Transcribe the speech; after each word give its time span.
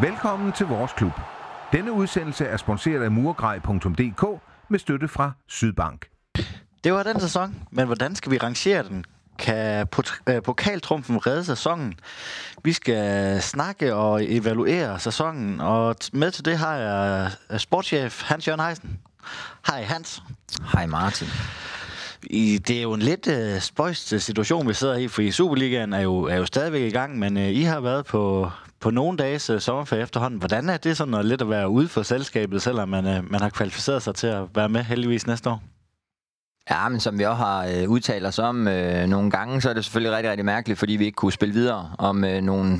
Velkommen 0.00 0.52
til 0.52 0.66
vores 0.66 0.92
klub. 0.92 1.12
Denne 1.72 1.92
udsendelse 1.92 2.44
er 2.44 2.56
sponsoreret 2.56 3.02
af 3.02 3.10
murgrej.dk 3.10 4.40
med 4.68 4.78
støtte 4.78 5.08
fra 5.08 5.32
Sydbank. 5.46 6.08
Det 6.84 6.92
var 6.92 7.02
den 7.02 7.20
sæson, 7.20 7.54
men 7.70 7.86
hvordan 7.86 8.14
skal 8.14 8.32
vi 8.32 8.38
rangere 8.38 8.82
den? 8.82 9.04
Kan 9.38 9.86
øh, 10.28 10.42
pokaltrumfen 10.42 11.26
redde 11.26 11.44
sæsonen? 11.44 11.94
Vi 12.64 12.72
skal 12.72 13.42
snakke 13.42 13.94
og 13.94 14.24
evaluere 14.24 14.98
sæsonen, 14.98 15.60
og 15.60 15.96
med 16.12 16.30
til 16.30 16.44
det 16.44 16.58
har 16.58 16.74
jeg 16.74 17.30
øh, 17.50 17.58
sportschef 17.58 18.22
Hans-Jørgen 18.22 18.60
Heisen. 18.60 18.98
Hej 19.66 19.82
Hans. 19.82 20.22
Hej 20.72 20.86
Martin. 20.86 21.28
I, 22.22 22.58
det 22.58 22.78
er 22.78 22.82
jo 22.82 22.92
en 22.92 23.02
lidt 23.02 23.26
uh, 23.26 23.60
spøjst 23.60 24.20
situation, 24.20 24.68
vi 24.68 24.74
sidder 24.74 24.96
i, 24.96 25.08
for 25.08 25.22
i 25.22 25.30
Superligaen 25.30 25.92
er 25.92 26.00
jo, 26.00 26.22
er 26.22 26.36
jo 26.36 26.46
stadigvæk 26.46 26.82
i 26.82 26.90
gang, 26.90 27.18
men 27.18 27.36
uh, 27.36 27.42
I 27.42 27.62
har 27.62 27.80
været 27.80 28.06
på, 28.06 28.50
på 28.80 28.90
nogle 28.90 29.18
dages 29.18 29.50
øh, 29.50 29.60
sommerferie 29.60 30.02
efterhånden. 30.02 30.38
Hvordan 30.38 30.68
er 30.68 30.76
det 30.76 30.96
sådan 30.96 31.14
at 31.14 31.24
lidt 31.24 31.42
at 31.42 31.50
være 31.50 31.68
ude 31.68 31.88
for 31.88 32.02
selskabet, 32.02 32.62
selvom 32.62 32.88
man, 32.88 33.06
øh, 33.06 33.30
man 33.30 33.40
har 33.40 33.48
kvalificeret 33.48 34.02
sig 34.02 34.14
til 34.14 34.26
at 34.26 34.42
være 34.54 34.68
med 34.68 34.82
heldigvis 34.82 35.26
næste 35.26 35.50
år? 35.50 35.62
Ja, 36.70 36.88
men 36.88 37.00
som 37.00 37.18
vi 37.18 37.24
også 37.24 37.36
har 37.36 37.66
øh, 37.66 37.88
udtalt 37.88 38.26
os 38.26 38.38
om 38.38 38.68
øh, 38.68 39.06
nogle 39.06 39.30
gange, 39.30 39.60
så 39.60 39.70
er 39.70 39.74
det 39.74 39.84
selvfølgelig 39.84 40.16
rigtig, 40.16 40.30
rigtig 40.30 40.44
mærkeligt, 40.44 40.78
fordi 40.78 40.92
vi 40.92 41.04
ikke 41.04 41.16
kunne 41.16 41.32
spille 41.32 41.54
videre 41.54 41.90
om 41.98 42.24
øh, 42.24 42.42
nogle 42.42 42.78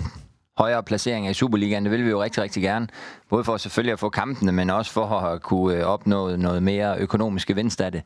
højere 0.59 0.83
placeringer 0.83 1.31
i 1.31 1.35
Superligaen. 1.35 1.85
Det 1.85 1.93
vil 1.93 2.05
vi 2.05 2.11
jo 2.11 2.23
rigtig, 2.23 2.43
rigtig 2.43 2.63
gerne. 2.63 2.89
Både 3.31 3.45
for 3.45 3.57
selvfølgelig 3.57 3.93
at 3.93 3.99
få 3.99 4.09
kampene, 4.09 4.53
men 4.53 4.71
også 4.71 4.93
for 4.93 5.07
at 5.07 5.43
kunne 5.43 5.77
øh, 5.77 5.85
opnå 5.85 6.37
noget 6.37 6.63
mere 6.63 6.99
økonomisk 6.99 7.49
gevinst 7.49 7.81
af 7.81 7.93
det. 7.93 8.03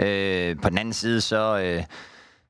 Øh, 0.00 0.56
på 0.62 0.68
den 0.68 0.78
anden 0.78 0.94
side, 0.94 1.20
så... 1.20 1.60
Øh, 1.64 1.84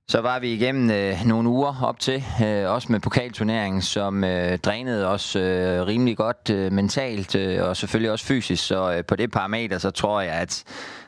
så 0.09 0.21
var 0.21 0.39
vi 0.39 0.53
igennem 0.53 0.91
øh, 0.91 1.27
nogle 1.27 1.49
uger 1.49 1.83
op 1.83 2.01
til, 2.01 2.25
øh, 2.45 2.71
også 2.71 2.93
med 2.93 3.01
pokalturneringen, 3.01 3.83
som 3.83 4.25
øh, 4.25 4.59
drænede 4.59 5.09
os 5.09 5.37
øh, 5.37 5.87
rimelig 5.87 6.17
godt 6.17 6.51
øh, 6.51 6.73
mentalt 6.73 7.35
øh, 7.35 7.69
og 7.69 7.77
selvfølgelig 7.77 8.11
også 8.11 8.25
fysisk. 8.25 8.67
Så 8.67 8.93
øh, 8.93 9.05
på 9.05 9.17
det 9.17 9.31
parameter, 9.31 9.79
så 9.79 9.91
tror 9.91 10.21
jeg, 10.21 10.33
at, 10.33 10.65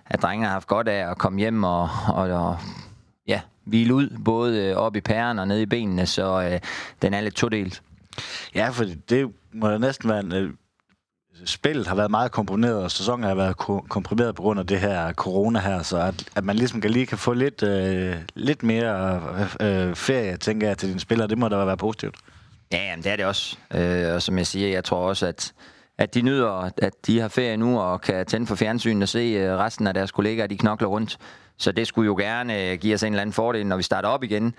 at 0.07 0.23
drengene 0.23 0.47
har 0.47 0.53
haft 0.53 0.69
godt 0.69 0.89
af 0.89 1.11
at 1.11 1.19
komme 1.19 1.39
hjem 1.39 1.65
og, 1.65 1.89
og, 2.09 2.29
og 2.29 2.59
ja, 3.27 3.41
hvile 3.65 3.95
ud, 3.95 4.19
både 4.25 4.65
øh, 4.65 4.77
op 4.77 4.97
i 4.97 5.01
pæren 5.01 5.39
og 5.39 5.49
ned 5.49 5.61
i 5.61 5.67
benene, 5.67 6.07
så 6.07 6.51
øh, 6.53 6.61
den 7.03 7.15
er 7.15 7.21
lidt 7.21 7.35
todelt. 7.35 7.83
Ja, 8.55 8.69
for 8.69 8.85
det 9.09 9.31
må 9.53 9.69
da 9.69 9.79
næsten 9.79 10.11
være 10.11 10.21
en, 10.21 10.33
øh, 10.33 10.51
spillet 11.45 11.87
har 11.87 11.95
været 11.95 12.11
meget 12.11 12.33
komprimeret, 12.33 12.83
og 12.83 12.91
sæsonen 12.91 13.25
har 13.25 13.35
været 13.35 13.57
komprimeret 13.89 14.35
på 14.35 14.43
grund 14.43 14.61
af 14.61 14.67
det 14.67 14.81
her 14.81 15.13
corona 15.13 15.59
her, 15.59 15.83
så 15.83 15.99
at, 15.99 16.25
at 16.37 16.45
man 16.45 16.57
ligesom 16.57 16.81
kan 16.81 16.91
lige 16.91 17.07
kan 17.07 17.19
få 17.19 17.33
lidt, 17.33 17.63
øh, 17.63 18.17
lidt 18.35 18.63
mere 18.63 19.23
øh, 19.61 19.89
øh, 19.89 19.95
ferie, 19.97 20.37
tænker 20.37 20.67
jeg, 20.67 20.79
til 20.79 20.89
dine 20.89 21.01
spillere, 21.01 21.29
det 21.29 21.39
må 21.39 21.49
da 21.49 21.57
være 21.57 21.77
positivt. 21.77 22.15
Ja, 22.73 22.85
jamen, 22.85 23.05
det 23.05 23.13
er 23.13 23.17
det 23.17 23.25
også. 23.25 23.57
Øh, 23.75 24.15
og 24.15 24.23
som 24.23 24.39
jeg 24.39 24.47
siger, 24.47 24.69
jeg 24.69 24.85
tror 24.85 25.09
også, 25.09 25.27
at, 25.27 25.53
at 25.99 26.15
de 26.15 26.23
nyder, 26.23 26.71
at 26.79 26.93
de 27.07 27.21
har 27.21 27.29
ferie 27.29 27.57
nu, 27.57 27.81
og 27.81 28.01
kan 28.01 28.27
tænde 28.27 28.47
for 28.47 28.55
fjernsynet 28.55 29.03
og 29.03 29.09
se 29.09 29.19
øh, 29.19 29.57
resten 29.57 29.87
af 29.87 29.95
deres 29.95 30.13
kollegaer, 30.13 30.47
de 30.47 30.59
knokler 30.59 30.89
rundt. 30.89 31.19
Så 31.59 31.73
det 31.73 31.87
skulle 31.87 32.07
jo 32.07 32.17
gerne 32.17 32.63
øh, 32.63 32.79
give 32.79 32.95
os 32.95 33.03
en 33.03 33.13
eller 33.13 33.21
anden 33.21 33.33
fordel, 33.33 33.67
når 33.67 33.77
vi 33.77 33.83
starter 33.83 34.09
op 34.09 34.25
igen. 34.25 34.55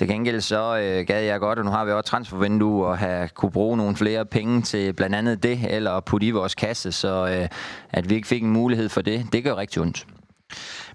Til 0.00 0.08
gengæld 0.08 0.40
så 0.40 0.78
øh, 0.78 1.06
gad 1.06 1.22
jeg 1.22 1.40
godt, 1.40 1.58
og 1.58 1.64
nu 1.64 1.70
har 1.70 1.84
vi 1.84 1.92
også 1.92 2.10
transfervindue, 2.10 2.86
og 2.86 2.98
have 2.98 3.28
kunne 3.28 3.50
bruge 3.50 3.76
nogle 3.76 3.96
flere 3.96 4.26
penge 4.26 4.62
til 4.62 4.92
blandt 4.92 5.16
andet 5.16 5.42
det, 5.42 5.60
eller 5.68 6.00
putte 6.00 6.26
i 6.26 6.30
vores 6.30 6.54
kasse, 6.54 6.92
så 6.92 7.28
øh, 7.28 7.48
at 7.90 8.10
vi 8.10 8.14
ikke 8.14 8.28
fik 8.28 8.42
en 8.42 8.50
mulighed 8.50 8.88
for 8.88 9.00
det, 9.00 9.26
det 9.32 9.44
gør 9.44 9.56
rigtig 9.56 9.82
ondt. 9.82 10.06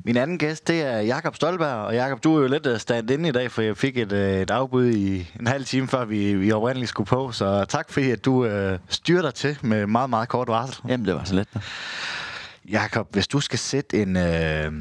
Min 0.05 0.17
anden 0.17 0.37
gæst, 0.37 0.67
det 0.67 0.81
er 0.81 0.99
Jakob 0.99 1.35
Stolberg, 1.35 1.85
og 1.85 1.93
Jakob, 1.93 2.23
du 2.23 2.35
er 2.37 2.41
jo 2.41 2.47
lidt 2.47 2.65
øh, 2.65 2.79
stand 2.79 3.11
inde 3.11 3.29
i 3.29 3.31
dag, 3.31 3.51
for 3.51 3.61
jeg 3.61 3.77
fik 3.77 3.97
et, 3.97 4.11
øh, 4.11 4.41
et 4.41 4.51
afbud 4.51 4.87
i 4.87 5.31
en 5.39 5.47
halv 5.47 5.65
time, 5.65 5.87
før 5.87 6.05
vi, 6.05 6.33
vi 6.33 6.51
oprindeligt 6.51 6.89
skulle 6.89 7.07
på, 7.07 7.31
så 7.31 7.65
tak 7.69 7.91
fordi, 7.91 8.11
at 8.11 8.25
du 8.25 8.45
øh, 8.45 8.79
styrer 8.89 9.21
dig 9.21 9.33
til 9.33 9.57
med 9.61 9.87
meget, 9.87 10.09
meget 10.09 10.29
kort 10.29 10.47
varsel. 10.47 10.83
Jamen, 10.87 11.05
det 11.05 11.15
var 11.15 11.23
så 11.23 11.35
let. 11.35 11.47
Jakob, 12.69 13.07
hvis 13.11 13.27
du 13.27 13.39
skal 13.39 13.59
sætte 13.59 14.01
en... 14.01 14.17
Øh, 14.17 14.71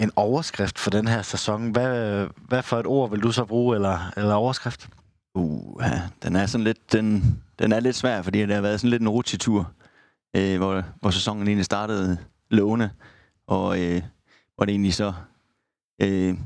en 0.00 0.10
overskrift 0.16 0.78
for 0.78 0.90
den 0.90 1.08
her 1.08 1.22
sæson. 1.22 1.70
Hvad, 1.70 2.26
hvad 2.48 2.62
for 2.62 2.76
et 2.76 2.86
ord 2.86 3.10
vil 3.10 3.22
du 3.22 3.32
så 3.32 3.44
bruge, 3.44 3.76
eller, 3.76 4.12
eller 4.16 4.34
overskrift? 4.34 4.88
Uh, 5.34 5.82
ja, 5.82 6.02
den 6.22 6.36
er 6.36 6.46
sådan 6.46 6.64
lidt, 6.64 6.92
den, 6.92 7.36
den 7.58 7.72
er 7.72 7.80
lidt 7.80 7.96
svær, 7.96 8.22
fordi 8.22 8.40
det 8.40 8.54
har 8.54 8.60
været 8.60 8.80
sådan 8.80 8.90
lidt 8.90 9.02
en 9.02 9.08
rutsjetur, 9.08 9.72
øh, 10.36 10.56
hvor, 10.56 10.84
hvor 11.00 11.10
sæsonen 11.10 11.48
egentlig 11.48 11.64
startede 11.64 12.18
lovende, 12.50 12.90
og 13.46 13.82
øh, 13.82 14.02
hvor 14.56 14.64
det 14.64 14.72
egentlig 14.72 14.94
så 14.94 15.12
øh, 16.02 16.38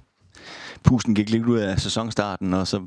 pusten 0.82 1.14
gik 1.14 1.30
lidt 1.30 1.46
ud 1.46 1.58
af 1.58 1.80
sæsonstarten, 1.80 2.54
og 2.54 2.66
så 2.66 2.86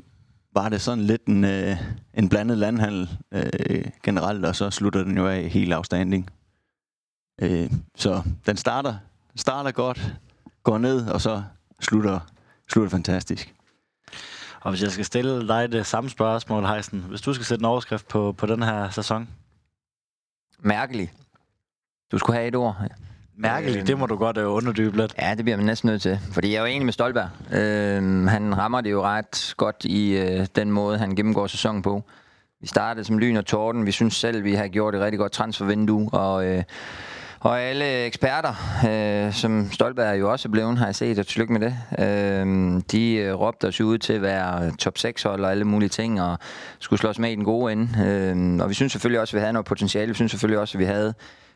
var 0.54 0.68
det 0.68 0.80
sådan 0.80 1.04
lidt 1.04 1.24
en, 1.24 1.44
øh, 1.44 1.76
en 2.14 2.28
blandet 2.28 2.58
landhandel 2.58 3.10
øh, 3.32 3.84
generelt, 4.02 4.44
og 4.44 4.56
så 4.56 4.70
slutter 4.70 5.04
den 5.04 5.16
jo 5.16 5.28
af 5.28 5.48
helt 5.48 5.72
afstanding. 5.72 6.30
Øh, 7.40 7.70
så 7.94 8.22
den 8.46 8.56
starter, 8.56 8.96
starter 9.36 9.70
godt, 9.70 10.14
går 10.64 10.78
ned, 10.78 11.06
og 11.08 11.20
så 11.20 11.42
slutter, 11.80 12.20
slutter 12.70 12.90
fantastisk. 12.90 13.54
Og 14.60 14.70
hvis 14.70 14.82
jeg 14.82 14.90
skal 14.90 15.04
stille 15.04 15.48
dig 15.48 15.72
det 15.72 15.86
samme 15.86 16.10
spørgsmål, 16.10 16.64
Heisen, 16.64 17.04
hvis 17.08 17.20
du 17.20 17.34
skal 17.34 17.46
sætte 17.46 17.62
en 17.62 17.66
overskrift 17.66 18.08
på, 18.08 18.32
på 18.32 18.46
den 18.46 18.62
her 18.62 18.90
sæson? 18.90 19.28
Mærkelig. 20.58 21.12
Du 22.12 22.18
skulle 22.18 22.36
have 22.36 22.48
et 22.48 22.56
ord. 22.56 22.76
Mærkelig, 23.36 23.86
det 23.86 23.98
må 23.98 24.06
du 24.06 24.16
godt 24.16 24.38
uh, 24.38 24.54
underdybe 24.54 24.96
lidt. 24.96 25.14
Ja, 25.18 25.34
det 25.34 25.44
bliver 25.44 25.56
man 25.56 25.66
næsten 25.66 25.88
nødt 25.90 26.02
til. 26.02 26.18
Fordi 26.32 26.48
jeg 26.48 26.56
er 26.56 26.60
jo 26.60 26.66
enig 26.66 26.84
med 26.84 26.92
Stolberg. 26.92 27.28
Øh, 27.52 28.24
han 28.26 28.58
rammer 28.58 28.80
det 28.80 28.90
jo 28.90 29.02
ret 29.02 29.54
godt 29.56 29.84
i 29.84 30.16
øh, 30.16 30.46
den 30.56 30.70
måde, 30.70 30.98
han 30.98 31.16
gennemgår 31.16 31.46
sæsonen 31.46 31.82
på. 31.82 32.02
Vi 32.60 32.66
startede 32.66 33.04
som 33.04 33.18
lyn 33.18 33.36
og 33.36 33.46
torden. 33.46 33.86
Vi 33.86 33.92
synes 33.92 34.14
selv, 34.14 34.44
vi 34.44 34.54
har 34.54 34.68
gjort 34.68 34.94
et 34.94 35.00
rigtig 35.00 35.18
godt 35.18 35.32
transfervindue. 35.32 36.08
Og 36.12 36.46
øh, 36.46 36.62
og 37.44 37.60
alle 37.60 38.04
eksperter, 38.04 38.54
øh, 38.88 39.32
som 39.32 39.72
Stolberg 39.72 40.20
jo 40.20 40.32
også 40.32 40.48
er 40.48 40.50
blevet, 40.50 40.78
har 40.78 40.86
jeg 40.86 40.94
set, 40.94 41.18
og 41.18 41.26
tillykke 41.26 41.52
med 41.52 41.60
det, 41.60 41.76
øh, 41.98 42.82
de 42.92 43.14
øh, 43.14 43.34
råbte 43.34 43.68
os 43.68 43.80
ud 43.80 43.98
til 43.98 44.12
at 44.12 44.22
være 44.22 44.76
top 44.76 44.98
6 44.98 45.22
hold 45.22 45.44
og 45.44 45.50
alle 45.50 45.64
mulige 45.64 45.88
ting, 45.88 46.22
og 46.22 46.38
skulle 46.78 47.00
slås 47.00 47.18
med 47.18 47.30
i 47.30 47.34
den 47.34 47.44
gode 47.44 47.72
ende. 47.72 47.88
Øh, 48.06 48.62
og 48.62 48.68
vi 48.68 48.74
synes 48.74 48.92
selvfølgelig 48.92 49.20
også, 49.20 49.36
at 49.36 49.38
vi 49.38 49.40
havde 49.40 49.52
noget 49.52 49.66
potentiale. 49.66 50.08
Vi 50.08 50.14
synes 50.14 50.30
selvfølgelig 50.30 50.58
også, 50.58 50.78
at 50.78 50.80
vi 50.80 50.84
havde 50.84 51.14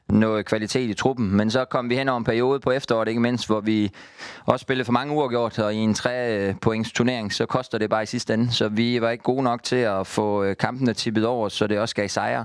noget 0.08 0.46
kvalitet 0.46 0.90
i 0.90 0.94
truppen. 0.94 1.36
Men 1.36 1.50
så 1.50 1.64
kom 1.64 1.90
vi 1.90 1.96
hen 1.96 2.08
over 2.08 2.18
en 2.18 2.24
periode 2.24 2.60
på 2.60 2.70
efteråret, 2.70 3.08
ikke 3.08 3.20
mindst, 3.20 3.46
hvor 3.46 3.60
vi 3.60 3.90
også 4.46 4.62
spillede 4.62 4.84
for 4.84 4.92
mange 4.92 5.14
uafgjort, 5.14 5.58
og 5.58 5.74
i 5.74 5.76
en 5.76 5.94
3 5.94 6.54
points 6.62 6.92
turnering, 6.92 7.32
så 7.32 7.46
koster 7.46 7.78
det 7.78 7.90
bare 7.90 8.02
i 8.02 8.06
sidste 8.06 8.34
ende. 8.34 8.52
Så 8.52 8.68
vi 8.68 9.00
var 9.00 9.10
ikke 9.10 9.24
gode 9.24 9.42
nok 9.42 9.62
til 9.62 9.76
at 9.76 10.06
få 10.06 10.44
øh, 10.44 10.56
kampene 10.56 10.94
tippet 10.94 11.26
over, 11.26 11.48
så 11.48 11.66
det 11.66 11.78
også 11.78 11.94
gav 11.94 12.08
sejre. 12.08 12.44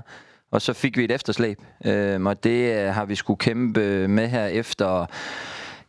Og 0.54 0.62
så 0.62 0.72
fik 0.72 0.96
vi 0.96 1.04
et 1.04 1.10
efterslæb, 1.10 1.60
øh, 1.84 2.22
og 2.22 2.44
det 2.44 2.74
øh, 2.74 2.94
har 2.94 3.04
vi 3.04 3.14
skulle 3.14 3.38
kæmpe 3.38 4.08
med 4.08 4.28
her 4.28 4.46
efter 4.46 5.06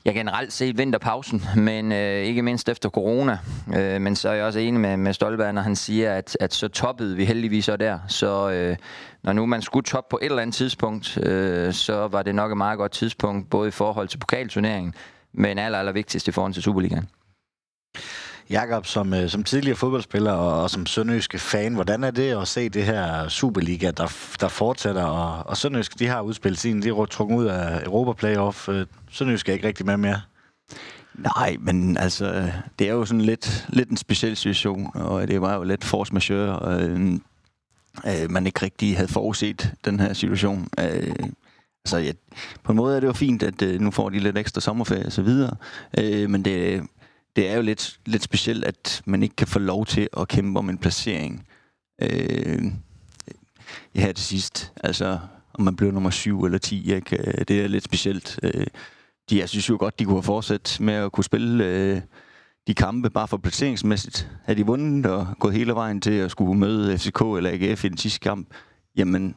ja, 0.05 0.11
generelt 0.11 0.53
set 0.53 0.77
vinterpausen, 0.77 1.43
men 1.55 1.91
øh, 1.91 2.23
ikke 2.23 2.41
mindst 2.41 2.69
efter 2.69 2.89
corona. 2.89 3.37
Øh, 3.75 4.01
men 4.01 4.15
så 4.15 4.29
er 4.29 4.33
jeg 4.33 4.45
også 4.45 4.59
enig 4.59 4.79
med, 4.79 4.97
med 4.97 5.13
Stolberg, 5.13 5.53
når 5.53 5.61
han 5.61 5.75
siger, 5.75 6.13
at, 6.13 6.37
at 6.39 6.53
så 6.53 6.67
toppede 6.67 7.15
vi 7.15 7.25
heldigvis 7.25 7.65
så 7.65 7.77
der. 7.77 7.99
Så 8.07 8.51
øh, 8.51 8.77
når 9.23 9.33
nu 9.33 9.45
man 9.45 9.61
skulle 9.61 9.83
toppe 9.83 10.07
på 10.11 10.19
et 10.21 10.25
eller 10.25 10.41
andet 10.41 10.55
tidspunkt, 10.55 11.17
øh, 11.17 11.73
så 11.73 12.07
var 12.07 12.23
det 12.23 12.35
nok 12.35 12.51
et 12.51 12.57
meget 12.57 12.77
godt 12.77 12.91
tidspunkt, 12.91 13.49
både 13.49 13.67
i 13.67 13.71
forhold 13.71 14.07
til 14.07 14.17
pokalturneringen, 14.17 14.93
men 15.33 15.57
aller, 15.57 15.79
aller 15.79 15.91
vigtigst 15.91 16.27
i 16.27 16.31
forhold 16.31 16.53
til 16.53 16.63
Superligaen. 16.63 17.09
Jakob, 18.49 18.85
som, 18.85 19.13
øh, 19.13 19.29
som 19.29 19.43
tidligere 19.43 19.77
fodboldspiller 19.77 20.31
og, 20.31 20.63
og 20.63 20.69
som 20.69 20.85
sønderjyske 20.85 21.39
fan, 21.39 21.73
hvordan 21.73 22.03
er 22.03 22.11
det 22.11 22.41
at 22.41 22.47
se 22.47 22.69
det 22.69 22.83
her 22.83 23.27
Superliga, 23.27 23.91
der, 23.91 24.35
der 24.39 24.47
fortsætter? 24.47 25.03
Og, 25.03 25.49
og 25.49 25.57
Sønderjysk, 25.57 25.99
de 25.99 26.07
har 26.07 26.21
udspillet 26.21 26.59
sin, 26.59 26.81
de 26.81 26.89
er 26.89 27.05
trukket 27.05 27.35
ud 27.35 27.45
af 27.45 27.85
Europa 27.85 28.13
Playoff. 28.13 28.69
Øh, 28.69 28.85
Sønderjysk 29.11 29.49
er 29.49 29.53
ikke 29.53 29.67
rigtig 29.67 29.85
med 29.85 29.97
mere. 29.97 30.21
Nej, 31.17 31.57
men 31.59 31.97
altså, 31.97 32.33
øh, 32.33 32.51
det 32.79 32.89
er 32.89 32.93
jo 32.93 33.05
sådan 33.05 33.21
lidt, 33.21 33.65
lidt 33.69 33.89
en 33.89 33.97
speciel 33.97 34.35
situation, 34.37 34.91
og 34.93 35.27
det 35.27 35.41
var 35.41 35.55
jo 35.55 35.63
lidt 35.63 35.83
force 35.83 36.13
majeure, 36.13 36.59
og 36.59 36.81
øh, 36.81 37.13
øh, 38.05 38.31
man 38.31 38.45
ikke 38.45 38.61
rigtig 38.61 38.95
havde 38.95 39.11
forudset 39.11 39.73
den 39.85 39.99
her 39.99 40.13
situation. 40.13 40.67
Øh, 40.79 41.15
altså, 41.85 41.97
ja, 41.97 42.11
på 42.63 42.71
en 42.71 42.75
måde 42.75 42.95
er 42.95 42.99
det 42.99 43.07
jo 43.07 43.13
fint, 43.13 43.43
at 43.43 43.61
øh, 43.61 43.81
nu 43.81 43.91
får 43.91 44.09
de 44.09 44.19
lidt 44.19 44.37
ekstra 44.37 44.61
sommerferie 44.61 45.05
og 45.05 45.11
så 45.11 45.21
videre, 45.21 45.55
øh, 45.97 46.29
men 46.29 46.45
det, 46.45 46.81
det 47.35 47.49
er 47.49 47.55
jo 47.55 47.61
lidt, 47.61 47.99
lidt 48.05 48.23
specielt, 48.23 48.65
at 48.65 49.01
man 49.05 49.23
ikke 49.23 49.35
kan 49.35 49.47
få 49.47 49.59
lov 49.59 49.85
til 49.85 50.09
at 50.17 50.27
kæmpe 50.27 50.59
om 50.59 50.69
en 50.69 50.77
placering 50.77 51.47
øh, 52.01 52.63
her 53.95 54.11
til 54.11 54.25
sidst. 54.25 54.73
Altså, 54.83 55.19
om 55.53 55.63
man 55.63 55.75
bliver 55.75 55.91
nummer 55.91 56.09
7 56.09 56.43
eller 56.43 56.57
10, 56.57 56.93
ikke? 56.93 57.17
Øh, 57.17 57.45
det 57.47 57.61
er 57.61 57.67
lidt 57.67 57.83
specielt. 57.83 58.39
Øh, 58.43 58.67
de, 59.29 59.39
jeg 59.39 59.49
synes 59.49 59.69
jo 59.69 59.77
godt, 59.79 59.99
de 59.99 60.05
kunne 60.05 60.15
have 60.15 60.23
fortsat 60.23 60.77
med 60.81 60.93
at 60.93 61.11
kunne 61.11 61.23
spille 61.23 61.65
øh, 61.65 62.01
de 62.67 62.73
kampe 62.73 63.09
bare 63.09 63.27
for 63.27 63.37
placeringsmæssigt. 63.37 64.29
Havde 64.43 64.59
de 64.59 64.65
vundet 64.65 65.05
og 65.05 65.27
gået 65.39 65.53
hele 65.53 65.73
vejen 65.73 66.01
til 66.01 66.13
at 66.13 66.31
skulle 66.31 66.59
møde 66.59 66.97
FCK 66.97 67.21
eller 67.21 67.49
AGF 67.49 67.85
i 67.85 67.89
den 67.89 67.97
sidste 67.97 68.19
kamp, 68.19 68.47
jamen, 68.95 69.35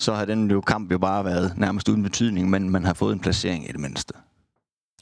så 0.00 0.14
har 0.14 0.24
den 0.24 0.50
jo 0.50 0.60
kamp 0.60 0.92
jo 0.92 0.98
bare 0.98 1.24
været 1.24 1.58
nærmest 1.58 1.88
uden 1.88 2.02
betydning, 2.02 2.50
men 2.50 2.70
man 2.70 2.84
har 2.84 2.94
fået 2.94 3.12
en 3.12 3.20
placering 3.20 3.68
i 3.68 3.72
det 3.72 3.80
mindste. 3.80 4.14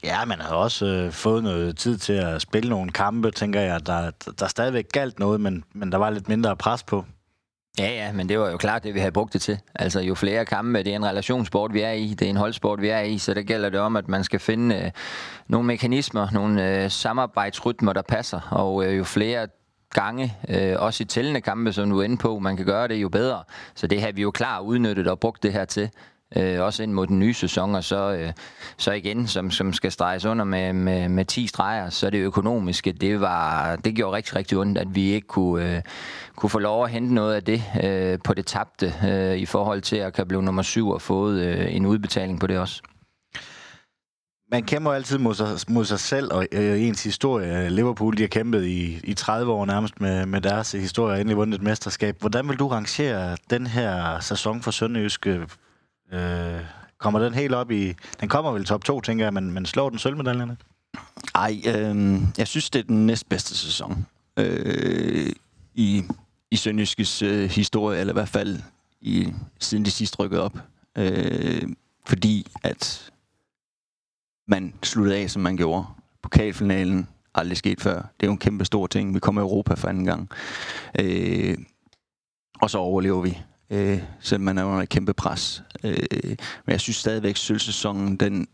Ja, 0.03 0.25
man 0.25 0.39
har 0.39 0.55
også 0.55 0.85
øh, 0.85 1.11
fået 1.11 1.43
noget 1.43 1.77
tid 1.77 1.97
til 1.97 2.13
at 2.13 2.41
spille 2.41 2.69
nogle 2.69 2.91
kampe, 2.91 3.31
tænker 3.31 3.61
jeg. 3.61 3.85
Der, 3.85 4.11
der 4.39 4.47
stadigvæk 4.47 4.91
galt 4.91 5.19
noget, 5.19 5.41
men, 5.41 5.63
men 5.73 5.91
der 5.91 5.97
var 5.97 6.09
lidt 6.09 6.29
mindre 6.29 6.55
pres 6.55 6.83
på. 6.83 7.05
Ja, 7.79 7.91
ja, 7.91 8.11
men 8.11 8.29
det 8.29 8.39
var 8.39 8.49
jo 8.49 8.57
klart 8.57 8.83
det, 8.83 8.93
vi 8.93 8.99
havde 8.99 9.11
brugt 9.11 9.33
det 9.33 9.41
til. 9.41 9.59
Altså 9.75 9.99
jo 9.99 10.15
flere 10.15 10.45
kampe, 10.45 10.79
det 10.83 10.87
er 10.87 10.95
en 10.95 11.05
relationssport, 11.05 11.73
vi 11.73 11.81
er 11.81 11.91
i, 11.91 12.07
det 12.07 12.25
er 12.25 12.29
en 12.29 12.37
holdsport, 12.37 12.81
vi 12.81 12.89
er 12.89 12.99
i, 12.99 13.17
så 13.17 13.33
der 13.33 13.41
gælder 13.41 13.69
det 13.69 13.79
om, 13.79 13.95
at 13.95 14.07
man 14.07 14.23
skal 14.23 14.39
finde 14.39 14.75
øh, 14.75 14.91
nogle 15.47 15.67
mekanismer, 15.67 16.27
nogle 16.33 16.83
øh, 16.83 16.91
samarbejdsrytmer, 16.91 17.93
der 17.93 18.01
passer, 18.01 18.41
og 18.51 18.85
øh, 18.85 18.97
jo 18.97 19.03
flere 19.03 19.47
gange, 19.93 20.37
øh, 20.49 20.75
også 20.79 21.03
i 21.03 21.05
tællende 21.05 21.41
kampe, 21.41 21.73
som 21.73 21.89
du 21.89 21.99
er 21.99 22.03
inde 22.03 22.17
på, 22.17 22.39
man 22.39 22.57
kan 22.57 22.65
gøre 22.65 22.87
det 22.87 22.95
jo 22.95 23.09
bedre. 23.09 23.43
Så 23.75 23.87
det 23.87 24.01
har 24.01 24.11
vi 24.11 24.21
jo 24.21 24.31
klar 24.31 24.59
udnyttet 24.59 25.07
og 25.07 25.19
brugt 25.19 25.43
det 25.43 25.53
her 25.53 25.65
til 25.65 25.89
øh, 26.35 26.61
også 26.61 26.83
ind 26.83 26.93
mod 26.93 27.07
den 27.07 27.19
nye 27.19 27.33
sæson, 27.33 27.75
og 27.75 27.83
så, 27.83 28.11
øh, 28.11 28.33
så 28.77 28.91
igen, 28.91 29.27
som, 29.27 29.51
som 29.51 29.73
skal 29.73 29.91
streges 29.91 30.25
under 30.25 30.45
med, 30.45 30.73
med, 30.73 31.09
med 31.09 31.25
10 31.25 31.47
streger, 31.47 31.89
så 31.89 32.09
det 32.09 32.17
økonomiske, 32.17 32.91
det, 32.91 33.21
var, 33.21 33.75
det 33.75 33.95
gjorde 33.95 34.17
rigtig, 34.17 34.35
rigtig 34.35 34.57
ondt, 34.57 34.77
at 34.77 34.95
vi 34.95 35.11
ikke 35.11 35.27
kunne, 35.27 35.75
øh, 35.75 35.81
kunne 36.35 36.49
få 36.49 36.59
lov 36.59 36.83
at 36.83 36.89
hente 36.89 37.13
noget 37.13 37.35
af 37.35 37.43
det 37.43 37.63
øh, 37.83 38.19
på 38.23 38.33
det 38.33 38.45
tabte, 38.45 38.93
øh, 39.07 39.37
i 39.37 39.45
forhold 39.45 39.81
til 39.81 39.95
at 39.95 40.13
kan 40.13 40.27
blive 40.27 40.43
nummer 40.43 40.61
syv 40.61 40.89
og 40.89 41.01
fået 41.01 41.41
øh, 41.41 41.75
en 41.75 41.85
udbetaling 41.85 42.39
på 42.39 42.47
det 42.47 42.59
også. 42.59 42.81
Man 44.51 44.63
kæmper 44.63 44.91
altid 44.91 45.17
mod 45.17 45.33
sig, 45.33 45.47
mod 45.67 45.85
sig 45.85 45.99
selv 45.99 46.33
og 46.33 46.47
øh, 46.51 46.81
ens 46.81 47.03
historie. 47.03 47.69
Liverpool 47.69 48.17
de 48.17 48.21
har 48.21 48.27
kæmpet 48.27 48.65
i, 48.65 48.99
i 49.03 49.13
30 49.13 49.51
år 49.51 49.65
nærmest 49.65 50.01
med, 50.01 50.25
med 50.25 50.41
deres 50.41 50.71
historie 50.71 51.13
og 51.13 51.19
endelig 51.19 51.37
vundet 51.37 51.57
et 51.57 51.63
mesterskab. 51.63 52.19
Hvordan 52.19 52.49
vil 52.49 52.59
du 52.59 52.67
rangere 52.67 53.37
den 53.49 53.67
her 53.67 54.19
sæson 54.19 54.61
for 54.61 54.71
Sønderjyske 54.71 55.47
Øh, 56.13 56.61
kommer 56.97 57.19
den 57.19 57.33
helt 57.33 57.53
op 57.53 57.71
i... 57.71 57.93
Den 58.19 58.29
kommer 58.29 58.51
vel 58.51 58.65
top 58.65 58.83
2, 58.83 59.01
tænker 59.01 59.25
jeg, 59.25 59.33
men, 59.33 59.51
men 59.51 59.65
slår 59.65 59.89
den 59.89 59.99
sølvmedaljerne? 59.99 60.57
Ej, 61.35 61.61
øh, 61.67 62.21
jeg 62.37 62.47
synes, 62.47 62.69
det 62.69 62.79
er 62.79 62.83
den 62.83 63.05
næstbedste 63.05 63.57
sæson 63.57 64.05
øh, 64.37 65.29
i, 65.73 66.03
i 66.51 66.55
Sønderjyskes 66.55 67.21
øh, 67.21 67.49
historie, 67.49 67.99
eller 67.99 68.13
i 68.13 68.19
hvert 68.19 68.29
fald 68.29 68.59
i, 69.01 69.33
siden 69.59 69.85
de 69.85 69.91
sidst 69.91 70.19
rykkede 70.19 70.41
op. 70.41 70.57
Øh, 70.97 71.61
fordi 72.05 72.47
at 72.63 73.11
man 74.47 74.73
sluttede 74.83 75.17
af, 75.17 75.29
som 75.29 75.41
man 75.41 75.57
gjorde. 75.57 75.85
Pokalfinalen 76.21 77.07
aldrig 77.35 77.57
sket 77.57 77.81
før. 77.81 77.95
Det 77.95 78.23
er 78.23 78.27
jo 78.27 78.31
en 78.31 78.37
kæmpe 78.37 78.65
stor 78.65 78.87
ting. 78.87 79.13
Vi 79.13 79.19
kommer 79.19 79.41
i 79.41 79.43
Europa 79.43 79.73
for 79.73 79.87
anden 79.87 80.05
gang. 80.05 80.29
Øh, 80.99 81.57
og 82.61 82.69
så 82.69 82.77
overlever 82.77 83.21
vi 83.21 83.37
øh, 83.69 84.01
selvom 84.19 84.45
man 84.45 84.57
er 84.57 84.63
under 84.63 84.81
et 84.81 84.89
kæmpe 84.89 85.13
pres. 85.13 85.63
Øh, 85.83 85.95
men 86.65 86.71
jeg 86.71 86.81
synes 86.81 86.97
stadigvæk, 86.97 87.31
at 87.31 87.37
sølvsæsonen, 87.37 88.15
den, 88.15 88.47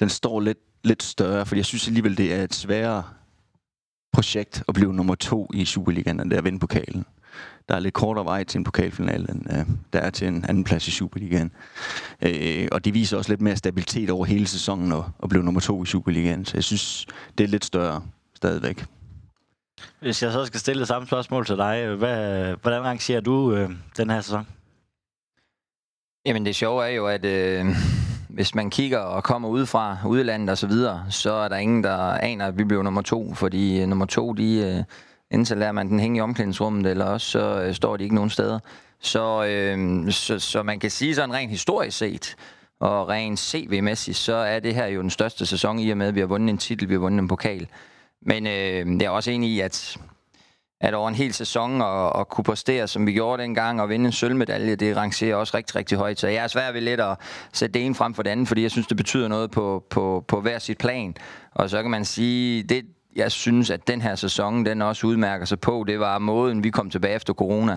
den 0.00 0.08
står 0.08 0.40
lidt, 0.40 0.58
lidt 0.84 1.02
større, 1.02 1.46
fordi 1.46 1.58
jeg 1.58 1.66
synes 1.66 1.86
alligevel, 1.86 2.16
det 2.18 2.34
er 2.34 2.44
et 2.44 2.54
sværere 2.54 3.02
projekt 4.12 4.62
at 4.68 4.74
blive 4.74 4.94
nummer 4.94 5.14
to 5.14 5.50
i 5.54 5.64
Superligaen, 5.64 6.20
end 6.20 6.30
det 6.30 6.36
at 6.36 6.44
vinde 6.44 6.58
pokalen. 6.58 7.04
Der 7.68 7.74
er 7.74 7.80
lidt 7.80 7.94
kortere 7.94 8.24
vej 8.24 8.44
til 8.44 8.58
en 8.58 8.64
pokalfinale, 8.64 9.26
end 9.30 9.52
øh, 9.52 9.66
der 9.92 9.98
er 9.98 10.10
til 10.10 10.28
en 10.28 10.44
anden 10.48 10.64
plads 10.64 10.88
i 10.88 10.90
Superligaen. 10.90 11.52
Øh, 12.22 12.68
og 12.72 12.84
det 12.84 12.94
viser 12.94 13.16
også 13.16 13.30
lidt 13.32 13.40
mere 13.40 13.56
stabilitet 13.56 14.10
over 14.10 14.24
hele 14.24 14.46
sæsonen 14.46 14.92
at, 14.92 15.02
at 15.22 15.28
blive 15.28 15.44
nummer 15.44 15.60
to 15.60 15.82
i 15.82 15.86
Superligaen. 15.86 16.44
Så 16.44 16.56
jeg 16.56 16.64
synes, 16.64 17.06
det 17.38 17.44
er 17.44 17.48
lidt 17.48 17.64
større 17.64 18.02
stadigvæk. 18.34 18.84
Hvis 20.00 20.22
jeg 20.22 20.32
så 20.32 20.44
skal 20.44 20.60
stille 20.60 20.80
det 20.80 20.88
samme 20.88 21.06
spørgsmål 21.06 21.46
til 21.46 21.56
dig, 21.56 21.82
øh, 21.86 21.98
hvad, 21.98 22.54
hvordan 22.62 22.82
rangerer 22.84 23.20
du 23.20 23.52
øh, 23.52 23.70
den 23.96 24.10
her 24.10 24.20
sæson? 24.20 24.46
Jamen 26.26 26.46
det 26.46 26.56
sjove 26.56 26.84
er 26.84 26.88
jo, 26.88 27.06
at 27.06 27.24
øh, 27.24 27.66
hvis 28.28 28.54
man 28.54 28.70
kigger 28.70 28.98
og 28.98 29.24
kommer 29.24 29.48
ud 29.48 29.66
fra 29.66 29.98
udlandet 30.06 30.50
og 30.50 30.58
så 30.58 30.66
videre, 30.66 31.06
så 31.10 31.32
er 31.32 31.48
der 31.48 31.56
ingen, 31.56 31.84
der 31.84 31.96
aner, 31.96 32.46
at 32.46 32.58
vi 32.58 32.64
bliver 32.64 32.82
nummer 32.82 33.02
to, 33.02 33.34
fordi 33.34 33.80
øh, 33.80 33.88
nummer 33.88 34.06
to, 34.06 34.32
de, 34.32 34.58
øh, 34.58 34.84
enten 35.30 35.46
så 35.46 35.54
lader 35.54 35.72
man 35.72 35.88
den 35.88 36.00
hænge 36.00 36.18
i 36.18 36.20
omklædningsrummet, 36.20 36.90
eller 36.90 37.04
også 37.04 37.30
så 37.30 37.62
øh, 37.62 37.74
står 37.74 37.96
de 37.96 38.02
ikke 38.02 38.14
nogen 38.14 38.30
steder. 38.30 38.58
Så, 39.00 39.44
øh, 39.44 40.10
så, 40.12 40.38
så 40.38 40.62
man 40.62 40.80
kan 40.80 40.90
sige 40.90 41.14
sådan 41.14 41.34
rent 41.34 41.50
historisk 41.50 41.98
set, 41.98 42.36
og 42.80 43.08
rent 43.08 43.38
CV-mæssigt, 43.38 44.16
så 44.16 44.34
er 44.34 44.60
det 44.60 44.74
her 44.74 44.86
jo 44.86 45.02
den 45.02 45.10
største 45.10 45.46
sæson 45.46 45.78
i 45.78 45.90
og 45.90 45.96
med, 45.96 46.06
at 46.06 46.14
vi 46.14 46.20
har 46.20 46.26
vundet 46.26 46.50
en 46.50 46.58
titel, 46.58 46.88
vi 46.88 46.94
har 46.94 46.98
vundet 46.98 47.18
en 47.18 47.28
pokal. 47.28 47.68
Men 48.22 48.46
øh, 48.46 49.02
jeg 49.02 49.06
er 49.06 49.10
også 49.10 49.30
enig 49.30 49.50
i, 49.50 49.60
at, 49.60 49.96
at 50.80 50.94
over 50.94 51.08
en 51.08 51.14
hel 51.14 51.34
sæson 51.34 51.80
og, 51.82 52.12
og 52.12 52.28
kunne 52.28 52.44
præstere, 52.44 52.88
som 52.88 53.06
vi 53.06 53.12
gjorde 53.12 53.42
dengang, 53.42 53.80
og 53.80 53.88
vinde 53.88 54.06
en 54.06 54.12
sølvmedalje, 54.12 54.76
det 54.76 54.96
rangerer 54.96 55.36
også 55.36 55.56
rigtig, 55.56 55.76
rigtig 55.76 55.98
højt. 55.98 56.20
Så 56.20 56.28
jeg 56.28 56.44
er 56.44 56.48
svær 56.48 56.72
ved 56.72 56.80
lidt 56.80 57.00
at 57.00 57.16
sætte 57.52 57.74
det 57.74 57.86
ene 57.86 57.94
frem 57.94 58.14
for 58.14 58.22
det 58.22 58.30
andet, 58.30 58.48
fordi 58.48 58.62
jeg 58.62 58.70
synes, 58.70 58.86
det 58.86 58.96
betyder 58.96 59.28
noget 59.28 59.50
på, 59.50 59.84
på, 59.90 60.24
på 60.28 60.40
hver 60.40 60.58
sit 60.58 60.78
plan. 60.78 61.14
Og 61.54 61.70
så 61.70 61.82
kan 61.82 61.90
man 61.90 62.04
sige, 62.04 62.62
det, 62.62 62.84
jeg 63.16 63.32
synes, 63.32 63.70
at 63.70 63.88
den 63.88 64.00
her 64.00 64.14
sæson, 64.14 64.66
den 64.66 64.82
også 64.82 65.06
udmærker 65.06 65.44
sig 65.44 65.60
på, 65.60 65.84
det 65.86 66.00
var 66.00 66.18
måden, 66.18 66.64
vi 66.64 66.70
kom 66.70 66.90
tilbage 66.90 67.14
efter 67.14 67.32
corona. 67.32 67.76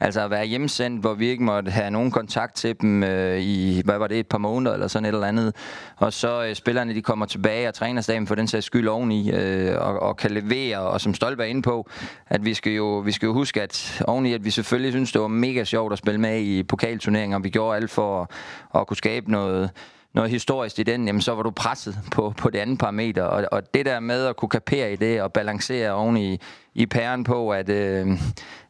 Altså 0.00 0.20
at 0.20 0.30
være 0.30 0.44
hjemsendt, 0.44 1.00
hvor 1.00 1.14
vi 1.14 1.28
ikke 1.28 1.42
måtte 1.42 1.70
have 1.70 1.90
nogen 1.90 2.10
kontakt 2.10 2.56
til 2.56 2.80
dem 2.80 3.02
øh, 3.02 3.40
i, 3.40 3.82
hvad 3.84 3.98
var 3.98 4.06
det, 4.06 4.18
et 4.18 4.26
par 4.26 4.38
måneder 4.38 4.74
eller 4.74 4.86
sådan 4.86 5.04
et 5.04 5.14
eller 5.14 5.26
andet. 5.26 5.54
Og 5.96 6.12
så 6.12 6.44
øh, 6.44 6.54
spillerne, 6.54 6.94
de 6.94 7.02
kommer 7.02 7.26
tilbage, 7.26 7.68
og 7.68 7.74
trænerstaben 7.74 8.26
for 8.26 8.34
den 8.34 8.48
sags 8.48 8.66
skyld 8.66 8.88
oveni, 8.88 9.30
øh, 9.32 9.76
og, 9.80 10.02
og 10.02 10.16
kan 10.16 10.30
levere, 10.30 10.78
og 10.78 11.00
som 11.00 11.14
Stolpe 11.14 11.42
er 11.42 11.46
inde 11.46 11.62
på, 11.62 11.88
at 12.26 12.44
vi 12.44 12.54
skal, 12.54 12.72
jo, 12.72 12.98
vi 12.98 13.12
skal 13.12 13.26
jo 13.26 13.32
huske, 13.32 13.62
at 13.62 14.02
oveni, 14.06 14.32
at 14.32 14.44
vi 14.44 14.50
selvfølgelig 14.50 14.92
synes, 14.92 15.12
det 15.12 15.20
var 15.20 15.28
mega 15.28 15.64
sjovt 15.64 15.92
at 15.92 15.98
spille 15.98 16.20
med 16.20 16.40
i 16.40 16.62
pokalturneringer. 16.62 17.38
Vi 17.38 17.50
gjorde 17.50 17.76
alt 17.76 17.90
for 17.90 18.22
at, 18.22 18.28
at 18.80 18.86
kunne 18.86 18.96
skabe 18.96 19.30
noget 19.30 19.70
noget 20.14 20.30
historisk 20.30 20.78
i 20.78 20.82
den, 20.82 21.06
jamen 21.06 21.22
så 21.22 21.34
var 21.34 21.42
du 21.42 21.50
presset 21.50 21.98
på, 22.12 22.34
på 22.38 22.50
det 22.50 22.58
andet 22.58 22.78
parameter. 22.78 23.22
Og, 23.22 23.48
og 23.52 23.74
det 23.74 23.86
der 23.86 24.00
med 24.00 24.26
at 24.26 24.36
kunne 24.36 24.48
kapere 24.48 24.92
i 24.92 24.96
det 24.96 25.22
og 25.22 25.32
balancere 25.32 25.92
oven 25.92 26.16
i, 26.16 26.38
i 26.74 26.86
pæren 26.86 27.24
på, 27.24 27.50
at, 27.50 27.68
øh, 27.68 28.06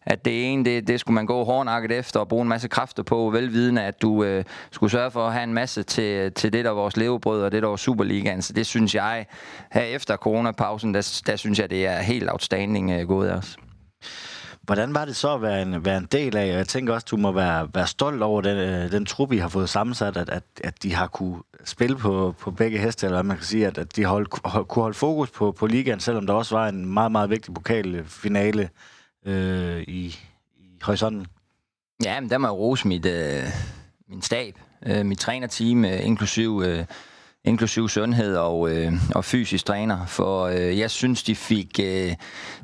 at 0.02 0.24
det 0.24 0.52
ene, 0.52 0.64
det, 0.64 0.88
det 0.88 1.00
skulle 1.00 1.14
man 1.14 1.26
gå 1.26 1.44
hårdnakket 1.44 1.92
efter 1.92 2.20
og 2.20 2.28
bruge 2.28 2.42
en 2.42 2.48
masse 2.48 2.68
kræfter 2.68 3.02
på, 3.02 3.30
velvidende, 3.30 3.82
at 3.82 4.02
du 4.02 4.24
øh, 4.24 4.44
skulle 4.70 4.90
sørge 4.90 5.10
for 5.10 5.26
at 5.26 5.32
have 5.32 5.44
en 5.44 5.54
masse 5.54 5.82
til, 5.82 6.32
til 6.32 6.52
det, 6.52 6.64
der 6.64 6.70
var 6.70 6.80
vores 6.80 6.96
levebrød 6.96 7.42
og 7.42 7.52
det, 7.52 7.62
der 7.62 7.68
var 7.68 7.76
Superligaen. 7.76 8.42
Så 8.42 8.52
det 8.52 8.66
synes 8.66 8.94
jeg, 8.94 9.26
her 9.72 9.82
efter 9.82 10.16
coronapausen, 10.16 10.94
der, 10.94 11.22
der 11.26 11.36
synes 11.36 11.58
jeg, 11.58 11.70
det 11.70 11.86
er 11.86 12.00
helt 12.00 12.30
outstanding 12.30 12.90
øh, 12.90 13.08
gået 13.08 13.28
af 13.28 13.34
os. 13.34 13.56
Hvordan 14.68 14.94
var 14.94 15.04
det 15.04 15.16
så 15.16 15.34
at 15.34 15.42
være 15.42 15.62
en, 15.62 15.84
være 15.84 15.96
en 15.96 16.08
del 16.12 16.36
af? 16.36 16.46
Jeg 16.46 16.68
tænker 16.68 16.94
også, 16.94 17.06
du 17.10 17.16
må 17.16 17.32
være, 17.32 17.68
være 17.74 17.86
stolt 17.86 18.22
over 18.22 18.40
den, 18.40 18.56
øh, 18.56 18.92
den 18.92 19.06
trup, 19.06 19.32
I 19.32 19.36
har 19.36 19.48
fået 19.48 19.68
sammensat, 19.68 20.16
at, 20.16 20.28
at, 20.28 20.42
at 20.64 20.82
de 20.82 20.94
har 20.94 21.06
kunne 21.06 21.42
spille 21.64 21.96
på, 21.96 22.34
på 22.38 22.50
begge 22.50 22.78
heste, 22.78 23.06
eller 23.06 23.22
man 23.22 23.36
kan 23.36 23.46
sige, 23.46 23.66
at, 23.66 23.78
at 23.78 23.96
de 23.96 24.04
hold, 24.04 24.48
hold, 24.48 24.64
kunne 24.64 24.82
holde 24.82 24.94
fokus 24.94 25.30
på, 25.30 25.52
på 25.52 25.66
ligaen, 25.66 26.00
selvom 26.00 26.26
der 26.26 26.34
også 26.34 26.56
var 26.56 26.68
en 26.68 26.86
meget, 26.86 27.12
meget 27.12 27.30
vigtig 27.30 27.54
pokalfinale 27.54 28.70
øh, 29.26 29.82
i, 29.82 30.18
i 30.58 30.78
horisonten. 30.82 31.26
Ja, 32.04 32.20
men 32.20 32.30
der 32.30 32.38
må 32.38 32.46
jeg 32.46 32.54
rose 32.54 32.88
mit, 32.88 33.06
øh, 33.06 33.42
min 34.08 34.22
stab, 34.22 34.54
øh, 34.86 35.06
mit 35.06 35.18
trænerteam, 35.18 35.84
øh, 35.84 36.06
inklusiv... 36.06 36.62
Øh, 36.66 36.84
inklusiv 37.48 37.88
sundhed 37.88 38.36
og, 38.36 38.70
øh, 38.70 38.92
og 39.14 39.24
fysisk 39.24 39.64
træner, 39.64 40.06
for 40.06 40.46
øh, 40.46 40.78
jeg 40.78 40.90
synes, 40.90 41.22
de 41.22 41.34
fik 41.34 41.80
øh, 41.82 42.14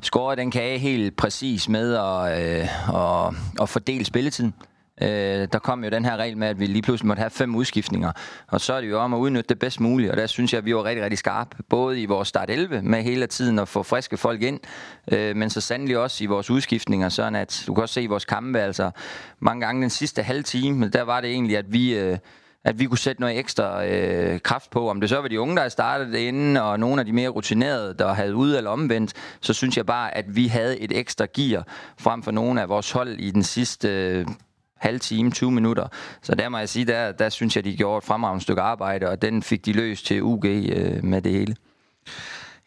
scoret 0.01 0.37
den 0.37 0.51
kage 0.51 0.77
helt 0.77 1.15
præcis 1.15 1.69
med 1.69 1.93
at, 1.93 2.61
øh, 2.61 2.67
og, 2.93 3.35
og 3.59 3.69
fordele 3.69 4.05
spilletiden. 4.05 4.53
Øh, 5.01 5.47
der 5.53 5.59
kom 5.63 5.83
jo 5.83 5.89
den 5.89 6.05
her 6.05 6.17
regel 6.17 6.37
med, 6.37 6.47
at 6.47 6.59
vi 6.59 6.65
lige 6.65 6.81
pludselig 6.81 7.07
måtte 7.07 7.19
have 7.19 7.29
fem 7.29 7.55
udskiftninger, 7.55 8.11
og 8.47 8.61
så 8.61 8.73
er 8.73 8.81
det 8.81 8.89
jo 8.89 8.99
om 8.99 9.13
at 9.13 9.17
udnytte 9.17 9.47
det 9.49 9.59
bedst 9.59 9.79
muligt, 9.79 10.11
og 10.11 10.17
der 10.17 10.27
synes 10.27 10.53
jeg, 10.53 10.57
at 10.57 10.65
vi 10.65 10.75
var 10.75 10.83
rigtig, 10.83 11.03
rigtig 11.03 11.17
skarpe, 11.17 11.63
både 11.69 12.01
i 12.01 12.05
vores 12.05 12.27
start 12.27 12.49
11 12.49 12.81
med 12.81 13.03
hele 13.03 13.27
tiden 13.27 13.59
at 13.59 13.67
få 13.67 13.83
friske 13.83 14.17
folk 14.17 14.41
ind, 14.41 14.59
øh, 15.11 15.35
men 15.35 15.49
så 15.49 15.61
sandelig 15.61 15.97
også 15.97 16.23
i 16.23 16.27
vores 16.27 16.49
udskiftninger, 16.49 17.09
sådan 17.09 17.35
at 17.35 17.63
du 17.67 17.73
kan 17.73 17.81
også 17.81 17.93
se 17.93 18.01
i 18.01 18.07
vores 18.07 18.25
kampe, 18.25 18.59
altså 18.59 18.91
mange 19.39 19.65
gange 19.65 19.81
den 19.81 19.89
sidste 19.89 20.23
halve 20.23 20.43
time, 20.43 20.89
der 20.89 21.01
var 21.01 21.21
det 21.21 21.29
egentlig, 21.29 21.57
at 21.57 21.73
vi... 21.73 21.97
Øh, 21.97 22.17
at 22.65 22.79
vi 22.79 22.85
kunne 22.85 22.97
sætte 22.97 23.21
noget 23.21 23.39
ekstra 23.39 23.85
øh, 23.85 24.39
kraft 24.39 24.69
på. 24.69 24.89
Om 24.89 25.01
det 25.01 25.09
så 25.09 25.21
var 25.21 25.27
de 25.27 25.39
unge, 25.39 25.55
der 25.55 25.69
startede 25.69 26.11
det 26.11 26.17
inden, 26.17 26.57
og 26.57 26.79
nogle 26.79 26.99
af 27.01 27.05
de 27.05 27.13
mere 27.13 27.29
rutinerede, 27.29 27.95
der 27.99 28.13
havde 28.13 28.35
ud 28.35 28.55
eller 28.55 28.69
omvendt, 28.69 29.13
så 29.41 29.53
synes 29.53 29.77
jeg 29.77 29.85
bare, 29.85 30.17
at 30.17 30.35
vi 30.35 30.47
havde 30.47 30.79
et 30.79 30.97
ekstra 30.97 31.25
gear 31.33 31.67
frem 31.97 32.23
for 32.23 32.31
nogle 32.31 32.61
af 32.61 32.69
vores 32.69 32.91
hold 32.91 33.19
i 33.19 33.31
den 33.31 33.43
sidste 33.43 33.89
øh, 33.89 34.27
halv 34.77 34.99
time, 34.99 35.31
20 35.31 35.51
minutter. 35.51 35.87
Så 36.21 36.35
der 36.35 36.49
må 36.49 36.57
jeg 36.57 36.69
sige, 36.69 36.85
der, 36.85 37.11
der 37.11 37.29
synes 37.29 37.55
jeg, 37.55 37.63
de 37.63 37.77
gjorde 37.77 37.97
et 37.97 38.03
fremragende 38.03 38.43
stykke 38.43 38.61
arbejde, 38.61 39.09
og 39.09 39.21
den 39.21 39.43
fik 39.43 39.65
de 39.65 39.73
løst 39.73 40.05
til 40.05 40.23
UG 40.23 40.45
øh, 40.45 41.03
med 41.03 41.21
det 41.21 41.31
hele. 41.31 41.55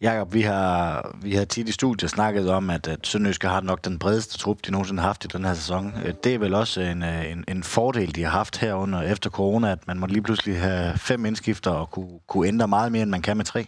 Jakob, 0.01 0.35
vi 0.35 0.43
har, 0.43 1.17
vi 1.23 1.35
har 1.35 1.45
tit 1.45 1.69
i 1.69 1.73
studiet 1.73 2.11
snakket 2.11 2.51
om, 2.51 2.71
at, 2.71 2.89
at 2.89 3.07
Sønderjyske 3.07 3.49
har 3.49 3.61
nok 3.61 3.85
den 3.85 3.99
bredeste 3.99 4.39
trup, 4.39 4.59
de 4.67 4.71
nogensinde 4.71 5.03
har 5.03 5.09
haft 5.09 5.25
i 5.25 5.29
den 5.29 5.45
her 5.45 5.55
sæson. 5.55 5.93
Øh, 6.05 6.15
det 6.25 6.35
er 6.35 6.39
vel 6.39 6.55
også 6.55 6.81
en, 6.81 7.03
øh, 7.03 7.33
en, 7.33 7.45
en 7.49 7.63
fordel, 7.63 8.15
de 8.15 8.23
har 8.23 8.31
haft 8.31 8.57
herunder 8.57 9.03
efter 9.03 9.31
corona, 9.31 9.73
at 9.73 9.87
man 9.87 9.99
må 9.99 10.07
lige 10.07 10.23
pludselig 10.23 10.61
have 10.61 10.99
fem 10.99 11.25
indskifter 11.25 11.71
og 11.71 11.91
kunne, 11.91 12.21
kunne 12.27 12.49
ændre 12.49 12.69
meget 12.69 12.93
mere, 12.93 13.03
end 13.03 13.11
man 13.11 13.23
kan 13.23 13.37
med 13.37 13.45
tre. 13.45 13.67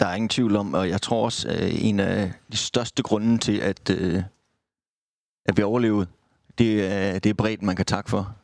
Der 0.00 0.06
er 0.06 0.14
ingen 0.14 0.28
tvivl 0.28 0.56
om, 0.56 0.74
og 0.74 0.88
jeg 0.88 1.02
tror 1.02 1.24
også, 1.24 1.48
at 1.48 1.84
en 1.84 2.00
af 2.00 2.32
de 2.52 2.56
største 2.56 3.02
grunde 3.02 3.38
til, 3.38 3.58
at, 3.58 3.90
at 5.46 5.56
vi 5.56 5.62
overlevede, 5.62 6.06
det 6.58 6.92
er, 6.92 7.18
det 7.18 7.30
er 7.30 7.34
bredden, 7.34 7.66
man 7.66 7.76
kan 7.76 7.86
takke 7.86 8.10
for. 8.10 8.36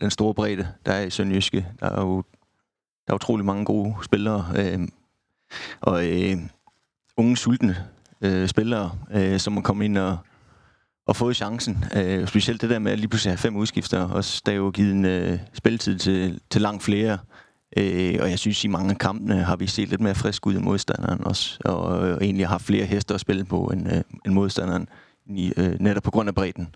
Den 0.00 0.10
store 0.10 0.34
bredde, 0.34 0.68
der 0.86 0.92
er 0.92 1.02
i 1.02 1.10
Sønderjyske. 1.10 1.66
Der 1.80 1.86
er 1.86 2.00
jo 2.00 2.22
der 3.06 3.12
er 3.12 3.14
utrolig 3.14 3.46
mange 3.46 3.64
gode 3.64 3.94
spillere. 4.02 4.44
Og 5.80 6.06
øh, 6.06 6.36
unge, 7.16 7.36
sultne 7.36 7.76
øh, 8.22 8.48
spillere, 8.48 8.90
øh, 9.12 9.40
som 9.40 9.52
må 9.52 9.60
komme 9.60 9.84
ind 9.84 9.98
og, 9.98 10.18
og 11.06 11.16
fået 11.16 11.36
chancen. 11.36 11.84
Øh, 11.96 12.26
specielt 12.26 12.60
det 12.60 12.70
der 12.70 12.78
med 12.78 12.92
at 12.92 12.98
lige 12.98 13.08
pludselig 13.08 13.30
have 13.30 13.38
fem 13.38 13.56
udskifter, 13.56 14.08
også 14.08 14.42
der 14.46 14.52
er 14.52 14.56
jo 14.56 14.70
givet 14.70 14.92
en 14.92 15.04
øh, 15.04 15.38
spilletid 15.52 15.98
til, 15.98 16.40
til 16.50 16.60
langt 16.62 16.82
flere. 16.82 17.18
Øh, 17.76 18.18
og 18.20 18.30
jeg 18.30 18.38
synes, 18.38 18.64
i 18.64 18.68
mange 18.68 18.90
af 18.90 18.98
kampene 18.98 19.42
har 19.42 19.56
vi 19.56 19.66
set 19.66 19.88
lidt 19.88 20.00
mere 20.00 20.14
frisk 20.14 20.46
ud 20.46 20.54
af 20.54 20.60
modstanderen 20.60 21.24
også, 21.24 21.58
og, 21.64 22.08
øh, 22.08 22.16
og 22.16 22.24
egentlig 22.24 22.48
har 22.48 22.58
flere 22.58 22.84
hester 22.84 23.14
at 23.14 23.20
spille 23.20 23.44
på 23.44 23.64
end, 23.64 23.92
øh, 23.92 24.02
end 24.26 24.34
modstanderen, 24.34 24.88
i, 25.26 25.52
øh, 25.56 25.80
netop 25.80 26.02
på 26.02 26.10
grund 26.10 26.28
af 26.28 26.34
bredden. 26.34 26.74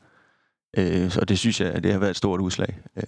Øh, 0.78 1.12
og 1.20 1.28
det 1.28 1.38
synes 1.38 1.60
jeg, 1.60 1.82
det 1.82 1.92
har 1.92 1.98
været 1.98 2.10
et 2.10 2.16
stort 2.16 2.40
udslag. 2.40 2.78
Øh. 2.96 3.02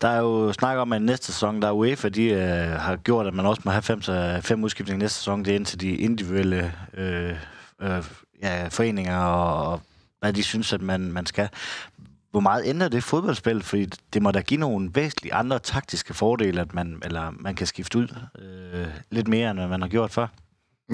Der 0.00 0.08
er 0.08 0.18
jo 0.18 0.52
snak 0.52 0.78
om, 0.78 0.92
at 0.92 1.02
næste 1.02 1.26
sæson, 1.26 1.62
der 1.62 1.68
er 1.68 1.72
UEFA, 1.72 2.08
de 2.08 2.24
øh, 2.24 2.70
har 2.80 2.96
gjort, 2.96 3.26
at 3.26 3.34
man 3.34 3.46
også 3.46 3.62
må 3.64 3.70
have 3.70 3.82
fem, 3.82 4.02
fem 4.42 4.64
udskiftninger 4.64 5.04
næste 5.04 5.18
sæson. 5.18 5.44
Det 5.44 5.50
er 5.50 5.54
indtil 5.54 5.80
de 5.80 5.96
individuelle 5.96 6.72
øh, 6.94 7.34
øh, 7.80 8.04
ja, 8.42 8.68
foreninger 8.68 9.18
og 9.18 9.80
hvad 10.20 10.32
de 10.32 10.42
synes, 10.42 10.72
at 10.72 10.82
man, 10.82 11.12
man 11.12 11.26
skal. 11.26 11.48
Hvor 12.30 12.40
meget 12.40 12.62
ændrer 12.66 12.88
det 12.88 13.04
fodboldspil? 13.04 13.62
Fordi 13.62 13.86
det 14.12 14.22
må 14.22 14.30
da 14.30 14.40
give 14.40 14.60
nogle 14.60 14.90
væsentlige 14.94 15.34
andre 15.34 15.58
taktiske 15.58 16.14
fordele, 16.14 16.60
at 16.60 16.74
man, 16.74 17.02
eller 17.04 17.30
man 17.30 17.54
kan 17.54 17.66
skifte 17.66 17.98
ud 17.98 18.08
øh, 18.38 18.86
lidt 19.10 19.28
mere, 19.28 19.50
end 19.50 19.66
man 19.66 19.82
har 19.82 19.88
gjort 19.88 20.10
før. 20.10 20.26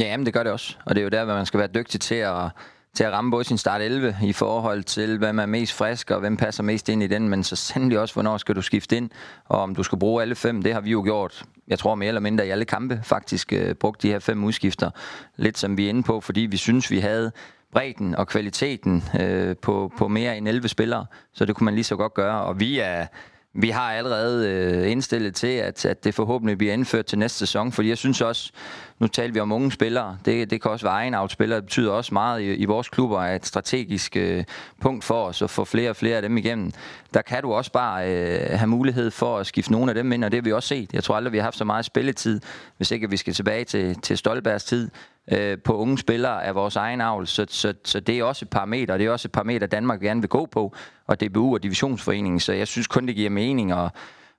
Ja, 0.00 0.16
men 0.16 0.26
det 0.26 0.34
gør 0.34 0.42
det 0.42 0.52
også. 0.52 0.76
Og 0.84 0.94
det 0.94 1.00
er 1.00 1.04
jo 1.04 1.08
der, 1.08 1.24
hvor 1.24 1.34
man 1.34 1.46
skal 1.46 1.60
være 1.60 1.68
dygtig 1.74 2.00
til 2.00 2.14
at 2.14 2.48
til 2.94 3.04
at 3.04 3.12
ramme 3.12 3.30
både 3.30 3.44
sin 3.44 3.58
start 3.58 3.80
11 3.80 4.16
i 4.22 4.32
forhold 4.32 4.82
til, 4.82 5.18
hvem 5.18 5.38
er 5.38 5.46
mest 5.46 5.72
frisk, 5.72 6.10
og 6.10 6.20
hvem 6.20 6.36
passer 6.36 6.62
mest 6.62 6.88
ind 6.88 7.02
i 7.02 7.06
den, 7.06 7.28
men 7.28 7.44
så 7.44 7.56
sandelig 7.56 7.98
også, 7.98 8.14
hvornår 8.14 8.36
skal 8.36 8.54
du 8.54 8.62
skifte 8.62 8.96
ind, 8.96 9.10
og 9.44 9.62
om 9.62 9.74
du 9.74 9.82
skal 9.82 9.98
bruge 9.98 10.22
alle 10.22 10.34
fem, 10.34 10.62
det 10.62 10.72
har 10.72 10.80
vi 10.80 10.90
jo 10.90 11.02
gjort, 11.02 11.44
jeg 11.68 11.78
tror 11.78 11.94
mere 11.94 12.08
eller 12.08 12.20
mindre 12.20 12.46
i 12.46 12.50
alle 12.50 12.64
kampe, 12.64 13.00
faktisk 13.02 13.52
øh, 13.52 13.74
brugt 13.74 14.02
de 14.02 14.08
her 14.08 14.18
fem 14.18 14.44
udskifter, 14.44 14.90
lidt 15.36 15.58
som 15.58 15.76
vi 15.76 15.84
er 15.84 15.88
inde 15.88 16.02
på, 16.02 16.20
fordi 16.20 16.40
vi 16.40 16.56
synes, 16.56 16.90
vi 16.90 16.98
havde 16.98 17.32
bredden 17.72 18.14
og 18.14 18.26
kvaliteten 18.28 19.04
øh, 19.20 19.56
på, 19.56 19.92
på 19.98 20.08
mere 20.08 20.36
end 20.36 20.48
11 20.48 20.68
spillere, 20.68 21.06
så 21.32 21.44
det 21.44 21.56
kunne 21.56 21.64
man 21.64 21.74
lige 21.74 21.84
så 21.84 21.96
godt 21.96 22.14
gøre, 22.14 22.40
og 22.40 22.60
vi 22.60 22.78
er 22.78 23.06
vi 23.54 23.70
har 23.70 23.92
allerede 23.92 24.48
øh, 24.48 24.90
indstillet 24.90 25.34
til, 25.34 25.46
at, 25.46 25.84
at 25.86 26.04
det 26.04 26.14
forhåbentlig 26.14 26.58
bliver 26.58 26.72
indført 26.72 27.06
til 27.06 27.18
næste 27.18 27.38
sæson, 27.38 27.72
fordi 27.72 27.88
jeg 27.88 27.98
synes 27.98 28.20
også, 28.20 28.52
nu 28.98 29.06
taler 29.06 29.32
vi 29.32 29.40
om 29.40 29.52
unge 29.52 29.72
spillere, 29.72 30.18
det, 30.24 30.50
det 30.50 30.62
kan 30.62 30.70
også 30.70 30.86
være 30.86 30.94
egenavtspillere, 30.94 31.56
det 31.56 31.64
betyder 31.64 31.92
også 31.92 32.14
meget 32.14 32.40
i, 32.40 32.54
i 32.54 32.64
vores 32.64 32.88
klubber, 32.88 33.18
at 33.18 33.36
et 33.36 33.46
strategisk 33.46 34.16
øh, 34.16 34.44
punkt 34.80 35.04
for 35.04 35.24
os 35.24 35.42
at 35.42 35.50
få 35.50 35.64
flere 35.64 35.90
og 35.90 35.96
flere 35.96 36.16
af 36.16 36.22
dem 36.22 36.36
igennem. 36.36 36.72
Der 37.14 37.22
kan 37.22 37.42
du 37.42 37.52
også 37.52 37.72
bare 37.72 38.10
øh, 38.10 38.58
have 38.58 38.68
mulighed 38.68 39.10
for 39.10 39.38
at 39.38 39.46
skifte 39.46 39.72
nogle 39.72 39.90
af 39.90 39.94
dem 39.94 40.12
ind, 40.12 40.24
og 40.24 40.30
det 40.30 40.38
har 40.38 40.42
vi 40.42 40.52
også 40.52 40.68
set. 40.68 40.92
Jeg 40.92 41.04
tror 41.04 41.16
aldrig, 41.16 41.32
vi 41.32 41.38
har 41.38 41.44
haft 41.44 41.56
så 41.56 41.64
meget 41.64 41.84
spilletid, 41.84 42.40
hvis 42.76 42.90
ikke 42.90 43.10
vi 43.10 43.16
skal 43.16 43.34
tilbage 43.34 43.64
til, 43.64 43.94
til 43.94 44.18
Stolbergs 44.18 44.64
tid, 44.64 44.90
øh, 45.32 45.58
på 45.64 45.76
unge 45.76 45.98
spillere 45.98 46.44
af 46.44 46.54
vores 46.54 46.76
egen 46.76 47.00
avl, 47.00 47.26
så, 47.26 47.46
så, 47.48 47.74
så 47.84 48.00
det 48.00 48.18
er 48.18 48.24
også 48.24 48.44
et 48.44 48.50
parameter, 48.50 48.92
og 48.92 48.98
det 48.98 49.06
er 49.06 49.10
også 49.10 49.28
et 49.28 49.32
parameter, 49.32 49.66
Danmark 49.66 50.00
gerne 50.00 50.20
vil 50.20 50.28
gå 50.28 50.46
på, 50.46 50.74
og 51.06 51.20
DBU 51.20 51.54
og 51.54 51.62
Divisionsforeningen, 51.62 52.40
så 52.40 52.52
jeg 52.52 52.68
synes 52.68 52.86
kun, 52.86 53.06
det 53.06 53.16
giver 53.16 53.30
mening 53.30 53.72
at 53.72 53.90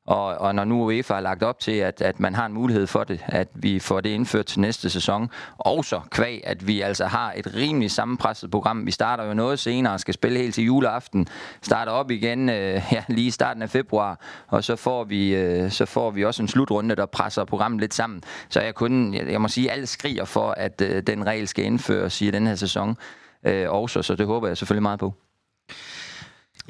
og, 0.08 0.26
og 0.26 0.56
når 0.56 0.64
nu 0.64 0.84
UEFA 0.84 1.14
har 1.14 1.22
lagt 1.22 1.44
op 1.44 1.60
til, 1.60 1.72
at, 1.72 2.02
at 2.02 2.20
man 2.20 2.36
har 2.36 2.46
en 2.46 2.54
mulighed 2.54 2.88
for 2.88 3.04
det, 3.04 3.24
at 3.28 3.48
vi 3.54 3.80
får 3.80 4.02
det 4.02 4.10
indført 4.10 4.46
til 4.46 4.60
næste 4.60 4.90
sæson, 4.90 5.30
og 5.58 5.86
så 5.86 6.02
kvæg, 6.12 6.42
at 6.44 6.68
vi 6.68 6.82
altså 6.82 7.06
har 7.06 7.34
et 7.36 7.56
rimelig 7.56 7.92
sammenpresset 7.92 8.52
program. 8.52 8.86
Vi 8.86 8.92
starter 8.92 9.24
jo 9.24 9.34
noget 9.34 9.60
senere, 9.60 10.00
skal 10.00 10.14
spille 10.14 10.40
helt 10.40 10.56
til 10.56 10.64
juleaften, 10.64 11.28
starter 11.62 11.92
op 11.92 12.12
igen 12.12 12.50
øh, 12.50 12.82
ja, 12.92 13.04
lige 13.08 13.28
i 13.28 13.32
starten 13.32 13.64
af 13.64 13.70
februar, 13.70 14.20
og 14.48 14.64
så 14.64 14.76
får, 14.76 15.04
vi, 15.04 15.36
øh, 15.36 15.72
så 15.72 15.86
får 15.86 16.12
vi 16.12 16.26
også 16.26 16.42
en 16.42 16.48
slutrunde, 16.48 16.96
der 16.96 17.06
presser 17.06 17.46
programmet 17.46 17.82
lidt 17.82 17.94
sammen. 17.94 18.22
Så 18.50 18.62
jeg, 18.62 18.76
kunne, 18.76 19.18
jeg, 19.18 19.32
jeg 19.32 19.42
må 19.42 19.48
sige, 19.48 19.72
at 19.72 19.74
alle 19.74 19.88
skriger 19.88 20.26
for, 20.26 20.52
at 20.52 20.82
øh, 20.82 21.04
den 21.08 21.26
regel 21.26 21.48
skal 21.48 21.66
indføres 21.66 22.22
i 22.22 22.32
den 22.32 22.48
her 22.48 22.56
sæson 22.56 22.98
øh, 23.46 23.70
også, 23.70 24.02
så 24.02 24.16
det 24.16 24.28
håber 24.28 24.48
jeg 24.48 24.58
selvfølgelig 24.58 24.84
meget 24.84 25.00
på. 25.00 25.14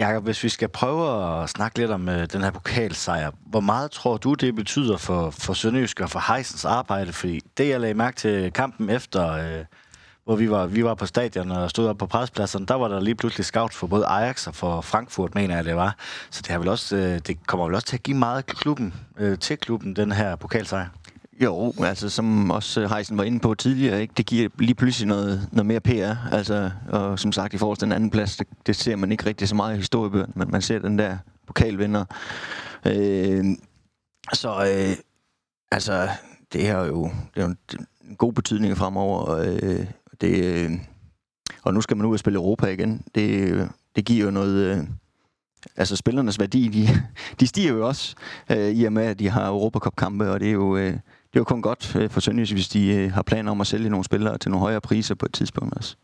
Jakob, 0.01 0.23
hvis 0.23 0.43
vi 0.43 0.49
skal 0.49 0.69
prøve 0.69 1.41
at 1.43 1.49
snakke 1.49 1.77
lidt 1.77 1.91
om 1.91 2.09
øh, 2.09 2.27
den 2.33 2.41
her 2.41 2.51
pokalsejr, 2.51 3.31
hvor 3.45 3.59
meget 3.59 3.91
tror 3.91 4.17
du, 4.17 4.33
det 4.33 4.55
betyder 4.55 4.97
for, 4.97 5.29
for 5.29 5.53
Sønderjysk 5.53 5.99
og 5.99 6.09
for 6.09 6.33
Heisens 6.33 6.65
arbejde? 6.65 7.13
Fordi 7.13 7.41
det, 7.57 7.69
jeg 7.69 7.79
lagde 7.79 7.93
mærke 7.93 8.17
til 8.17 8.53
kampen 8.53 8.89
efter, 8.89 9.31
øh, 9.31 9.65
hvor 10.25 10.35
vi 10.35 10.51
var, 10.51 10.65
vi 10.65 10.83
var 10.83 10.95
på 10.95 11.05
stadion 11.05 11.51
og 11.51 11.69
stod 11.69 11.87
op 11.87 11.97
på 11.97 12.05
presspladsen, 12.05 12.65
der 12.65 12.75
var 12.75 12.87
der 12.87 12.99
lige 12.99 13.15
pludselig 13.15 13.45
scout 13.45 13.73
for 13.73 13.87
både 13.87 14.05
Ajax 14.05 14.47
og 14.47 14.55
for 14.55 14.81
Frankfurt, 14.81 15.35
mener 15.35 15.55
jeg, 15.55 15.65
det 15.65 15.75
var. 15.75 15.95
Så 16.31 16.41
det, 16.41 16.51
har 16.51 16.59
vel 16.59 16.67
også, 16.67 16.95
øh, 16.95 17.19
det 17.27 17.47
kommer 17.47 17.65
vel 17.65 17.75
også 17.75 17.87
til 17.87 17.95
at 17.95 18.03
give 18.03 18.17
meget 18.17 18.45
klubben, 18.45 18.93
til 19.39 19.57
klubben, 19.57 19.95
den 19.95 20.11
her 20.11 20.35
pokalsejr? 20.35 20.87
Jo, 21.43 21.73
altså 21.79 22.09
som 22.09 22.51
også 22.51 22.81
øh, 22.81 22.89
Heisen 22.89 23.17
var 23.17 23.23
inde 23.23 23.39
på 23.39 23.53
tidligere, 23.53 24.01
ikke? 24.01 24.13
det 24.17 24.25
giver 24.25 24.49
lige 24.59 24.75
pludselig 24.75 25.07
noget, 25.07 25.49
noget 25.51 25.65
mere 25.65 25.79
PR. 25.79 26.33
Altså, 26.33 26.71
og 26.89 27.19
som 27.19 27.31
sagt, 27.31 27.53
i 27.53 27.57
forhold 27.57 27.77
til 27.77 27.85
den 27.85 27.91
anden 27.91 28.09
plads, 28.09 28.37
det, 28.37 28.47
det 28.65 28.75
ser 28.75 28.95
man 28.95 29.11
ikke 29.11 29.25
rigtig 29.25 29.47
så 29.47 29.55
meget 29.55 29.73
i 29.75 29.77
historiebøgerne, 29.77 30.33
men 30.35 30.51
man 30.51 30.61
ser 30.61 30.79
den 30.79 30.99
der 30.99 31.17
pokalvinder. 31.47 32.05
Øh, 32.85 33.45
så 34.33 34.49
øh, 34.49 34.95
altså, 35.71 36.09
det 36.53 36.67
har 36.67 36.85
jo, 36.85 37.03
det 37.35 37.43
er 37.43 37.47
jo 37.47 37.55
en 38.09 38.15
god 38.15 38.33
betydning 38.33 38.77
fremover. 38.77 39.19
Og, 39.19 39.45
øh, 39.47 39.85
det, 40.21 40.43
øh, 40.43 40.71
og 41.63 41.73
nu 41.73 41.81
skal 41.81 41.97
man 41.97 42.05
ud 42.05 42.13
og 42.13 42.19
spille 42.19 42.37
Europa 42.37 42.67
igen. 42.67 43.05
Det, 43.15 43.69
det 43.95 44.05
giver 44.05 44.25
jo 44.25 44.31
noget... 44.31 44.77
Øh, 44.77 44.83
altså 45.75 45.95
spillernes 45.95 46.39
værdi, 46.39 46.67
de, 46.67 46.87
de 47.39 47.47
stiger 47.47 47.73
jo 47.73 47.87
også, 47.87 48.15
øh, 48.49 48.69
i 48.69 48.83
og 48.83 48.93
med, 48.93 49.03
at 49.03 49.19
de 49.19 49.29
har 49.29 49.47
Europacup-kampe, 49.47 50.31
og 50.31 50.39
det 50.39 50.47
er 50.47 50.53
jo, 50.53 50.77
øh, 50.77 50.97
det 51.33 51.37
er 51.37 51.39
jo 51.39 51.43
kun 51.43 51.61
godt 51.61 51.95
øh, 51.95 52.09
for 52.09 52.19
Sønderjysk, 52.19 52.53
hvis 52.53 52.69
de 52.69 52.87
øh, 52.87 53.11
har 53.11 53.21
planer 53.21 53.51
om 53.51 53.61
at 53.61 53.67
sælge 53.67 53.89
nogle 53.89 54.03
spillere 54.03 54.37
til 54.37 54.51
nogle 54.51 54.61
højere 54.61 54.81
priser 54.81 55.15
på 55.15 55.25
et 55.25 55.33
tidspunkt 55.33 55.77
også. 55.77 55.95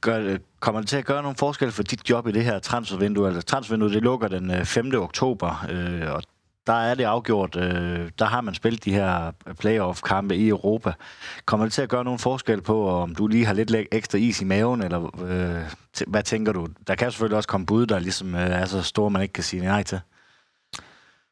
Gør, 0.00 0.20
øh, 0.20 0.38
kommer 0.60 0.80
det 0.80 0.88
til 0.88 0.96
at 0.96 1.04
gøre 1.04 1.22
nogle 1.22 1.36
forskel 1.36 1.72
for 1.72 1.82
dit 1.82 2.10
job 2.10 2.26
i 2.26 2.32
det 2.32 2.44
her 2.44 2.58
transfervindue? 2.58 3.26
Altså 3.26 3.42
transfervinduet, 3.42 3.94
det 3.94 4.02
lukker 4.02 4.28
den 4.28 4.50
øh, 4.50 4.64
5. 4.64 4.92
Oktober, 4.94 5.66
øh, 5.70 6.12
og 6.14 6.22
der 6.66 6.72
er 6.72 6.94
det 6.94 7.04
afgjort. 7.04 7.56
Øh, 7.56 8.10
der 8.18 8.24
har 8.24 8.40
man 8.40 8.54
spillet 8.54 8.84
de 8.84 8.92
her 8.92 9.32
øh, 9.46 9.54
playoff-kampe 9.54 10.36
i 10.36 10.48
Europa. 10.48 10.92
Kommer 11.44 11.66
det 11.66 11.72
til 11.72 11.82
at 11.82 11.88
gøre 11.88 12.04
nogle 12.04 12.18
forskel 12.18 12.60
på, 12.62 12.90
om 12.90 13.14
du 13.14 13.26
lige 13.26 13.46
har 13.46 13.54
lidt 13.54 13.74
ekstra 13.92 14.18
is 14.18 14.40
i 14.40 14.44
maven, 14.44 14.82
eller 14.82 15.22
øh, 15.24 15.72
hvad 16.06 16.22
tænker 16.22 16.52
du? 16.52 16.68
Der 16.86 16.94
kan 16.94 17.10
selvfølgelig 17.10 17.36
også 17.36 17.48
komme 17.48 17.66
bud, 17.66 17.86
der 17.86 17.98
ligesom 17.98 18.34
øh, 18.34 18.40
er 18.40 18.64
så 18.64 18.82
store, 18.82 19.10
man 19.10 19.22
ikke 19.22 19.32
kan 19.32 19.44
sige 19.44 19.62
nej 19.62 19.82
til. 19.82 20.00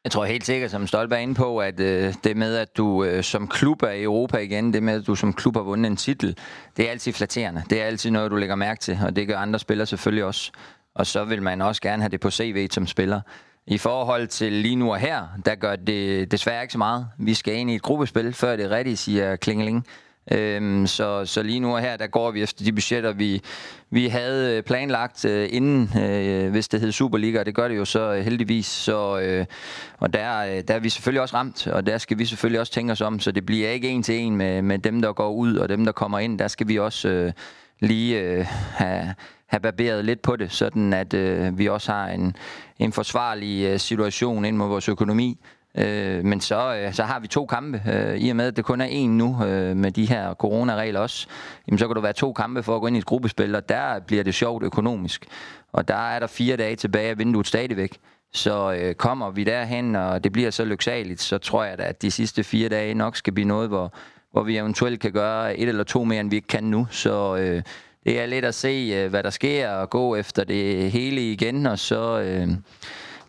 Jeg 0.05 0.11
tror 0.11 0.25
helt 0.25 0.45
sikkert, 0.45 0.71
som 0.71 0.87
Stolberg 0.87 1.17
er 1.17 1.21
inde 1.21 1.35
på, 1.35 1.57
at 1.57 1.79
øh, 1.79 2.13
det 2.23 2.37
med, 2.37 2.55
at 2.55 2.77
du 2.77 3.03
øh, 3.03 3.23
som 3.23 3.47
klub 3.47 3.83
er 3.83 3.89
i 3.89 4.03
Europa 4.03 4.37
igen, 4.37 4.73
det 4.73 4.83
med, 4.83 5.01
at 5.01 5.07
du 5.07 5.15
som 5.15 5.33
klub 5.33 5.55
har 5.55 5.63
vundet 5.63 5.91
en 5.91 5.97
titel, 5.97 6.37
det 6.77 6.87
er 6.87 6.91
altid 6.91 7.13
flatterende. 7.13 7.63
Det 7.69 7.81
er 7.81 7.85
altid 7.85 8.11
noget, 8.11 8.31
du 8.31 8.35
lægger 8.35 8.55
mærke 8.55 8.79
til, 8.79 8.99
og 9.05 9.15
det 9.15 9.27
gør 9.27 9.37
andre 9.37 9.59
spillere 9.59 9.85
selvfølgelig 9.85 10.23
også. 10.23 10.51
Og 10.95 11.05
så 11.05 11.23
vil 11.23 11.41
man 11.41 11.61
også 11.61 11.81
gerne 11.81 12.01
have 12.01 12.09
det 12.09 12.19
på 12.19 12.31
CV 12.31 12.67
som 12.71 12.87
spiller. 12.87 13.21
I 13.67 13.77
forhold 13.77 14.27
til 14.27 14.53
lige 14.53 14.75
nu 14.75 14.91
og 14.91 14.97
her, 14.97 15.27
der 15.45 15.55
gør 15.55 15.75
det 15.75 16.31
desværre 16.31 16.61
ikke 16.61 16.71
så 16.71 16.77
meget. 16.77 17.07
Vi 17.17 17.33
skal 17.33 17.53
ind 17.55 17.71
i 17.71 17.75
et 17.75 17.81
gruppespil, 17.81 18.33
før 18.33 18.55
det 18.55 18.65
er 18.65 18.69
rigtigt, 18.69 18.99
siger 18.99 19.35
Klingeling. 19.35 19.85
Øhm, 20.31 20.87
så, 20.87 21.25
så 21.25 21.43
lige 21.43 21.59
nu 21.59 21.73
og 21.75 21.81
her, 21.81 21.97
der 21.97 22.07
går 22.07 22.31
vi 22.31 22.43
efter 22.43 22.65
de 22.65 22.71
budgetter, 22.71 23.13
vi, 23.13 23.41
vi 23.89 24.07
havde 24.07 24.57
øh, 24.57 24.63
planlagt 24.63 25.25
øh, 25.25 25.49
inden, 25.51 25.99
øh, 26.03 26.51
hvis 26.51 26.67
det 26.67 26.81
hed 26.81 26.91
Superliga, 26.91 27.39
og 27.39 27.45
det 27.45 27.55
gør 27.55 27.67
det 27.67 27.77
jo 27.77 27.85
så 27.85 28.13
øh, 28.13 28.23
heldigvis. 28.23 28.65
Så, 28.65 29.19
øh, 29.19 29.45
og 29.97 30.13
der, 30.13 30.39
øh, 30.39 30.63
der 30.67 30.73
er 30.73 30.79
vi 30.79 30.89
selvfølgelig 30.89 31.21
også 31.21 31.35
ramt, 31.35 31.67
og 31.67 31.85
der 31.85 31.97
skal 31.97 32.17
vi 32.17 32.25
selvfølgelig 32.25 32.59
også 32.59 32.73
tænke 32.73 32.91
os 32.91 33.01
om, 33.01 33.19
så 33.19 33.31
det 33.31 33.45
bliver 33.45 33.69
ikke 33.69 33.89
en 33.89 34.03
til 34.03 34.19
en 34.19 34.35
med, 34.35 34.61
med 34.61 34.79
dem, 34.79 35.01
der 35.01 35.13
går 35.13 35.31
ud 35.31 35.55
og 35.55 35.69
dem, 35.69 35.85
der 35.85 35.91
kommer 35.91 36.19
ind. 36.19 36.39
Der 36.39 36.47
skal 36.47 36.67
vi 36.67 36.79
også 36.79 37.09
øh, 37.09 37.31
lige 37.79 38.21
øh, 38.21 38.45
have, 38.75 39.13
have 39.47 39.59
barberet 39.59 40.05
lidt 40.05 40.21
på 40.21 40.35
det, 40.35 40.51
sådan 40.51 40.93
at 40.93 41.13
øh, 41.13 41.57
vi 41.57 41.69
også 41.69 41.91
har 41.91 42.07
en, 42.07 42.35
en 42.79 42.91
forsvarlig 42.93 43.65
øh, 43.65 43.79
situation 43.79 44.45
ind 44.45 44.57
mod 44.57 44.67
vores 44.67 44.89
økonomi. 44.89 45.39
Øh, 45.77 46.25
men 46.25 46.41
så, 46.41 46.75
øh, 46.75 46.93
så 46.93 47.03
har 47.03 47.19
vi 47.19 47.27
to 47.27 47.45
kampe, 47.45 47.81
øh, 47.91 48.17
i 48.17 48.29
og 48.29 48.35
med 48.35 48.47
at 48.47 48.57
det 48.57 48.65
kun 48.65 48.81
er 48.81 48.85
en 48.85 49.17
nu 49.17 49.45
øh, 49.45 49.77
med 49.77 49.91
de 49.91 50.05
her 50.05 50.33
coronaregler 50.33 50.99
også. 50.99 51.27
Jamen, 51.67 51.79
så 51.79 51.87
kan 51.87 51.95
du 51.95 52.01
være 52.01 52.13
to 52.13 52.33
kampe 52.33 52.63
for 52.63 52.75
at 52.75 52.81
gå 52.81 52.87
ind 52.87 52.95
i 52.95 52.99
et 52.99 53.05
gruppespil, 53.05 53.55
og 53.55 53.69
der 53.69 53.99
bliver 53.99 54.23
det 54.23 54.35
sjovt 54.35 54.63
økonomisk. 54.63 55.25
Og 55.73 55.87
der 55.87 56.09
er 56.09 56.19
der 56.19 56.27
fire 56.27 56.57
dage 56.57 56.75
tilbage 56.75 57.09
af 57.09 57.19
vinduet 57.19 57.47
stadigvæk. 57.47 57.97
Så 58.33 58.73
øh, 58.73 58.95
kommer 58.95 59.29
vi 59.29 59.43
derhen, 59.43 59.95
og 59.95 60.23
det 60.23 60.31
bliver 60.31 60.49
så 60.49 60.65
lyksaligt, 60.65 61.21
så 61.21 61.37
tror 61.37 61.63
jeg 61.63 61.77
da, 61.77 61.83
at 61.83 62.01
de 62.01 62.11
sidste 62.11 62.43
fire 62.43 62.69
dage 62.69 62.93
nok 62.93 63.15
skal 63.15 63.33
blive 63.33 63.47
noget, 63.47 63.69
hvor, 63.69 63.93
hvor 64.31 64.43
vi 64.43 64.57
eventuelt 64.57 64.99
kan 64.99 65.11
gøre 65.11 65.57
et 65.57 65.69
eller 65.69 65.83
to 65.83 66.03
mere, 66.03 66.19
end 66.19 66.29
vi 66.29 66.35
ikke 66.35 66.47
kan 66.47 66.63
nu. 66.63 66.87
Så 66.91 67.35
øh, 67.35 67.63
det 68.05 68.21
er 68.21 68.25
lidt 68.25 68.45
at 68.45 68.55
se, 68.55 68.91
øh, 68.95 69.09
hvad 69.09 69.23
der 69.23 69.29
sker, 69.29 69.69
og 69.69 69.89
gå 69.89 70.15
efter 70.15 70.43
det 70.43 70.91
hele 70.91 71.31
igen, 71.31 71.65
og 71.65 71.79
så 71.79 72.19
øh, 72.19 72.47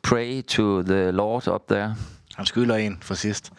pray 0.02 0.42
to 0.42 0.82
the 0.82 1.10
Lord 1.10 1.48
up 1.48 1.62
there. 1.68 1.94
Han 2.36 2.46
skylder 2.46 2.76
en 2.76 2.98
for 3.02 3.14
sidst. 3.14 3.52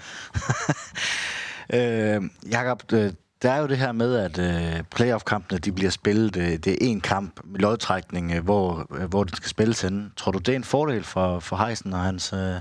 øh, 1.74 2.24
Jakob, 2.52 2.94
øh, 2.94 3.14
der 3.42 3.52
er 3.52 3.58
jo 3.62 3.68
det 3.68 3.78
her 3.78 3.92
med, 3.92 4.16
at 4.16 4.40
øh, 4.40 4.84
playoff-kampene 4.84 5.60
de 5.60 5.72
bliver 5.72 5.90
spillet. 5.90 6.38
Øh, 6.38 6.52
det 6.52 6.68
er 6.68 6.78
en 6.82 7.02
kamp 7.02 7.40
med 7.44 7.60
lodtrækning, 7.60 8.32
øh, 8.32 8.44
hvor, 8.44 8.88
øh, 8.96 9.10
hvor 9.10 9.24
den 9.24 9.36
skal 9.36 9.50
spilles 9.50 9.82
henne. 9.82 10.12
Tror 10.18 10.32
du, 10.32 10.40
det 10.40 10.50
er 10.50 10.56
en 10.56 10.64
fordel 10.64 11.04
for, 11.04 11.40
for 11.40 11.56
Heisen 11.56 11.94
og 11.94 12.00
hans, 12.00 12.34
øh, 12.34 12.56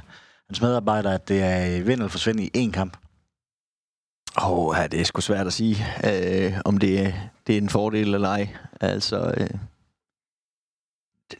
hans 0.48 0.60
medarbejdere, 0.60 1.14
at 1.14 1.28
det 1.28 1.42
er 1.42 1.78
øh, 1.78 1.86
vind 1.86 2.00
eller 2.00 2.08
forsvind 2.08 2.40
i 2.40 2.66
én 2.66 2.70
kamp? 2.70 2.96
Åh, 4.42 4.50
oh, 4.50 4.76
ja, 4.78 4.86
det 4.86 5.00
er 5.00 5.04
sgu 5.04 5.20
svært 5.20 5.46
at 5.46 5.52
sige, 5.52 5.86
øh, 6.04 6.60
om 6.64 6.78
det, 6.78 7.14
det 7.46 7.52
er 7.52 7.60
en 7.60 7.68
fordel 7.68 8.14
eller 8.14 8.28
ej. 8.28 8.48
Altså, 8.80 9.34
øh, 9.36 9.50
det, 11.30 11.38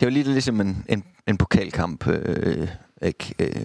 det 0.00 0.06
er 0.06 0.06
jo 0.06 0.10
lidt 0.10 0.26
ligesom 0.26 0.60
en, 0.60 0.84
en, 0.88 1.04
en 1.26 1.36
pokalkamp. 1.36 2.06
Øh, 2.06 2.68
ikke? 3.02 3.34
Øh, 3.38 3.64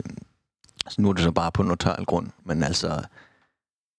altså, 0.86 1.02
nu 1.02 1.10
er 1.10 1.14
det 1.14 1.24
så 1.24 1.32
bare 1.32 1.52
på 1.52 1.64
neutral 1.64 2.06
grund, 2.06 2.30
men 2.44 2.64
altså, 2.64 2.88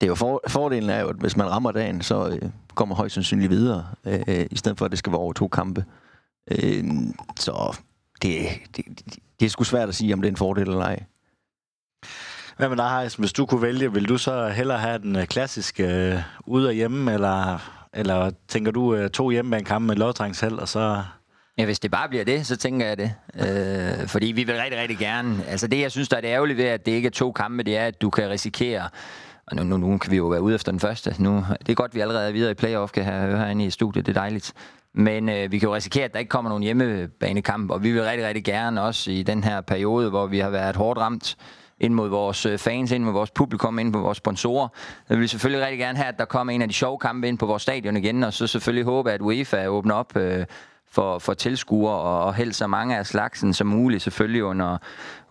det 0.00 0.06
er 0.06 0.08
jo 0.08 0.14
for, 0.14 0.42
fordelen 0.48 0.90
er 0.90 1.00
jo, 1.00 1.08
at 1.08 1.16
hvis 1.16 1.36
man 1.36 1.50
rammer 1.50 1.72
dagen, 1.72 2.02
så 2.02 2.28
øh, 2.28 2.50
kommer 2.74 2.94
højst 2.94 3.14
sandsynligt 3.14 3.50
videre, 3.50 3.86
øh, 4.04 4.46
i 4.50 4.56
stedet 4.56 4.78
for 4.78 4.84
at 4.84 4.90
det 4.90 4.98
skal 4.98 5.12
være 5.12 5.20
over 5.20 5.32
to 5.32 5.48
kampe. 5.48 5.84
Øh, 6.50 6.84
så 7.38 7.76
det, 8.22 8.48
det, 8.76 8.84
det, 8.86 9.18
det 9.40 9.46
er 9.46 9.50
sgu 9.50 9.64
svært 9.64 9.88
at 9.88 9.94
sige, 9.94 10.14
om 10.14 10.20
det 10.20 10.28
er 10.28 10.32
en 10.32 10.36
fordel 10.36 10.68
eller 10.68 10.84
ej. 10.84 11.02
Hvad 12.56 12.68
med 12.68 12.76
dig, 12.76 12.90
Heis? 12.90 13.14
Hvis 13.14 13.32
du 13.32 13.46
kunne 13.46 13.62
vælge, 13.62 13.92
vil 13.92 14.08
du 14.08 14.18
så 14.18 14.48
hellere 14.48 14.78
have 14.78 14.98
den 14.98 15.16
øh, 15.16 15.26
klassiske 15.26 15.84
øh, 15.84 16.22
ude 16.46 16.68
og 16.68 16.72
hjemme, 16.72 17.12
eller, 17.12 17.58
eller 17.92 18.30
tænker 18.48 18.72
du 18.72 18.94
øh, 18.94 19.10
to 19.10 19.30
hjemmebanekampe 19.30 19.86
med 19.86 19.96
lodtrængshæld, 19.96 20.58
og 20.58 20.68
så... 20.68 21.04
Ja, 21.58 21.64
hvis 21.64 21.80
det 21.80 21.90
bare 21.90 22.08
bliver 22.08 22.24
det, 22.24 22.46
så 22.46 22.56
tænker 22.56 22.86
jeg 22.86 22.98
det. 22.98 23.14
Øh, 23.34 24.08
fordi 24.08 24.26
vi 24.26 24.44
vil 24.44 24.54
rigtig, 24.54 24.80
rigtig 24.80 24.98
gerne... 24.98 25.44
Altså 25.48 25.66
det, 25.66 25.80
jeg 25.80 25.90
synes, 25.90 26.08
der 26.08 26.16
er 26.16 26.20
det 26.20 26.28
ærgerlige 26.28 26.56
ved, 26.56 26.64
at 26.64 26.86
det 26.86 26.92
ikke 26.92 27.06
er 27.06 27.10
to 27.10 27.32
kampe, 27.32 27.62
det 27.62 27.76
er, 27.76 27.86
at 27.86 28.00
du 28.00 28.10
kan 28.10 28.30
risikere... 28.30 28.88
Og 29.46 29.56
nu, 29.56 29.62
nu, 29.62 29.76
nu 29.76 29.98
kan 29.98 30.10
vi 30.10 30.16
jo 30.16 30.26
være 30.26 30.42
ude 30.42 30.54
efter 30.54 30.72
den 30.72 30.80
første. 30.80 31.14
Nu, 31.18 31.44
det 31.58 31.68
er 31.68 31.74
godt, 31.74 31.94
vi 31.94 32.00
allerede 32.00 32.28
er 32.28 32.32
videre 32.32 32.50
i 32.50 32.54
playoff, 32.54 32.92
kan 32.92 33.04
have 33.04 33.38
herinde 33.38 33.64
i 33.64 33.70
studiet. 33.70 34.06
Det 34.06 34.16
er 34.16 34.20
dejligt. 34.20 34.52
Men 34.94 35.28
øh, 35.28 35.52
vi 35.52 35.58
kan 35.58 35.68
jo 35.68 35.74
risikere, 35.74 36.04
at 36.04 36.12
der 36.12 36.18
ikke 36.18 36.28
kommer 36.28 36.48
nogen 36.48 36.62
hjemmebanekamp, 36.62 37.70
og 37.70 37.82
vi 37.82 37.92
vil 37.92 38.02
rigtig, 38.02 38.26
rigtig 38.26 38.44
gerne 38.44 38.82
også 38.82 39.10
i 39.10 39.22
den 39.22 39.44
her 39.44 39.60
periode, 39.60 40.10
hvor 40.10 40.26
vi 40.26 40.38
har 40.38 40.50
været 40.50 40.76
hårdt 40.76 40.98
ramt, 40.98 41.36
ind 41.80 41.94
mod 41.94 42.08
vores 42.08 42.46
øh, 42.46 42.58
fans, 42.58 42.92
ind 42.92 43.04
mod 43.04 43.12
vores 43.12 43.30
publikum, 43.30 43.78
ind 43.78 43.92
på 43.92 43.98
vores 43.98 44.18
sponsorer. 44.18 44.68
Vi 45.08 45.16
vil 45.16 45.28
selvfølgelig 45.28 45.64
rigtig 45.64 45.78
gerne 45.78 45.98
have, 45.98 46.08
at 46.08 46.18
der 46.18 46.24
kommer 46.24 46.52
en 46.52 46.62
af 46.62 46.68
de 46.68 46.74
sjove 46.74 46.98
kampe 46.98 47.28
ind 47.28 47.38
på 47.38 47.46
vores 47.46 47.62
stadion 47.62 47.96
igen, 47.96 48.24
og 48.24 48.32
så 48.32 48.46
selvfølgelig 48.46 48.84
håbe, 48.84 49.12
at 49.12 49.20
UEFA 49.20 49.66
åbner 49.66 49.94
op 49.94 50.16
øh, 50.16 50.44
for, 50.90 51.18
for 51.18 51.34
tilskuere, 51.34 51.94
og, 51.94 52.24
og 52.24 52.34
helst 52.34 52.58
så 52.58 52.66
mange 52.66 52.98
af 52.98 53.06
slagsen 53.06 53.54
som 53.54 53.66
muligt, 53.66 54.02
selvfølgelig 54.02 54.44
under, 54.44 54.78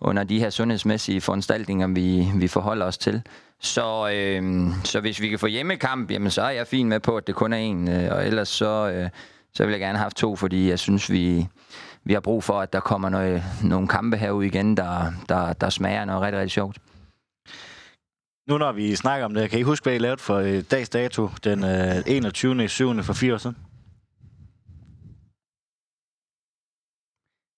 under 0.00 0.24
de 0.24 0.38
her 0.38 0.50
sundhedsmæssige 0.50 1.20
foranstaltninger, 1.20 1.86
vi, 1.86 2.28
vi 2.34 2.48
forholder 2.48 2.86
os 2.86 2.98
til. 2.98 3.22
Så, 3.60 4.10
øh, 4.14 4.68
så 4.84 5.00
hvis 5.00 5.20
vi 5.20 5.28
kan 5.28 5.38
få 5.38 5.46
hjemmekamp, 5.46 6.10
jamen 6.10 6.30
så 6.30 6.42
er 6.42 6.50
jeg 6.50 6.66
fin 6.66 6.88
med 6.88 7.00
på, 7.00 7.16
at 7.16 7.26
det 7.26 7.34
kun 7.34 7.52
er 7.52 7.56
en, 7.56 7.88
øh, 7.88 8.08
og 8.12 8.26
ellers 8.26 8.48
så, 8.48 8.90
øh, 8.90 9.08
så 9.54 9.64
vil 9.64 9.72
jeg 9.72 9.80
gerne 9.80 9.98
have 9.98 10.02
haft 10.04 10.16
to, 10.16 10.36
fordi 10.36 10.68
jeg 10.68 10.78
synes, 10.78 11.10
vi, 11.10 11.46
vi 12.04 12.12
har 12.12 12.20
brug 12.20 12.44
for, 12.44 12.60
at 12.60 12.72
der 12.72 12.80
kommer 12.80 13.08
noget, 13.08 13.42
nogle 13.64 13.88
kampe 13.88 14.16
herude 14.16 14.46
igen, 14.46 14.76
der, 14.76 15.12
der, 15.28 15.52
der 15.52 15.70
smager 15.70 16.04
noget 16.04 16.22
rigtig, 16.22 16.40
rigtig 16.40 16.52
sjovt. 16.52 16.78
Nu 18.48 18.58
når 18.58 18.72
vi 18.72 18.96
snakker 18.96 19.26
om 19.26 19.34
det, 19.34 19.50
kan 19.50 19.58
I 19.58 19.62
huske, 19.62 19.84
hvad 19.84 19.94
I 19.94 19.98
lavede 19.98 20.20
for 20.20 20.36
øh, 20.36 20.62
dags 20.70 20.88
dato 20.88 21.30
den 21.44 21.64
øh, 21.64 21.96
21. 22.06 22.68
7. 22.68 23.02
for 23.02 23.12
fire 23.12 23.34
år 23.34 23.38
siden? 23.38 23.56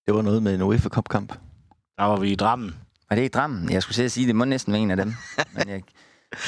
Det 0.09 0.15
var 0.15 0.21
noget 0.21 0.43
med 0.43 0.55
en 0.55 0.61
UEFA 0.61 0.89
Cup 0.89 1.09
kamp. 1.09 1.33
Der 1.97 2.03
var 2.03 2.17
vi 2.17 2.31
i 2.31 2.35
Drammen. 2.35 2.75
Og 3.09 3.15
det 3.15 3.21
er 3.21 3.25
i 3.25 3.29
Drammen. 3.29 3.71
Jeg 3.71 3.81
skulle 3.81 3.95
sige, 3.95 4.05
at 4.05 4.11
sige, 4.11 4.27
det 4.27 4.35
må 4.35 4.45
næsten 4.45 4.73
være 4.73 4.81
en 4.81 4.91
af 4.91 4.97
dem. 4.97 5.07
Men 5.55 5.69
jeg, 5.69 5.81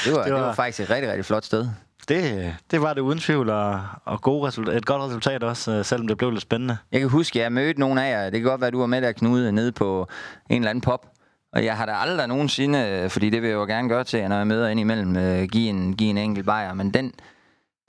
det, 0.06 0.13
var, 0.13 0.24
det, 0.24 0.34
var, 0.34 0.38
det 0.39 0.48
var 0.48 0.53
faktisk 0.53 0.80
et 0.80 0.89
rigtig, 0.89 1.10
rigtig 1.10 1.25
flot 1.25 1.46
sted. 1.46 1.68
Det, 2.08 2.56
det 2.72 2.82
var 2.82 2.94
det 2.94 3.01
uden 3.01 3.20
tvivl, 3.20 3.50
og, 3.50 3.82
og 4.06 4.22
gode 4.22 4.48
resultat, 4.48 4.77
et 4.77 4.86
godt 4.86 5.01
resultat 5.01 5.44
også, 5.44 5.72
øh, 5.72 5.86
selvom 5.86 6.08
det 6.08 6.18
blev 6.18 6.32
lidt 6.32 6.41
spændende. 6.41 6.77
Jeg 6.91 7.00
kan 7.00 7.10
huske, 7.10 7.39
at 7.39 7.44
jeg 7.44 7.51
mødte 7.51 7.80
nogle 7.80 8.03
af 8.06 8.12
jer. 8.12 8.30
Det 8.30 8.39
kan 8.39 8.50
godt 8.50 8.62
være, 8.62 8.68
at 8.68 8.74
du 8.74 8.80
var 8.80 8.86
med 8.86 9.01
der, 9.01 9.12
Knude, 9.12 9.51
nede 9.51 9.72
på 9.72 10.07
en 10.50 10.62
eller 10.62 10.70
anden 10.70 10.81
pop. 10.81 11.07
Og 11.53 11.66
jeg 11.66 11.77
har 11.77 11.85
da 11.85 11.92
aldrig 11.92 12.27
nogensinde, 12.27 13.07
fordi 13.09 13.29
det 13.29 13.42
vil 13.42 13.48
jeg 13.48 13.55
jo 13.55 13.66
gerne 13.66 13.90
gøre 13.90 14.03
til, 14.03 14.29
når 14.29 14.38
jeg 14.38 14.48
møder 14.48 14.68
ind 14.68 14.79
imellem, 14.79 15.18
øh, 15.18 15.44
give 15.44 15.70
en, 15.70 15.96
give 15.96 16.09
en 16.09 16.18
enkelt 16.18 16.46
bajer. 16.46 16.74
Men 16.74 16.92
den, 16.92 17.14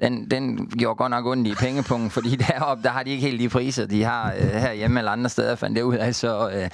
den, 0.03 0.31
den 0.31 0.67
gjorde 0.79 0.97
godt 0.97 1.11
nok 1.11 1.27
ondt 1.27 1.49
i 1.49 1.55
pengepunkten, 1.55 2.11
fordi 2.11 2.37
deroppe, 2.49 2.83
der 2.83 2.89
har 2.89 3.03
de 3.03 3.11
ikke 3.11 3.27
helt 3.27 3.41
de 3.41 3.49
priser, 3.49 3.87
de 3.87 4.05
har 4.05 4.33
øh, 4.41 4.49
herhjemme 4.49 5.01
eller 5.01 5.13
andre 5.13 5.31
steder, 5.31 5.57
fandt 5.57 5.77
det 5.77 5.83
ud 5.83 5.95
af. 5.95 6.15
Så, 6.15 6.51
øh, 6.51 6.71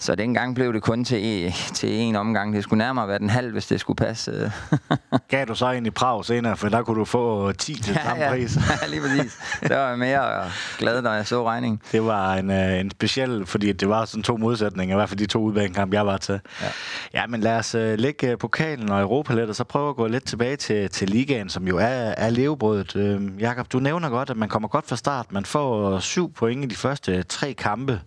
så 0.00 0.14
dengang 0.14 0.54
blev 0.54 0.72
det 0.72 0.82
kun 0.82 1.04
til, 1.04 1.54
til 1.74 2.00
en 2.00 2.16
omgang. 2.16 2.54
Det 2.54 2.62
skulle 2.62 2.78
nærmere 2.78 3.08
være 3.08 3.18
den 3.18 3.30
halv, 3.30 3.52
hvis 3.52 3.66
det 3.66 3.80
skulle 3.80 3.96
passe. 3.96 4.52
Gav 5.28 5.44
du 5.44 5.54
så 5.54 5.70
ind 5.70 5.86
i 5.86 5.90
Prag 5.90 6.24
senere, 6.24 6.56
for 6.56 6.68
der 6.68 6.82
kunne 6.82 6.98
du 7.00 7.04
få 7.04 7.52
10 7.52 7.82
til 7.82 7.94
ja, 7.94 8.02
samme 8.02 8.24
ja. 8.24 8.30
pris. 8.30 8.58
ja, 8.82 8.86
lige 8.88 9.00
præcis. 9.00 9.38
Der 9.68 9.76
var 9.76 9.88
jeg 9.88 9.98
mere 9.98 10.50
glad, 10.78 11.02
når 11.02 11.12
jeg 11.12 11.26
så 11.26 11.46
regningen. 11.46 11.80
Det 11.92 12.04
var 12.04 12.34
en, 12.34 12.50
øh, 12.50 12.80
en 12.80 12.90
speciel, 12.90 13.46
fordi 13.46 13.72
det 13.72 13.88
var 13.88 14.04
sådan 14.04 14.22
to 14.22 14.36
modsætninger, 14.36 14.96
i 14.96 14.98
hvert 14.98 15.08
fald 15.08 15.18
de 15.18 15.26
to 15.26 15.42
udbanekampe, 15.42 15.96
jeg 15.96 16.06
var 16.06 16.16
til. 16.16 16.40
Ja. 16.62 16.66
ja, 17.14 17.26
men 17.26 17.40
lad 17.40 17.56
os 17.56 17.74
uh, 17.74 17.80
lægge 17.80 18.36
pokalen 18.36 18.88
og 18.88 19.00
Europa 19.00 19.34
lidt, 19.34 19.50
og 19.50 19.56
så 19.56 19.64
prøve 19.64 19.88
at 19.88 19.96
gå 19.96 20.06
lidt 20.06 20.26
tilbage 20.26 20.56
til, 20.56 20.90
til 20.90 21.08
ligaen, 21.08 21.48
som 21.48 21.68
jo 21.68 21.78
er, 21.78 21.84
er 22.16 22.30
levebrødet. 22.30 22.96
Uh, 22.96 23.40
Jakob, 23.40 23.72
du 23.72 23.78
nævner 23.78 24.08
godt, 24.08 24.30
at 24.30 24.36
man 24.36 24.48
kommer 24.48 24.68
godt 24.68 24.88
fra 24.88 24.96
start. 24.96 25.32
Man 25.32 25.44
får 25.44 25.98
syv 25.98 26.32
point 26.32 26.64
i 26.64 26.68
de 26.68 26.76
første 26.76 27.22
tre 27.22 27.52
kampe. 27.52 28.00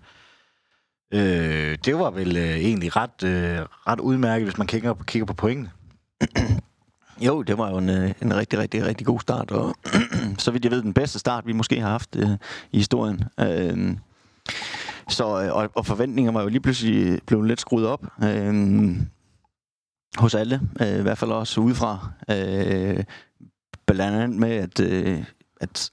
Øh, 1.14 1.78
det 1.86 1.96
var 1.96 2.12
vel 2.12 2.38
øh, 2.38 2.44
egentlig 2.44 2.96
ret, 2.96 3.24
øh, 3.24 3.60
ret 3.88 4.00
udmærket, 4.00 4.46
hvis 4.46 4.58
man 4.58 4.68
kigger, 4.68 4.94
på, 4.94 5.04
kigger 5.04 5.26
på 5.26 5.34
pointene. 5.34 5.72
Jo, 7.22 7.42
det 7.42 7.58
var 7.58 7.70
jo 7.70 7.78
en, 7.78 7.90
øh, 7.90 8.12
en 8.22 8.36
rigtig, 8.36 8.60
rigtig, 8.60 8.86
rigtig 8.86 9.08
god 9.08 9.20
start, 9.20 9.52
og 9.52 9.76
så 10.38 10.52
vidt 10.52 10.64
jeg 10.64 10.72
ved, 10.72 10.82
den 10.82 10.94
bedste 10.94 11.20
start, 11.20 11.48
vi 11.48 11.54
måske 11.54 11.80
har 11.80 11.90
haft 11.90 12.16
øh, 12.16 12.30
i 12.72 12.78
historien. 12.78 13.24
Øh, 13.40 13.98
så, 15.10 15.44
øh, 15.44 15.56
og, 15.56 15.70
og 15.76 15.86
forventningerne 15.86 16.36
var 16.36 16.42
jo 16.42 16.50
lige 16.50 16.62
pludselig 16.62 17.20
blevet 17.26 17.48
lidt 17.48 17.62
skruet 17.62 17.88
op. 17.88 18.06
Øh, 18.24 18.96
hos 20.18 20.36
alle, 20.36 20.62
øh, 20.82 21.00
i 21.00 21.02
hvert 21.02 21.18
fald 21.18 21.32
også 21.32 21.62
udefra. 21.62 22.12
Øh, 22.30 23.04
blandt 23.88 24.16
andet 24.16 24.40
med, 24.40 24.52
at, 24.52 24.80
øh, 24.80 25.24
at 25.62 25.92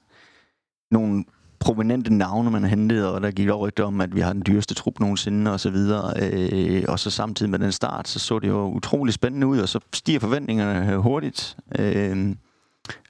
nogle 0.90 1.24
prominente 1.61 2.14
navne, 2.14 2.51
man 2.51 2.64
hentede, 2.64 3.14
og 3.14 3.20
der 3.20 3.31
gik 3.31 3.46
jo 3.46 3.66
rygter 3.66 3.85
om, 3.85 4.01
at 4.01 4.14
vi 4.14 4.20
har 4.20 4.33
den 4.33 4.42
dyreste 4.46 4.75
trup 4.75 5.01
nogensinde, 5.01 5.53
og 5.53 5.61
så 5.61 5.70
videre. 5.70 6.14
Øh, 6.23 6.85
og 6.88 6.99
så 6.99 7.11
samtidig 7.11 7.51
med 7.51 7.59
den 7.59 7.73
start, 7.73 8.09
så 8.09 8.18
så 8.18 8.38
det 8.38 8.49
jo 8.49 8.66
utrolig 8.66 9.14
spændende 9.14 9.46
ud, 9.46 9.59
og 9.59 9.68
så 9.68 9.81
stiger 9.94 10.20
forventningerne 10.20 10.92
øh, 10.92 10.99
hurtigt. 10.99 11.57
Øh, 11.79 12.35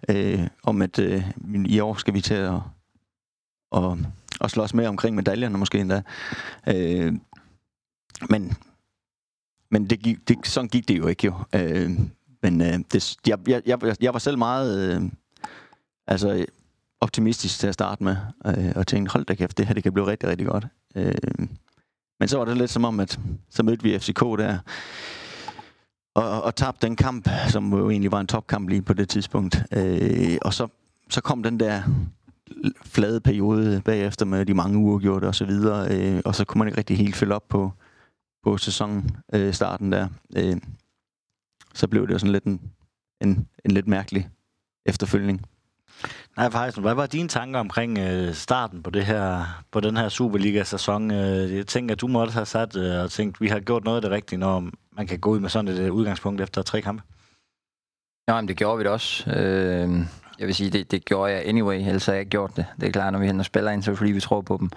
øh, 0.09 0.47
om 0.63 0.83
at 0.83 0.99
øh, 0.99 1.25
i 1.67 1.81
år 1.81 1.95
skal 1.95 2.15
vi 2.15 2.21
til 2.21 2.35
at, 2.35 2.61
og, 3.71 3.99
og 4.41 4.51
slås 4.51 4.75
med 4.75 4.87
omkring 4.87 5.17
medaljerne 5.17 5.59
måske 5.59 5.79
endda. 5.79 6.03
Øh, 6.69 7.15
men 8.31 8.57
men 9.71 9.91
det 9.91 10.01
gik, 10.01 10.29
det, 10.29 10.47
sådan 10.47 10.69
gik 10.69 10.89
det 10.89 10.99
jo 10.99 11.07
ikke 11.07 11.27
jo. 11.27 11.35
Øh, 11.55 11.91
men 12.43 12.61
øh, 12.61 12.79
det, 12.93 13.17
jeg, 13.27 13.39
jeg, 13.49 13.63
jeg, 13.67 13.97
jeg 14.01 14.13
var 14.13 14.19
selv 14.19 14.39
meget... 14.39 14.97
Øh, 14.97 15.03
altså, 16.07 16.47
optimistisk 17.01 17.59
til 17.59 17.67
at 17.67 17.75
starte 17.75 18.05
med, 18.05 18.17
øh, 18.47 18.73
og 18.77 18.87
tænkte, 18.87 19.13
hold 19.13 19.25
da 19.25 19.35
kæft, 19.35 19.59
det 19.59 19.67
her 19.67 19.75
det 19.75 19.83
kan 19.83 19.93
blive 19.93 20.07
rigtig, 20.07 20.29
rigtig 20.29 20.47
godt. 20.47 20.67
Øh, 20.97 21.15
men 22.21 22.29
så 22.29 22.39
var 22.39 22.45
det 22.45 22.57
lidt 22.57 22.71
som 22.71 22.85
om, 22.85 23.01
at 23.01 23.21
så 23.51 23.63
mødte 23.63 23.83
vi 23.83 23.99
FCK 23.99 24.21
der, 24.21 24.59
og, 26.15 26.43
og 26.43 26.55
tabte 26.55 26.87
den 26.87 26.97
kamp, 26.97 27.29
som 27.49 27.73
jo 27.73 27.91
egentlig 27.91 28.13
var 28.13 28.21
en 28.21 28.27
topkamp 28.27 28.69
lige 28.69 28.83
på 28.83 28.93
det 28.93 29.09
tidspunkt. 29.09 29.63
Øh, 29.73 30.39
og 30.43 30.55
så, 30.55 30.69
så 31.11 31.21
kom 31.21 31.43
den 31.43 31.61
der 31.61 31.83
flade 32.83 33.21
periode 33.21 33.83
bagefter 33.85 34.27
med 34.27 34.47
de 34.47 34.55
mange 34.55 34.79
uger 34.79 34.99
gjort 34.99 35.25
og 35.25 35.35
så 35.35 35.45
videre, 35.45 35.95
øh, 35.95 36.23
og 36.25 36.35
så 36.35 36.45
kunne 36.45 36.59
man 36.59 36.69
ikke 36.69 36.79
rigtig 36.79 36.97
helt 36.97 37.17
følge 37.17 37.35
op 37.35 37.49
på, 37.49 37.73
på 38.43 38.57
sæsonstarten 38.57 39.47
øh, 39.47 39.55
starten 39.55 39.93
der. 39.93 40.09
Øh, 40.37 40.57
så 41.75 41.89
blev 41.89 42.07
det 42.07 42.13
jo 42.13 42.19
sådan 42.19 42.33
lidt 42.33 42.45
en, 42.45 42.61
en, 43.21 43.49
en 43.65 43.71
lidt 43.71 43.89
mærkelig 43.89 44.29
efterfølgning. 44.87 45.50
Nej, 46.37 46.51
faktisk. 46.51 46.79
Hvad 46.79 46.95
var 46.95 47.07
dine 47.07 47.29
tanker 47.29 47.61
omkring 47.61 47.99
øh, 47.99 48.35
starten 48.35 48.83
på 48.83 48.91
det 48.91 49.05
her 49.05 49.45
på 49.71 49.81
den 49.81 49.97
her 49.97 50.09
Superliga-sæson? 50.09 51.11
Øh, 51.11 51.57
jeg 51.57 51.67
tænker, 51.67 51.95
at 51.95 52.01
du 52.01 52.07
måtte 52.07 52.33
have 52.33 52.47
sat 52.47 52.77
øh, 52.77 53.01
og 53.01 53.11
tænkt, 53.11 53.37
at 53.37 53.41
vi 53.41 53.49
har 53.49 53.61
gjort 53.61 53.85
noget 53.85 53.97
af 53.97 54.03
det 54.03 54.11
rigtige, 54.11 54.39
når 54.39 54.65
man 54.97 55.07
kan 55.07 55.19
gå 55.19 55.31
ud 55.31 55.41
med 55.41 55.49
sådan 55.49 55.69
et 55.69 55.79
øh, 55.79 55.93
udgangspunkt 55.93 56.41
efter 56.41 56.63
tre 56.63 56.81
kampe. 56.81 57.03
Nej, 58.27 58.41
men 58.41 58.49
det 58.49 58.57
gjorde 58.57 58.79
vi 58.79 58.85
det 58.85 58.93
også. 58.93 59.31
Øh, 59.31 59.91
jeg 60.39 60.47
vil 60.47 60.55
sige, 60.55 60.71
det, 60.71 60.91
det 60.91 61.05
gjorde 61.05 61.33
jeg 61.33 61.47
anyway, 61.47 61.77
ellers 61.77 62.07
havde 62.07 62.17
jeg 62.17 62.21
ikke 62.21 62.31
gjort 62.31 62.57
det. 62.57 62.67
Det 62.81 62.89
er 62.89 62.93
klart, 62.93 63.13
når 63.13 63.21
vi 63.21 63.27
henter 63.27 63.45
spillere 63.45 63.75
ind, 63.75 63.83
så 63.83 63.95
fordi 63.95 64.13
vi 64.13 64.21
tror 64.21 64.41
på 64.41 64.57
dem. 64.61 64.71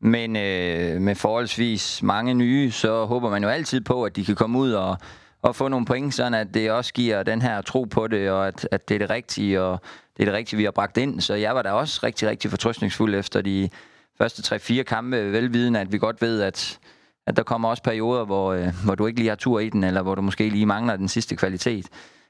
Men 0.00 0.36
øh, 0.36 1.00
med 1.00 1.14
forholdsvis 1.14 2.02
mange 2.02 2.34
nye, 2.34 2.70
så 2.70 3.04
håber 3.04 3.30
man 3.30 3.42
jo 3.42 3.48
altid 3.48 3.80
på, 3.80 4.04
at 4.04 4.16
de 4.16 4.24
kan 4.24 4.34
komme 4.34 4.58
ud 4.58 4.72
og, 4.72 4.96
og 5.42 5.56
få 5.56 5.68
nogle 5.68 5.86
point, 5.86 6.14
sådan 6.14 6.34
at 6.34 6.54
det 6.54 6.70
også 6.70 6.92
giver 6.92 7.22
den 7.22 7.42
her 7.42 7.60
tro 7.60 7.84
på 7.84 8.06
det, 8.06 8.30
og 8.30 8.48
at, 8.48 8.68
at 8.70 8.88
det 8.88 8.94
er 8.94 8.98
det 8.98 9.10
rigtige, 9.10 9.62
og 9.62 9.80
det 10.16 10.22
er 10.22 10.24
det 10.24 10.34
rigtige, 10.34 10.56
vi 10.56 10.64
har 10.64 10.70
bragt 10.70 10.96
ind. 10.96 11.20
Så 11.20 11.34
jeg 11.34 11.54
var 11.54 11.62
da 11.62 11.70
også 11.70 12.00
rigtig, 12.02 12.28
rigtig 12.28 12.50
fortrøstningsfuld 12.50 13.14
efter 13.14 13.40
de 13.40 13.68
første 14.18 14.56
3-4 14.56 14.82
kampe, 14.82 15.32
velvidende, 15.32 15.80
at 15.80 15.92
vi 15.92 15.98
godt 15.98 16.22
ved, 16.22 16.42
at, 16.42 16.78
at 17.26 17.36
der 17.36 17.42
kommer 17.42 17.68
også 17.68 17.82
perioder, 17.82 18.24
hvor, 18.24 18.52
øh, 18.52 18.68
hvor 18.84 18.94
du 18.94 19.06
ikke 19.06 19.18
lige 19.18 19.28
har 19.28 19.36
tur 19.36 19.60
i 19.60 19.68
den, 19.68 19.84
eller 19.84 20.02
hvor 20.02 20.14
du 20.14 20.22
måske 20.22 20.48
lige 20.48 20.66
mangler 20.66 20.96
den 20.96 21.08
sidste 21.08 21.36
kvalitet. 21.36 21.86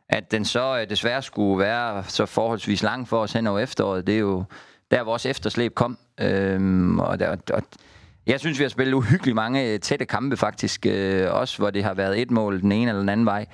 At 0.08 0.30
den 0.30 0.44
så 0.44 0.78
øh, 0.80 0.90
desværre 0.90 1.22
skulle 1.22 1.58
være 1.58 2.04
så 2.04 2.26
forholdsvis 2.26 2.82
lang 2.82 3.08
for 3.08 3.18
os 3.18 3.32
hen 3.32 3.46
over 3.46 3.58
efteråret, 3.58 4.06
det 4.06 4.14
er 4.14 4.18
jo 4.18 4.44
der, 4.90 5.02
vores 5.02 5.26
efterslæb 5.26 5.74
kom. 5.74 5.98
Øhm, 6.20 6.98
og, 6.98 7.18
der, 7.18 7.36
og 7.52 7.62
jeg 8.26 8.40
synes, 8.40 8.58
vi 8.58 8.64
har 8.64 8.68
spillet 8.68 8.94
uhyggeligt 8.94 9.34
mange 9.34 9.78
tætte 9.78 10.04
kampe 10.04 10.36
faktisk, 10.36 10.86
øh, 10.86 11.34
også 11.34 11.58
hvor 11.58 11.70
det 11.70 11.84
har 11.84 11.94
været 11.94 12.20
et 12.20 12.30
mål 12.30 12.60
den 12.60 12.72
ene 12.72 12.90
eller 12.90 13.00
den 13.00 13.08
anden 13.08 13.26
vej. 13.26 13.46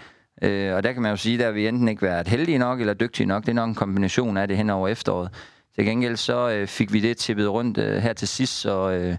Øh, 0.43 0.75
og 0.75 0.83
der 0.83 0.93
kan 0.93 1.03
man 1.03 1.11
jo 1.11 1.17
sige, 1.17 1.47
at 1.47 1.55
vi 1.55 1.69
enten 1.69 1.89
ikke 1.89 2.03
været 2.03 2.29
heldige 2.29 2.59
nok 2.59 2.81
eller 2.81 2.95
dygtige 2.95 3.27
nok. 3.27 3.43
Det 3.43 3.49
er 3.49 3.55
nok 3.55 3.69
en 3.69 3.75
kombination 3.75 4.37
af 4.37 4.49
det 4.49 4.57
hen 4.57 4.71
over 4.71 4.89
efteråret. 4.89 5.31
Til 5.75 5.85
gengæld 5.85 6.17
så 6.17 6.51
øh, 6.51 6.67
fik 6.67 6.93
vi 6.93 7.01
det 7.01 7.17
tippet 7.17 7.51
rundt 7.51 7.79
øh, 7.79 7.97
her 7.97 8.13
til 8.13 8.29
sidst, 8.29 8.61
så, 8.61 8.91
øh, 8.91 9.17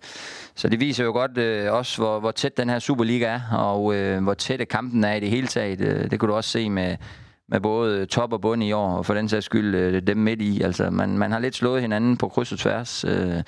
så 0.56 0.70
det 0.70 0.80
viser 0.80 1.04
jo 1.04 1.12
godt 1.12 1.38
øh, 1.38 1.74
også, 1.74 2.02
hvor, 2.02 2.20
hvor 2.20 2.32
tæt 2.32 2.58
den 2.58 2.70
her 2.70 2.80
Superliga 2.80 3.26
er, 3.26 3.42
og 3.52 3.96
øh, 3.96 4.24
hvor 4.24 4.34
tæt 4.34 4.68
kampen 4.68 5.04
er 5.04 5.14
i 5.14 5.20
det 5.20 5.30
hele 5.30 5.48
taget. 5.48 5.82
Øh, 5.82 6.12
det 6.12 6.20
kunne 6.20 6.30
du 6.30 6.36
også 6.36 6.50
se 6.50 6.70
med, 6.70 6.98
med 7.50 7.60
både 7.60 8.06
top 8.06 8.34
og 8.34 8.42
bund 8.42 8.64
i 8.64 8.72
år, 8.72 8.98
og 8.98 9.06
for 9.06 9.14
den 9.14 9.30
sags 9.30 9.46
skyld 9.46 9.76
øh, 9.76 10.02
dem 10.08 10.18
midt 10.18 10.42
i. 10.42 10.62
Altså, 10.62 10.90
man, 10.90 11.18
man 11.18 11.32
har 11.32 11.40
lidt 11.40 11.56
slået 11.56 11.82
hinanden 11.82 12.18
på 12.18 12.28
kryds 12.28 12.52
og 12.52 12.60
tværs. 12.60 13.06
Øh, 13.06 13.44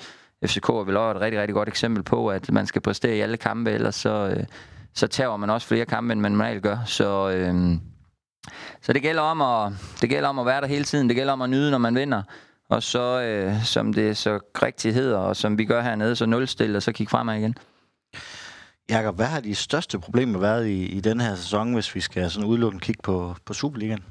FCK 0.46 0.68
er 0.68 0.84
vel 0.84 0.96
også 0.96 1.16
et 1.16 1.22
rigtig, 1.22 1.40
rigtig 1.40 1.54
godt 1.54 1.68
eksempel 1.68 2.02
på, 2.02 2.28
at 2.28 2.52
man 2.52 2.66
skal 2.66 2.82
præstere 2.82 3.16
i 3.16 3.20
alle 3.20 3.36
kampe, 3.36 3.70
ellers 3.70 3.94
så, 3.94 4.34
øh, 4.36 4.44
så 4.96 5.06
tager 5.06 5.36
man 5.36 5.50
også 5.50 5.66
flere 5.66 5.84
kampe, 5.84 6.12
end 6.12 6.20
man 6.20 6.32
normalt 6.32 6.62
gør. 6.62 6.78
Så, 6.86 7.30
øh, 7.30 7.74
så 8.82 8.92
det 8.92 9.02
gælder, 9.02 9.22
om 9.22 9.40
at, 9.40 9.72
det 10.00 10.08
gælder 10.08 10.28
om 10.28 10.38
at 10.38 10.46
være 10.46 10.60
der 10.60 10.66
hele 10.66 10.84
tiden. 10.84 11.08
Det 11.08 11.16
gælder 11.16 11.32
om 11.32 11.42
at 11.42 11.50
nyde, 11.50 11.70
når 11.70 11.78
man 11.78 11.94
vinder. 11.94 12.22
Og 12.68 12.82
så, 12.82 13.20
øh, 13.20 13.64
som 13.64 13.92
det 13.92 14.16
så 14.16 14.40
rigtigt 14.62 14.94
hedder, 14.94 15.18
og 15.18 15.36
som 15.36 15.58
vi 15.58 15.64
gør 15.64 15.82
hernede, 15.82 16.16
så 16.16 16.26
nulstille, 16.26 16.76
og 16.78 16.82
så 16.82 16.92
kigge 16.92 17.10
fremad 17.10 17.38
igen. 17.38 17.58
Jakob, 18.90 19.16
hvad 19.16 19.26
har 19.26 19.40
de 19.40 19.54
største 19.54 19.98
problemer 19.98 20.38
været 20.38 20.66
i, 20.66 20.86
i 20.86 21.00
den 21.00 21.20
her 21.20 21.34
sæson, 21.34 21.74
hvis 21.74 21.94
vi 21.94 22.00
skal 22.00 22.30
sådan 22.30 22.48
udelukkende 22.48 22.84
kigge 22.84 23.02
på, 23.02 23.36
på 23.44 23.54
Superligaen? 23.54 24.04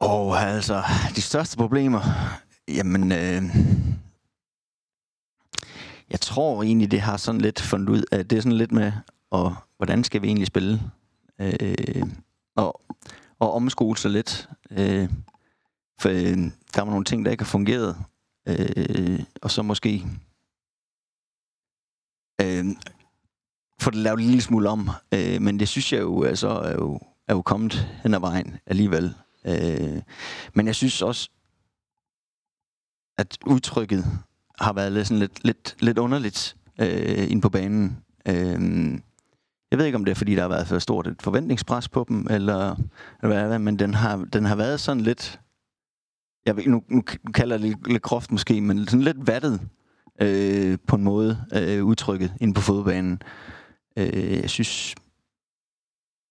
Og 0.00 0.40
altså, 0.40 0.82
de 1.16 1.22
største 1.22 1.56
problemer, 1.56 2.00
jamen, 2.68 3.12
øh, 3.12 3.42
jeg 6.10 6.20
tror 6.20 6.62
egentlig, 6.62 6.90
det 6.90 7.00
har 7.00 7.16
sådan 7.16 7.40
lidt 7.40 7.60
fundet 7.60 7.88
ud 7.88 8.02
af, 8.12 8.28
det 8.28 8.36
er 8.36 8.42
sådan 8.42 8.58
lidt 8.58 8.72
med, 8.72 8.92
og 9.30 9.56
hvordan 9.76 10.04
skal 10.04 10.22
vi 10.22 10.26
egentlig 10.26 10.46
spille? 10.46 10.82
Øh, 11.40 12.06
og, 12.56 12.80
og 13.38 13.52
omskole 13.52 13.98
sig 13.98 14.10
lidt. 14.10 14.48
Øh, 14.70 15.08
for 16.00 16.08
øh, 16.08 16.36
der 16.74 16.82
var 16.82 16.90
nogle 16.90 17.04
ting, 17.04 17.24
der 17.24 17.30
ikke 17.30 17.44
har 17.44 17.48
fungeret. 17.48 17.96
Øh, 18.48 19.20
og 19.42 19.50
så 19.50 19.62
måske 19.62 20.06
øh, 22.40 22.64
få 23.80 23.90
det 23.90 23.98
lavet 23.98 24.20
en 24.20 24.26
lille 24.26 24.42
smule 24.42 24.68
om. 24.68 24.90
Øh, 25.14 25.42
men 25.42 25.60
det 25.60 25.68
synes 25.68 25.92
jeg 25.92 26.00
jo, 26.00 26.22
altså, 26.22 26.48
er, 26.48 26.72
jo, 26.72 27.00
er 27.28 27.34
jo 27.34 27.42
kommet 27.42 27.74
hen 28.02 28.14
ad 28.14 28.20
vejen 28.20 28.58
alligevel. 28.66 29.14
Øh, 29.44 30.02
men 30.54 30.66
jeg 30.66 30.74
synes 30.74 31.02
også, 31.02 31.30
at 33.18 33.38
udtrykket 33.46 34.04
har 34.60 34.72
været 34.72 34.92
lidt, 34.92 35.06
sådan 35.06 35.18
lidt, 35.18 35.44
lidt, 35.44 35.76
lidt 35.80 35.98
underligt 35.98 36.56
øh, 36.80 37.30
ind 37.30 37.42
på 37.42 37.48
banen. 37.48 37.98
Øh, 38.28 39.00
jeg 39.70 39.78
ved 39.78 39.86
ikke, 39.86 39.96
om 39.96 40.04
det 40.04 40.10
er, 40.10 40.16
fordi 40.16 40.34
der 40.34 40.42
har 40.42 40.48
været 40.48 40.66
for 40.66 40.78
stort 40.78 41.06
et 41.06 41.22
forventningspres 41.22 41.88
på 41.88 42.04
dem, 42.08 42.26
eller, 42.30 42.76
eller 43.22 43.46
hvad, 43.46 43.58
men 43.58 43.78
den 43.78 43.94
har, 43.94 44.16
den 44.32 44.44
har 44.44 44.56
været 44.56 44.80
sådan 44.80 45.02
lidt... 45.02 45.40
Jeg 46.46 46.56
ved, 46.56 46.64
nu, 46.66 46.82
nu 46.88 47.02
kalder 47.34 47.56
jeg 47.56 47.62
det 47.62 47.68
lidt, 47.68 47.88
lidt 47.88 48.02
groft 48.02 48.30
måske, 48.30 48.60
men 48.60 48.86
sådan 48.86 49.04
lidt 49.04 49.26
vattet 49.26 49.60
øh, 50.22 50.78
på 50.86 50.96
en 50.96 51.04
måde, 51.04 51.44
øh, 51.54 51.84
udtrykket 51.84 52.32
ind 52.40 52.54
på 52.54 52.60
fodbanen. 52.60 53.22
Øh, 53.96 54.32
jeg 54.32 54.50
synes, 54.50 54.94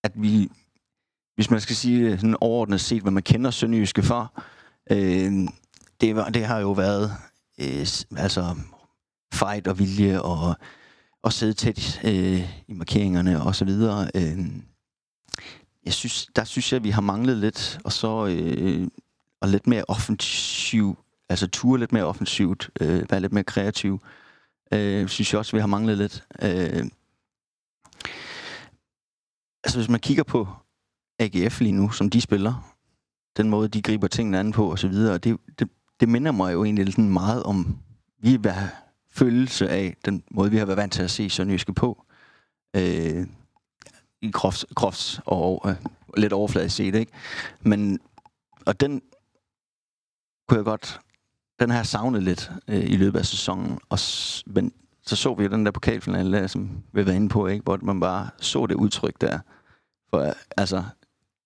at 0.03 0.11
vi, 0.15 0.51
hvis 1.35 1.51
man 1.51 1.61
skal 1.61 1.75
sige 1.75 2.17
sådan 2.17 2.37
overordnet 2.41 2.81
set, 2.81 3.01
hvad 3.01 3.11
man 3.11 3.23
kender 3.23 3.51
Sønderjyske 3.51 4.03
for, 4.03 4.43
øh, 4.91 5.31
det, 6.01 6.15
var, 6.15 6.29
det 6.29 6.45
har 6.45 6.59
jo 6.59 6.71
været 6.71 7.11
øh, 7.61 7.85
altså 8.17 8.55
fight 9.33 9.67
og 9.67 9.79
vilje 9.79 10.21
og, 10.21 10.55
og 11.23 11.33
sidde 11.33 11.53
tæt 11.53 12.01
øh, 12.03 12.65
i 12.67 12.73
markeringerne 12.73 13.43
og 13.43 13.55
så 13.55 13.65
videre. 13.65 14.11
Øh, 14.15 14.37
jeg 15.85 15.93
synes, 15.93 16.27
der 16.35 16.43
synes 16.43 16.71
jeg, 16.71 16.77
at 16.77 16.83
vi 16.83 16.89
har 16.89 17.01
manglet 17.01 17.37
lidt, 17.37 17.79
og 17.83 17.91
så 17.91 18.25
øh, 18.25 18.87
og 19.41 19.49
lidt 19.49 19.67
mere 19.67 19.83
offensiv, 19.87 20.97
altså 21.29 21.47
ture 21.47 21.79
lidt 21.79 21.91
mere 21.91 22.03
offensivt, 22.03 22.69
øh, 22.81 23.03
være 23.09 23.19
lidt 23.19 23.33
mere 23.33 23.43
kreativ. 23.43 24.01
Øh, 24.71 25.07
synes 25.07 25.33
jeg 25.33 25.39
også, 25.39 25.55
vi 25.55 25.59
har 25.59 25.67
manglet 25.67 25.97
lidt. 25.97 26.23
Øh, 26.41 26.85
altså 29.63 29.77
hvis 29.77 29.89
man 29.89 29.99
kigger 29.99 30.23
på 30.23 30.47
AGF 31.19 31.61
lige 31.61 31.71
nu, 31.71 31.91
som 31.91 32.09
de 32.09 32.21
spiller, 32.21 32.75
den 33.37 33.49
måde, 33.49 33.67
de 33.67 33.81
griber 33.81 34.07
tingene 34.07 34.39
an 34.39 34.51
på 34.51 34.71
og 34.71 34.79
så 34.79 34.87
videre, 34.87 35.17
det, 35.17 35.37
det, 35.59 35.69
det 35.99 36.09
minder 36.09 36.31
mig 36.31 36.53
jo 36.53 36.63
egentlig 36.63 36.93
sådan 36.93 37.09
meget 37.09 37.43
om, 37.43 37.77
vi 38.19 38.35
hvad 38.35 38.67
følelse 39.11 39.69
af 39.69 39.95
den 40.05 40.23
måde, 40.31 40.51
vi 40.51 40.57
har 40.57 40.65
været 40.65 40.77
vant 40.77 40.93
til 40.93 41.03
at 41.03 41.11
se 41.11 41.29
Sønderjyske 41.29 41.73
på. 41.73 42.05
Øh, 42.75 43.27
I 44.21 44.31
krofts, 44.33 44.65
krofts 44.75 45.21
og 45.25 45.61
øh, 45.65 45.75
lidt 46.17 46.33
overfladisk 46.33 46.75
set, 46.75 46.95
ikke? 46.95 47.11
Men, 47.61 47.99
og 48.65 48.79
den 48.79 49.01
kunne 50.47 50.57
jeg 50.57 50.65
godt, 50.65 50.99
den 51.59 51.69
har 51.69 51.77
jeg 51.77 51.85
savnet 51.85 52.23
lidt 52.23 52.51
øh, 52.67 52.83
i 52.83 52.97
løbet 52.97 53.19
af 53.19 53.25
sæsonen. 53.25 53.79
Og, 53.89 53.99
men 54.45 54.71
så 55.05 55.15
så 55.15 55.33
vi 55.33 55.43
jo 55.43 55.49
den 55.49 55.65
der 55.65 55.71
pokalfinale, 55.71 56.47
som 56.47 56.83
vi 56.91 57.05
var 57.05 57.11
inde 57.11 57.29
på, 57.29 57.47
ikke? 57.47 57.63
hvor 57.63 57.79
man 57.81 57.99
bare 57.99 58.29
så 58.37 58.65
det 58.65 58.75
udtryk 58.75 59.21
der. 59.21 59.39
For 60.09 60.33
altså, 60.57 60.83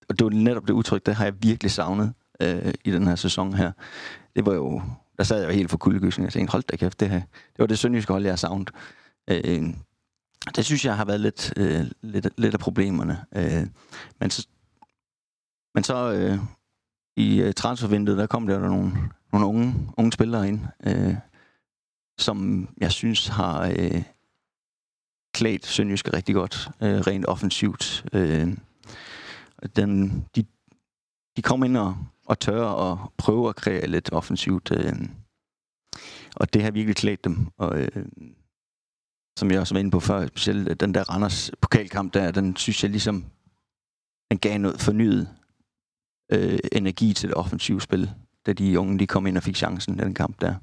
og 0.09 0.19
det 0.19 0.25
var 0.25 0.31
netop 0.31 0.67
det 0.67 0.73
udtryk, 0.73 1.05
der 1.05 1.11
har 1.11 1.23
jeg 1.23 1.43
virkelig 1.43 1.71
savnet 1.71 2.13
øh, 2.41 2.73
i 2.85 2.91
den 2.91 3.07
her 3.07 3.15
sæson 3.15 3.53
her. 3.53 3.71
Det 4.35 4.45
var 4.45 4.53
jo, 4.53 4.81
der 5.17 5.23
sad 5.23 5.39
jeg 5.39 5.47
jo 5.47 5.53
helt 5.53 5.69
for 5.69 5.77
kuldegysen. 5.77 6.23
Jeg 6.23 6.33
tænkte, 6.33 6.51
hold 6.51 6.63
da 6.63 6.75
kæft, 6.75 6.99
det 6.99 7.09
her. 7.09 7.19
Det 7.19 7.59
var 7.59 7.65
det 7.65 7.79
sønderjyske 7.79 8.13
hold, 8.13 8.23
jeg 8.23 8.31
har 8.31 8.37
savnet. 8.37 8.71
Øh, 9.29 9.73
det 10.55 10.65
synes 10.65 10.85
jeg 10.85 10.97
har 10.97 11.05
været 11.05 11.19
lidt, 11.19 11.53
øh, 11.57 11.85
lidt, 12.01 12.27
lidt 12.37 12.53
af 12.53 12.59
problemerne. 12.59 13.25
Øh, 13.35 13.67
men 14.19 14.29
så, 14.29 14.47
men 15.75 15.83
så 15.83 16.11
øh, 16.13 16.39
i 17.17 17.41
øh, 17.41 17.53
transfervinduet, 17.53 18.17
der 18.17 18.27
kom 18.27 18.47
der 18.47 18.59
nogle, 18.59 18.91
nogle 19.33 19.47
unge, 19.47 19.75
unge 19.97 20.11
spillere 20.11 20.47
ind, 20.47 20.59
øh, 20.87 21.15
som 22.19 22.69
jeg 22.77 22.91
synes 22.91 23.27
har 23.27 23.73
øh, 23.79 24.03
klædt 25.33 25.65
Sønderjyske 25.65 26.13
rigtig 26.13 26.35
godt, 26.35 26.69
øh, 26.81 26.99
rent 26.99 27.25
offensivt. 27.25 28.05
Øh, 28.13 28.57
den, 29.75 30.23
de, 30.35 30.45
de 31.37 31.41
kom 31.41 31.63
ind 31.63 31.77
og, 31.77 31.97
og 32.29 32.39
tør 32.39 32.63
og 32.63 33.13
prøve 33.17 33.49
at 33.49 33.55
kreere 33.55 33.87
lidt 33.87 34.13
offensivt. 34.13 34.71
Øh, 34.71 34.93
og 36.35 36.53
det 36.53 36.63
har 36.63 36.71
virkelig 36.71 36.95
klædt 36.95 37.23
dem. 37.23 37.47
Og, 37.57 37.81
øh, 37.81 38.05
som 39.39 39.51
jeg 39.51 39.59
også 39.59 39.73
var 39.73 39.79
inde 39.79 39.91
på 39.91 39.99
før, 39.99 40.27
specielt 40.27 40.69
øh, 40.69 40.75
den 40.75 40.93
der 40.93 41.03
Randers 41.03 41.51
pokalkamp 41.61 42.13
der, 42.13 42.31
den 42.31 42.55
synes 42.55 42.83
jeg 42.83 42.91
ligesom, 42.91 43.25
den 44.31 44.39
gav 44.39 44.57
noget 44.57 44.81
fornyet 44.81 45.29
øh, 46.31 46.59
energi 46.71 47.13
til 47.13 47.29
det 47.29 47.37
offensive 47.37 47.81
spil, 47.81 48.11
da 48.45 48.53
de 48.53 48.79
unge 48.79 48.99
de 48.99 49.07
kom 49.07 49.27
ind 49.27 49.37
og 49.37 49.43
fik 49.43 49.55
chancen 49.55 49.95
i 49.95 49.97
den 49.97 50.13
kamp 50.13 50.41
der 50.41 50.55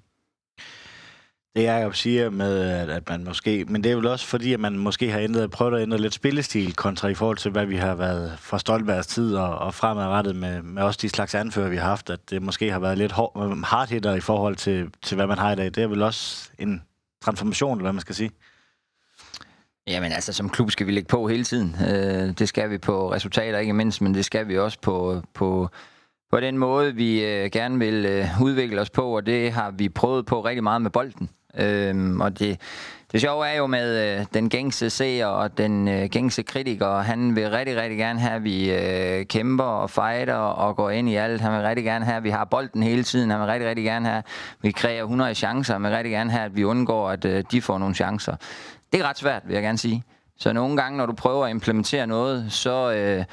det 1.57 1.63
jeg 1.63 1.95
siger 1.95 2.31
med, 2.31 2.61
at 2.91 3.09
man 3.09 3.25
måske... 3.25 3.65
Men 3.69 3.85
det 3.85 3.93
er 3.93 3.97
vel 3.97 4.07
også 4.07 4.27
fordi, 4.27 4.53
at 4.53 4.61
man 4.61 4.79
måske 4.79 5.11
har 5.11 5.21
ændret, 5.21 5.51
prøvet 5.51 5.77
at 5.77 5.83
ændre 5.83 5.99
lidt 5.99 6.15
spillestil 6.15 6.75
kontra 6.75 7.09
i 7.09 7.15
forhold 7.15 7.37
til, 7.37 7.51
hvad 7.51 7.67
vi 7.67 7.77
har 7.77 7.95
været 7.95 8.39
fra 8.39 8.59
Stolbergs 8.59 9.07
tid 9.07 9.35
og, 9.35 9.59
og 9.59 9.75
fremadrettet 9.75 10.37
med, 10.37 10.63
med 10.63 10.83
også 10.83 10.99
de 11.03 11.09
slags 11.09 11.35
anfører, 11.35 11.69
vi 11.69 11.77
har 11.77 11.89
haft, 11.89 12.11
at 12.11 12.31
det 12.31 12.43
måske 12.43 12.73
har 12.73 12.79
været 12.79 12.99
lidt 12.99 13.13
hard, 13.13 13.65
hard 13.65 13.89
hitter 13.89 14.15
i 14.15 14.21
forhold 14.21 14.57
til, 14.57 14.91
til, 15.03 15.15
hvad 15.15 15.27
man 15.27 15.39
har 15.39 15.53
i 15.53 15.57
dag. 15.57 15.65
Det 15.65 15.79
er 15.79 15.87
vel 15.87 16.03
også 16.03 16.51
en 16.59 16.83
transformation, 17.25 17.79
eller 17.79 17.85
hvad 17.85 17.93
man 17.93 18.01
skal 18.01 18.15
sige. 18.15 18.31
Jamen 19.87 20.13
altså, 20.13 20.33
som 20.33 20.51
klub 20.51 20.71
skal 20.71 20.87
vi 20.87 20.93
lægge 20.93 21.09
på 21.09 21.29
hele 21.29 21.45
tiden. 21.45 21.77
Øh, 21.81 22.39
det 22.39 22.49
skal 22.49 22.71
vi 22.71 22.79
på 22.79 23.13
resultater, 23.13 23.59
ikke 23.59 23.73
mindst, 23.73 24.01
men 24.01 24.15
det 24.15 24.25
skal 24.25 24.49
vi 24.49 24.59
også 24.59 24.79
på, 24.83 25.23
på, 25.35 25.69
på 26.31 26.41
den 26.41 26.59
måde, 26.59 26.95
vi 26.95 27.25
øh, 27.25 27.51
gerne 27.51 27.79
vil 27.79 28.07
øh, 28.07 28.43
udvikle 28.43 28.81
os 28.81 28.91
på, 28.91 29.17
og 29.17 29.27
det 29.27 29.53
har 29.53 29.71
vi 29.71 29.89
prøvet 29.89 30.27
på 30.27 30.41
rigtig 30.41 30.63
meget 30.63 30.83
med 30.83 30.91
bolden. 30.91 31.31
Øhm, 31.59 32.21
og 32.21 32.39
det, 32.39 32.61
det 33.13 33.21
sjove 33.21 33.47
er 33.49 33.57
jo 33.57 33.67
med 33.67 34.19
øh, 34.19 34.27
den 34.35 34.49
gængse 34.49 34.91
seer 34.91 35.27
og 35.27 35.59
den 35.59 35.89
øh, 35.89 36.09
gængse 36.09 36.43
kritiker, 36.43 36.99
han 36.99 37.37
vil 37.37 37.51
rigtig, 37.51 37.77
rigtig 37.77 37.99
gerne 37.99 38.21
have, 38.21 38.35
at 38.35 38.45
vi 38.45 38.73
øh, 38.73 39.27
kæmper 39.27 39.65
og 39.65 39.91
fighter 39.91 40.35
og 40.35 40.77
går 40.77 40.91
ind 40.91 41.09
i 41.09 41.15
alt. 41.15 41.41
Han 41.41 41.53
vil 41.53 41.61
rigtig 41.61 41.85
gerne 41.85 42.05
have, 42.05 42.17
at 42.17 42.25
vi 42.25 42.31
har 42.31 42.45
bolden 42.45 42.83
hele 42.83 43.03
tiden. 43.03 43.31
Han 43.31 43.41
vil 43.41 43.47
rigtig, 43.47 43.69
rigtig 43.69 43.85
gerne 43.85 44.09
have, 44.09 44.19
at 44.19 44.25
vi 44.63 44.71
kræver 44.71 45.03
100 45.03 45.35
chancer. 45.35 45.73
Han 45.73 45.83
vil 45.83 45.91
rigtig 45.91 46.11
gerne 46.11 46.31
have, 46.31 46.45
at 46.45 46.57
vi 46.57 46.65
undgår, 46.65 47.11
at 47.11 47.25
øh, 47.25 47.45
de 47.51 47.63
får 47.63 47.79
nogle 47.79 47.95
chancer. 47.95 48.37
Det 48.93 49.01
er 49.01 49.09
ret 49.09 49.19
svært, 49.19 49.43
vil 49.47 49.55
jeg 49.55 49.63
gerne 49.63 49.79
sige. 49.79 50.03
Så 50.39 50.53
nogle 50.53 50.77
gange, 50.77 50.99
når 50.99 51.07
du 51.07 51.13
prøver 51.13 51.45
at 51.45 51.51
implementere 51.51 52.07
noget, 52.07 52.53
så... 52.53 52.93
Øh, 52.93 53.25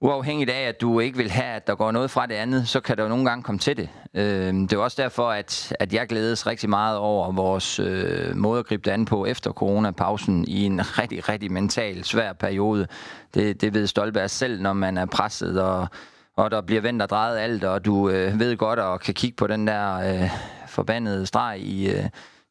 uafhængigt 0.00 0.50
af, 0.50 0.68
at 0.68 0.80
du 0.80 1.00
ikke 1.00 1.16
vil 1.16 1.30
have, 1.30 1.54
at 1.54 1.66
der 1.66 1.74
går 1.74 1.90
noget 1.90 2.10
fra 2.10 2.26
det 2.26 2.34
andet, 2.34 2.68
så 2.68 2.80
kan 2.80 2.96
der 2.96 3.02
jo 3.02 3.08
nogle 3.08 3.24
gange 3.24 3.42
komme 3.42 3.58
til 3.58 3.76
det. 3.76 3.88
Øh, 4.14 4.54
det 4.54 4.72
er 4.72 4.78
også 4.78 5.02
derfor, 5.02 5.30
at, 5.30 5.72
at 5.80 5.92
jeg 5.92 6.08
glædes 6.08 6.46
rigtig 6.46 6.70
meget 6.70 6.98
over 6.98 7.32
vores 7.32 7.78
øh, 7.78 8.36
måde 8.36 8.58
at 8.58 8.66
gribe 8.66 8.82
det 8.82 8.90
an 8.90 9.04
på 9.04 9.26
efter 9.26 9.52
coronapausen 9.52 10.44
i 10.48 10.64
en 10.64 10.80
rigtig, 10.98 11.28
rigtig 11.28 11.52
mental 11.52 12.04
svær 12.04 12.32
periode. 12.32 12.86
Det, 13.34 13.60
det 13.60 13.74
ved 13.74 13.86
Stolberg 13.86 14.30
selv, 14.30 14.62
når 14.62 14.72
man 14.72 14.98
er 14.98 15.06
presset, 15.06 15.62
og, 15.62 15.88
og 16.36 16.50
der 16.50 16.60
bliver 16.60 16.80
vendt 16.80 17.02
og 17.02 17.08
drejet 17.08 17.38
alt, 17.38 17.64
og 17.64 17.84
du 17.84 18.10
øh, 18.10 18.38
ved 18.40 18.56
godt 18.56 18.78
og 18.78 19.00
kan 19.00 19.14
kigge 19.14 19.36
på 19.36 19.46
den 19.46 19.66
der 19.66 19.94
øh, 19.96 20.30
forbandede 20.68 21.26
streg 21.26 21.60
i... 21.60 21.90
Øh, 21.90 22.04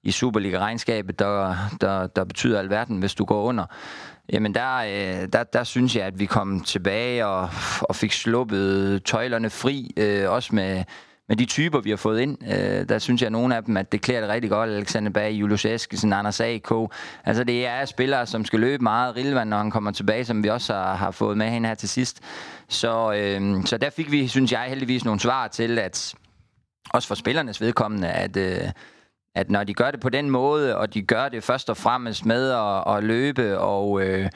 i 0.04 0.12
Superliga-regnskabet, 0.12 1.20
der, 1.20 1.56
der, 1.82 2.08
der 2.08 2.24
betyder 2.24 2.60
alverden, 2.60 2.98
hvis 2.98 3.16
du 3.16 3.26
går 3.26 3.44
under. 3.44 3.66
Jamen 4.34 4.54
der, 4.54 4.76
øh, 4.78 5.28
der, 5.34 5.44
der 5.44 5.64
synes 5.64 5.96
jeg, 5.96 6.06
at 6.06 6.20
vi 6.20 6.26
kom 6.26 6.62
tilbage 6.62 7.26
og, 7.26 7.50
og 7.82 7.96
fik 7.96 8.12
sluppet 8.12 9.04
tøjlerne 9.04 9.50
fri, 9.50 9.94
øh, 9.98 10.32
også 10.32 10.56
med, 10.56 10.84
med 11.28 11.38
de 11.38 11.46
typer, 11.46 11.80
vi 11.80 11.90
har 11.90 11.98
fået 11.98 12.22
ind. 12.22 12.38
Øh, 12.44 12.90
der 12.90 13.00
synes 13.00 13.22
jeg, 13.22 13.26
at 13.26 13.32
nogle 13.32 13.56
af 13.56 13.64
dem, 13.64 13.78
at 13.78 13.92
det 13.92 14.02
klæder 14.02 14.22
det 14.22 14.30
rigtig 14.30 14.50
godt. 14.50 14.70
Alexander 14.70 15.12
Bag, 15.12 15.32
Julius 15.32 15.66
Eskesen, 15.66 16.14
Anders 16.14 16.42
A.K. 16.42 16.72
Altså 17.26 17.44
det 17.44 17.68
er 17.68 17.86
spillere, 17.86 18.26
som 18.26 18.46
skal 18.46 18.60
løbe 18.60 18.84
meget. 18.84 19.16
Rilvan, 19.16 19.48
når 19.48 19.58
han 19.58 19.72
kommer 19.72 19.92
tilbage, 19.92 20.26
som 20.26 20.44
vi 20.44 20.50
også 20.50 20.74
har, 20.74 20.96
har 20.96 21.12
fået 21.12 21.38
med 21.38 21.50
hen 21.50 21.66
her 21.66 21.76
til 21.76 21.90
sidst. 21.90 22.20
Så, 22.68 23.14
øh, 23.14 23.66
så 23.66 23.78
der 23.78 23.90
fik 23.90 24.12
vi, 24.12 24.28
synes 24.28 24.52
jeg, 24.52 24.66
heldigvis 24.68 25.06
nogle 25.06 25.20
svar 25.20 25.48
til, 25.48 25.80
at 25.80 26.16
også 26.90 27.08
for 27.08 27.16
spillernes 27.16 27.62
vedkommende, 27.62 28.10
at... 28.10 28.38
Øh, 28.38 28.70
at 29.40 29.52
når 29.52 29.64
de 29.64 29.74
gør 29.74 29.92
det 29.92 30.00
på 30.00 30.10
den 30.10 30.30
måde, 30.30 30.78
og 30.78 30.94
de 30.94 31.02
gør 31.02 31.30
det 31.30 31.44
først 31.44 31.70
og 31.70 31.78
fremmest 31.78 32.26
med 32.26 32.50
at, 32.50 32.98
at 32.98 33.04
løbe 33.04 33.60
og, 33.60 34.02
øh, 34.02 34.30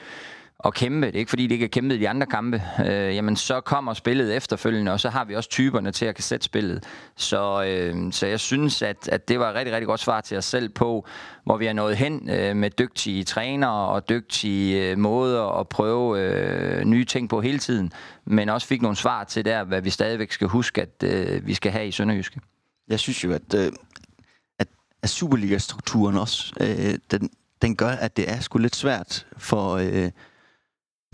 og 0.58 0.74
kæmpe, 0.74 1.06
det 1.06 1.14
er 1.14 1.18
ikke 1.18 1.28
fordi, 1.28 1.46
de 1.46 1.54
ikke 1.54 1.64
har 1.64 1.68
kæmpet 1.68 1.96
i 1.96 1.98
de 1.98 2.08
andre 2.08 2.26
kampe, 2.26 2.62
øh, 2.86 3.14
jamen 3.14 3.36
så 3.36 3.60
kommer 3.60 3.94
spillet 3.94 4.36
efterfølgende, 4.36 4.92
og 4.92 5.00
så 5.00 5.08
har 5.08 5.24
vi 5.24 5.34
også 5.34 5.50
typerne 5.50 5.92
til 5.92 6.06
at 6.06 6.14
kan 6.14 6.22
sætte 6.22 6.44
spillet. 6.44 6.84
Så, 7.16 7.64
øh, 7.68 8.12
så 8.12 8.26
jeg 8.26 8.40
synes, 8.40 8.82
at, 8.82 9.08
at 9.08 9.28
det 9.28 9.38
var 9.38 9.50
et 9.50 9.54
rigtig, 9.54 9.74
rigtig 9.74 9.86
godt 9.86 10.00
svar 10.00 10.20
til 10.20 10.38
os 10.38 10.44
selv 10.44 10.68
på, 10.68 11.06
hvor 11.44 11.56
vi 11.56 11.66
er 11.66 11.72
nået 11.72 11.96
hen 11.96 12.30
øh, 12.30 12.56
med 12.56 12.70
dygtige 12.70 13.24
trænere 13.24 13.88
og 13.88 14.08
dygtige 14.08 14.90
øh, 14.90 14.98
måder 14.98 15.60
at 15.60 15.68
prøve 15.68 16.20
øh, 16.20 16.84
nye 16.84 17.04
ting 17.04 17.28
på 17.28 17.40
hele 17.40 17.58
tiden, 17.58 17.92
men 18.24 18.48
også 18.48 18.66
fik 18.66 18.82
nogle 18.82 18.96
svar 18.96 19.24
til 19.24 19.44
der, 19.44 19.64
hvad 19.64 19.82
vi 19.82 19.90
stadigvæk 19.90 20.32
skal 20.32 20.48
huske, 20.48 20.82
at 20.82 21.02
øh, 21.04 21.46
vi 21.46 21.54
skal 21.54 21.72
have 21.72 21.86
i 21.86 21.90
Sønderjyske. 21.90 22.40
Jeg 22.88 23.00
synes 23.00 23.24
jo, 23.24 23.32
at 23.32 23.54
øh, 23.54 23.72
af 25.04 25.10
Superliga-strukturen 25.10 26.16
også, 26.16 26.52
øh, 26.60 26.98
den, 27.10 27.30
den 27.62 27.76
gør, 27.76 27.90
at 27.90 28.16
det 28.16 28.30
er 28.30 28.40
sgu 28.40 28.58
lidt 28.58 28.76
svært 28.76 29.26
for, 29.36 29.74
øh, 29.74 30.10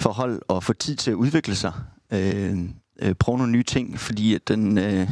for 0.00 0.12
hold 0.12 0.42
at 0.50 0.64
få 0.64 0.72
tid 0.72 0.96
til 0.96 1.10
at 1.10 1.14
udvikle 1.14 1.56
sig. 1.56 1.72
Øh, 2.12 2.58
øh, 3.02 3.14
prøve 3.14 3.38
nogle 3.38 3.52
nye 3.52 3.62
ting, 3.62 3.98
fordi 3.98 4.34
at 4.34 4.48
den, 4.48 4.78
øh, 4.78 5.08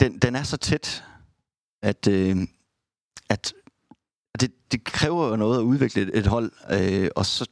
den, 0.00 0.18
den 0.18 0.36
er 0.36 0.42
så 0.42 0.56
tæt, 0.56 1.04
at, 1.82 2.08
øh, 2.08 2.36
at 3.28 3.54
det, 4.40 4.52
det 4.72 4.84
kræver 4.84 5.28
jo 5.28 5.36
noget 5.36 5.58
at 5.58 5.62
udvikle 5.62 6.02
et, 6.02 6.10
et 6.14 6.26
hold, 6.26 6.52
øh, 6.70 7.10
og 7.16 7.26
så 7.26 7.46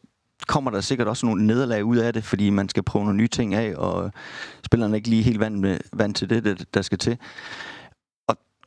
kommer 0.47 0.71
der 0.71 0.81
sikkert 0.81 1.09
også 1.09 1.27
nogle 1.27 1.47
nederlag 1.47 1.85
ud 1.85 1.97
af 1.97 2.13
det, 2.13 2.25
fordi 2.25 2.51
man 2.51 2.69
skal 2.69 2.83
prøve 2.83 3.05
nogle 3.05 3.17
nye 3.17 3.29
ting 3.29 3.55
af, 3.55 3.75
og 3.77 4.13
spillerne 4.65 4.95
er 4.95 4.97
ikke 4.97 5.09
lige 5.09 5.23
helt 5.23 5.41
vant, 5.41 5.59
med, 5.59 5.79
vant 5.93 6.17
til 6.17 6.31
det, 6.31 6.75
der 6.75 6.83
skal 6.83 6.99
til 6.99 7.19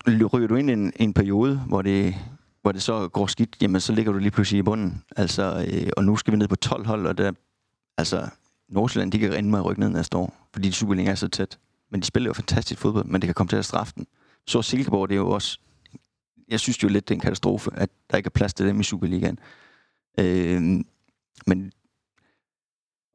ryger 0.07 0.47
du 0.47 0.55
ind 0.55 0.69
i 0.69 0.73
en, 0.73 0.93
en 0.95 1.13
periode, 1.13 1.57
hvor 1.57 1.81
det, 1.81 2.15
hvor 2.61 2.71
det 2.71 2.81
så 2.81 3.07
går 3.07 3.27
skidt, 3.27 3.57
jamen 3.61 3.81
så 3.81 3.93
ligger 3.93 4.11
du 4.11 4.17
lige 4.17 4.31
pludselig 4.31 4.59
i 4.59 4.63
bunden. 4.63 5.03
Altså, 5.15 5.67
øh, 5.71 5.89
og 5.97 6.03
nu 6.03 6.15
skal 6.15 6.31
vi 6.31 6.37
ned 6.37 6.47
på 6.47 6.55
12 6.55 6.85
hold, 6.85 7.07
og 7.07 7.17
der, 7.17 7.31
altså, 7.97 8.29
Nordsjælland, 8.69 9.11
de 9.11 9.19
kan 9.19 9.33
rende 9.33 9.49
med 9.49 9.59
at 9.59 9.65
rykke 9.65 9.79
ned 9.79 9.89
næste 9.89 10.17
år, 10.17 10.47
fordi 10.53 10.71
Superliga 10.71 11.11
er 11.11 11.15
så 11.15 11.27
tæt. 11.27 11.59
Men 11.91 12.01
de 12.01 12.05
spiller 12.05 12.29
jo 12.29 12.33
fantastisk 12.33 12.81
fodbold, 12.81 13.05
men 13.05 13.21
det 13.21 13.27
kan 13.27 13.33
komme 13.33 13.49
til 13.49 13.55
at 13.55 13.65
straffe 13.65 13.93
den. 13.95 14.07
Så 14.47 14.61
Silkeborg, 14.61 15.09
det 15.09 15.15
er 15.15 15.19
jo 15.19 15.29
også, 15.29 15.59
jeg 16.47 16.59
synes 16.59 16.83
jo 16.83 16.87
lidt, 16.87 17.07
det 17.07 17.13
er 17.13 17.17
en 17.17 17.21
katastrofe, 17.21 17.71
at 17.73 17.89
der 18.11 18.17
ikke 18.17 18.27
er 18.27 18.31
plads 18.31 18.53
til 18.53 18.65
dem 18.65 18.79
i 18.79 18.83
Superligaen. 18.83 19.39
Øh, 20.19 20.61
men, 21.47 21.71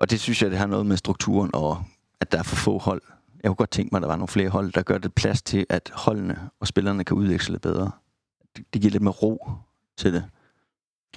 og 0.00 0.10
det 0.10 0.20
synes 0.20 0.42
jeg, 0.42 0.50
det 0.50 0.58
har 0.58 0.66
noget 0.66 0.86
med 0.86 0.96
strukturen, 0.96 1.50
og 1.54 1.84
at 2.20 2.32
der 2.32 2.38
er 2.38 2.42
for 2.42 2.56
få 2.56 2.78
hold 2.78 3.02
jeg 3.44 3.50
kunne 3.50 3.56
godt 3.56 3.70
tænke 3.70 3.88
mig, 3.92 3.98
at 3.98 4.02
der 4.02 4.08
var 4.08 4.16
nogle 4.16 4.28
flere 4.28 4.48
hold, 4.48 4.72
der 4.72 4.82
gør 4.82 4.98
det 4.98 5.14
plads 5.14 5.42
til, 5.42 5.66
at 5.68 5.90
holdene 5.94 6.50
og 6.60 6.66
spillerne 6.66 7.04
kan 7.04 7.16
udveksle 7.16 7.52
lidt 7.52 7.62
bedre. 7.62 7.90
Det, 8.56 8.64
det 8.72 8.80
giver 8.80 8.92
lidt 8.92 9.02
mere 9.02 9.14
ro 9.14 9.50
til 9.96 10.12
det. 10.12 10.24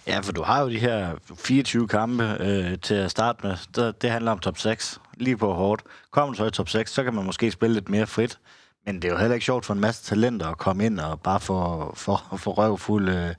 Ja, 0.07 0.19
for 0.19 0.31
du 0.31 0.43
har 0.43 0.61
jo 0.61 0.69
de 0.69 0.79
her 0.79 1.15
24 1.35 1.87
kampe 1.87 2.37
øh, 2.39 2.79
til 2.79 2.93
at 2.93 3.11
starte 3.11 3.47
med. 3.47 3.57
Det, 3.75 4.01
det 4.01 4.09
handler 4.09 4.31
om 4.31 4.39
top 4.39 4.57
6, 4.57 5.01
lige 5.17 5.37
på 5.37 5.53
hårdt. 5.53 5.83
Kommer 6.11 6.33
du 6.33 6.37
så 6.37 6.45
i 6.45 6.51
top 6.51 6.69
6, 6.69 6.91
så 6.91 7.03
kan 7.03 7.13
man 7.13 7.25
måske 7.25 7.51
spille 7.51 7.73
lidt 7.73 7.89
mere 7.89 8.07
frit. 8.07 8.39
Men 8.85 8.95
det 8.95 9.05
er 9.05 9.11
jo 9.11 9.17
heller 9.17 9.33
ikke 9.33 9.45
sjovt 9.45 9.65
for 9.65 9.73
en 9.73 9.79
masse 9.79 10.03
talenter 10.03 10.47
at 10.47 10.57
komme 10.57 10.85
ind 10.85 10.99
og 10.99 11.21
bare 11.21 11.39
få, 11.39 11.91
for, 11.95 12.37
få 12.37 12.51
røvfuld 12.51 13.09
øh, 13.09 13.35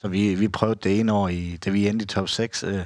så 0.00 0.08
vi, 0.08 0.34
vi 0.34 0.48
prøvede 0.48 0.80
det 0.82 1.00
ene 1.00 1.12
år, 1.12 1.28
i, 1.28 1.56
da 1.64 1.70
vi 1.70 1.88
endte 1.88 2.02
i 2.02 2.06
top 2.06 2.28
6. 2.28 2.62
Øh, 2.62 2.84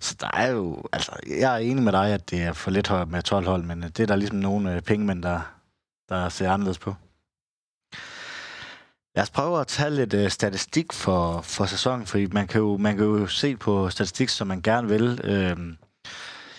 så 0.00 0.16
der 0.20 0.30
er 0.34 0.50
jo... 0.50 0.84
Altså, 0.92 1.12
jeg 1.26 1.54
er 1.54 1.58
enig 1.58 1.84
med 1.84 1.92
dig, 1.92 2.12
at 2.14 2.30
det 2.30 2.42
er 2.42 2.52
for 2.52 2.70
lidt 2.70 2.88
højt 2.88 3.08
med 3.08 3.22
12 3.22 3.46
hold, 3.46 3.62
men 3.62 3.84
øh, 3.84 3.88
det 3.88 4.00
er 4.00 4.06
der 4.06 4.16
ligesom 4.16 4.38
nogle 4.38 4.74
øh, 4.74 4.82
pengemænd, 4.82 5.22
der, 5.22 5.40
der 6.08 6.28
ser 6.28 6.50
anderledes 6.50 6.78
på. 6.78 6.94
Lad 9.16 9.22
os 9.22 9.30
prøve 9.30 9.60
at 9.60 9.66
tage 9.66 9.90
lidt 9.90 10.14
øh, 10.14 10.30
statistik 10.30 10.92
for, 10.92 11.40
for 11.40 11.66
sæsonen, 11.66 12.06
fordi 12.06 12.26
man 12.26 12.46
kan, 12.46 12.60
jo, 12.60 12.76
man 12.76 12.96
kan 12.96 13.06
jo 13.06 13.26
se 13.26 13.56
på 13.56 13.90
statistik, 13.90 14.28
som 14.28 14.46
man 14.46 14.62
gerne 14.62 14.88
vil. 14.88 15.20
Øh, 15.24 15.56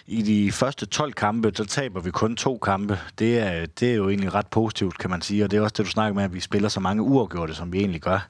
I 0.06 0.22
de 0.22 0.52
første 0.52 0.86
12 0.86 1.14
kampe, 1.14 1.52
der 1.52 1.64
taber 1.64 2.02
vi 2.02 2.12
kun 2.12 2.36
to 2.36 2.58
kampe. 2.58 3.00
Det 3.20 3.40
er, 3.40 3.66
det 3.66 3.92
er 3.92 3.96
jo 3.96 4.10
egentlig 4.10 4.34
ret 4.34 4.48
positivt, 4.48 4.98
kan 4.98 5.10
man 5.10 5.22
sige, 5.22 5.44
og 5.44 5.52
det 5.52 5.58
er 5.58 5.62
også 5.62 5.74
det, 5.78 5.86
du 5.86 5.92
snakker 5.92 6.16
med, 6.16 6.24
at 6.24 6.34
vi 6.34 6.40
spiller 6.40 6.70
så 6.70 6.80
mange 6.80 7.02
uafgjorte, 7.02 7.56
som 7.56 7.74
vi 7.74 7.80
egentlig 7.80 8.02
gør. 8.02 8.30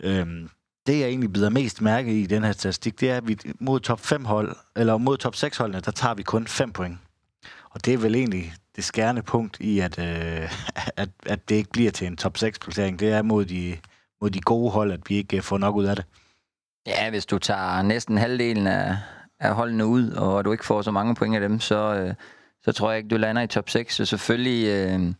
Øhm, 0.00 0.48
det, 0.88 1.00
jeg 1.00 1.08
egentlig 1.08 1.32
bider 1.32 1.50
mest 1.50 1.80
mærke 1.82 2.20
i 2.20 2.26
den 2.26 2.44
her 2.44 2.52
statistik, 2.52 3.00
det 3.00 3.10
er, 3.10 3.16
at 3.16 3.28
vi 3.28 3.38
mod 3.60 3.80
top 3.80 4.00
5 4.00 4.24
hold, 4.24 4.56
eller 4.76 4.96
mod 4.96 5.16
top 5.16 5.36
6 5.36 5.56
holdene, 5.56 5.80
der 5.80 5.90
tager 5.90 6.14
vi 6.14 6.22
kun 6.22 6.46
5 6.46 6.72
point. 6.72 6.98
Og 7.70 7.84
det 7.84 7.94
er 7.94 7.98
vel 7.98 8.14
egentlig 8.14 8.52
det 8.76 8.84
skærende 8.84 9.22
punkt 9.22 9.60
i, 9.60 9.78
at, 9.80 9.98
øh, 9.98 10.52
at, 11.02 11.08
at 11.26 11.48
det 11.48 11.54
ikke 11.54 11.70
bliver 11.70 11.90
til 11.90 12.06
en 12.06 12.16
top 12.16 12.36
6-placering. 12.38 13.00
Det 13.00 13.12
er 13.12 13.22
mod 13.22 13.44
de, 13.44 13.76
mod 14.20 14.30
de 14.30 14.40
gode 14.40 14.70
hold, 14.70 14.92
at 14.92 15.00
vi 15.08 15.16
ikke 15.16 15.36
øh, 15.36 15.42
får 15.42 15.58
nok 15.58 15.76
ud 15.76 15.84
af 15.84 15.96
det. 15.96 16.04
Ja, 16.86 17.10
hvis 17.10 17.26
du 17.26 17.38
tager 17.38 17.82
næsten 17.82 18.18
halvdelen 18.18 18.66
af, 18.66 18.96
af 19.40 19.54
holdene 19.54 19.86
ud, 19.86 20.10
og 20.10 20.44
du 20.44 20.52
ikke 20.52 20.66
får 20.66 20.82
så 20.82 20.90
mange 20.90 21.14
point 21.14 21.34
af 21.34 21.40
dem, 21.40 21.60
så, 21.60 21.94
øh, 21.94 22.14
så 22.62 22.72
tror 22.72 22.90
jeg 22.90 22.98
ikke, 22.98 23.08
du 23.08 23.16
lander 23.16 23.42
i 23.42 23.46
top 23.46 23.70
6. 23.70 23.94
Så 23.94 24.04
selvfølgelig... 24.04 24.66
Øh, 24.66 25.14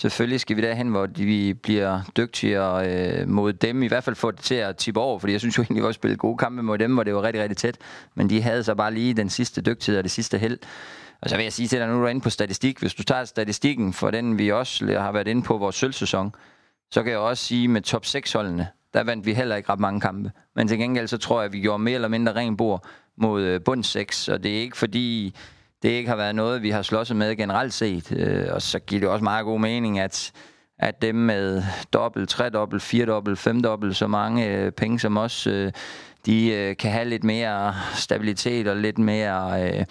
Selvfølgelig 0.00 0.40
skal 0.40 0.56
vi 0.56 0.62
derhen, 0.62 0.88
hvor 0.88 1.06
vi 1.06 1.54
bliver 1.54 2.00
dygtigere 2.16 2.88
øh, 2.88 3.28
mod 3.28 3.52
dem. 3.52 3.82
I 3.82 3.86
hvert 3.86 4.04
fald 4.04 4.16
få 4.16 4.30
det 4.30 4.40
til 4.40 4.54
at 4.54 4.76
tippe 4.76 5.00
over, 5.00 5.18
fordi 5.18 5.32
jeg 5.32 5.40
synes 5.40 5.58
jo 5.58 5.62
egentlig, 5.62 5.84
at 5.84 5.88
vi 5.88 5.92
spillet 5.92 6.18
gode 6.18 6.36
kampe 6.36 6.62
mod 6.62 6.78
dem, 6.78 6.94
hvor 6.94 7.02
det 7.02 7.14
var 7.14 7.22
rigtig, 7.22 7.42
rigtig 7.42 7.56
tæt. 7.56 7.78
Men 8.14 8.30
de 8.30 8.42
havde 8.42 8.64
så 8.64 8.74
bare 8.74 8.94
lige 8.94 9.14
den 9.14 9.30
sidste 9.30 9.60
dygtighed 9.60 9.98
og 9.98 10.04
det 10.04 10.10
sidste 10.10 10.38
held. 10.38 10.58
Og 11.20 11.30
så 11.30 11.36
vil 11.36 11.42
jeg 11.42 11.52
sige 11.52 11.68
til 11.68 11.78
dig, 11.78 11.88
nu 11.88 11.94
er 11.94 12.00
du 12.00 12.06
inde 12.06 12.20
på 12.20 12.30
statistik. 12.30 12.78
Hvis 12.78 12.94
du 12.94 13.02
tager 13.02 13.24
statistikken 13.24 13.92
for 13.92 14.10
den, 14.10 14.38
vi 14.38 14.52
også 14.52 14.98
har 14.98 15.12
været 15.12 15.28
inde 15.28 15.42
på 15.42 15.58
vores 15.58 15.76
sølvsæson, 15.76 16.34
så 16.90 17.02
kan 17.02 17.12
jeg 17.12 17.18
også 17.18 17.44
sige, 17.44 17.68
med 17.68 17.82
top 17.82 18.04
6-holdene, 18.04 18.68
der 18.94 19.04
vandt 19.04 19.26
vi 19.26 19.34
heller 19.34 19.56
ikke 19.56 19.72
ret 19.72 19.80
mange 19.80 20.00
kampe. 20.00 20.32
Men 20.56 20.68
til 20.68 20.78
gengæld 20.78 21.08
så 21.08 21.18
tror 21.18 21.40
jeg, 21.40 21.46
at 21.46 21.52
vi 21.52 21.60
gjorde 21.60 21.82
mere 21.82 21.94
eller 21.94 22.08
mindre 22.08 22.34
ren 22.34 22.56
bord 22.56 22.86
mod 23.16 23.42
øh, 23.42 23.60
bund 23.64 23.84
6. 23.84 24.28
Og 24.28 24.42
det 24.42 24.56
er 24.56 24.60
ikke 24.60 24.76
fordi 24.76 25.34
det 25.84 25.90
ikke 25.90 26.08
har 26.08 26.16
været 26.16 26.34
noget, 26.34 26.62
vi 26.62 26.70
har 26.70 26.82
slåsset 26.82 27.16
med 27.16 27.36
generelt 27.36 27.72
set. 27.72 28.12
Øh, 28.12 28.46
og 28.50 28.62
så 28.62 28.78
giver 28.78 29.00
det 29.00 29.08
også 29.08 29.24
meget 29.24 29.44
god 29.44 29.60
mening, 29.60 29.98
at, 29.98 30.32
at 30.78 31.02
dem 31.02 31.14
med 31.14 31.62
dobbelt, 31.92 32.28
tredobbelt, 32.28 32.82
firedobbelt, 32.82 33.38
femdobbelt 33.38 33.96
så 33.96 34.06
mange 34.06 34.46
øh, 34.46 34.72
penge 34.72 35.00
som 35.00 35.16
os, 35.16 35.46
øh, 35.46 35.72
de 36.26 36.52
øh, 36.52 36.76
kan 36.76 36.90
have 36.90 37.04
lidt 37.04 37.24
mere 37.24 37.74
stabilitet 37.94 38.68
og 38.68 38.76
lidt 38.76 38.98
mere 38.98 39.68
øh, 39.78 39.84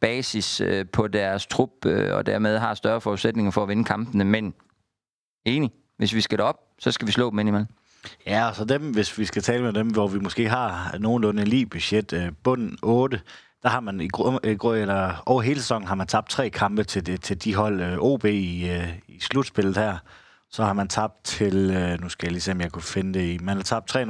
basis 0.00 0.60
øh, 0.60 0.86
på 0.92 1.08
deres 1.08 1.46
trup, 1.46 1.86
øh, 1.86 2.14
og 2.14 2.26
dermed 2.26 2.58
har 2.58 2.74
større 2.74 3.00
forudsætninger 3.00 3.50
for 3.50 3.62
at 3.62 3.68
vinde 3.68 3.84
kampene. 3.84 4.24
Men 4.24 4.54
enig, 5.44 5.70
hvis 5.98 6.14
vi 6.14 6.20
skal 6.20 6.38
derop, 6.38 6.56
så 6.78 6.92
skal 6.92 7.06
vi 7.06 7.12
slå 7.12 7.30
dem 7.30 7.38
indimellem. 7.38 7.68
Ja, 8.26 8.50
så 8.54 8.64
dem, 8.64 8.90
hvis 8.90 9.18
vi 9.18 9.24
skal 9.24 9.42
tale 9.42 9.62
med 9.62 9.72
dem, 9.72 9.88
hvor 9.88 10.08
vi 10.08 10.18
måske 10.18 10.48
har 10.48 10.96
nogenlunde 10.98 11.44
lige 11.44 11.66
budget, 11.66 12.12
øh, 12.12 12.32
bunden 12.42 12.78
8, 12.82 13.20
der 13.62 13.68
har 13.68 13.80
man 13.80 14.00
i 14.00 14.08
grø, 14.08 14.76
øh, 14.76 14.80
eller 14.80 15.22
over 15.26 15.42
hele 15.42 15.60
sæsonen 15.60 15.88
har 15.88 15.94
man 15.94 16.06
tabt 16.06 16.30
tre 16.30 16.50
kampe 16.50 16.84
til, 16.84 17.06
det, 17.06 17.22
til 17.22 17.44
de 17.44 17.54
hold 17.54 17.80
øh, 17.80 17.98
OB 17.98 18.24
i, 18.24 18.70
øh, 18.70 18.88
i 19.08 19.20
slutspillet 19.20 19.76
her. 19.76 19.96
Så 20.50 20.64
har 20.64 20.72
man 20.72 20.88
tabt 20.88 21.24
til, 21.24 21.54
nu 22.00 22.08
skal 22.08 22.26
jeg 22.26 22.32
lige 22.32 22.40
se, 22.40 22.52
om 22.52 22.60
jeg 22.60 22.72
kunne 22.72 22.82
finde 22.82 23.18
det 23.18 23.26
i, 23.26 23.38
man 23.38 23.56
har 23.56 23.62
tabt 23.62 23.96
3-0 23.96 24.00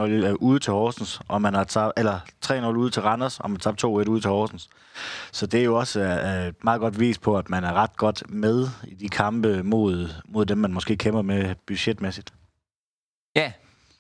ude 0.41 0.59
til 0.59 0.73
Horsens, 0.73 1.21
og 1.29 1.43
man 1.43 1.55
har 1.55 1.65
tabt, 1.65 1.93
eller 1.97 2.21
3-0 2.47 2.67
ude 2.67 2.91
til 2.91 3.03
Randers, 3.03 3.41
og 3.41 3.51
man 3.51 3.61
har 3.65 3.71
tabt 3.71 3.85
2-1 3.85 3.89
ude 3.89 4.21
til 4.21 4.31
Horsens. 4.31 4.69
Så 5.33 5.47
det 5.47 5.61
er 5.61 5.65
jo 5.65 5.79
også 5.79 6.01
et 6.01 6.65
meget 6.65 6.81
godt 6.81 7.01
vis 7.01 7.19
på, 7.19 7.39
at 7.39 7.51
man 7.51 7.65
er 7.65 7.73
ret 7.73 7.97
godt 7.97 8.23
med 8.29 8.69
i 8.85 8.95
de 8.95 9.09
kampe 9.09 9.63
mod, 9.63 10.09
mod 10.29 10.47
dem, 10.47 10.59
man 10.59 10.73
måske 10.73 10.97
kæmper 10.97 11.23
med 11.23 11.55
budgetmæssigt. 11.67 12.33
Ja, 13.37 13.53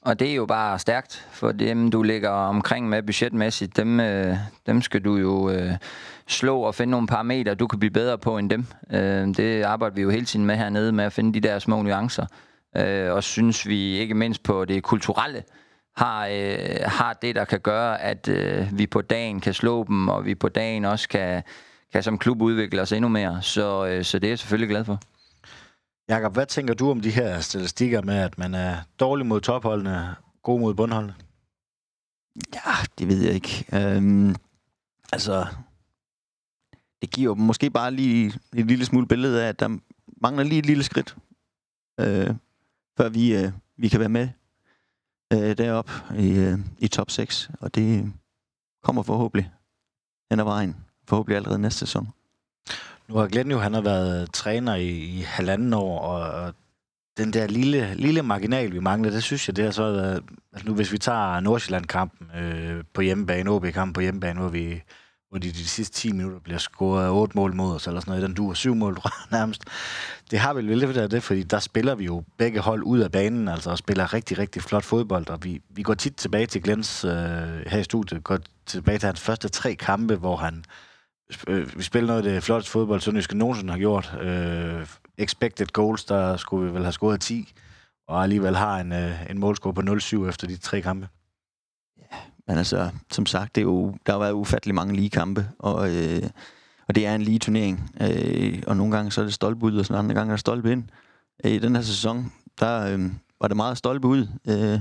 og 0.02 0.20
det 0.20 0.30
er 0.30 0.34
jo 0.34 0.46
bare 0.46 0.78
stærkt, 0.78 1.28
for 1.30 1.52
dem, 1.52 1.90
du 1.90 2.02
ligger 2.02 2.30
omkring 2.30 2.88
med 2.88 3.02
budgetmæssigt, 3.02 3.76
dem, 3.76 4.00
øh, 4.00 4.36
dem 4.66 4.82
skal 4.82 5.04
du 5.04 5.16
jo 5.16 5.50
øh, 5.50 5.72
slå 6.26 6.60
og 6.60 6.74
finde 6.74 6.90
nogle 6.90 7.06
parametre, 7.06 7.54
du 7.54 7.66
kan 7.66 7.78
blive 7.78 7.90
bedre 7.90 8.18
på 8.18 8.38
end 8.38 8.50
dem. 8.50 8.66
Øh, 8.90 9.26
det 9.26 9.62
arbejder 9.62 9.94
vi 9.94 10.02
jo 10.02 10.10
hele 10.10 10.24
tiden 10.24 10.46
med 10.46 10.56
hernede, 10.56 10.92
med 10.92 11.04
at 11.04 11.12
finde 11.12 11.34
de 11.34 11.48
der 11.48 11.58
små 11.58 11.82
nuancer. 11.82 12.26
Øh, 12.76 13.12
og 13.12 13.24
synes 13.24 13.66
vi 13.66 13.98
ikke 13.98 14.14
mindst 14.14 14.42
på 14.42 14.64
det 14.64 14.82
kulturelle, 14.82 15.42
har, 15.96 16.26
øh, 16.26 16.80
har 16.84 17.12
det, 17.12 17.34
der 17.34 17.44
kan 17.44 17.60
gøre, 17.60 18.02
at 18.02 18.28
øh, 18.28 18.78
vi 18.78 18.86
på 18.86 19.02
dagen 19.02 19.40
kan 19.40 19.54
slå 19.54 19.84
dem, 19.84 20.08
og 20.08 20.24
vi 20.24 20.34
på 20.34 20.48
dagen 20.48 20.84
også 20.84 21.08
kan, 21.08 21.42
kan 21.92 22.02
som 22.02 22.18
klub 22.18 22.42
udvikle 22.42 22.82
os 22.82 22.92
endnu 22.92 23.08
mere. 23.08 23.42
Så, 23.42 23.86
øh, 23.86 24.04
så 24.04 24.18
det 24.18 24.26
er 24.26 24.30
jeg 24.30 24.38
selvfølgelig 24.38 24.68
glad 24.68 24.84
for. 24.84 25.00
Jakob, 26.08 26.32
hvad 26.32 26.46
tænker 26.46 26.74
du 26.74 26.90
om 26.90 27.00
de 27.00 27.10
her 27.10 27.40
statistikker 27.40 28.02
med, 28.02 28.14
at 28.14 28.38
man 28.38 28.54
er 28.54 28.76
dårlig 29.00 29.26
mod 29.26 29.40
topholdene, 29.40 30.16
god 30.42 30.60
mod 30.60 30.74
bundholdene? 30.74 31.14
Ja, 32.54 32.74
det 32.98 33.08
ved 33.08 33.22
jeg 33.22 33.34
ikke. 33.34 33.64
Øhm, 33.72 34.34
altså, 35.12 35.46
det 37.02 37.10
giver 37.10 37.34
måske 37.34 37.70
bare 37.70 37.90
lige 37.90 38.26
et 38.56 38.66
lille 38.66 38.84
smule 38.84 39.06
billede 39.06 39.44
af, 39.44 39.48
at 39.48 39.60
der 39.60 39.78
mangler 40.22 40.44
lige 40.44 40.58
et 40.58 40.66
lille 40.66 40.84
skridt, 40.84 41.16
øh, 42.00 42.34
før 42.96 43.08
vi, 43.08 43.36
øh, 43.36 43.52
vi 43.76 43.88
kan 43.88 44.00
være 44.00 44.08
med 44.08 44.28
øh, 45.32 45.58
derop 45.58 45.90
i, 46.18 46.30
øh, 46.30 46.58
i 46.78 46.88
top 46.88 47.10
6. 47.10 47.50
Og 47.60 47.74
det 47.74 48.12
kommer 48.82 49.02
forhåbentlig 49.02 49.52
hen 50.30 50.40
ad 50.40 50.44
vejen. 50.44 50.76
Forhåbentlig 51.08 51.36
allerede 51.36 51.58
næste 51.58 51.78
sæson. 51.78 52.08
Nu 53.08 53.16
har 53.16 53.26
Glenn 53.26 53.50
jo, 53.50 53.58
han 53.58 53.74
har 53.74 53.80
været 53.80 54.32
træner 54.32 54.74
i, 54.74 54.88
i 54.88 55.20
halvanden 55.20 55.74
år, 55.74 56.00
og 56.00 56.54
den 57.16 57.32
der 57.32 57.46
lille, 57.46 57.94
lille 57.94 58.22
marginal, 58.22 58.72
vi 58.72 58.80
mangler, 58.80 59.10
det 59.10 59.22
synes 59.22 59.48
jeg, 59.48 59.56
det 59.56 59.64
har 59.64 59.72
så 59.72 59.92
været... 59.92 60.22
Altså 60.52 60.68
nu, 60.68 60.74
hvis 60.74 60.92
vi 60.92 60.98
tager 60.98 61.40
Nordsjælland-kampen 61.40 62.30
øh, 62.36 62.84
på 62.94 63.00
hjemmebane, 63.00 63.50
OB-kampen 63.50 63.92
på 63.92 64.00
hjemmebane, 64.00 64.40
hvor 64.40 64.48
vi 64.48 64.82
hvor 65.30 65.38
de 65.38 65.52
de 65.52 65.68
sidste 65.68 65.96
10 65.96 66.12
minutter 66.12 66.38
bliver 66.38 66.58
scoret 66.58 67.10
8 67.10 67.32
mål 67.36 67.54
mod 67.54 67.74
os, 67.74 67.86
eller 67.86 68.00
sådan 68.00 68.10
noget, 68.10 68.22
den 68.22 68.34
duer 68.34 68.54
7 68.54 68.74
mål 68.74 68.98
nærmest. 69.30 69.64
Det 70.30 70.38
har 70.38 70.54
vel 70.54 70.64
lidt 70.64 70.96
af 70.96 71.10
det, 71.10 71.22
fordi 71.22 71.42
der 71.42 71.58
spiller 71.58 71.94
vi 71.94 72.04
jo 72.04 72.24
begge 72.38 72.60
hold 72.60 72.82
ud 72.82 72.98
af 72.98 73.12
banen, 73.12 73.48
altså 73.48 73.70
og 73.70 73.78
spiller 73.78 74.14
rigtig, 74.14 74.38
rigtig 74.38 74.62
flot 74.62 74.84
fodbold, 74.84 75.28
og 75.28 75.44
vi, 75.44 75.62
vi 75.70 75.82
går 75.82 75.94
tit 75.94 76.16
tilbage 76.16 76.46
til 76.46 76.62
Glens 76.62 77.04
øh, 77.04 77.10
her 77.66 77.78
i 77.78 77.84
studiet, 77.84 78.24
går 78.24 78.38
tilbage 78.66 78.98
til 78.98 79.06
hans 79.06 79.20
første 79.20 79.48
tre 79.48 79.74
kampe, 79.74 80.16
hvor 80.16 80.36
han 80.36 80.54
øh, 80.54 80.87
Øh, 81.48 81.78
vi 81.78 81.82
spiller 81.82 82.06
noget 82.06 82.26
af 82.26 82.32
det 82.32 82.42
flotteste 82.42 82.72
fodbold, 82.72 83.00
Sønderjyske 83.00 83.38
nogensinde 83.38 83.72
har 83.72 83.78
gjort. 83.78 84.18
Øh, 84.20 84.86
expected 85.18 85.66
goals, 85.66 86.04
der 86.04 86.36
skulle 86.36 86.66
vi 86.66 86.74
vel 86.74 86.82
have 86.82 86.92
scoret 86.92 87.20
10, 87.20 87.52
og 88.08 88.22
alligevel 88.22 88.56
har 88.56 88.80
en, 88.80 88.92
øh, 88.92 89.30
en 89.30 89.38
målscore 89.38 89.74
på 89.74 89.80
0-7 89.80 90.28
efter 90.28 90.46
de 90.46 90.56
tre 90.56 90.80
kampe. 90.80 91.08
Ja, 91.98 92.16
men 92.48 92.58
altså, 92.58 92.90
som 93.12 93.26
sagt, 93.26 93.54
det 93.54 93.60
er 93.60 93.64
jo, 93.64 93.94
der 94.06 94.12
har 94.12 94.18
været 94.18 94.32
ufattelig 94.32 94.74
mange 94.74 94.94
lige 94.94 95.10
kampe, 95.10 95.48
og, 95.58 95.96
øh, 95.96 96.22
og 96.88 96.94
det 96.94 97.06
er 97.06 97.14
en 97.14 97.22
lige 97.22 97.38
turnering. 97.38 97.90
Øh, 98.00 98.62
og 98.66 98.76
nogle 98.76 98.96
gange 98.96 99.12
så 99.12 99.20
er 99.20 99.24
det 99.24 99.34
stolpe 99.34 99.66
ud, 99.66 99.78
og 99.78 99.86
sådan 99.86 100.04
andre 100.04 100.14
gange 100.14 100.30
er 100.30 100.36
det 100.36 100.40
stolpe 100.40 100.72
ind. 100.72 100.84
Øh, 101.44 101.52
I 101.52 101.58
den 101.58 101.76
her 101.76 101.82
sæson, 101.82 102.32
der 102.60 102.94
øh, 102.94 103.10
var 103.40 103.48
det 103.48 103.56
meget 103.56 103.78
stolpe 103.78 104.08
ud, 104.08 104.26
øh, 104.48 104.80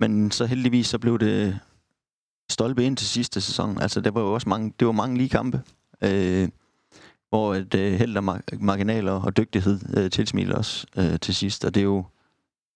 men 0.00 0.30
så 0.30 0.46
heldigvis 0.46 0.86
så 0.86 0.98
blev 0.98 1.18
det 1.18 1.58
stolpe 2.50 2.84
ind 2.84 2.96
til 2.96 3.06
sidste 3.06 3.40
sæson. 3.40 3.80
Altså, 3.82 4.00
det 4.00 4.14
var 4.14 4.20
jo 4.20 4.34
også 4.34 4.48
mange, 4.48 4.72
det 4.78 4.86
var 4.86 4.92
mange 4.92 5.16
lige 5.18 5.28
kampe, 5.28 5.62
øh, 6.02 6.48
hvor 7.28 7.54
et 7.54 7.74
øh, 7.74 7.92
held 7.92 8.16
og 8.16 8.24
mar- 8.24 8.64
marginaler 8.64 9.12
og 9.12 9.36
dygtighed 9.36 9.80
øh, 9.96 10.10
tilsmiler 10.10 10.56
os 10.56 10.86
øh, 10.96 11.20
til 11.20 11.34
sidst. 11.34 11.64
Og 11.64 11.74
det 11.74 11.80
er 11.80 11.84
jo 11.84 12.04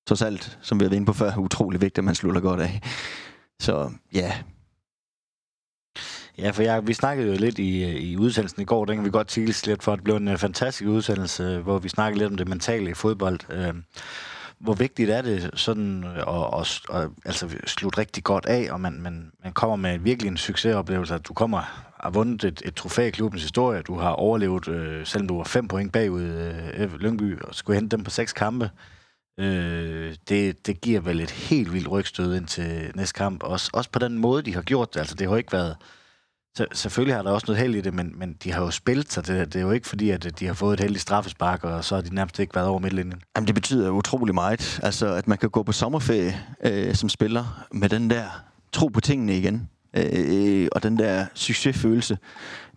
trods 0.07 0.23
alt, 0.23 0.59
som 0.63 0.81
vi 0.81 0.85
har 0.85 0.89
været 0.89 0.97
inde 0.97 1.07
på 1.07 1.13
før, 1.13 1.37
utrolig 1.37 1.81
vigtigt, 1.81 1.99
at 1.99 2.05
man 2.05 2.15
slutter 2.15 2.41
godt 2.41 2.61
af. 2.61 2.81
Så 3.61 3.91
ja. 4.15 4.33
Ja, 6.39 6.51
for 6.51 6.63
jeg, 6.63 6.87
vi 6.87 6.95
snakkede 6.95 7.29
jo 7.29 7.39
lidt 7.39 7.59
i, 7.59 7.85
øh, 7.85 7.95
i 7.95 8.17
udsendelsen 8.17 8.63
i 8.63 8.65
går, 8.65 8.85
den 8.85 8.97
kan 8.97 9.05
vi 9.05 9.11
godt 9.11 9.29
tilse 9.29 9.67
lidt 9.67 9.83
for, 9.83 9.93
at 9.93 9.97
det 9.97 10.05
blev 10.05 10.17
en 10.17 10.29
øh, 10.29 10.39
fantastisk 10.39 10.89
udsendelse, 10.89 11.43
øh, 11.43 11.61
hvor 11.61 11.79
vi 11.79 11.89
snakkede 11.89 12.19
lidt 12.19 12.31
om 12.31 12.37
det 12.37 12.49
mentale 12.49 12.91
i 12.91 12.95
fodbold. 12.95 13.41
Øh, 13.51 13.75
hvor 14.63 14.75
vigtigt 14.75 15.11
er 15.11 15.23
det 15.23 15.51
sådan 15.55 16.05
at, 16.05 16.25
at, 16.61 16.81
at, 16.91 17.03
at 17.03 17.11
altså, 17.25 17.49
slutte 17.67 17.99
rigtig 17.99 18.25
godt 18.25 18.47
af, 18.47 18.69
og 18.73 18.81
man, 18.81 19.01
man, 19.01 19.31
man 19.45 19.53
kommer 19.53 19.77
med 19.77 19.99
virkelig 19.99 20.31
en 20.31 20.37
succesoplevelse, 20.37 21.15
at 21.15 21.29
du 21.29 21.35
kommer 21.35 21.89
har 22.03 22.11
vundet 22.11 22.45
et, 22.45 22.63
et 22.65 22.75
trofæ 22.75 23.07
i 23.07 23.11
klubbens 23.11 23.43
historie, 23.43 23.83
du 23.83 23.99
har 23.99 24.11
overlevet, 24.11 24.69
øh, 24.69 25.07
selvom 25.07 25.29
du 25.29 25.37
var 25.37 25.45
fem 25.45 25.69
point 25.69 25.93
bagud 25.93 26.23
øh, 26.23 26.95
Lyngby, 26.95 27.41
og 27.41 27.55
skulle 27.55 27.77
hente 27.81 27.97
dem 27.97 28.05
på 28.05 28.11
seks 28.11 28.33
kampe. 28.33 28.71
Øh, 29.41 30.15
det, 30.29 30.67
det 30.67 30.81
giver 30.81 31.01
vel 31.01 31.21
et 31.21 31.31
helt 31.31 31.73
vildt 31.73 31.91
rygstød 31.91 32.35
ind 32.35 32.47
til 32.47 32.93
næste 32.95 33.19
kamp. 33.19 33.43
Også, 33.43 33.71
også 33.73 33.91
på 33.91 33.99
den 33.99 34.19
måde, 34.19 34.43
de 34.43 34.55
har 34.55 34.63
gjort 34.63 34.95
det. 34.95 35.01
Altså, 35.01 35.15
det 35.15 35.29
har 35.29 35.37
ikke 35.37 35.53
været... 35.53 35.77
Så, 36.55 36.67
selvfølgelig 36.73 37.15
har 37.17 37.23
der 37.23 37.31
også 37.31 37.45
noget 37.49 37.61
held 37.61 37.75
i 37.75 37.81
det, 37.81 37.95
men, 37.95 38.19
men 38.19 38.37
de 38.45 38.53
har 38.53 38.61
jo 38.61 38.71
spillet 38.71 39.13
sig 39.13 39.27
det. 39.27 39.53
Det 39.53 39.59
er 39.59 39.63
jo 39.63 39.71
ikke 39.71 39.89
fordi, 39.89 40.11
at 40.11 40.41
de 40.41 40.47
har 40.47 40.55
fået 40.55 40.75
et 40.75 40.81
heldigt 40.81 41.03
straffespark, 41.03 41.65
og 41.65 41.85
så 41.85 41.95
har 41.95 42.03
de 42.03 42.15
nærmest 42.15 42.39
ikke 42.39 42.55
været 42.55 42.69
over 42.69 42.79
midtlinjen. 42.79 43.21
Jamen, 43.37 43.47
det 43.47 43.55
betyder 43.55 43.91
utrolig 43.91 44.35
meget. 44.35 44.81
Altså, 44.83 45.07
at 45.07 45.29
man 45.29 45.39
kan 45.39 45.51
gå 45.51 45.63
på 45.63 45.73
sommerferie 45.73 46.41
øh, 46.65 46.95
som 46.95 47.09
spiller 47.09 47.67
med 47.73 47.89
den 47.89 48.11
der 48.11 48.25
tro 48.73 48.89
på 48.89 49.01
tingene 49.01 49.39
igen. 49.39 49.69
Øh, 49.97 50.69
og 50.73 50.83
den 50.83 50.99
der 50.99 51.27
succesfølelse, 51.35 52.19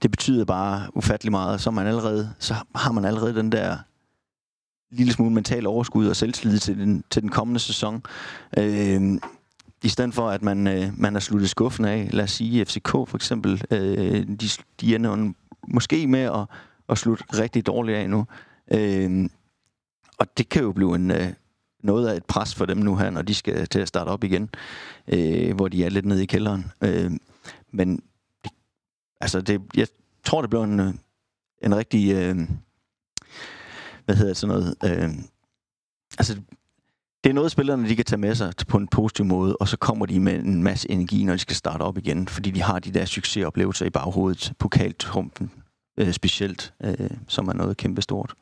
det 0.02 0.12
betyder 0.12 0.46
bare 0.46 0.88
ufattelig 0.94 1.32
meget. 1.32 1.62
Så, 1.62 1.72
man 1.72 1.88
allerede, 1.88 2.34
så 2.40 2.56
har 2.76 2.92
man 2.92 3.06
allerede 3.06 3.36
den 3.36 3.52
der 3.52 3.78
lille 4.92 5.14
smule 5.14 5.34
mental 5.34 5.68
overskud 5.68 6.08
og 6.08 6.16
selvtillid 6.16 6.60
til 6.60 6.78
den, 6.78 7.04
til 7.10 7.22
den 7.22 7.30
kommende 7.30 7.60
sæson. 7.60 8.04
Øh, 8.58 9.20
i 9.86 9.90
stedet 9.90 10.14
for, 10.14 10.30
at 10.30 10.42
man, 10.42 10.68
øh, 10.68 11.00
man 11.00 11.14
har 11.14 11.20
sluttet 11.20 11.50
skuffen 11.50 11.86
af, 11.86 12.10
lad 12.14 12.24
os 12.24 12.32
sige 12.32 12.66
FCK 12.66 12.90
for 12.90 13.16
eksempel, 13.16 13.64
øh, 13.72 14.28
de, 14.28 14.50
de 14.82 14.96
ender 14.96 15.34
måske 15.68 16.08
med 16.08 16.20
at, 16.20 16.48
at 16.90 16.98
slutte 16.98 17.24
rigtig 17.40 17.66
dårligt 17.66 17.98
af 17.98 18.10
nu. 18.10 18.26
Øh, 18.74 19.30
og 20.18 20.38
det 20.38 20.50
kan 20.50 20.64
jo 20.64 20.72
blive 20.72 20.96
en, 20.96 21.12
øh, 21.12 21.34
noget 21.84 22.08
af 22.08 22.18
et 22.18 22.26
pres 22.26 22.56
for 22.56 22.66
dem 22.66 22.78
nu 22.78 22.96
her, 22.96 23.10
når 23.10 23.22
de 23.22 23.34
skal 23.34 23.68
til 23.68 23.80
at 23.80 23.88
starte 23.88 24.10
op 24.10 24.24
igen, 24.24 24.50
øh, 25.08 25.56
hvor 25.56 25.68
de 25.68 25.84
er 25.86 25.90
lidt 25.90 26.06
nede 26.06 26.24
i 26.24 26.26
kælderen. 26.26 26.72
Øh, 26.82 27.12
men 27.72 28.02
altså 29.22 29.42
det, 29.42 29.62
jeg 29.76 29.88
tror, 30.24 30.42
det 30.42 30.50
bliver 30.50 30.64
en, 30.64 30.80
øh, 30.80 30.94
en 31.64 31.76
rigtig... 31.76 32.14
Øh, 32.14 32.36
hvad 34.06 34.16
hedder 34.16 34.30
det, 34.30 34.38
sådan 34.38 34.56
noget... 34.56 34.76
Øh, 34.84 35.10
altså, 36.18 36.42
det 37.26 37.30
er 37.30 37.34
noget, 37.34 37.52
spillerne 37.52 37.90
de 37.90 37.96
kan 37.96 38.06
tage 38.06 38.20
med 38.20 38.36
sig 38.36 38.54
på 38.68 38.78
en 38.78 38.88
positiv 38.88 39.26
måde, 39.26 39.58
og 39.58 39.68
så 39.68 39.78
kommer 39.78 40.06
de 40.06 40.20
med 40.20 40.40
en 40.40 40.64
masse 40.64 40.92
energi, 40.92 41.24
når 41.24 41.34
de 41.34 41.40
skal 41.40 41.56
starte 41.56 41.82
op 41.82 41.98
igen, 41.98 42.28
fordi 42.28 42.52
de 42.52 42.62
har 42.62 42.80
de 42.80 42.94
der 42.94 43.06
succesoplevelser 43.06 43.86
i 43.86 43.90
baghovedet, 43.90 44.54
pokaltrumpen 44.60 45.52
øh, 46.00 46.14
specielt, 46.14 46.74
øh, 46.84 47.10
som 47.28 47.48
er 47.48 47.54
noget 47.54 47.78
kæmpestort. 47.78 48.34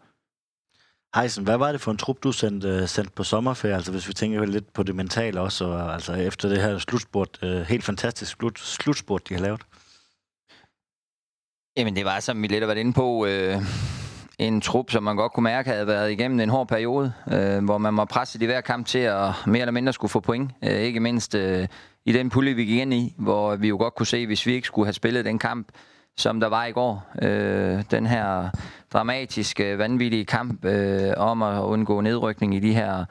Heisen, 1.15 1.43
hvad 1.43 1.58
var 1.58 1.72
det 1.72 1.82
for 1.82 1.91
en 1.91 1.98
trup, 1.98 2.24
du 2.24 2.32
sendte, 2.32 2.88
sendt 2.88 3.15
på 3.15 3.24
sommerferie? 3.24 3.76
Altså 3.76 3.91
hvis 3.91 4.08
vi 4.08 4.13
tænker 4.13 4.46
lidt 4.46 4.74
på 4.74 4.84
det 4.84 4.96
mentale 4.96 5.41
også, 5.41 5.65
og, 5.65 5.93
altså 5.93 6.13
efter 6.13 6.50
det 6.50 6.62
her 6.62 6.78
slutspurt, 6.78 7.39
øh, 7.41 7.62
helt 7.62 7.84
fantastisk 7.84 8.32
slut, 8.32 8.60
slutspurt, 8.60 9.30
de 9.30 9.34
har 9.34 9.41
lavet. 9.41 9.62
Jamen 11.78 11.96
det 11.96 12.06
var, 12.06 12.19
som 12.19 12.41
vi 12.41 12.48
lidt 12.48 12.62
har 12.62 12.67
været 12.67 12.80
inde 12.80 12.93
på, 12.93 13.26
øh, 13.26 13.62
en 14.39 14.62
trup, 14.62 14.91
som 14.91 15.04
man 15.04 15.15
godt 15.15 15.34
kunne 15.34 15.43
mærke 15.43 15.69
havde 15.69 15.88
været 15.88 16.12
igennem 16.12 16.39
en 16.39 16.50
hård 16.50 16.67
periode, 16.67 17.13
øh, 17.32 17.63
hvor 17.63 17.78
man 17.78 17.98
var 17.98 18.06
presset 18.06 18.41
i 18.41 18.46
hver 18.46 18.62
kamp 18.62 18.88
til 18.88 19.00
at 19.00 19.32
mere 19.46 19.62
eller 19.62 19.72
mindre 19.72 19.93
skulle 19.93 20.12
få 20.12 20.19
point. 20.19 20.52
Øh, 20.63 20.72
ikke 20.72 21.00
mindst 21.00 21.36
øh, 21.36 21.67
i 22.06 22.12
den 22.12 22.30
pulje, 22.30 22.54
vi 22.54 22.65
gik 22.65 22.80
ind 22.80 22.93
i, 22.93 23.13
hvor 23.17 23.56
vi 23.56 23.67
jo 23.67 23.78
godt 23.78 23.96
kunne 23.96 24.08
se, 24.08 24.26
hvis 24.26 24.46
vi 24.46 24.54
ikke 24.54 24.67
skulle 24.67 24.86
have 24.86 24.93
spillet 24.93 25.26
den 25.26 25.39
kamp, 25.39 25.67
som 26.17 26.39
der 26.39 26.48
var 26.48 26.65
i 26.65 26.72
går. 26.72 27.06
Øh, 27.22 27.84
den 27.91 28.06
her 28.06 28.50
dramatiske, 28.93 29.72
øh, 29.72 29.80
vanvittige 29.80 30.26
kamp 30.26 30.65
øh, 30.65 31.13
om 31.17 31.41
at 31.41 31.62
undgå 31.62 32.02
nedrykning 32.02 32.56
i 32.56 32.60
de 32.60 32.74
her, 32.74 33.06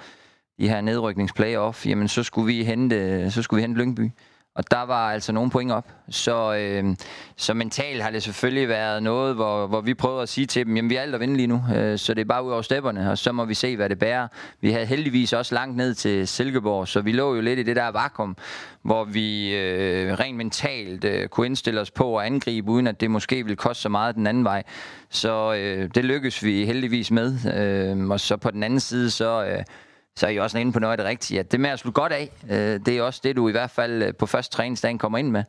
de 0.60 0.68
her 0.68 0.80
nedrykningsplayoff, 0.80 1.86
jamen 1.86 2.08
så 2.08 2.22
skulle 2.22 2.46
vi 2.46 2.64
hente, 2.64 3.30
så 3.30 3.42
skulle 3.42 3.58
vi 3.58 3.62
hente 3.62 3.80
Lyngby. 3.80 4.10
Og 4.54 4.70
der 4.70 4.82
var 4.82 5.12
altså 5.12 5.32
nogle 5.32 5.50
point 5.50 5.72
op. 5.72 5.88
Så, 6.10 6.54
øh, 6.54 6.96
så 7.36 7.54
mentalt 7.54 8.02
har 8.02 8.10
det 8.10 8.22
selvfølgelig 8.22 8.68
været 8.68 9.02
noget, 9.02 9.34
hvor, 9.34 9.66
hvor 9.66 9.80
vi 9.80 9.94
prøver 9.94 10.22
at 10.22 10.28
sige 10.28 10.46
til 10.46 10.66
dem, 10.66 10.76
jamen 10.76 10.90
vi 10.90 10.96
er 10.96 11.02
alt 11.02 11.14
at 11.14 11.20
vinde 11.20 11.36
lige 11.36 11.46
nu, 11.46 11.64
øh, 11.76 11.98
så 11.98 12.14
det 12.14 12.20
er 12.20 12.24
bare 12.24 12.44
ud 12.44 12.52
over 12.52 12.62
stepperne, 12.62 13.10
og 13.10 13.18
så 13.18 13.32
må 13.32 13.44
vi 13.44 13.54
se, 13.54 13.76
hvad 13.76 13.88
det 13.88 13.98
bærer. 13.98 14.28
Vi 14.60 14.72
havde 14.72 14.86
heldigvis 14.86 15.32
også 15.32 15.54
langt 15.54 15.76
ned 15.76 15.94
til 15.94 16.28
Silkeborg, 16.28 16.88
så 16.88 17.00
vi 17.00 17.12
lå 17.12 17.34
jo 17.34 17.40
lidt 17.40 17.58
i 17.58 17.62
det 17.62 17.76
der 17.76 17.88
vakuum, 17.88 18.36
hvor 18.82 19.04
vi 19.04 19.54
øh, 19.54 20.14
rent 20.14 20.36
mentalt 20.36 21.04
øh, 21.04 21.28
kunne 21.28 21.46
indstille 21.46 21.80
os 21.80 21.90
på 21.90 22.18
at 22.18 22.26
angribe, 22.26 22.70
uden 22.70 22.86
at 22.86 23.00
det 23.00 23.10
måske 23.10 23.42
ville 23.42 23.56
koste 23.56 23.82
så 23.82 23.88
meget 23.88 24.14
den 24.14 24.26
anden 24.26 24.44
vej. 24.44 24.62
Så 25.10 25.54
øh, 25.54 25.90
det 25.94 26.04
lykkedes 26.04 26.44
vi 26.44 26.64
heldigvis 26.64 27.10
med. 27.10 27.38
Øh, 27.56 28.10
og 28.10 28.20
så 28.20 28.36
på 28.36 28.50
den 28.50 28.62
anden 28.62 28.80
side, 28.80 29.10
så... 29.10 29.44
Øh, 29.44 29.64
så 30.16 30.26
er 30.26 30.30
I 30.30 30.38
også 30.38 30.58
inde 30.58 30.72
på 30.72 30.78
noget 30.78 30.92
af 30.92 30.98
det 30.98 31.06
rigtige. 31.06 31.40
At 31.40 31.52
det 31.52 31.60
med 31.60 31.70
at 31.70 31.78
slutte 31.78 32.00
godt 32.00 32.12
af, 32.12 32.30
øh, 32.50 32.80
det 32.86 32.88
er 32.88 33.02
også 33.02 33.20
det, 33.24 33.36
du 33.36 33.48
i 33.48 33.52
hvert 33.52 33.70
fald 33.70 34.02
øh, 34.02 34.14
på 34.14 34.26
første 34.26 34.56
træningsdagen 34.56 34.98
kommer 34.98 35.18
ind 35.18 35.30
med. 35.30 35.44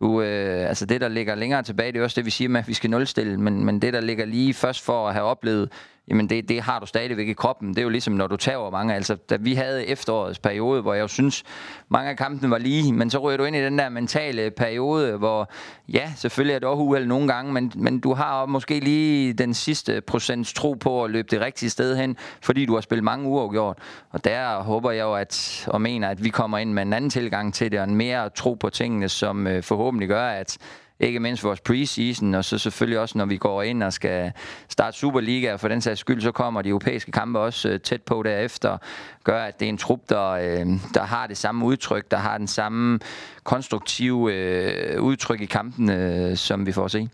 Du, 0.00 0.22
øh, 0.22 0.68
altså 0.68 0.86
det, 0.86 1.00
der 1.00 1.08
ligger 1.08 1.34
længere 1.34 1.62
tilbage, 1.62 1.92
det 1.92 1.98
er 1.98 2.02
også 2.02 2.20
det, 2.20 2.24
vi 2.24 2.30
siger 2.30 2.48
med, 2.48 2.60
at 2.60 2.68
vi 2.68 2.74
skal 2.74 2.90
nulstille, 2.90 3.40
men, 3.40 3.64
men 3.64 3.82
det, 3.82 3.92
der 3.92 4.00
ligger 4.00 4.24
lige 4.24 4.54
først 4.54 4.84
for 4.84 5.08
at 5.08 5.14
have 5.14 5.26
oplevet 5.26 5.72
jamen 6.10 6.28
det, 6.28 6.48
det 6.48 6.60
har 6.60 6.78
du 6.78 6.86
stadigvæk 6.86 7.28
i 7.28 7.32
kroppen. 7.32 7.68
Det 7.68 7.78
er 7.78 7.82
jo 7.82 7.88
ligesom, 7.88 8.14
når 8.14 8.26
du 8.26 8.36
tager 8.36 8.70
mange. 8.70 8.94
Altså, 8.94 9.14
da 9.14 9.36
vi 9.36 9.54
havde 9.54 9.86
efterårets 9.86 10.38
periode, 10.38 10.82
hvor 10.82 10.94
jeg 10.94 11.02
jo 11.02 11.08
synes, 11.08 11.44
mange 11.88 12.10
af 12.10 12.16
kampene 12.16 12.50
var 12.50 12.58
lige, 12.58 12.92
men 12.92 13.10
så 13.10 13.18
ryger 13.18 13.36
du 13.36 13.44
ind 13.44 13.56
i 13.56 13.64
den 13.64 13.78
der 13.78 13.88
mentale 13.88 14.50
periode, 14.50 15.16
hvor 15.16 15.50
ja, 15.88 16.12
selvfølgelig 16.16 16.54
er 16.54 16.58
det 16.58 16.68
også 16.68 16.82
uheld 16.82 17.06
nogle 17.06 17.28
gange, 17.28 17.52
men, 17.52 17.72
men 17.76 18.00
du 18.00 18.14
har 18.14 18.46
måske 18.46 18.80
lige 18.80 19.32
den 19.32 19.54
sidste 19.54 20.00
procents 20.00 20.52
tro 20.52 20.74
på 20.74 21.04
at 21.04 21.10
løbe 21.10 21.28
det 21.30 21.40
rigtige 21.40 21.70
sted 21.70 21.96
hen, 21.96 22.16
fordi 22.42 22.66
du 22.66 22.74
har 22.74 22.80
spillet 22.80 23.04
mange 23.04 23.28
uafgjort. 23.28 23.78
Og 24.10 24.24
der 24.24 24.62
håber 24.62 24.90
jeg 24.90 25.02
jo 25.02 25.14
at, 25.14 25.64
og 25.68 25.80
mener, 25.80 26.08
at 26.08 26.24
vi 26.24 26.28
kommer 26.28 26.58
ind 26.58 26.72
med 26.72 26.82
en 26.82 26.92
anden 26.92 27.10
tilgang 27.10 27.54
til 27.54 27.72
det, 27.72 27.80
og 27.80 27.88
en 27.88 27.94
mere 27.94 28.30
tro 28.30 28.54
på 28.54 28.70
tingene, 28.70 29.08
som 29.08 29.46
øh, 29.46 29.62
forhåbentlig 29.62 30.08
gør, 30.08 30.28
at 30.28 30.58
ikke 31.00 31.20
mindst 31.20 31.44
vores 31.44 31.60
preseason, 31.60 32.34
og 32.34 32.44
så 32.44 32.58
selvfølgelig 32.58 32.98
også, 32.98 33.18
når 33.18 33.26
vi 33.26 33.36
går 33.36 33.62
ind 33.62 33.82
og 33.82 33.92
skal 33.92 34.32
starte 34.68 34.96
Superliga, 34.96 35.52
og 35.52 35.60
for 35.60 35.68
den 35.68 35.80
sags 35.80 36.00
skyld, 36.00 36.20
så 36.20 36.32
kommer 36.32 36.62
de 36.62 36.68
europæiske 36.68 37.12
kampe 37.12 37.38
også 37.38 37.68
øh, 37.68 37.80
tæt 37.80 38.02
på 38.02 38.22
derefter, 38.22 38.78
gør, 39.24 39.42
at 39.42 39.60
det 39.60 39.66
er 39.66 39.70
en 39.70 39.78
trup, 39.78 40.00
der, 40.08 40.28
øh, 40.28 40.66
der 40.94 41.02
har 41.02 41.26
det 41.26 41.36
samme 41.36 41.64
udtryk, 41.64 42.10
der 42.10 42.16
har 42.16 42.38
den 42.38 42.46
samme 42.46 42.98
konstruktive 43.44 44.34
øh, 44.34 45.02
udtryk 45.02 45.40
i 45.40 45.46
kampen, 45.46 45.90
øh, 45.90 46.36
som 46.36 46.66
vi 46.66 46.72
får 46.72 46.84
at 46.84 46.90
se. 46.90 47.08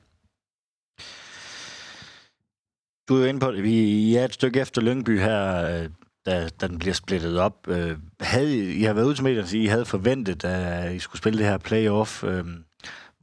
Du 3.09 3.17
er 3.17 3.21
jo 3.21 3.25
inde 3.25 3.41
på 3.41 3.53
det. 3.53 3.63
Vi 3.63 4.17
er 4.17 4.25
et 4.25 4.35
stykke 4.35 4.61
efter 4.61 4.83
Lyngby 4.83 5.21
her, 5.21 5.67
øh, 5.67 5.89
da, 6.27 6.49
da 6.61 6.67
den 6.67 6.79
bliver 6.79 6.95
splittet 6.95 7.39
op. 7.39 7.69
Øh, 7.69 7.99
havde 8.21 8.75
I, 8.75 8.83
har 8.83 8.93
været 8.93 9.07
ude 9.07 9.15
til 9.15 9.25
medierne 9.25 9.43
at 9.43 9.53
I 9.53 9.67
havde 9.67 9.85
forventet, 9.85 10.45
at 10.45 10.95
I 10.95 10.99
skulle 10.99 11.19
spille 11.19 11.39
det 11.39 11.47
her 11.47 11.59
playoff. 11.59 12.25
Øh, 12.25 12.45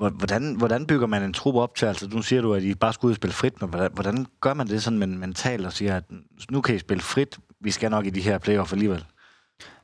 Hvordan, 0.10 0.56
hvordan 0.56 0.86
bygger 0.86 1.08
man 1.08 1.24
en 1.24 1.34
trup 1.34 1.56
op 1.56 1.76
til? 1.76 1.86
Altså, 1.86 2.08
nu 2.14 2.22
siger 2.22 2.42
du, 2.42 2.54
at 2.54 2.64
I 2.64 2.76
bare 2.76 2.94
skulle 2.94 3.10
ud 3.10 3.12
og 3.12 3.16
spille 3.16 3.34
frit, 3.34 3.62
men 3.62 3.70
hvordan, 3.70 3.92
hvordan 3.94 4.26
gør 4.42 4.54
man 4.54 4.68
det 4.68 4.84
sådan 4.84 5.00
mentalt 5.00 5.66
og 5.66 5.74
siger, 5.74 5.96
at 5.96 6.04
nu 6.52 6.62
kan 6.62 6.76
I 6.76 6.80
spille 6.80 7.02
frit, 7.02 7.40
vi 7.60 7.72
skal 7.72 7.92
nok 7.92 8.06
i 8.06 8.10
de 8.10 8.22
her 8.22 8.38
playoff 8.38 8.74
alligevel? 8.74 9.06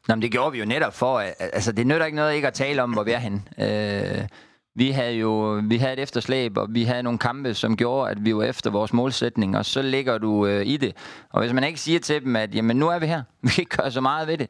Nå, 0.08 0.16
men 0.16 0.22
det 0.22 0.32
gjorde 0.32 0.52
vi 0.52 0.60
jo 0.60 0.66
netop 0.66 0.94
for, 0.94 1.20
altså 1.40 1.72
det 1.72 1.88
nytter 1.88 2.06
ikke 2.06 2.16
noget 2.16 2.36
ikke 2.36 2.48
at 2.48 2.54
tale 2.54 2.84
om, 2.84 2.94
hvor 2.94 3.04
vi 3.04 3.12
er 3.12 3.18
henne. 3.18 3.42
Øh, 3.60 4.28
vi 4.76 4.92
havde 4.92 5.14
jo 5.14 5.62
vi 5.64 5.78
havde 5.78 5.94
et 5.94 6.00
efterslæb, 6.00 6.58
og 6.58 6.68
vi 6.70 6.84
havde 6.84 7.04
nogle 7.04 7.20
kampe, 7.20 7.54
som 7.54 7.78
gjorde, 7.78 8.12
at 8.12 8.26
vi 8.26 8.36
var 8.36 8.44
efter 8.44 8.70
vores 8.70 8.94
målsætning, 8.94 9.58
og 9.58 9.66
så 9.66 9.82
ligger 9.82 10.18
du 10.18 10.46
øh, 10.46 10.66
i 10.66 10.78
det. 10.78 10.96
Og 11.30 11.42
hvis 11.42 11.54
man 11.54 11.64
ikke 11.64 11.80
siger 11.80 12.00
til 12.00 12.24
dem, 12.24 12.36
at 12.36 12.56
jamen, 12.56 12.78
nu 12.78 12.88
er 12.88 13.00
vi 13.00 13.06
her, 13.06 13.24
vi 13.42 13.50
kan 13.50 13.62
ikke 13.62 13.78
gøre 13.78 13.92
så 13.92 14.02
meget 14.02 14.28
ved 14.28 14.38
det. 14.38 14.50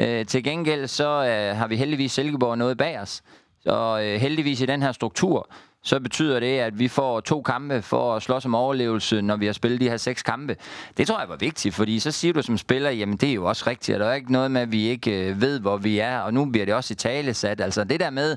Øh, 0.00 0.26
til 0.26 0.44
gengæld 0.44 0.86
så 0.86 1.08
øh, 1.08 1.56
har 1.56 1.66
vi 1.66 1.76
heldigvis 1.76 2.12
Silkeborg 2.12 2.58
noget 2.58 2.78
bag 2.78 3.00
os. 3.00 3.22
Så 3.62 4.00
øh, 4.02 4.20
heldigvis 4.20 4.60
i 4.60 4.66
den 4.66 4.82
her 4.82 4.92
struktur, 4.92 5.50
så 5.82 6.00
betyder 6.00 6.40
det, 6.40 6.58
at 6.58 6.78
vi 6.78 6.88
får 6.88 7.20
to 7.20 7.42
kampe 7.42 7.82
for 7.82 8.16
at 8.16 8.22
slås 8.22 8.44
om 8.44 8.54
overlevelse, 8.54 9.22
når 9.22 9.36
vi 9.36 9.46
har 9.46 9.52
spillet 9.52 9.80
de 9.80 9.88
her 9.88 9.96
seks 9.96 10.22
kampe. 10.22 10.56
Det 10.96 11.06
tror 11.06 11.20
jeg 11.20 11.28
var 11.28 11.36
vigtigt, 11.36 11.74
fordi 11.74 11.98
så 11.98 12.10
siger 12.10 12.32
du 12.32 12.42
som 12.42 12.58
spiller, 12.58 12.90
jamen 12.90 13.16
det 13.16 13.30
er 13.30 13.34
jo 13.34 13.44
også 13.44 13.64
rigtigt, 13.66 13.94
og 13.96 14.00
der 14.00 14.10
er 14.10 14.14
ikke 14.14 14.32
noget 14.32 14.50
med, 14.50 14.60
at 14.60 14.72
vi 14.72 14.88
ikke 14.88 15.28
øh, 15.28 15.40
ved, 15.40 15.60
hvor 15.60 15.76
vi 15.76 15.98
er, 15.98 16.18
og 16.18 16.34
nu 16.34 16.44
bliver 16.44 16.66
det 16.66 16.74
også 16.74 16.92
i 16.92 16.94
tale 16.94 17.34
sat. 17.34 17.60
Altså 17.60 17.84
det 17.84 18.00
der 18.00 18.10
med, 18.10 18.36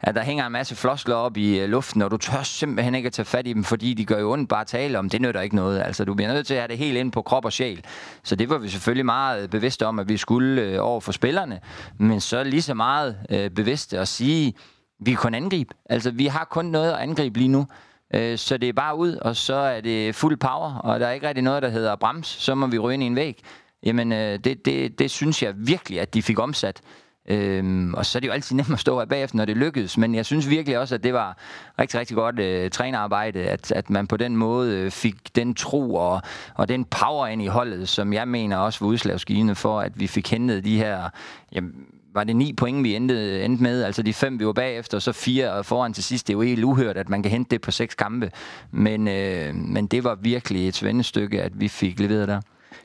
at 0.00 0.14
der 0.14 0.22
hænger 0.22 0.46
en 0.46 0.52
masse 0.52 0.76
floskler 0.76 1.14
op 1.14 1.36
i 1.36 1.58
øh, 1.58 1.68
luften, 1.68 2.02
og 2.02 2.10
du 2.10 2.16
tør 2.16 2.42
simpelthen 2.42 2.94
ikke 2.94 3.06
at 3.06 3.12
tage 3.12 3.26
fat 3.26 3.46
i 3.46 3.52
dem, 3.52 3.64
fordi 3.64 3.94
de 3.94 4.04
gør 4.04 4.18
jo 4.18 4.32
ondt 4.32 4.48
bare 4.48 4.60
at 4.60 4.66
tale 4.66 4.98
om. 4.98 5.08
Det 5.08 5.20
nytter 5.20 5.40
ikke 5.40 5.56
noget. 5.56 5.82
Altså, 5.82 6.04
du 6.04 6.14
bliver 6.14 6.32
nødt 6.32 6.46
til 6.46 6.54
at 6.54 6.60
have 6.60 6.68
det 6.68 6.78
helt 6.78 6.96
ind 6.96 7.12
på 7.12 7.22
krop 7.22 7.44
og 7.44 7.52
sjæl. 7.52 7.84
Så 8.22 8.36
det 8.36 8.50
var 8.50 8.58
vi 8.58 8.68
selvfølgelig 8.68 9.06
meget 9.06 9.42
øh, 9.42 9.48
bevidste 9.48 9.86
om, 9.86 9.98
at 9.98 10.08
vi 10.08 10.16
skulle 10.16 10.62
øh, 10.62 10.78
over 10.80 11.00
for 11.00 11.12
spillerne, 11.12 11.60
men 11.98 12.20
så 12.20 12.44
lige 12.44 12.62
så 12.62 12.74
meget 12.74 13.16
øh, 13.30 13.50
bevidste 13.50 13.98
at 13.98 14.08
sige, 14.08 14.54
vi 15.00 15.14
kan 15.14 15.34
angribe. 15.34 15.74
Altså, 15.90 16.10
vi 16.10 16.26
har 16.26 16.44
kun 16.44 16.64
noget 16.64 16.92
at 16.92 16.98
angribe 16.98 17.38
lige 17.38 17.48
nu. 17.48 17.66
Øh, 18.14 18.38
så 18.38 18.56
det 18.56 18.68
er 18.68 18.72
bare 18.72 18.96
ud, 18.96 19.14
og 19.14 19.36
så 19.36 19.54
er 19.54 19.80
det 19.80 20.14
fuld 20.14 20.36
power, 20.36 20.74
og 20.74 21.00
der 21.00 21.06
er 21.06 21.12
ikke 21.12 21.28
rigtig 21.28 21.44
noget, 21.44 21.62
der 21.62 21.68
hedder 21.68 21.96
brems. 21.96 22.26
Så 22.26 22.54
må 22.54 22.66
vi 22.66 22.78
ryge 22.78 22.94
ind 22.94 23.02
i 23.02 23.06
en 23.06 23.16
væg. 23.16 23.42
Jamen, 23.82 24.12
øh, 24.12 24.38
det, 24.38 24.64
det, 24.64 24.98
det 24.98 25.10
synes 25.10 25.42
jeg 25.42 25.54
virkelig, 25.56 26.00
at 26.00 26.14
de 26.14 26.22
fik 26.22 26.38
omsat. 26.38 26.80
Øhm, 27.28 27.94
og 27.94 28.06
så 28.06 28.18
er 28.18 28.20
det 28.20 28.28
jo 28.28 28.32
altid 28.32 28.56
nemt 28.56 28.72
at 28.72 28.78
stå 28.78 28.98
her 28.98 29.06
bagefter, 29.06 29.36
når 29.36 29.44
det 29.44 29.56
lykkedes. 29.56 29.98
Men 29.98 30.14
jeg 30.14 30.26
synes 30.26 30.48
virkelig 30.48 30.78
også, 30.78 30.94
at 30.94 31.04
det 31.04 31.12
var 31.12 31.36
rigtig, 31.78 32.00
rigtig 32.00 32.16
godt 32.16 32.38
øh, 32.38 32.70
trænerarbejde, 32.70 33.40
at, 33.40 33.72
at 33.72 33.90
man 33.90 34.06
på 34.06 34.16
den 34.16 34.36
måde 34.36 34.78
øh, 34.78 34.90
fik 34.90 35.36
den 35.36 35.54
tro 35.54 35.94
og, 35.94 36.22
og 36.54 36.68
den 36.68 36.84
power 36.84 37.26
ind 37.26 37.42
i 37.42 37.46
holdet, 37.46 37.88
som 37.88 38.12
jeg 38.12 38.28
mener 38.28 38.56
også 38.56 38.78
var 38.80 38.86
udslagsgivende 38.86 39.54
for, 39.54 39.80
at 39.80 40.00
vi 40.00 40.06
fik 40.06 40.30
hentet 40.30 40.64
de 40.64 40.78
her... 40.78 41.08
Jamen, 41.52 41.74
var 42.14 42.24
det 42.24 42.36
ni 42.36 42.52
point, 42.52 42.84
vi 42.84 42.94
endte, 42.94 43.44
endte 43.44 43.62
med. 43.62 43.82
Altså 43.82 44.02
de 44.02 44.12
fem, 44.12 44.38
vi 44.38 44.46
var 44.46 44.52
bagefter, 44.52 44.98
og 44.98 45.02
så 45.02 45.12
fire 45.12 45.64
foran 45.64 45.92
til 45.92 46.04
sidst. 46.04 46.26
Det 46.26 46.32
er 46.32 46.36
jo 46.36 46.42
helt 46.42 46.64
uhørt, 46.64 46.96
at 46.96 47.08
man 47.08 47.22
kan 47.22 47.30
hente 47.30 47.50
det 47.50 47.60
på 47.60 47.70
seks 47.70 47.94
kampe. 47.94 48.30
Men, 48.70 49.08
øh, 49.08 49.54
men 49.54 49.86
det 49.86 50.04
var 50.04 50.14
virkelig 50.14 50.68
et 50.68 50.74
svendestykke, 50.74 51.42
at 51.42 51.60
vi 51.60 51.68
fik 51.68 52.00
leveret 52.00 52.28
der. 52.28 52.40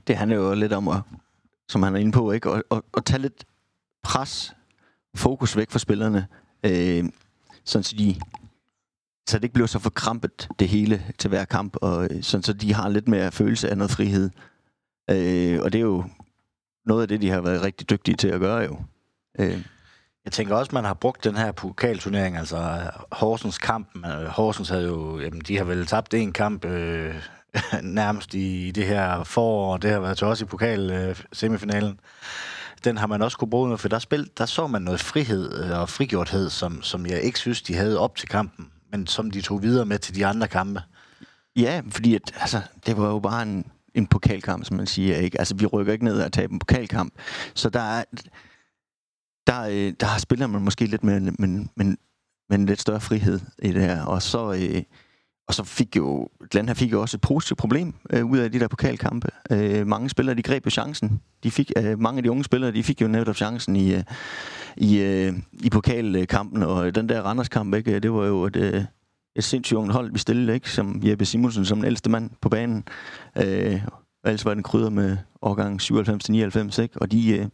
Det 0.07 0.17
handler 0.17 0.37
jo 0.37 0.53
lidt 0.53 0.73
om, 0.73 0.87
at, 0.87 0.97
som 1.69 1.83
han 1.83 1.95
er 1.95 1.99
inde 1.99 2.11
på, 2.11 2.31
ikke? 2.31 2.49
At, 2.49 2.63
at, 2.71 2.81
at 2.97 3.05
tage 3.05 3.21
lidt 3.21 3.45
pres, 4.05 4.55
fokus 5.15 5.57
væk 5.57 5.71
fra 5.71 5.79
spillerne, 5.79 6.27
øh, 6.63 7.03
sådan 7.63 7.83
så 7.83 7.95
de 7.97 8.15
så 9.29 9.37
det 9.37 9.43
ikke 9.43 9.53
bliver 9.53 9.67
så 9.67 9.79
forkrampet 9.79 10.47
det 10.59 10.67
hele 10.67 11.03
til 11.17 11.27
hver 11.27 11.45
kamp, 11.45 11.75
og 11.81 12.03
øh, 12.03 12.23
sådan 12.23 12.43
så 12.43 12.53
de 12.53 12.73
har 12.73 12.89
lidt 12.89 13.07
mere 13.07 13.31
følelse 13.31 13.69
af 13.69 13.77
noget 13.77 13.91
frihed. 13.91 14.29
Øh, 15.09 15.59
og 15.61 15.73
det 15.73 15.79
er 15.79 15.83
jo 15.83 16.03
noget 16.85 17.01
af 17.01 17.07
det, 17.07 17.21
de 17.21 17.29
har 17.29 17.41
været 17.41 17.61
rigtig 17.61 17.89
dygtige 17.89 18.15
til 18.15 18.27
at 18.27 18.39
gøre 18.39 18.57
jo. 18.63 18.77
Øh. 19.39 19.65
Jeg 20.25 20.31
tænker 20.31 20.55
også, 20.55 20.71
man 20.73 20.85
har 20.85 20.93
brugt 20.93 21.23
den 21.23 21.35
her 21.35 21.51
pokalturnering, 21.51 22.37
altså 22.37 22.57
øh, 22.57 23.01
Horsens 23.11 23.57
kamp. 23.57 23.95
Øh, 24.05 24.25
Horsens 24.25 24.69
havde 24.69 24.85
jo, 24.85 25.19
jamen, 25.19 25.41
de 25.41 25.57
har 25.57 25.63
vel 25.63 25.85
tabt 25.85 26.13
en 26.13 26.33
kamp 26.33 26.65
øh, 26.65 27.15
nærmest 27.83 28.33
i, 28.33 28.67
i 28.67 28.71
det 28.71 28.85
her 28.85 29.23
forår, 29.23 29.73
og 29.73 29.81
det 29.81 29.91
har 29.91 29.99
været 29.99 30.17
til 30.17 30.27
også 30.27 30.45
i 30.45 30.47
pokal 30.47 30.91
øh, 30.91 31.21
semifinalen 31.33 31.99
den 32.85 32.97
har 32.97 33.07
man 33.07 33.21
også 33.21 33.37
kunne 33.37 33.49
bruge, 33.49 33.77
for 33.77 33.87
der, 33.87 33.99
spil, 33.99 34.29
der 34.37 34.45
så 34.45 34.67
man 34.67 34.81
noget 34.81 34.99
frihed 34.99 35.63
øh, 35.63 35.79
og 35.79 35.89
frigjorthed, 35.89 36.49
som, 36.49 36.83
som 36.83 37.05
jeg 37.05 37.21
ikke 37.21 37.39
synes, 37.39 37.61
de 37.61 37.75
havde 37.75 37.99
op 37.99 38.15
til 38.15 38.29
kampen, 38.29 38.71
men 38.91 39.07
som 39.07 39.31
de 39.31 39.41
tog 39.41 39.63
videre 39.63 39.85
med 39.85 39.99
til 39.99 40.15
de 40.15 40.25
andre 40.25 40.47
kampe. 40.47 40.81
Ja, 41.55 41.81
fordi 41.89 42.15
at, 42.15 42.21
altså, 42.35 42.61
det 42.85 42.97
var 42.97 43.07
jo 43.07 43.19
bare 43.19 43.43
en, 43.43 43.71
en 43.95 44.07
pokalkamp, 44.07 44.65
som 44.65 44.77
man 44.77 44.87
siger. 44.87 45.17
Ikke? 45.17 45.39
Altså, 45.39 45.55
vi 45.55 45.65
rykker 45.65 45.93
ikke 45.93 46.05
ned 46.05 46.21
og 46.21 46.33
tager 46.33 46.47
en 46.47 46.59
pokalkamp. 46.59 47.13
Så 47.53 47.69
der 47.69 47.79
er, 47.79 48.03
der, 49.47 49.61
øh, 49.61 49.93
der 49.99 50.17
spiller 50.17 50.47
man 50.47 50.61
måske 50.61 50.85
lidt 50.85 51.03
med, 51.03 51.19
men, 51.19 51.69
men, 51.75 51.97
men 52.49 52.65
lidt 52.65 52.81
større 52.81 53.01
frihed 53.01 53.39
i 53.59 53.71
det 53.71 53.81
her. 53.81 54.05
Og 54.05 54.21
så, 54.21 54.53
øh, 54.53 54.83
og 55.47 55.53
så 55.53 55.63
fik 55.63 55.95
jo, 55.95 56.29
Glenn 56.51 56.67
her 56.67 56.75
fik 56.75 56.91
jo 56.91 57.01
også 57.01 57.17
et 57.17 57.21
positivt 57.21 57.57
problem 57.57 57.93
øh, 58.09 58.25
ud 58.25 58.37
af 58.37 58.51
de 58.51 58.59
der 58.59 58.67
pokalkampe. 58.67 59.27
Øh, 59.51 59.87
mange 59.87 60.09
spillere, 60.09 60.35
de 60.35 60.41
greb 60.41 60.65
jo 60.65 60.69
chancen. 60.69 61.21
De 61.43 61.51
fik, 61.51 61.71
øh, 61.77 61.99
mange 61.99 62.17
af 62.17 62.23
de 62.23 62.31
unge 62.31 62.43
spillere, 62.43 62.71
de 62.71 62.83
fik 62.83 63.01
jo 63.01 63.07
netop 63.07 63.35
chancen 63.35 63.75
i, 63.75 63.95
øh, 63.95 64.03
i, 64.77 64.97
øh, 64.97 65.33
i 65.53 65.69
pokalkampen, 65.69 66.63
og 66.63 66.95
den 66.95 67.09
der 67.09 67.21
Randers-kamp, 67.21 67.75
ikke, 67.75 67.99
det 67.99 68.13
var 68.13 68.25
jo 68.25 68.43
et, 68.43 68.55
øh, 68.55 68.83
et 69.35 69.43
sindssygt 69.43 69.77
ungt 69.77 69.93
hold, 69.93 70.11
vi 70.11 70.19
stillede, 70.19 70.53
ikke, 70.53 70.71
som 70.71 71.01
Jeppe 71.03 71.25
Simonsen 71.25 71.65
som 71.65 71.77
den 71.77 71.85
ældste 71.85 72.09
mand 72.09 72.29
på 72.41 72.49
banen. 72.49 72.83
Øh, 73.37 73.81
og 74.23 74.29
ellers 74.29 74.45
var 74.45 74.53
den 74.53 74.63
krydder 74.63 74.89
med 74.89 75.17
årgang 75.41 75.81
97-99, 75.81 76.81
ikke? 76.81 77.01
og 77.01 77.11
de, 77.11 77.37
øh, 77.37 77.45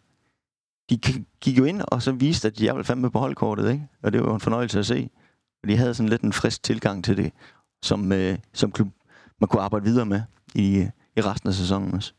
de 0.89 0.97
gik 1.41 1.57
jo 1.57 1.63
ind 1.63 1.81
og 1.87 2.01
så 2.01 2.11
viste, 2.11 2.47
at 2.47 2.57
de 2.57 2.67
er 2.67 2.83
fandme 2.83 3.11
på 3.11 3.19
holdkortet, 3.19 3.71
ikke? 3.71 3.87
og 4.03 4.13
det 4.13 4.21
var 4.21 4.27
jo 4.27 4.33
en 4.33 4.39
fornøjelse 4.39 4.79
at 4.79 4.85
se. 4.85 5.09
Og 5.63 5.69
de 5.69 5.77
havde 5.77 5.93
sådan 5.93 6.09
lidt 6.09 6.21
en 6.21 6.33
frisk 6.33 6.63
tilgang 6.63 7.03
til 7.03 7.17
det 7.17 7.31
som, 7.81 8.11
øh, 8.11 8.37
som 8.53 8.71
klub 8.71 8.87
man 9.41 9.47
kunne 9.47 9.61
arbejde 9.61 9.85
videre 9.85 10.05
med 10.05 10.21
i, 10.55 10.87
i 11.17 11.21
resten 11.21 11.49
af 11.49 11.55
sæsonen 11.55 11.93
også. 11.93 12.13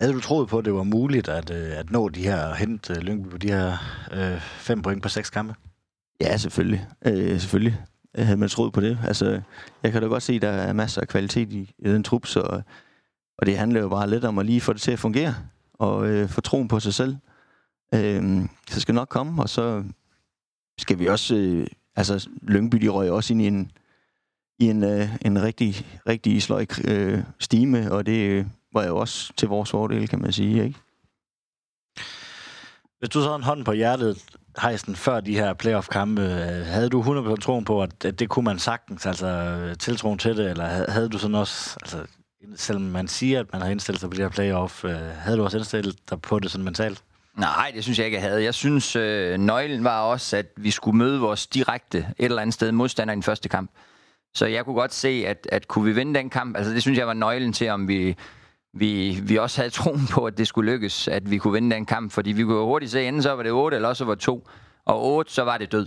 Havde 0.00 0.12
du 0.12 0.20
troet 0.20 0.48
på, 0.48 0.58
at 0.58 0.64
det 0.64 0.74
var 0.74 0.82
muligt 0.82 1.28
at, 1.28 1.50
øh, 1.50 1.78
at 1.78 1.90
nå 1.90 2.08
de 2.08 2.22
her, 2.22 2.54
hente 2.54 2.92
øh, 2.92 2.98
Lyngby 2.98 3.30
på 3.30 3.38
de 3.38 3.48
her 3.48 3.76
øh, 4.12 4.40
fem 4.40 4.82
point 4.82 5.02
på 5.02 5.08
seks 5.08 5.30
kampe? 5.30 5.54
Ja, 6.20 6.36
selvfølgelig. 6.36 6.86
Øh, 7.06 7.40
selvfølgelig 7.40 7.80
havde 8.14 8.36
man 8.36 8.48
troet 8.48 8.72
på 8.72 8.80
det. 8.80 8.98
Altså, 9.04 9.40
jeg 9.82 9.92
kan 9.92 10.02
da 10.02 10.08
godt 10.08 10.22
se, 10.22 10.32
at 10.32 10.42
der 10.42 10.48
er 10.48 10.72
masser 10.72 11.00
af 11.00 11.08
kvalitet 11.08 11.52
i, 11.52 11.74
i 11.78 11.88
den 11.88 12.02
trup, 12.02 12.26
så, 12.26 12.62
og 13.38 13.46
det 13.46 13.58
handler 13.58 13.80
jo 13.80 13.88
bare 13.88 14.10
lidt 14.10 14.24
om 14.24 14.38
at 14.38 14.46
lige 14.46 14.60
få 14.60 14.72
det 14.72 14.80
til 14.80 14.92
at 14.92 14.98
fungere, 14.98 15.34
og 15.74 16.06
øh, 16.06 16.28
få 16.28 16.40
troen 16.40 16.68
på 16.68 16.80
sig 16.80 16.94
selv. 16.94 17.16
Øh, 17.94 18.44
så 18.68 18.80
skal 18.80 18.94
nok 18.94 19.08
komme, 19.08 19.42
og 19.42 19.48
så 19.48 19.84
skal 20.78 20.98
vi 20.98 21.06
også... 21.06 21.34
Øh, 21.36 21.66
altså, 21.96 22.28
Lyngby, 22.42 22.76
de 22.76 22.88
røg 22.88 23.10
også 23.10 23.32
ind 23.32 23.42
i 23.42 23.46
en, 23.46 23.70
i 24.62 24.70
en, 24.70 24.84
øh, 24.84 25.08
en 25.24 25.42
rigtig, 25.42 25.86
rigtig 26.08 26.42
sløj 26.42 26.66
øh, 26.84 27.18
stime, 27.38 27.92
og 27.92 28.06
det 28.06 28.18
øh, 28.18 28.46
var 28.72 28.84
jo 28.84 28.96
også 28.96 29.32
til 29.36 29.48
vores 29.48 29.70
fordel, 29.70 30.08
kan 30.08 30.20
man 30.20 30.32
sige, 30.32 30.64
ikke? 30.64 30.78
Hvis 32.98 33.08
du 33.08 33.22
så 33.22 33.36
en 33.36 33.42
hånd 33.42 33.64
på 33.64 33.72
hjertet, 33.72 34.24
Heisen, 34.62 34.96
før 34.96 35.20
de 35.20 35.34
her 35.34 35.54
playoff-kampe, 35.54 36.22
øh, 36.22 36.66
havde 36.66 36.88
du 36.88 37.02
100% 37.02 37.36
troen 37.36 37.64
på, 37.64 37.82
at 37.82 38.02
det 38.02 38.28
kunne 38.28 38.44
man 38.44 38.58
sagtens, 38.58 39.06
altså 39.06 39.74
tiltroen 39.78 40.18
til 40.18 40.36
det, 40.36 40.50
eller 40.50 40.90
havde 40.90 41.08
du 41.08 41.18
sådan 41.18 41.34
også, 41.34 41.76
altså 41.82 42.06
selvom 42.56 42.82
man 42.82 43.08
siger, 43.08 43.40
at 43.40 43.52
man 43.52 43.62
har 43.62 43.68
indstillet 43.68 44.00
sig 44.00 44.10
på 44.10 44.16
de 44.16 44.22
her 44.22 44.28
playoff, 44.28 44.84
øh, 44.84 44.96
havde 44.96 45.36
du 45.36 45.44
også 45.44 45.56
indstillet 45.56 46.10
dig 46.10 46.20
på 46.22 46.38
det 46.38 46.50
sådan 46.50 46.64
mentalt? 46.64 47.02
Nej, 47.36 47.72
det 47.74 47.82
synes 47.82 47.98
jeg 47.98 48.06
ikke, 48.06 48.16
jeg 48.16 48.24
havde. 48.24 48.42
Jeg 48.42 48.54
synes, 48.54 48.96
øh, 48.96 49.38
nøglen 49.38 49.84
var 49.84 50.00
også, 50.00 50.36
at 50.36 50.46
vi 50.56 50.70
skulle 50.70 50.98
møde 50.98 51.20
vores 51.20 51.46
direkte 51.46 51.98
et 51.98 52.24
eller 52.24 52.42
andet 52.42 52.54
sted 52.54 52.72
modstander 52.72 53.12
i 53.12 53.14
den 53.14 53.22
første 53.22 53.48
kamp. 53.48 53.70
Så 54.34 54.46
jeg 54.46 54.64
kunne 54.64 54.74
godt 54.74 54.94
se, 54.94 55.24
at, 55.26 55.48
at 55.52 55.68
kunne 55.68 55.84
vi 55.84 55.92
vinde 55.92 56.14
den 56.14 56.30
kamp, 56.30 56.56
altså 56.56 56.72
det 56.72 56.82
synes 56.82 56.98
jeg 56.98 57.06
var 57.06 57.14
nøglen 57.14 57.52
til, 57.52 57.68
om 57.68 57.88
vi, 57.88 58.16
vi, 58.72 59.18
vi 59.22 59.36
også 59.36 59.60
havde 59.60 59.70
troen 59.70 60.06
på, 60.10 60.24
at 60.24 60.38
det 60.38 60.48
skulle 60.48 60.72
lykkes, 60.72 61.08
at 61.08 61.30
vi 61.30 61.38
kunne 61.38 61.52
vinde 61.52 61.74
den 61.74 61.86
kamp. 61.86 62.12
Fordi 62.12 62.32
vi 62.32 62.42
kunne 62.42 62.56
jo 62.56 62.66
hurtigt 62.66 62.92
se, 62.92 63.04
enten 63.08 63.22
så 63.22 63.32
var 63.32 63.42
det 63.42 63.52
8, 63.52 63.76
eller 63.76 63.88
også 63.88 64.04
var 64.04 64.14
2. 64.14 64.48
Og 64.84 65.04
8, 65.04 65.32
så 65.32 65.42
var 65.42 65.58
det 65.58 65.72
død. 65.72 65.86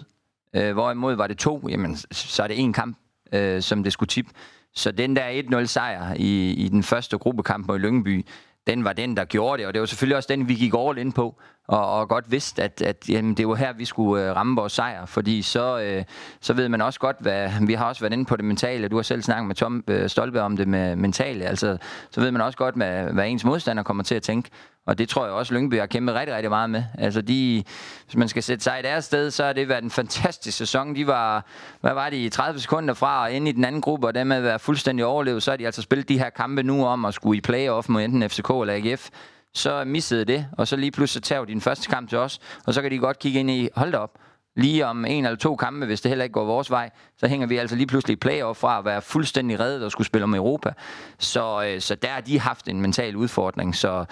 Øh, 0.56 0.74
hvorimod 0.74 1.16
var 1.16 1.28
det 1.28 1.38
2, 1.38 1.68
jamen 1.70 1.98
så 2.12 2.44
er 2.44 2.48
det 2.48 2.60
en 2.60 2.74
kamp, 2.74 2.98
øh, 3.34 3.62
som 3.62 3.84
det 3.84 3.94
skulle 3.94 4.08
tippe. 4.08 4.32
Så 4.74 4.92
den 4.92 5.16
der 5.16 5.42
1-0 5.62 5.66
sejr 5.66 6.14
i, 6.14 6.52
i 6.52 6.70
den 6.70 6.84
første 6.84 7.18
gruppekamp 7.18 7.68
mod 7.68 7.80
Lyngby, 7.80 8.26
den 8.68 8.84
var 8.84 8.94
den, 8.94 9.18
der 9.18 9.26
gjorde 9.26 9.58
det, 9.58 9.68
og 9.68 9.74
det 9.74 9.80
var 9.80 9.86
selvfølgelig 9.86 10.18
også 10.18 10.28
den, 10.28 10.48
vi 10.48 10.54
gik 10.54 10.74
all 10.78 10.98
ind 10.98 11.14
på, 11.14 11.40
og, 11.68 11.92
og 11.92 12.10
godt 12.10 12.32
vidste, 12.32 12.64
at, 12.64 12.82
at 12.82 13.10
jamen, 13.10 13.34
det 13.34 13.48
var 13.48 13.56
her, 13.56 13.74
vi 13.74 13.86
skulle 13.86 14.30
øh, 14.30 14.36
ramme 14.36 14.56
vores 14.56 14.74
sejr, 14.74 15.06
fordi 15.06 15.42
så, 15.42 15.80
øh, 15.80 16.04
så 16.42 16.54
ved 16.54 16.70
man 16.70 16.82
også 16.82 17.00
godt, 17.00 17.18
hvad, 17.20 17.50
vi 17.68 17.74
har 17.74 17.86
også 17.86 18.02
været 18.02 18.14
inde 18.14 18.26
på 18.26 18.36
det 18.36 18.46
mentale, 18.46 18.88
du 18.88 18.96
har 18.96 19.04
selv 19.04 19.22
snakket 19.22 19.48
med 19.48 19.56
Tom 19.56 19.84
øh, 19.88 20.10
Stolpe 20.10 20.42
om 20.42 20.58
det 20.58 20.68
med 20.68 20.96
mentale, 20.96 21.46
altså, 21.46 21.78
så 22.12 22.22
ved 22.22 22.32
man 22.32 22.42
også 22.42 22.58
godt, 22.58 22.76
hvad, 22.76 23.04
hvad 23.04 23.28
ens 23.28 23.46
modstander 23.46 23.84
kommer 23.84 24.04
til 24.04 24.16
at 24.16 24.22
tænke, 24.22 24.50
og 24.88 24.98
det 24.98 25.10
tror 25.10 25.26
jeg 25.26 25.34
også, 25.34 25.54
Lyngby 25.54 25.80
har 25.80 25.86
kæmpet 25.86 26.16
rigtig, 26.16 26.36
rigtig 26.36 26.50
meget 26.50 26.70
med. 26.70 26.84
Altså 26.98 27.22
de, 27.22 27.64
hvis 28.06 28.16
man 28.16 28.28
skal 28.28 28.44
sætte 28.44 28.64
sig 28.64 28.80
i 28.80 28.82
deres 28.82 29.06
sted, 29.06 29.32
så 29.32 29.46
har 29.46 29.54
det 29.54 29.70
været 29.70 29.84
en 29.84 29.92
fantastisk 29.92 30.58
sæson. 30.58 30.96
De 30.96 31.08
var, 31.08 31.46
hvad 31.82 31.94
var 31.94 32.10
de, 32.10 32.30
30 32.30 32.60
sekunder 32.60 32.94
fra 32.94 33.22
og 33.22 33.32
ind 33.32 33.48
i 33.48 33.52
den 33.52 33.66
anden 33.66 33.82
gruppe, 33.82 34.08
og 34.08 34.16
dermed 34.16 34.42
være 34.42 34.60
fuldstændig 34.60 35.06
overlevet. 35.06 35.44
Så 35.44 35.52
har 35.52 35.58
de 35.58 35.66
altså 35.66 35.82
spillet 35.82 36.10
de 36.10 36.20
her 36.20 36.30
kampe 36.30 36.64
nu 36.64 36.86
om 36.86 37.06
at 37.06 37.14
skulle 37.14 37.38
i 37.38 37.42
playoff 37.42 37.90
mod 37.90 38.02
enten 38.02 38.30
FCK 38.30 38.50
eller 38.50 38.74
AGF. 38.74 39.10
Så 39.56 39.84
missede 39.86 40.26
det, 40.26 40.48
og 40.58 40.68
så 40.68 40.76
lige 40.76 40.92
pludselig 40.92 41.24
tager 41.24 41.46
din 41.46 41.62
første 41.62 41.88
kamp 41.88 42.10
til 42.10 42.18
os, 42.18 42.40
og 42.66 42.74
så 42.74 42.82
kan 42.82 42.92
de 42.92 42.98
godt 42.98 43.20
kigge 43.20 43.40
ind 43.40 43.52
i, 43.52 43.70
hold 43.76 43.92
da 43.92 43.98
op, 43.98 44.18
lige 44.56 44.86
om 44.86 45.06
en 45.06 45.26
eller 45.26 45.38
to 45.38 45.56
kampe, 45.56 45.86
hvis 45.86 46.02
det 46.02 46.10
heller 46.10 46.24
ikke 46.24 46.34
går 46.34 46.46
vores 46.46 46.72
vej, 46.72 46.90
så 47.18 47.28
hænger 47.28 47.48
vi 47.48 47.58
altså 47.58 47.76
lige 47.76 47.88
pludselig 47.88 48.20
playoff 48.20 48.60
fra 48.60 48.80
at 48.80 48.86
være 48.86 49.02
fuldstændig 49.02 49.60
reddet 49.60 49.84
og 49.84 49.92
skulle 49.92 50.08
spille 50.08 50.24
om 50.24 50.36
Europa. 50.36 50.74
Så, 51.20 51.64
øh, 51.68 51.82
så 51.82 51.96
der 51.96 52.08
har 52.08 52.22
de 52.22 52.40
haft 52.40 52.68
en 52.68 52.82
mental 52.82 53.16
udfordring. 53.16 53.76
Så 53.76 54.06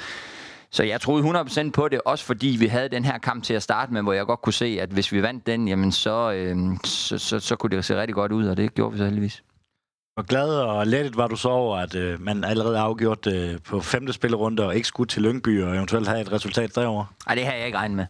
så 0.71 0.83
jeg 0.83 1.01
troede 1.01 1.39
100% 1.39 1.71
på 1.71 1.87
det, 1.87 2.01
også 2.05 2.25
fordi 2.25 2.47
vi 2.59 2.67
havde 2.67 2.89
den 2.89 3.05
her 3.05 3.17
kamp 3.17 3.43
til 3.43 3.53
at 3.53 3.63
starte 3.63 3.93
med, 3.93 4.01
hvor 4.01 4.13
jeg 4.13 4.25
godt 4.25 4.41
kunne 4.41 4.53
se, 4.53 4.77
at 4.81 4.89
hvis 4.89 5.11
vi 5.11 5.21
vandt 5.21 5.47
den, 5.47 5.67
jamen 5.67 5.91
så, 5.91 6.31
øh, 6.31 6.57
så, 6.83 7.17
så, 7.17 7.39
så 7.39 7.55
kunne 7.55 7.75
det 7.75 7.85
se 7.85 8.01
rigtig 8.01 8.15
godt 8.15 8.31
ud, 8.31 8.47
og 8.47 8.57
det 8.57 8.73
gjorde 8.73 8.91
vi 8.91 8.97
så 8.97 9.03
heldigvis. 9.05 9.43
Hvor 10.13 10.23
glad 10.23 10.49
og 10.49 10.87
lettet 10.87 11.17
var 11.17 11.27
du 11.27 11.35
så 11.35 11.49
over, 11.49 11.77
at 11.77 11.95
øh, 11.95 12.21
man 12.21 12.43
allerede 12.43 12.79
afgjort 12.79 13.27
øh, 13.27 13.59
på 13.61 13.79
femte 13.79 14.13
spillerunde 14.13 14.65
og 14.65 14.75
ikke 14.75 14.87
skulle 14.87 15.07
til 15.07 15.21
Lyngby 15.21 15.63
og 15.63 15.75
eventuelt 15.75 16.07
have 16.07 16.21
et 16.21 16.31
resultat 16.31 16.75
derovre? 16.75 17.05
Nej, 17.25 17.35
det 17.35 17.45
havde 17.45 17.57
jeg 17.57 17.65
ikke 17.65 17.77
regnet 17.77 17.95
med. 17.97 18.05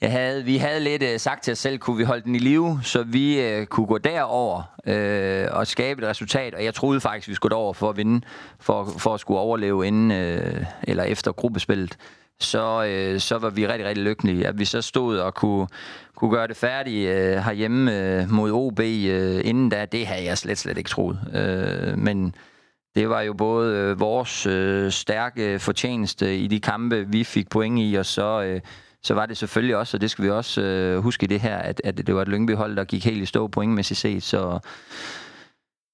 Jeg 0.00 0.12
havde, 0.12 0.44
vi 0.44 0.56
havde 0.56 0.80
lidt 0.80 1.02
øh, 1.02 1.20
sagt 1.20 1.42
til 1.44 1.52
os 1.52 1.58
selv, 1.58 1.78
kunne 1.78 1.96
vi 1.96 2.04
holde 2.04 2.24
den 2.24 2.34
i 2.34 2.38
live, 2.38 2.80
så 2.82 3.02
vi 3.02 3.40
øh, 3.40 3.66
kunne 3.66 3.86
gå 3.86 3.98
derover 3.98 4.62
øh, 4.86 5.48
og 5.50 5.66
skabe 5.66 6.02
et 6.02 6.08
resultat. 6.08 6.54
Og 6.54 6.64
jeg 6.64 6.74
troede 6.74 7.00
faktisk, 7.00 7.28
vi 7.28 7.34
skulle 7.34 7.50
derover 7.50 7.72
for 7.72 7.90
at 7.90 7.96
vinde, 7.96 8.20
for, 8.60 8.88
for 8.98 9.14
at 9.14 9.20
skulle 9.20 9.40
overleve 9.40 9.86
inden 9.86 10.10
øh, 10.10 10.64
eller 10.82 11.04
efter 11.04 11.32
gruppespillet. 11.32 11.96
Så, 12.40 12.84
øh, 12.84 13.20
så 13.20 13.38
var 13.38 13.50
vi 13.50 13.66
rigtig, 13.66 13.86
rigtig 13.86 14.04
lykkelige, 14.04 14.46
at 14.46 14.58
vi 14.58 14.64
så 14.64 14.82
stod 14.82 15.18
og 15.18 15.34
kunne, 15.34 15.66
kunne 16.16 16.30
gøre 16.30 16.46
det 16.46 16.56
færdigt 16.56 17.08
øh, 17.08 17.36
herhjemme 17.36 18.20
øh, 18.20 18.30
mod 18.30 18.50
OB 18.52 18.80
øh, 18.80 19.40
inden 19.44 19.68
da. 19.68 19.84
Det 19.84 20.06
havde 20.06 20.24
jeg 20.24 20.38
slet, 20.38 20.58
slet 20.58 20.78
ikke 20.78 20.90
troet. 20.90 21.18
Øh, 21.34 21.98
men 21.98 22.34
det 22.94 23.08
var 23.08 23.20
jo 23.20 23.32
både 23.32 23.76
øh, 23.76 24.00
vores 24.00 24.46
øh, 24.46 24.90
stærke 24.92 25.58
fortjeneste 25.58 26.38
i 26.38 26.46
de 26.46 26.60
kampe, 26.60 27.04
vi 27.08 27.24
fik 27.24 27.50
point 27.50 27.78
i, 27.80 27.94
og 27.94 28.06
så... 28.06 28.42
øh, 28.42 28.60
så 29.06 29.14
var 29.14 29.26
det 29.26 29.36
selvfølgelig 29.36 29.76
også, 29.76 29.96
og 29.96 30.00
det 30.00 30.10
skal 30.10 30.24
vi 30.24 30.30
også 30.30 30.62
øh, 30.62 30.98
huske 30.98 31.24
i 31.24 31.26
det 31.26 31.40
her, 31.40 31.56
at, 31.56 31.80
at 31.84 32.06
det 32.06 32.14
var 32.14 32.22
et 32.22 32.28
Lyngby-hold, 32.28 32.76
der 32.76 32.84
gik 32.84 33.04
helt 33.04 33.22
i 33.22 33.26
stå 33.26 33.48
pointmæssigt 33.48 34.00
set, 34.00 34.22
så... 34.22 34.58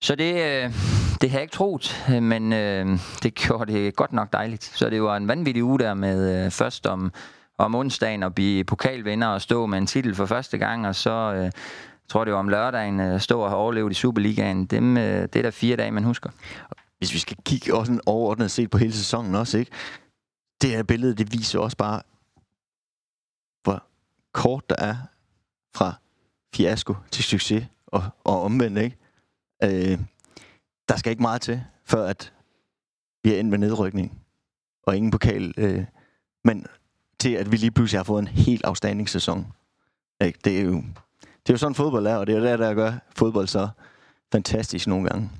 Så 0.02 0.14
det, 0.14 0.34
øh, 0.34 0.72
det 1.20 1.30
har 1.30 1.38
jeg 1.38 1.42
ikke 1.42 1.54
troet, 1.54 2.06
men 2.22 2.52
øh, 2.52 2.98
det 3.22 3.34
gjorde 3.34 3.72
det 3.72 3.96
godt 3.96 4.12
nok 4.12 4.32
dejligt. 4.32 4.64
Så 4.64 4.90
det 4.90 5.02
var 5.02 5.16
en 5.16 5.28
vanvittig 5.28 5.64
uge 5.64 5.78
der 5.78 5.94
med 5.94 6.44
øh, 6.44 6.50
først 6.50 6.86
om, 6.86 7.12
om 7.58 7.74
onsdagen 7.74 8.22
at 8.22 8.34
blive 8.34 8.64
pokalvinder 8.64 9.28
og 9.28 9.42
stå 9.42 9.66
med 9.66 9.78
en 9.78 9.86
titel 9.86 10.14
for 10.14 10.26
første 10.26 10.58
gang, 10.58 10.86
og 10.86 10.94
så 10.94 11.10
øh, 11.10 11.50
tror 12.08 12.24
det 12.24 12.32
var 12.32 12.38
om 12.38 12.48
lørdagen 12.48 13.00
øh, 13.00 13.20
stå 13.20 13.40
og 13.40 13.50
have 13.50 13.58
overlevet 13.58 13.90
i 13.90 13.94
Superligaen. 13.94 14.66
Dem, 14.66 14.96
øh, 14.96 15.22
det 15.22 15.36
er 15.36 15.42
der 15.42 15.50
fire 15.50 15.76
dage, 15.76 15.90
man 15.90 16.04
husker. 16.04 16.30
Hvis 16.98 17.14
vi 17.14 17.18
skal 17.18 17.36
kigge 17.44 17.74
også 17.74 17.92
en 17.92 18.00
overordnet 18.06 18.50
set 18.50 18.70
på 18.70 18.78
hele 18.78 18.92
sæsonen 18.92 19.34
også, 19.34 19.58
ikke? 19.58 19.70
Det 20.62 20.70
her 20.70 20.82
billede, 20.82 21.16
det 21.16 21.32
viser 21.32 21.58
også 21.58 21.76
bare, 21.76 22.02
hvor 23.62 23.82
kort, 24.32 24.70
der 24.70 24.76
er 24.78 24.96
fra 25.76 25.94
fiasko 26.54 26.94
til 27.10 27.24
succes, 27.24 27.66
og, 27.86 28.02
og 28.24 28.42
omvendt, 28.42 28.78
ikke? 28.78 28.96
Øh, 29.64 29.98
der 30.88 30.96
skal 30.96 31.10
ikke 31.10 31.22
meget 31.22 31.42
til, 31.42 31.62
før 31.84 32.06
at 32.06 32.32
vi 33.24 33.34
er 33.34 33.40
endt 33.40 33.50
med 33.50 33.58
nedrykning, 33.58 34.22
og 34.86 34.96
ingen 34.96 35.10
pokal, 35.10 35.54
øh, 35.56 35.84
men 36.44 36.66
til 37.20 37.32
at 37.32 37.52
vi 37.52 37.56
lige 37.56 37.70
pludselig 37.70 37.98
har 37.98 38.04
fået 38.04 38.20
en 38.20 38.28
helt 38.28 38.64
afstandingssæson. 38.64 39.46
Ikke? 40.24 40.38
Det 40.44 40.58
er 40.58 40.62
jo 40.62 40.82
det 41.22 41.50
er 41.50 41.54
jo 41.54 41.58
sådan 41.58 41.74
fodbold 41.74 42.06
er, 42.06 42.16
og 42.16 42.26
det 42.26 42.36
er 42.36 42.40
der, 42.40 42.56
der 42.56 42.74
gør 42.74 42.92
fodbold 43.16 43.46
så 43.46 43.68
fantastisk 44.32 44.86
nogle 44.86 45.08
gange. 45.08 45.30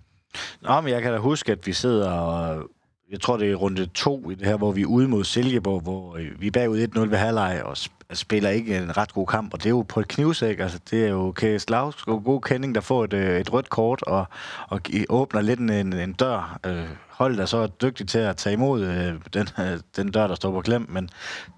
Nå, 0.61 0.81
men 0.81 0.93
jeg 0.93 1.03
kan 1.03 1.13
da 1.13 1.19
huske, 1.19 1.53
at 1.53 1.67
vi 1.67 1.73
sidder 1.73 2.11
og 2.11 2.71
jeg 3.11 3.21
tror, 3.21 3.37
det 3.37 3.51
er 3.51 3.55
runde 3.55 3.87
to 3.87 4.31
i 4.31 4.35
det 4.35 4.47
her, 4.47 4.57
hvor 4.57 4.73
vi 4.73 4.83
er 4.83 4.87
ude 4.87 5.09
mod 5.09 5.25
Silkeborg, 5.25 5.81
hvor 5.81 6.17
øh, 6.17 6.41
vi 6.41 6.47
er 6.47 6.51
bagud 6.51 6.89
1-0 6.97 7.01
ved 7.01 7.19
halvleg 7.19 7.63
og 7.65 7.77
spiller 8.13 8.51
ikke 8.51 8.77
en 8.77 8.97
ret 8.97 9.15
god 9.15 9.27
kamp, 9.27 9.55
og 9.55 9.59
det 9.59 9.67
er 9.67 9.71
jo 9.71 9.83
på 9.83 10.01
et 10.01 10.09
knivsæk. 10.09 10.61
Altså, 10.61 10.79
det 10.91 11.05
er 11.05 11.09
jo 11.09 11.33
Kæs 11.33 11.67
og 12.07 12.25
god 12.25 12.41
kending, 12.41 12.75
der 12.75 12.81
får 12.81 13.05
et, 13.05 13.13
øh, 13.13 13.41
et 13.41 13.53
rødt 13.53 13.71
kort 13.71 14.03
og, 14.03 14.25
og 14.69 14.81
åbner 15.09 15.41
lidt 15.41 15.61
en, 15.61 15.71
en 15.93 16.13
dør. 16.13 16.59
Øh, 16.67 16.89
holdet 17.09 17.41
er 17.41 17.47
så 17.47 17.67
dygtigt 17.67 18.11
til 18.11 18.19
at 18.19 18.37
tage 18.37 18.53
imod 18.53 18.85
øh, 18.85 19.15
den, 19.35 19.49
øh, 19.59 19.81
den 19.97 20.11
dør, 20.11 20.27
der 20.27 20.35
står 20.35 20.53
på 20.53 20.61
klem, 20.61 20.87
men 20.89 21.11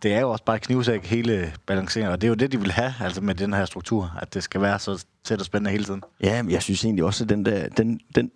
det 0.03 0.15
er 0.15 0.21
jo 0.21 0.31
også 0.31 0.45
bare 0.45 0.59
knivsæk 0.59 1.05
hele 1.05 1.53
balanceringen, 1.67 2.13
og 2.13 2.21
det 2.21 2.27
er 2.27 2.29
jo 2.29 2.35
det, 2.35 2.53
de 2.53 2.61
vil 2.61 2.73
have 2.73 2.95
altså 3.01 3.21
med 3.21 3.35
den 3.35 3.53
her 3.53 3.65
struktur, 3.65 4.13
at 4.21 4.35
det 4.35 4.43
skal 4.43 4.61
være 4.61 4.79
så 4.79 5.05
tæt 5.25 5.39
og 5.39 5.45
spændende 5.45 5.71
hele 5.71 5.85
tiden. 5.85 6.03
Ja, 6.23 6.43
men 6.43 6.53
jeg 6.53 6.63
synes 6.63 6.85
egentlig 6.85 7.05
også, 7.05 7.25
at 7.25 7.31
den, 7.31 7.45
der, 7.45 7.69
den, 7.69 8.01
den, 8.15 8.31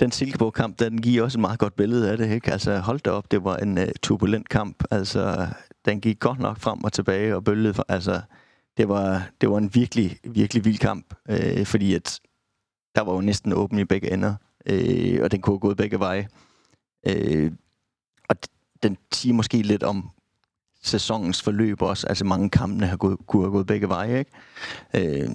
den 0.00 0.12
Silkeborg-kamp, 0.12 0.78
den 0.78 1.02
giver 1.02 1.22
også 1.24 1.38
et 1.38 1.40
meget 1.40 1.58
godt 1.58 1.76
billede 1.76 2.10
af 2.10 2.16
det, 2.16 2.30
ikke? 2.30 2.52
Altså, 2.52 2.78
hold 2.78 3.00
da 3.00 3.10
op, 3.10 3.30
det 3.30 3.44
var 3.44 3.56
en 3.56 3.78
uh, 3.78 3.84
turbulent 4.02 4.48
kamp. 4.48 4.84
Altså, 4.90 5.46
den 5.84 6.00
gik 6.00 6.20
godt 6.20 6.38
nok 6.38 6.58
frem 6.58 6.84
og 6.84 6.92
tilbage 6.92 7.36
og 7.36 7.44
bølgede. 7.44 7.74
For, 7.74 7.84
altså, 7.88 8.20
det 8.76 8.88
var, 8.88 9.30
det 9.40 9.50
var 9.50 9.58
en 9.58 9.74
virkelig, 9.74 10.18
virkelig 10.24 10.64
vild 10.64 10.78
kamp, 10.78 11.14
øh, 11.28 11.66
fordi 11.66 11.94
at 11.94 12.20
der 12.94 13.02
var 13.02 13.12
jo 13.12 13.20
næsten 13.20 13.52
åben 13.52 13.78
i 13.78 13.84
begge 13.84 14.12
ender, 14.12 14.34
øh, 14.66 15.18
og 15.22 15.32
den 15.32 15.40
kunne 15.40 15.54
have 15.54 15.60
gået 15.60 15.76
begge 15.76 15.98
veje. 15.98 16.28
Øh, 17.06 17.52
og 18.28 18.36
den 18.82 18.96
siger 19.12 19.34
måske 19.34 19.62
lidt 19.62 19.82
om 19.82 20.10
sæsonens 20.82 21.42
forløb 21.42 21.82
også. 21.82 22.06
Altså 22.06 22.24
mange 22.24 22.50
kampene 22.50 22.86
har 22.86 22.96
gået, 22.96 23.18
kunne 23.26 23.42
have 23.42 23.52
gået 23.52 23.66
begge 23.66 23.88
veje, 23.88 24.18
ikke? 24.18 24.30
Øh, 24.94 25.30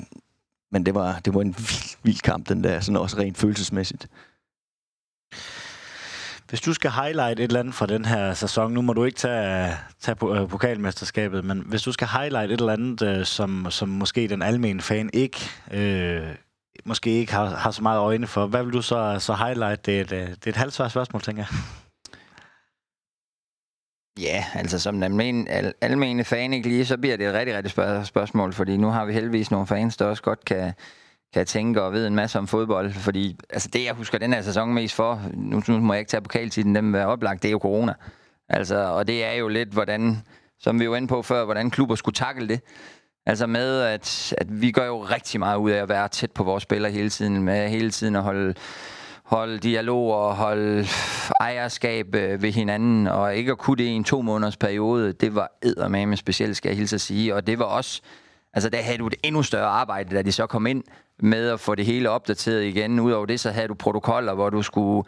men 0.72 0.86
det 0.86 0.96
var, 0.96 1.20
det 1.20 1.34
var 1.34 1.42
en 1.42 1.56
vild, 1.58 1.98
vild 2.04 2.20
kamp, 2.20 2.50
den 2.50 2.64
der, 2.64 2.80
sådan 2.80 2.98
også 2.98 3.18
rent 3.18 3.38
følelsesmæssigt. 3.38 4.08
Hvis 6.50 6.62
du 6.62 6.74
skal 6.74 6.92
highlight 6.92 7.40
et 7.40 7.44
eller 7.44 7.60
andet 7.60 7.76
fra 7.76 7.86
den 7.86 8.06
her 8.06 8.34
sæson, 8.34 8.72
nu 8.74 8.82
må 8.82 8.94
du 8.94 9.04
ikke 9.04 9.18
tage, 9.18 9.74
tage 10.00 10.16
på, 10.16 10.36
øh, 10.36 10.50
pokalmesterskabet, 10.50 11.46
men 11.46 11.64
hvis 11.66 11.82
du 11.82 11.92
skal 11.92 12.08
highlight 12.08 12.52
et 12.52 12.60
eller 12.60 12.74
andet, 12.74 13.02
øh, 13.02 13.26
som, 13.26 13.68
som 13.70 13.90
måske 13.90 14.28
den 14.28 14.42
almindelige 14.42 14.84
fan 14.84 15.10
ikke, 15.14 15.40
øh, 15.72 16.36
måske 16.86 17.10
ikke 17.10 17.34
har, 17.34 17.46
har 17.46 17.72
så 17.72 17.84
meget 17.84 18.00
øjne 18.00 18.28
for, 18.28 18.48
hvad 18.48 18.64
vil 18.64 18.74
du 18.74 18.82
så, 18.82 19.18
så 19.20 19.34
highlight? 19.34 19.86
Det 19.86 19.98
er 19.98 20.02
et, 20.02 20.12
øh, 20.12 20.28
det 20.28 20.46
er 20.46 20.50
et 20.50 20.56
halvt 20.56 20.74
svært 20.74 20.92
spørgsmål, 20.92 21.22
tænker 21.22 21.44
jeg. 21.44 21.58
Ja, 24.20 24.46
altså 24.54 24.80
som 24.80 24.94
den 24.94 25.04
almen, 25.04 25.48
al, 25.48 25.74
almene 25.82 26.24
fan 26.24 26.54
ikke 26.54 26.70
lige, 26.70 26.86
så 26.86 26.98
bliver 26.98 27.18
det 27.18 27.28
et 27.28 27.34
rigtig, 27.34 27.56
rigtig 27.56 28.08
spørgsmål, 28.08 28.54
fordi 28.54 28.78
nu 28.78 28.90
har 28.90 29.06
vi 29.06 29.14
heldigvis 29.14 29.52
nogle 29.52 29.68
fans, 29.68 29.98
der 29.98 30.06
også 30.06 30.24
godt 30.24 30.46
kan, 30.46 30.74
kan 31.36 31.46
tænke 31.46 31.82
og 31.82 31.94
ved 31.94 32.08
en 32.08 32.16
masse 32.16 32.40
om 32.40 32.48
fodbold. 32.48 32.92
Fordi 32.94 33.38
altså 33.50 33.70
det, 33.74 33.86
jeg 33.86 33.94
husker 33.94 34.18
den 34.18 34.34
her 34.34 34.42
sæson 34.42 34.74
mest 34.74 34.96
for, 34.96 35.22
nu, 35.34 35.62
nu 35.68 35.80
må 35.80 35.94
jeg 35.94 36.00
ikke 36.00 36.10
tage 36.10 36.22
pokaltiden, 36.22 36.76
dem 36.76 36.94
være 36.94 37.08
oplagt, 37.08 37.44
det 37.44 37.50
er 37.50 37.52
jo 37.52 37.58
corona. 37.58 37.94
Altså, 38.50 38.78
og 38.78 39.08
det 39.08 39.26
er 39.26 39.34
jo 39.34 39.48
lidt, 39.48 39.70
hvordan, 39.70 40.18
som 40.60 40.80
vi 40.80 40.90
var 40.90 40.96
inde 40.96 41.08
på 41.08 41.22
før, 41.22 41.46
hvordan 41.46 41.70
klubber 41.70 41.96
skulle 41.96 42.16
takle 42.16 42.48
det. 42.48 42.62
Altså 43.26 43.48
med, 43.48 43.82
at, 43.82 44.34
at 44.38 44.62
vi 44.62 44.72
gør 44.72 44.86
jo 44.86 45.00
rigtig 45.00 45.40
meget 45.40 45.58
ud 45.58 45.72
af 45.72 45.82
at 45.82 45.90
være 45.90 46.08
tæt 46.08 46.32
på 46.32 46.44
vores 46.44 46.64
spillere 46.64 46.92
hele 46.92 47.10
tiden, 47.10 47.44
med 47.44 47.70
hele 47.70 47.92
tiden 47.92 48.16
at 48.16 48.24
holde, 48.24 48.54
holde 49.24 49.58
dialog 49.58 50.16
og 50.16 50.36
holde 50.36 50.88
ejerskab 51.40 52.16
øh, 52.16 52.42
ved 52.42 52.52
hinanden, 52.52 53.08
og 53.08 53.36
ikke 53.36 53.52
at 53.52 53.58
kunne 53.58 53.78
det 53.78 53.84
i 53.84 53.92
en 53.92 54.04
to 54.04 54.22
måneders 54.22 54.58
periode, 54.58 55.14
det 55.14 55.36
var 55.36 55.58
eddermame 55.62 56.18
specielt, 56.18 56.58
skal 56.58 56.70
jeg 56.70 56.78
hilse 56.78 56.96
at 56.96 57.02
sige. 57.02 57.36
Og 57.36 57.48
det 57.48 57.60
var 57.60 57.66
også, 57.66 58.02
altså 58.54 58.70
der 58.70 58.82
havde 58.82 58.98
du 58.98 59.08
et 59.08 59.16
endnu 59.24 59.44
større 59.44 59.68
arbejde, 59.68 60.16
da 60.16 60.22
de 60.22 60.32
så 60.32 60.48
kom 60.48 60.68
ind, 60.68 60.84
med 61.20 61.50
at 61.50 61.60
få 61.60 61.76
det 61.76 61.86
hele 61.86 62.10
opdateret 62.10 62.64
igen. 62.64 63.00
Udover 63.00 63.26
det, 63.26 63.40
så 63.40 63.52
havde 63.52 63.68
du 63.68 63.74
protokoller, 63.74 64.34
hvor 64.34 64.50
du 64.50 64.62
skulle 64.62 65.04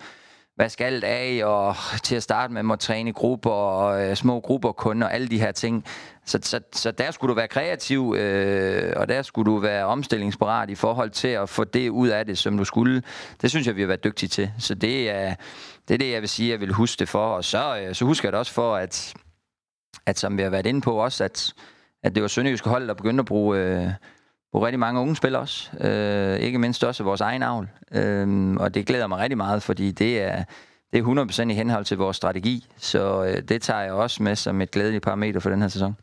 hvad 0.58 0.70
skal 0.70 0.86
alt 0.86 1.03
af, 1.03 1.45
og 1.45 1.76
til 2.03 2.16
at 2.16 2.24
starte 2.24 2.53
med 2.53 2.74
at 2.74 2.80
træne 2.80 3.10
i 3.10 3.14
grupper, 3.14 3.49
og 3.49 4.05
øh, 4.05 4.16
små 4.16 4.39
grupper 4.39 4.72
kun, 4.72 5.03
og 5.03 5.14
alle 5.14 5.28
de 5.28 5.39
her 5.39 5.51
ting. 5.51 5.86
Så, 6.26 6.39
så, 6.41 6.60
så 6.74 6.91
der 6.91 7.12
skulle 7.12 7.30
du 7.30 7.36
være 7.36 7.47
kreativ, 7.47 8.16
øh, 8.18 8.93
og 8.95 9.10
der 9.10 9.22
skulle 9.22 9.51
du 9.51 9.58
være 9.58 9.86
omstillingsparat 9.86 10.70
i 10.70 10.76
forhold 10.76 11.10
til 11.10 11.28
at 11.28 11.49
få 11.49 11.64
det 11.64 11.89
ud 11.89 12.08
af 12.08 12.26
det, 12.26 12.38
som 12.38 12.58
du 12.58 12.64
skulle. 12.64 13.03
Det 13.41 13.49
synes 13.49 13.68
jeg, 13.68 13.76
vi 13.76 13.82
har 13.82 13.88
været 13.88 14.03
dygtige 14.03 14.30
til. 14.30 14.51
Så 14.60 14.76
det 14.76 15.10
er 15.10 15.36
det, 15.88 15.93
er 15.93 15.97
det 15.97 16.12
jeg 16.12 16.22
vil 16.22 16.30
sige, 16.30 16.51
jeg 16.51 16.60
vil 16.60 16.74
huske 16.74 16.99
det 16.99 17.10
for. 17.10 17.28
Og 17.28 17.43
så, 17.43 17.80
øh, 17.80 17.95
så 17.95 18.05
husker 18.05 18.28
jeg 18.28 18.34
det 18.34 18.39
også 18.39 18.53
for, 18.53 18.76
at, 18.76 19.14
at 20.05 20.20
som 20.20 20.38
vi 20.38 20.43
har 20.43 20.49
været 20.49 20.66
inde 20.66 20.82
på 20.82 20.95
også, 20.95 21.24
at, 21.24 21.53
at 22.03 22.16
det 22.16 22.22
var 22.22 22.28
Sønderjyske 22.28 22.70
hold, 22.70 22.88
der 22.88 22.93
begyndte 22.93 23.22
at 23.22 23.26
bruge... 23.26 23.58
Øh, 23.60 23.89
hvor 24.52 24.66
rigtig 24.66 24.80
mange 24.80 25.00
unge 25.00 25.16
spillere 25.16 25.41
også. 25.41 25.70
Øh, 25.80 26.39
ikke 26.39 26.60
mindst 26.60 26.84
også 26.84 27.04
vores 27.04 27.22
egen 27.22 27.43
avl. 27.43 27.70
Øh, 27.91 28.56
og 28.60 28.74
det 28.74 28.86
glæder 28.86 29.08
mig 29.08 29.20
rigtig 29.20 29.38
meget, 29.38 29.64
fordi 29.64 29.91
det 29.91 30.22
er, 30.22 30.43
det 30.93 31.00
er 31.00 31.43
100% 31.45 31.50
i 31.50 31.54
henhold 31.54 31.86
til 31.86 31.98
vores 31.98 32.18
strategi, 32.18 32.66
så 32.78 33.24
øh, 33.26 33.41
det 33.41 33.62
tager 33.62 33.82
jeg 33.82 33.91
også 33.91 34.24
med 34.24 34.36
som 34.36 34.62
et 34.62 34.72
glædeligt 34.72 35.04
parameter 35.04 35.39
for 35.39 35.50
den 35.50 35.62
her 35.62 35.68
sæson. 35.68 35.95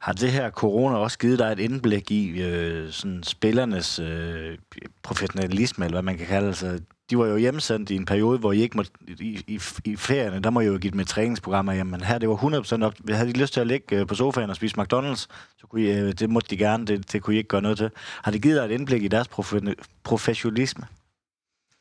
Har 0.00 0.12
det 0.12 0.32
her 0.32 0.50
corona 0.50 0.96
også 0.96 1.18
givet 1.18 1.38
dig 1.38 1.52
et 1.52 1.58
indblik 1.58 2.10
i 2.10 2.42
øh, 2.42 2.90
sådan 2.90 3.22
spillernes 3.22 3.98
øh, 3.98 4.58
professionalisme, 5.02 5.84
eller 5.84 5.94
hvad 5.94 6.02
man 6.02 6.18
kan 6.18 6.26
kalde 6.26 6.46
det? 6.46 6.48
Altså, 6.48 6.80
de 7.10 7.18
var 7.18 7.26
jo 7.26 7.36
hjemsendt 7.36 7.90
i 7.90 7.96
en 7.96 8.04
periode, 8.04 8.38
hvor 8.38 8.52
I 8.52 8.60
ikke 8.60 8.76
måtte, 8.76 8.92
i, 9.08 9.44
i, 9.46 9.60
i 9.84 9.96
ferierne, 9.96 10.40
der 10.40 10.50
må 10.50 10.60
I 10.60 10.64
jo 10.64 10.78
give 10.78 10.90
dem 10.90 11.00
et 11.00 11.08
træningsprogrammer. 11.08 11.72
Jamen 11.72 12.00
her, 12.00 12.18
det 12.18 12.28
var 12.28 12.36
100% 12.36 12.76
nok. 12.76 12.94
Havde 13.08 13.32
de 13.32 13.38
lyst 13.38 13.52
til 13.52 13.60
at 13.60 13.66
ligge 13.66 13.96
øh, 13.96 14.06
på 14.06 14.14
sofaen 14.14 14.50
og 14.50 14.56
spise 14.56 14.76
McDonald's, 14.80 15.26
så 15.60 15.66
kunne 15.68 15.82
I, 15.82 15.90
øh, 15.90 16.12
det 16.12 16.30
måtte 16.30 16.50
de 16.50 16.56
gerne, 16.56 16.86
det, 16.86 17.12
det 17.12 17.22
kunne 17.22 17.34
I 17.34 17.38
ikke 17.38 17.48
gøre 17.48 17.62
noget 17.62 17.78
til. 17.78 17.90
Har 18.24 18.32
det 18.32 18.42
givet 18.42 18.56
dig 18.56 18.64
et 18.64 18.70
indblik 18.70 19.02
i 19.02 19.08
deres 19.08 19.28
profe- 19.28 19.74
professionalisme? 20.04 20.86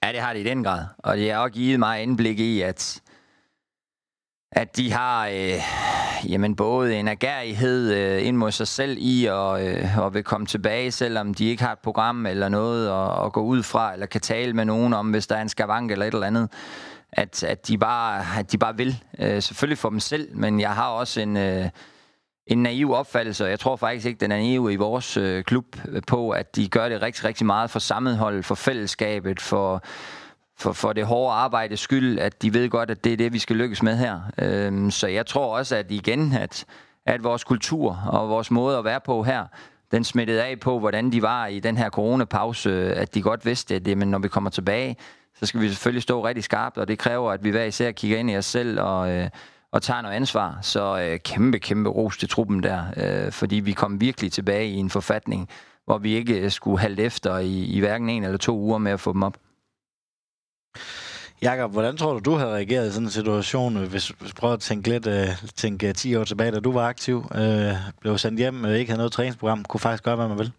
Ja, 0.03 0.11
det 0.11 0.19
har 0.19 0.33
det 0.33 0.39
i 0.39 0.43
den 0.43 0.63
grad. 0.63 0.85
Og 0.97 1.17
det 1.17 1.31
har 1.31 1.39
også 1.39 1.53
givet 1.53 1.79
mig 1.79 2.03
indblik 2.03 2.39
i, 2.39 2.61
at, 2.61 3.01
at 4.51 4.77
de 4.77 4.91
har 4.91 5.27
øh, 5.27 5.59
jamen 6.27 6.55
både 6.55 6.95
en 6.95 7.07
agerighed 7.07 7.93
øh, 7.93 8.27
ind 8.27 8.37
mod 8.37 8.51
sig 8.51 8.67
selv 8.67 8.97
i 8.99 9.25
og, 9.25 9.67
øh, 9.67 9.97
og 9.97 10.13
vil 10.13 10.23
komme 10.23 10.47
tilbage, 10.47 10.91
selvom 10.91 11.33
de 11.33 11.45
ikke 11.45 11.63
har 11.63 11.71
et 11.71 11.79
program 11.79 12.25
eller 12.25 12.49
noget 12.49 12.89
at, 12.89 13.25
at 13.25 13.33
gå 13.33 13.41
ud 13.41 13.63
fra, 13.63 13.93
eller 13.93 14.05
kan 14.05 14.21
tale 14.21 14.53
med 14.53 14.65
nogen 14.65 14.93
om, 14.93 15.09
hvis 15.09 15.27
der 15.27 15.35
er 15.35 15.41
en 15.41 15.49
skavank 15.49 15.91
eller 15.91 16.05
et 16.05 16.13
eller 16.13 16.27
andet. 16.27 16.49
At, 17.11 17.43
at, 17.43 17.67
de, 17.67 17.77
bare, 17.77 18.25
at 18.39 18.51
de 18.51 18.57
bare 18.57 18.77
vil. 18.77 19.03
Øh, 19.19 19.41
selvfølgelig 19.41 19.77
for 19.77 19.89
dem 19.89 19.99
selv, 19.99 20.29
men 20.35 20.59
jeg 20.59 20.71
har 20.75 20.87
også 20.87 21.21
en... 21.21 21.37
Øh, 21.37 21.69
en 22.47 22.63
naiv 22.63 22.91
opfattelse, 22.91 23.43
og 23.43 23.49
jeg 23.49 23.59
tror 23.59 23.75
faktisk 23.75 24.05
ikke, 24.05 24.19
den 24.19 24.31
er 24.31 24.37
naiv 24.37 24.69
i 24.71 24.75
vores 24.75 25.17
øh, 25.17 25.43
klub 25.43 25.65
på, 26.07 26.29
at 26.29 26.55
de 26.55 26.67
gør 26.67 26.89
det 26.89 27.01
rigtig, 27.01 27.25
rigtig 27.25 27.45
meget 27.45 27.69
for 27.69 27.79
sammenhold, 27.79 28.43
for 28.43 28.55
fællesskabet, 28.55 29.41
for, 29.41 29.83
for, 30.59 30.73
for 30.73 30.93
det 30.93 31.05
hårde 31.05 31.33
arbejde 31.33 31.77
skyld, 31.77 32.19
at 32.19 32.41
de 32.41 32.53
ved 32.53 32.69
godt, 32.69 32.91
at 32.91 33.03
det 33.03 33.13
er 33.13 33.17
det, 33.17 33.33
vi 33.33 33.39
skal 33.39 33.55
lykkes 33.55 33.83
med 33.83 33.97
her. 33.97 34.19
Øhm, 34.37 34.91
så 34.91 35.07
jeg 35.07 35.25
tror 35.25 35.57
også, 35.57 35.75
at 35.75 35.91
igen, 35.91 36.33
at, 36.33 36.65
at 37.05 37.23
vores 37.23 37.43
kultur 37.43 38.03
og 38.07 38.29
vores 38.29 38.51
måde 38.51 38.77
at 38.77 38.85
være 38.85 38.99
på 38.99 39.23
her, 39.23 39.45
den 39.91 40.03
smittede 40.03 40.43
af 40.43 40.59
på, 40.59 40.79
hvordan 40.79 41.11
de 41.11 41.21
var 41.21 41.47
i 41.47 41.59
den 41.59 41.77
her 41.77 41.89
coronapause, 41.89 42.93
at 42.95 43.15
de 43.15 43.21
godt 43.21 43.45
vidste, 43.45 43.75
at 43.75 43.97
men 43.97 44.07
når 44.07 44.19
vi 44.19 44.27
kommer 44.27 44.49
tilbage, 44.49 44.95
så 45.39 45.45
skal 45.45 45.61
vi 45.61 45.69
selvfølgelig 45.69 46.03
stå 46.03 46.25
rigtig 46.25 46.43
skarpt, 46.43 46.77
og 46.77 46.87
det 46.87 46.99
kræver, 46.99 47.31
at 47.31 47.43
vi 47.43 47.49
hver 47.49 47.63
især 47.63 47.91
kigger 47.91 48.17
ind 48.17 48.31
i 48.31 48.37
os 48.37 48.45
selv 48.45 48.81
og, 48.81 49.11
øh, 49.11 49.29
og 49.71 49.81
tager 49.81 50.01
noget 50.01 50.15
ansvar. 50.15 50.59
Så 50.61 50.99
øh, 51.01 51.19
kæmpe, 51.19 51.59
kæmpe 51.59 51.89
ros 51.89 52.17
til 52.17 52.29
truppen 52.29 52.63
der, 52.63 52.83
øh, 52.97 53.31
fordi 53.31 53.55
vi 53.55 53.71
kom 53.71 54.01
virkelig 54.01 54.31
tilbage 54.31 54.67
i 54.67 54.75
en 54.75 54.89
forfatning, 54.89 55.49
hvor 55.85 55.97
vi 55.97 56.13
ikke 56.13 56.39
øh, 56.39 56.51
skulle 56.51 56.79
halde 56.79 57.03
efter 57.03 57.37
i, 57.37 57.63
i 57.63 57.79
hverken 57.79 58.09
en 58.09 58.23
eller 58.23 58.37
to 58.37 58.57
uger 58.57 58.77
med 58.77 58.91
at 58.91 58.99
få 58.99 59.13
dem 59.13 59.23
op. 59.23 59.37
Jakob, 61.41 61.71
hvordan 61.71 61.97
tror 61.97 62.13
du, 62.13 62.19
du 62.19 62.35
havde 62.35 62.51
reageret 62.51 62.89
i 62.89 62.91
sådan 62.91 63.07
en 63.07 63.11
situation, 63.11 63.75
hvis, 63.75 64.11
vi 64.21 64.31
prøver 64.35 64.53
at 64.53 64.59
tænke 64.59 64.89
lidt 64.89 65.07
uh, 65.07 65.49
tænke 65.55 65.87
øh, 65.87 65.93
10 65.93 66.15
år 66.15 66.23
tilbage, 66.23 66.51
da 66.51 66.59
du 66.59 66.71
var 66.71 66.87
aktiv, 66.87 67.17
uh, 67.17 67.75
blev 68.01 68.17
sendt 68.17 68.39
hjem, 68.39 68.63
uh, 68.63 68.71
ikke 68.71 68.91
havde 68.91 68.97
noget 68.97 69.11
træningsprogram, 69.11 69.63
kunne 69.63 69.79
faktisk 69.79 70.03
gøre, 70.03 70.15
hvad 70.15 70.27
man 70.27 70.37
vil? 70.37 70.51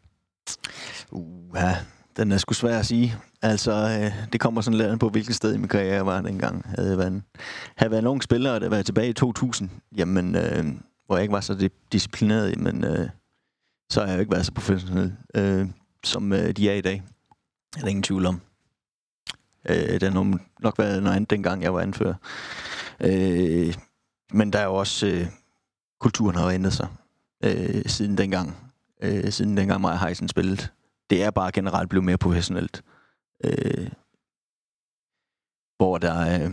Uh, 1.10 1.56
ja, 1.56 1.76
den 2.16 2.32
er 2.32 2.38
sgu 2.38 2.54
svær 2.54 2.78
at 2.78 2.86
sige. 2.86 3.16
Altså, 3.42 3.72
øh, 3.72 4.32
det 4.32 4.40
kommer 4.40 4.60
sådan 4.60 4.78
lidt 4.78 5.00
på, 5.00 5.08
hvilket 5.08 5.34
sted 5.34 5.54
i 5.54 5.58
min 5.58 5.68
karriere 5.68 5.94
jeg 5.94 6.06
var 6.06 6.20
dengang. 6.20 6.64
Havde 6.64 6.90
jeg 6.90 6.98
været 6.98 7.12
en, 7.12 7.24
havde 7.76 7.90
været 7.90 8.02
en 8.02 8.06
ung 8.06 8.22
spiller, 8.22 8.52
og 8.52 8.60
det 8.60 8.70
var 8.70 8.82
tilbage 8.82 9.08
i 9.08 9.12
2000, 9.12 9.70
jamen, 9.96 10.36
øh, 10.36 10.64
hvor 11.06 11.16
jeg 11.16 11.22
ikke 11.22 11.32
var 11.32 11.40
så 11.40 11.68
disciplineret, 11.92 12.58
men 12.58 12.84
øh, 12.84 13.08
så 13.92 14.00
har 14.00 14.06
jeg 14.06 14.14
jo 14.14 14.20
ikke 14.20 14.32
været 14.32 14.46
så 14.46 14.52
professionel, 14.52 15.12
øh, 15.34 15.66
som 16.04 16.32
øh, 16.32 16.50
de 16.50 16.70
er 16.70 16.74
i 16.74 16.80
dag. 16.80 17.02
Det 17.74 17.82
er 17.82 17.86
ingen 17.86 18.02
tvivl 18.02 18.26
om. 18.26 18.40
Øh, 19.68 20.00
den 20.00 20.12
har 20.12 20.38
nok 20.60 20.78
været 20.78 21.02
noget 21.02 21.16
andet, 21.16 21.30
dengang 21.30 21.62
jeg 21.62 21.74
var 21.74 21.80
anfører. 21.80 22.14
Øh, 23.00 23.74
men 24.32 24.52
der 24.52 24.58
er 24.58 24.64
jo 24.64 24.74
også... 24.74 25.06
Øh, 25.06 25.26
kulturen 26.00 26.36
har 26.36 26.50
ændret 26.50 26.72
sig 26.72 26.88
øh, 27.44 27.84
siden 27.86 28.18
dengang. 28.18 28.72
Øh, 29.02 29.32
siden 29.32 29.56
dengang 29.56 29.80
Maja 29.80 29.96
Heisen 29.96 30.28
spillede. 30.28 30.68
Det 31.10 31.22
er 31.22 31.30
bare 31.30 31.52
generelt 31.52 31.88
blevet 31.88 32.04
mere 32.04 32.18
professionelt. 32.18 32.84
Øh, 33.44 33.90
hvor 35.76 35.98
der 35.98 36.12
er... 36.12 36.44
Øh, 36.44 36.50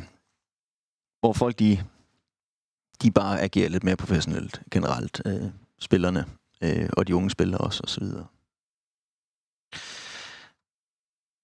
hvor 1.20 1.34
folk 1.34 1.60
de, 1.60 1.84
de 3.02 3.12
bare 3.12 3.42
agerer 3.42 3.70
lidt 3.70 3.84
mere 3.84 3.96
professionelt 3.96 4.62
generelt. 4.72 5.22
Øh, 5.26 5.50
spillerne 5.80 6.26
øh, 6.64 6.90
og 6.94 7.08
de 7.08 7.16
unge 7.16 7.30
spillere 7.30 7.62
også, 7.62 7.80
og 7.84 7.90
så 7.90 8.00
videre. 8.00 8.26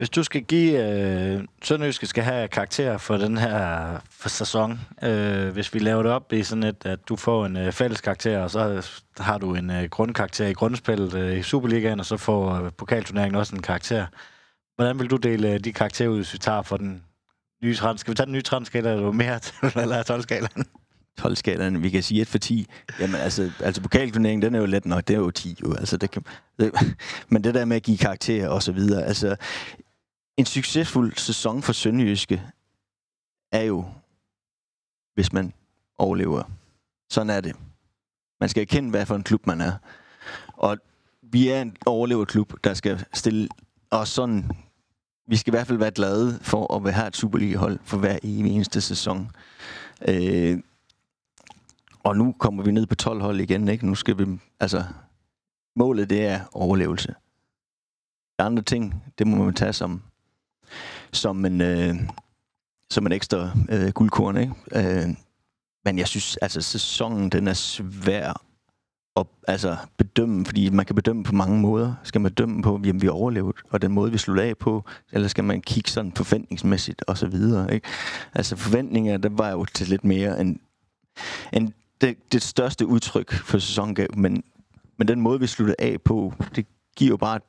Hvis 0.03 0.09
du 0.09 0.23
skal 0.23 0.43
give 0.43 0.85
øh, 0.85 1.43
Sønderjyske 1.63 2.05
skal 2.05 2.23
have 2.23 2.47
karakter 2.47 2.97
for 2.97 3.17
den 3.17 3.37
her 3.37 3.97
for 4.09 4.29
sæson, 4.29 4.79
øh, 5.03 5.49
hvis 5.49 5.73
vi 5.73 5.79
laver 5.79 6.03
det 6.03 6.11
op 6.11 6.33
i 6.33 6.43
sådan 6.43 6.63
et, 6.63 6.85
at 6.85 6.99
du 7.09 7.15
får 7.15 7.45
en 7.45 7.57
øh, 7.57 7.71
fælles 7.71 8.01
karakter, 8.01 8.39
og 8.39 8.51
så 8.51 8.91
har 9.17 9.37
du 9.37 9.55
en 9.55 9.69
øh, 9.69 9.83
grundkarakter 9.83 10.47
i 10.47 10.53
grundspillet 10.53 11.13
øh, 11.13 11.37
i 11.37 11.43
Superligaen, 11.43 11.99
og 11.99 12.05
så 12.05 12.17
får 12.17 12.53
øh, 12.53 12.71
pokalturneringen 12.77 13.35
også 13.35 13.55
en 13.55 13.61
karakter. 13.61 14.05
Hvordan 14.75 14.99
vil 14.99 15.09
du 15.09 15.15
dele 15.15 15.53
øh, 15.53 15.59
de 15.59 15.73
karakterer 15.73 16.09
ud, 16.09 16.15
hvis 16.15 16.33
vi 16.33 16.37
tager 16.37 16.61
for 16.61 16.77
den 16.77 17.03
nye 17.63 17.75
trend? 17.75 17.97
Skal 17.97 18.11
vi 18.11 18.15
tage 18.15 18.25
den 18.25 18.33
nye 18.33 18.41
transskala, 18.41 18.93
eller 18.93 19.11
mere, 19.11 19.39
eller 19.83 20.03
12-skalaen? 20.03 20.65
12-skalaen, 21.21 21.83
vi 21.83 21.89
kan 21.89 22.03
sige 22.03 22.21
1 22.21 22.27
for 22.27 22.37
10. 22.37 22.67
Jamen 22.99 23.15
altså, 23.15 23.51
altså 23.59 23.81
pokalturneringen, 23.81 24.41
den 24.41 24.55
er 24.55 24.59
jo 24.59 24.65
let 24.65 24.85
nok, 24.85 25.07
det 25.07 25.13
er 25.13 25.19
jo 25.19 25.31
10 25.31 25.57
jo. 25.63 25.73
Altså, 25.73 25.97
det 25.97 26.11
kan, 26.11 26.23
det, 26.59 26.71
men 27.31 27.43
det 27.43 27.53
der 27.53 27.65
med 27.65 27.75
at 27.75 27.83
give 27.83 27.97
karakterer 27.97 28.49
og 28.49 28.63
så 28.63 28.71
videre, 28.71 29.03
altså 29.03 29.35
en 30.37 30.45
succesfuld 30.45 31.13
sæson 31.17 31.61
for 31.61 31.73
Sønderjyske 31.73 32.43
er 33.51 33.61
jo, 33.61 33.85
hvis 35.13 35.33
man 35.33 35.53
overlever. 35.97 36.43
Sådan 37.09 37.29
er 37.29 37.41
det. 37.41 37.55
Man 38.39 38.49
skal 38.49 38.61
erkende, 38.61 38.89
hvad 38.89 39.05
for 39.05 39.15
en 39.15 39.23
klub 39.23 39.47
man 39.47 39.61
er. 39.61 39.73
Og 40.47 40.77
vi 41.21 41.49
er 41.49 41.61
en 41.61 41.77
overleverklub, 41.85 42.53
der 42.63 42.73
skal 42.73 43.05
stille 43.13 43.49
os 43.91 44.09
sådan... 44.09 44.51
Vi 45.27 45.35
skal 45.35 45.51
i 45.51 45.55
hvert 45.55 45.67
fald 45.67 45.77
være 45.77 45.91
glade 45.91 46.39
for 46.41 46.75
at 46.75 46.93
have 46.93 47.07
et 47.07 47.15
Superliga-hold 47.15 47.79
for 47.83 47.97
hver 47.97 48.19
eneste 48.23 48.81
sæson. 48.81 49.31
Øh, 50.07 50.59
og 52.03 52.17
nu 52.17 52.35
kommer 52.39 52.63
vi 52.63 52.71
ned 52.71 52.85
på 52.85 52.95
12 52.95 53.21
hold 53.21 53.39
igen, 53.39 53.67
ikke? 53.67 53.85
Nu 53.85 53.95
skal 53.95 54.17
vi... 54.17 54.39
Altså, 54.59 54.83
målet, 55.75 56.09
det 56.09 56.25
er 56.25 56.39
overlevelse. 56.51 57.15
Andre 58.39 58.63
ting, 58.63 59.03
det 59.17 59.27
må 59.27 59.43
man 59.43 59.53
tage 59.53 59.73
som 59.73 60.01
som 61.11 61.45
en, 61.45 61.61
øh, 61.61 61.95
som 62.89 63.05
en 63.05 63.11
ekstra 63.11 63.49
øh, 63.69 63.89
guldkorn. 63.89 64.37
Ikke? 64.37 64.53
Øh, 64.75 65.09
men 65.85 65.97
jeg 65.97 66.07
synes, 66.07 66.37
altså 66.37 66.61
sæsonen, 66.61 67.29
den 67.29 67.47
er 67.47 67.53
svær 67.53 68.33
at 69.17 69.25
altså, 69.47 69.77
bedømme, 69.97 70.45
fordi 70.45 70.69
man 70.69 70.85
kan 70.85 70.95
bedømme 70.95 71.23
på 71.23 71.35
mange 71.35 71.59
måder. 71.59 71.93
Skal 72.03 72.21
man 72.21 72.31
bedømme 72.31 72.61
på, 72.61 72.75
om 72.75 73.01
vi 73.01 73.07
overlevet, 73.07 73.55
og 73.69 73.81
den 73.81 73.91
måde, 73.91 74.11
vi 74.11 74.17
slutter 74.17 74.43
af 74.43 74.57
på, 74.57 74.85
eller 75.11 75.27
skal 75.27 75.43
man 75.43 75.61
kigge 75.61 75.91
sådan 75.91 76.11
forventningsmæssigt, 76.11 77.03
og 77.07 77.17
så 77.17 77.27
videre. 77.27 77.73
Ikke? 77.73 77.87
Altså 78.33 78.55
forventninger, 78.55 79.17
der 79.17 79.29
var 79.29 79.49
jo 79.49 79.65
til 79.65 79.87
lidt 79.87 80.03
mere 80.03 80.41
end, 80.41 80.59
end 81.53 81.71
det, 82.01 82.17
det 82.31 82.41
største 82.41 82.85
udtryk 82.87 83.33
for 83.33 83.59
sæsonen 83.59 83.95
gav, 83.95 84.07
men, 84.17 84.43
men 84.97 85.07
den 85.07 85.21
måde, 85.21 85.39
vi 85.39 85.47
sluttede 85.47 85.75
af 85.79 86.01
på, 86.01 86.33
det 86.55 86.65
giver 86.95 87.09
jo 87.09 87.17
bare 87.17 87.39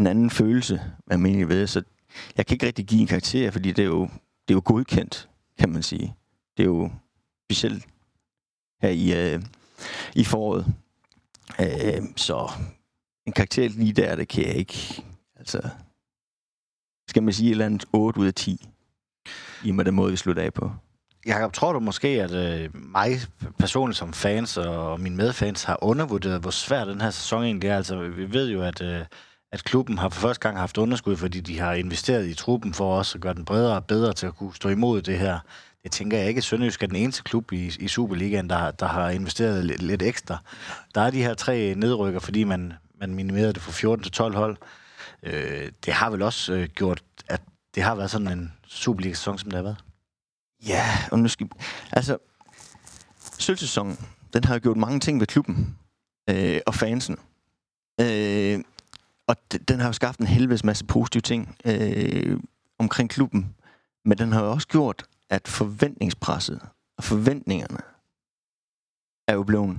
en 0.00 0.06
anden 0.06 0.30
følelse, 0.30 0.80
hvad 1.06 1.16
man 1.18 1.32
mener 1.32 1.46
ved. 1.46 1.66
Så 1.66 1.82
jeg 2.36 2.46
kan 2.46 2.54
ikke 2.54 2.66
rigtig 2.66 2.86
give 2.86 3.00
en 3.00 3.06
karakter, 3.06 3.50
fordi 3.50 3.72
det 3.72 3.82
er 3.82 3.86
jo, 3.86 4.02
det 4.48 4.54
er 4.54 4.54
jo 4.54 4.62
godkendt, 4.64 5.28
kan 5.58 5.68
man 5.72 5.82
sige. 5.82 6.14
Det 6.56 6.62
er 6.62 6.66
jo 6.66 6.90
specielt 7.46 7.84
her 8.82 8.88
i, 8.88 9.34
øh, 9.34 9.42
i 10.14 10.24
foråret. 10.24 10.66
Øh, 11.60 12.02
så 12.16 12.50
en 13.26 13.32
karakter 13.32 13.68
lige 13.68 13.92
der, 13.92 14.16
det 14.16 14.28
kan 14.28 14.46
jeg 14.46 14.54
ikke. 14.54 15.04
Altså, 15.36 15.68
skal 17.08 17.22
man 17.22 17.32
sige 17.32 17.46
et 17.46 17.50
eller 17.50 17.66
andet 17.66 17.84
8 17.92 18.20
ud 18.20 18.26
af 18.26 18.34
10, 18.34 18.68
i 19.64 19.70
med 19.70 19.84
den 19.84 19.94
måde, 19.94 20.10
vi 20.10 20.16
slutter 20.16 20.42
af 20.42 20.54
på. 20.54 20.72
Jakob, 21.26 21.52
tror 21.52 21.72
du 21.72 21.80
måske, 21.80 22.08
at 22.08 22.32
øh, 22.32 22.70
mig 22.74 23.18
personligt 23.58 23.98
som 23.98 24.12
fans 24.12 24.56
og 24.56 25.00
mine 25.00 25.16
medfans 25.16 25.64
har 25.64 25.78
undervurderet, 25.82 26.40
hvor 26.40 26.50
svær 26.50 26.84
den 26.84 27.00
her 27.00 27.10
sæson 27.10 27.44
egentlig 27.44 27.68
er? 27.68 27.76
Altså, 27.76 28.08
vi 28.08 28.32
ved 28.32 28.50
jo, 28.50 28.62
at 28.62 28.82
øh, 28.82 29.04
at 29.52 29.64
klubben 29.64 29.98
har 29.98 30.08
for 30.08 30.20
første 30.20 30.40
gang 30.40 30.58
haft 30.58 30.78
underskud, 30.78 31.16
fordi 31.16 31.40
de 31.40 31.58
har 31.58 31.72
investeret 31.72 32.26
i 32.26 32.34
truppen 32.34 32.74
for 32.74 32.98
også 32.98 33.18
at 33.18 33.22
gøre 33.22 33.34
den 33.34 33.44
bredere 33.44 33.76
og 33.76 33.84
bedre 33.84 34.12
til 34.12 34.26
at 34.26 34.36
kunne 34.36 34.54
stå 34.54 34.68
imod 34.68 35.02
det 35.02 35.18
her. 35.18 35.38
Det 35.82 35.92
tænker 35.92 36.18
jeg 36.18 36.28
ikke, 36.28 36.38
at 36.38 36.44
Sønderjysk 36.44 36.82
er 36.82 36.86
den 36.86 36.96
eneste 36.96 37.22
klub 37.22 37.52
i, 37.52 37.72
i 37.78 37.88
Superligaen, 37.88 38.50
der, 38.50 38.70
der 38.70 38.86
har 38.86 39.10
investeret 39.10 39.64
lidt, 39.64 39.82
lidt 39.82 40.02
ekstra. 40.02 40.38
Der 40.94 41.00
er 41.00 41.10
de 41.10 41.22
her 41.22 41.34
tre 41.34 41.74
nedrykker, 41.74 42.20
fordi 42.20 42.44
man, 42.44 42.72
man 43.00 43.14
minimerede 43.14 43.52
det 43.52 43.62
fra 43.62 43.72
14 43.72 44.02
til 44.02 44.12
12 44.12 44.34
hold. 44.34 44.56
Øh, 45.22 45.72
det 45.84 45.94
har 45.94 46.10
vel 46.10 46.22
også 46.22 46.52
øh, 46.52 46.68
gjort, 46.68 47.02
at 47.28 47.40
det 47.74 47.82
har 47.82 47.94
været 47.94 48.10
sådan 48.10 48.28
en 48.28 48.52
Superliga-sæson, 48.66 49.38
som 49.38 49.50
det 49.50 49.56
har 49.56 49.62
været. 49.62 49.84
Ja, 50.66 50.84
og 51.12 51.18
nu 51.18 51.28
skal... 51.28 51.48
Altså, 51.92 52.18
sølvsæsonen, 53.38 53.98
den 54.32 54.44
har 54.44 54.58
gjort 54.58 54.76
mange 54.76 55.00
ting 55.00 55.20
ved 55.20 55.26
klubben 55.26 55.78
øh, 56.30 56.60
og 56.66 56.74
fansen. 56.74 57.18
Øh, 58.00 58.60
og 59.30 59.36
den 59.68 59.80
har 59.80 59.86
jo 59.86 59.92
skabt 59.92 60.18
en 60.18 60.26
helvedes 60.26 60.64
masse 60.64 60.84
positive 60.84 61.20
ting 61.20 61.56
øh, 61.64 62.40
omkring 62.78 63.10
klubben. 63.10 63.54
Men 64.04 64.18
den 64.18 64.32
har 64.32 64.44
jo 64.44 64.50
også 64.50 64.68
gjort, 64.68 65.04
at 65.30 65.48
forventningspresset 65.48 66.60
og 66.98 67.04
forventningerne 67.04 67.78
er 69.28 69.34
jo 69.34 69.42
blevet 69.42 69.78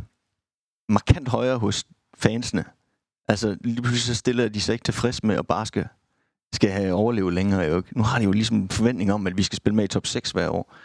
markant 0.89 1.27
højere 1.27 1.57
hos 1.57 1.85
fansene. 2.17 2.65
Altså, 3.27 3.57
lige 3.61 3.81
pludselig 3.81 4.01
så 4.01 4.15
stiller 4.15 4.49
de 4.49 4.61
sig 4.61 4.73
ikke 4.73 4.83
tilfreds 4.83 5.23
med 5.23 5.35
at 5.35 5.47
bare 5.47 5.65
skal, 5.65 5.87
skal 6.53 6.69
have 6.69 6.93
overlevet 6.93 7.33
længere. 7.33 7.61
Jo. 7.61 7.83
Nu 7.91 8.03
har 8.03 8.19
de 8.19 8.25
jo 8.25 8.31
ligesom 8.31 8.57
en 8.57 8.69
forventning 8.69 9.13
om, 9.13 9.27
at 9.27 9.37
vi 9.37 9.43
skal 9.43 9.57
spille 9.57 9.75
med 9.75 9.83
i 9.83 9.87
top 9.87 10.07
6 10.07 10.31
hver 10.31 10.49
år. 10.49 10.75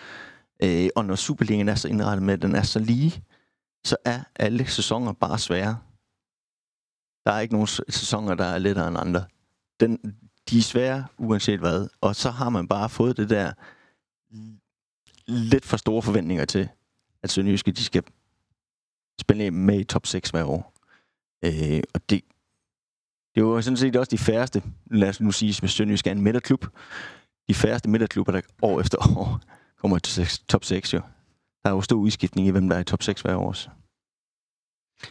Øh, 0.62 0.88
og 0.96 1.04
når 1.04 1.14
Superligaen 1.14 1.68
er 1.68 1.74
så 1.74 1.88
indrettet 1.88 2.22
med, 2.22 2.34
at 2.34 2.42
den 2.42 2.54
er 2.54 2.62
så 2.62 2.78
lige, 2.78 3.22
så 3.84 3.96
er 4.04 4.20
alle 4.36 4.66
sæsoner 4.66 5.12
bare 5.12 5.38
svære. 5.38 5.78
Der 7.26 7.32
er 7.32 7.40
ikke 7.40 7.54
nogen 7.54 7.66
sæsoner, 7.88 8.34
der 8.34 8.44
er 8.44 8.58
lettere 8.58 8.88
end 8.88 8.98
andre. 8.98 9.24
Den, 9.80 9.98
de 10.50 10.58
er 10.58 10.62
svære, 10.62 11.06
uanset 11.18 11.60
hvad. 11.60 11.88
Og 12.00 12.16
så 12.16 12.30
har 12.30 12.48
man 12.48 12.68
bare 12.68 12.88
fået 12.88 13.16
det 13.16 13.30
der 13.30 13.52
lidt 15.26 15.64
for 15.64 15.76
store 15.76 16.02
forventninger 16.02 16.44
til, 16.44 16.68
at 17.22 17.30
Sønderjyske, 17.30 17.72
de 17.72 17.84
skal 17.84 18.02
spille 19.20 19.50
med 19.50 19.80
i 19.80 19.84
top 19.84 20.06
6 20.06 20.30
hver 20.30 20.44
år. 20.44 20.74
Øh, 21.44 21.82
og 21.94 22.00
det, 22.10 22.22
det 23.34 23.40
er 23.40 23.44
jo 23.44 23.62
sådan 23.62 23.76
set 23.76 23.96
også 23.96 24.10
de 24.10 24.18
færreste, 24.18 24.62
lad 24.90 25.08
os 25.08 25.20
nu 25.20 25.32
sige, 25.32 25.60
at 25.62 25.70
Sønderjyske 25.70 26.10
er 26.10 26.14
en 26.14 26.22
midterklub. 26.22 26.66
De 27.48 27.54
færreste 27.54 27.90
midterklubber, 27.90 28.32
der 28.32 28.40
år 28.62 28.80
efter 28.80 29.18
år 29.18 29.40
kommer 29.76 29.98
til 29.98 30.26
top 30.48 30.64
6 30.64 30.94
jo. 30.94 31.00
Der 31.62 31.70
er 31.70 31.74
jo 31.74 31.80
stor 31.80 31.96
udskiftning 31.96 32.48
i, 32.48 32.50
hvem 32.50 32.68
der 32.68 32.76
er 32.76 32.80
i 32.80 32.84
top 32.84 33.02
6 33.02 33.20
hver 33.20 33.36
år 33.36 33.48
også. 33.48 33.68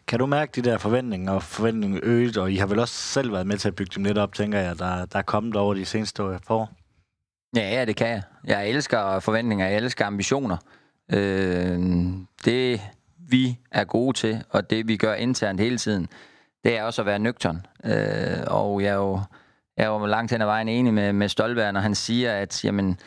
Kan 0.07 0.19
du 0.19 0.25
mærke 0.25 0.61
de 0.61 0.69
der 0.69 0.77
forventninger 0.77 1.31
og 1.31 1.43
forventninger 1.43 1.99
øget, 2.03 2.37
og 2.37 2.51
I 2.51 2.55
har 2.55 2.67
vel 2.67 2.79
også 2.79 2.93
selv 2.93 3.31
været 3.31 3.47
med 3.47 3.57
til 3.57 3.67
at 3.67 3.75
bygge 3.75 3.91
dem 3.95 4.03
lidt 4.03 4.17
op, 4.17 4.33
tænker 4.33 4.59
jeg, 4.59 4.79
der, 4.79 5.05
der 5.05 5.19
er 5.19 5.23
kommet 5.23 5.55
over 5.55 5.73
de 5.73 5.85
seneste 5.85 6.23
år? 6.23 6.69
Ja, 7.55 7.69
ja, 7.69 7.85
det 7.85 7.95
kan 7.95 8.07
jeg. 8.07 8.21
Jeg 8.43 8.69
elsker 8.69 9.19
forventninger, 9.19 9.67
jeg 9.67 9.77
elsker 9.77 10.05
ambitioner. 10.05 10.57
Øh, 11.13 11.79
det 12.45 12.81
vi 13.29 13.57
er 13.71 13.83
gode 13.83 14.17
til, 14.17 14.43
og 14.49 14.69
det 14.69 14.87
vi 14.87 14.97
gør 14.97 15.13
internt 15.13 15.59
hele 15.59 15.77
tiden, 15.77 16.07
det 16.63 16.77
er 16.77 16.83
også 16.83 17.01
at 17.01 17.05
være 17.05 17.19
nøgtern. 17.19 17.65
Øh, 17.85 18.43
og 18.47 18.81
jeg 18.81 18.89
er 18.89 18.95
jo, 18.95 19.19
jeg 19.77 19.85
er 19.85 19.87
jo 19.87 20.05
langt 20.05 20.31
hen 20.31 20.41
ad 20.41 20.45
vejen 20.45 20.67
enig 20.67 20.93
med, 20.93 21.13
med 21.13 21.29
Stolberg, 21.29 21.73
når 21.73 21.79
han 21.79 21.95
siger, 21.95 22.33
at 22.33 22.65
jamen, 22.65 22.99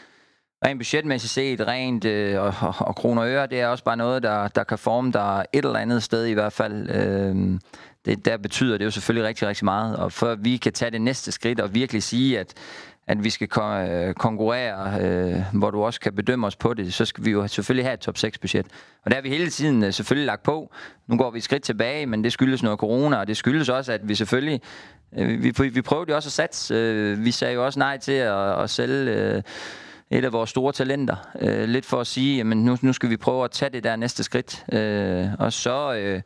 rent 0.65 0.79
budgetmæssigt 0.79 1.33
set, 1.33 1.67
rent 1.67 2.05
øh, 2.05 2.41
og, 2.41 2.55
og, 2.61 2.75
og 2.79 2.97
kroner 2.97 3.23
og 3.23 3.29
øre, 3.29 3.47
det 3.47 3.61
er 3.61 3.67
også 3.67 3.85
bare 3.85 3.97
noget, 3.97 4.23
der, 4.23 4.49
der 4.49 4.65
kan 4.65 4.79
forme 4.79 5.13
dig 5.13 5.45
et 5.53 5.65
eller 5.65 5.79
andet 5.79 6.03
sted 6.03 6.27
i 6.27 6.33
hvert 6.33 6.53
fald. 6.53 6.91
Øh, 6.91 7.59
det, 8.05 8.25
der 8.25 8.37
betyder 8.37 8.79
det 8.79 8.85
jo 8.85 8.91
selvfølgelig 8.91 9.29
rigtig, 9.29 9.49
rigtig 9.49 9.65
meget. 9.65 9.97
Og 9.97 10.13
før 10.13 10.35
vi 10.35 10.57
kan 10.57 10.73
tage 10.73 10.91
det 10.91 11.01
næste 11.01 11.33
skridt 11.33 11.61
og 11.61 11.75
virkelig 11.75 12.03
sige, 12.03 12.39
at, 12.39 12.55
at 13.07 13.25
vi 13.25 13.31
skal 13.31 13.49
øh, 13.61 14.15
konkurrere, 14.15 15.01
øh, 15.01 15.43
hvor 15.53 15.71
du 15.71 15.85
også 15.85 16.01
kan 16.01 16.15
bedømme 16.15 16.47
os 16.47 16.57
på 16.57 16.75
det, 16.75 16.95
så 16.95 17.05
skal 17.05 17.25
vi 17.25 17.31
jo 17.31 17.47
selvfølgelig 17.47 17.85
have 17.85 17.95
et 17.95 18.01
top 18.01 18.19
6 18.19 18.39
budget. 18.39 18.67
Og 19.05 19.11
der 19.11 19.17
har 19.17 19.23
vi 19.23 19.29
hele 19.29 19.51
tiden 19.51 19.85
øh, 19.85 19.93
selvfølgelig 19.93 20.27
lagt 20.27 20.43
på. 20.43 20.73
Nu 21.07 21.17
går 21.17 21.31
vi 21.31 21.39
et 21.39 21.45
skridt 21.45 21.63
tilbage, 21.63 22.07
men 22.07 22.25
det 22.25 22.33
skyldes 22.33 22.63
noget 22.63 22.79
corona, 22.79 23.17
og 23.17 23.27
det 23.27 23.37
skyldes 23.37 23.69
også, 23.69 23.93
at 23.93 24.09
vi 24.09 24.15
selvfølgelig 24.15 24.61
øh, 25.19 25.43
vi, 25.43 25.69
vi 25.69 25.83
prøvede 25.83 26.11
jo 26.11 26.17
også 26.17 26.29
at 26.29 26.33
satse. 26.33 26.75
Øh, 26.75 27.25
vi 27.25 27.31
sagde 27.31 27.55
jo 27.55 27.65
også 27.67 27.79
nej 27.79 27.99
til 27.99 28.13
at, 28.13 28.63
at 28.63 28.71
sælge 28.71 29.13
øh, 29.13 29.43
et 30.11 30.25
af 30.25 30.33
vores 30.33 30.51
store 30.51 30.73
talenter. 30.73 31.17
Øh, 31.41 31.69
lidt 31.69 31.87
for 31.87 32.01
at 32.01 32.07
sige, 32.07 32.41
at 32.41 32.47
nu, 32.47 32.77
nu 32.83 32.93
skal 32.93 33.11
vi 33.11 33.17
prøve 33.17 33.45
at 33.45 33.51
tage 33.51 33.71
det 33.71 33.85
der 33.85 33.97
næste 33.97 34.25
skridt. 34.25 34.65
Øh, 34.73 35.29
og 35.39 35.53
så... 35.53 35.95
Øh, 35.95 36.23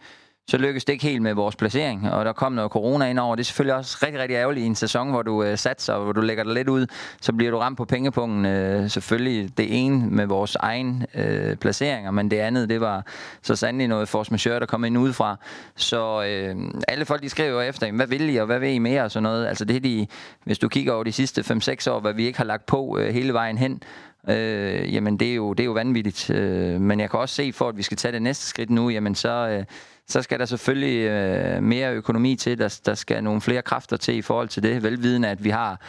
så 0.50 0.58
lykkedes 0.58 0.84
det 0.84 0.92
ikke 0.92 1.04
helt 1.04 1.22
med 1.22 1.34
vores 1.34 1.56
placering, 1.56 2.10
og 2.10 2.24
der 2.24 2.32
kom 2.32 2.52
noget 2.52 2.70
corona 2.70 3.10
ind 3.10 3.18
over. 3.18 3.36
Det 3.36 3.42
er 3.42 3.44
selvfølgelig 3.44 3.74
også 3.74 3.98
rigtig, 4.02 4.20
rigtig 4.20 4.34
ærgerligt 4.34 4.64
i 4.64 4.66
en 4.66 4.74
sæson, 4.74 5.10
hvor 5.10 5.22
du 5.22 5.42
øh, 5.42 5.58
satser, 5.58 5.92
og 5.92 6.04
hvor 6.04 6.12
du 6.12 6.20
lægger 6.20 6.44
dig 6.44 6.54
lidt 6.54 6.68
ud, 6.68 6.86
så 7.20 7.32
bliver 7.32 7.50
du 7.50 7.58
ramt 7.58 7.78
på 7.78 7.84
pengepungen. 7.84 8.46
Øh, 8.46 8.90
selvfølgelig 8.90 9.56
det 9.56 9.84
ene 9.84 10.06
med 10.10 10.26
vores 10.26 10.56
egen 10.56 11.06
øh, 11.14 11.56
placeringer, 11.56 12.10
men 12.10 12.30
det 12.30 12.36
andet, 12.36 12.68
det 12.68 12.80
var 12.80 13.06
så 13.42 13.56
sandelig 13.56 13.88
noget 13.88 14.08
force 14.08 14.30
majeure, 14.30 14.60
der 14.60 14.66
kom 14.66 14.84
ind 14.84 14.98
udefra. 14.98 15.36
Så 15.76 16.24
øh, 16.24 16.56
alle 16.88 17.04
folk, 17.04 17.22
de 17.22 17.28
skriver 17.28 17.62
efter, 17.62 17.92
hvad 17.92 18.06
vil 18.06 18.34
I, 18.34 18.36
og 18.36 18.46
hvad 18.46 18.58
vil 18.58 18.70
I 18.70 18.78
mere, 18.78 19.02
og 19.02 19.10
sådan 19.10 19.22
noget. 19.22 19.46
Altså 19.46 19.64
det 19.64 19.84
de, 19.84 20.06
hvis 20.44 20.58
du 20.58 20.68
kigger 20.68 20.92
over 20.92 21.04
de 21.04 21.12
sidste 21.12 21.40
5-6 21.40 21.90
år, 21.90 22.00
hvad 22.00 22.12
vi 22.12 22.26
ikke 22.26 22.38
har 22.38 22.44
lagt 22.44 22.66
på 22.66 22.98
øh, 22.98 23.14
hele 23.14 23.32
vejen 23.32 23.58
hen, 23.58 23.82
øh, 24.28 24.94
jamen 24.94 25.16
det 25.16 25.30
er, 25.30 25.34
jo, 25.34 25.52
det 25.52 25.62
er 25.62 25.66
jo 25.66 25.72
vanvittigt. 25.72 26.30
Øh, 26.30 26.80
men 26.80 27.00
jeg 27.00 27.10
kan 27.10 27.20
også 27.20 27.34
se, 27.34 27.52
for 27.52 27.68
at 27.68 27.76
vi 27.76 27.82
skal 27.82 27.96
tage 27.96 28.12
det 28.12 28.22
næste 28.22 28.46
skridt 28.46 28.70
nu, 28.70 28.88
jamen 28.88 29.14
så... 29.14 29.48
Øh, 29.48 29.64
så 30.08 30.22
skal 30.22 30.38
der 30.38 30.44
selvfølgelig 30.44 30.98
øh, 30.98 31.62
mere 31.62 31.92
økonomi 31.92 32.36
til. 32.36 32.58
Der, 32.58 32.80
der 32.86 32.94
skal 32.94 33.24
nogle 33.24 33.40
flere 33.40 33.62
kræfter 33.62 33.96
til 33.96 34.16
i 34.16 34.22
forhold 34.22 34.48
til 34.48 34.62
det. 34.62 34.82
Velvidende, 34.82 35.28
at 35.28 35.44
vi 35.44 35.50
har 35.50 35.80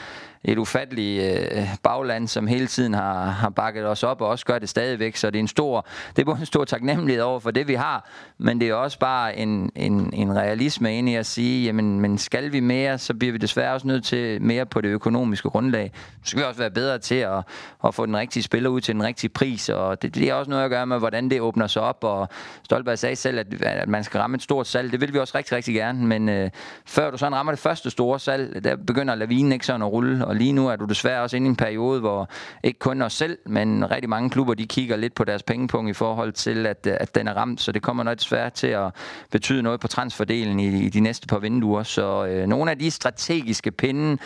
et 0.43 0.57
ufatteligt 0.57 1.23
øh, 1.23 1.67
bagland, 1.83 2.27
som 2.27 2.47
hele 2.47 2.67
tiden 2.67 2.93
har, 2.93 3.25
har 3.25 3.49
bakket 3.49 3.85
os 3.85 4.03
op 4.03 4.21
og 4.21 4.27
også 4.27 4.45
gør 4.45 4.59
det 4.59 4.69
stadigvæk. 4.69 5.15
Så 5.15 5.29
det 5.29 5.35
er 5.35 5.39
en 5.39 5.47
stor, 5.47 5.87
det 6.15 6.21
er 6.21 6.25
både 6.25 6.39
en 6.39 6.45
stor 6.45 6.65
taknemmelighed 6.65 7.23
over 7.23 7.39
for 7.39 7.51
det, 7.51 7.67
vi 7.67 7.73
har, 7.73 8.09
men 8.37 8.59
det 8.59 8.69
er 8.69 8.73
også 8.73 8.99
bare 8.99 9.37
en, 9.37 9.71
en, 9.75 10.13
en 10.13 10.35
realisme 10.35 10.97
ind 10.97 11.09
i 11.09 11.15
at 11.15 11.25
sige, 11.25 11.65
jamen 11.65 11.99
men 11.99 12.17
skal 12.17 12.51
vi 12.51 12.59
mere, 12.59 12.97
så 12.97 13.13
bliver 13.13 13.31
vi 13.31 13.37
desværre 13.37 13.73
også 13.73 13.87
nødt 13.87 14.05
til 14.05 14.41
mere 14.41 14.65
på 14.65 14.81
det 14.81 14.89
økonomiske 14.89 15.49
grundlag. 15.49 15.91
Så 16.23 16.29
skal 16.29 16.39
vi 16.39 16.45
også 16.45 16.59
være 16.59 16.71
bedre 16.71 16.99
til 16.99 17.15
at, 17.15 17.43
at 17.85 17.95
få 17.95 18.05
den 18.05 18.17
rigtige 18.17 18.43
spiller 18.43 18.69
ud 18.69 18.81
til 18.81 18.93
den 18.93 19.03
rigtige 19.03 19.29
pris, 19.29 19.69
og 19.69 20.01
det, 20.01 20.15
det 20.15 20.29
er 20.29 20.33
også 20.33 20.49
noget 20.49 20.63
at 20.63 20.69
gøre 20.69 20.85
med, 20.85 20.99
hvordan 20.99 21.29
det 21.29 21.41
åbner 21.41 21.67
sig 21.67 21.81
op, 21.81 22.03
og 22.03 22.29
Stolberg 22.63 22.99
sagde 22.99 23.15
selv, 23.15 23.39
at, 23.39 23.61
at 23.61 23.89
man 23.89 24.03
skal 24.03 24.19
ramme 24.19 24.35
et 24.35 24.41
stort 24.41 24.67
salg. 24.67 24.91
Det 24.91 25.01
vil 25.01 25.13
vi 25.13 25.19
også 25.19 25.37
rigtig, 25.37 25.57
rigtig 25.57 25.75
gerne, 25.75 26.07
men 26.07 26.29
øh, 26.29 26.49
før 26.85 27.11
du 27.11 27.17
sådan 27.17 27.35
rammer 27.35 27.51
det 27.51 27.59
første 27.59 27.89
store 27.89 28.19
salg, 28.19 28.63
der 28.63 28.75
begynder 28.75 29.15
lavinen 29.15 29.51
ikke 29.51 29.65
sådan 29.65 29.81
at 29.81 29.91
rulle, 29.91 30.25
og 30.33 30.37
lige 30.37 30.53
nu 30.53 30.67
er 30.67 30.75
du 30.75 30.85
desværre 30.85 31.21
også 31.21 31.35
inde 31.35 31.47
i 31.47 31.49
en 31.49 31.55
periode, 31.55 31.99
hvor 31.99 32.29
ikke 32.63 32.79
kun 32.79 33.01
os 33.01 33.13
selv, 33.13 33.37
men 33.45 33.91
rigtig 33.91 34.09
mange 34.09 34.29
klubber, 34.29 34.53
de 34.53 34.67
kigger 34.67 34.95
lidt 34.95 35.15
på 35.15 35.23
deres 35.23 35.43
pengepunkt 35.43 35.89
i 35.89 35.93
forhold 35.93 36.31
til, 36.31 36.65
at, 36.65 36.87
at 36.87 37.15
den 37.15 37.27
er 37.27 37.33
ramt, 37.33 37.61
så 37.61 37.71
det 37.71 37.81
kommer 37.81 38.03
nok 38.03 38.17
desværre 38.17 38.49
til 38.49 38.67
at 38.67 38.91
betyde 39.31 39.61
noget 39.61 39.79
på 39.79 39.87
transferdelen 39.87 40.59
i, 40.59 40.85
i 40.85 40.89
de 40.89 40.99
næste 40.99 41.27
par 41.27 41.39
vinduer. 41.39 41.83
Så 41.83 42.25
øh, 42.25 42.47
nogle 42.47 42.71
af 42.71 42.79
de 42.79 42.91
strategiske 42.91 43.71
pinde, 43.71 44.17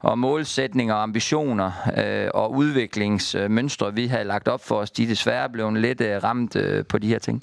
og 0.00 0.18
målsætninger 0.18 0.94
og 0.94 1.02
ambitioner 1.02 1.72
øh, 1.98 2.28
og 2.34 2.52
udviklingsmønstre, 2.52 3.94
vi 3.94 4.06
har 4.06 4.22
lagt 4.22 4.48
op 4.48 4.64
for 4.64 4.76
os, 4.76 4.90
de 4.90 5.02
er 5.02 5.06
desværre 5.06 5.50
blevet 5.50 5.80
lidt 5.80 6.00
øh, 6.00 6.24
ramt 6.24 6.56
øh, 6.56 6.84
på 6.88 6.98
de 6.98 7.08
her 7.08 7.18
ting. 7.18 7.42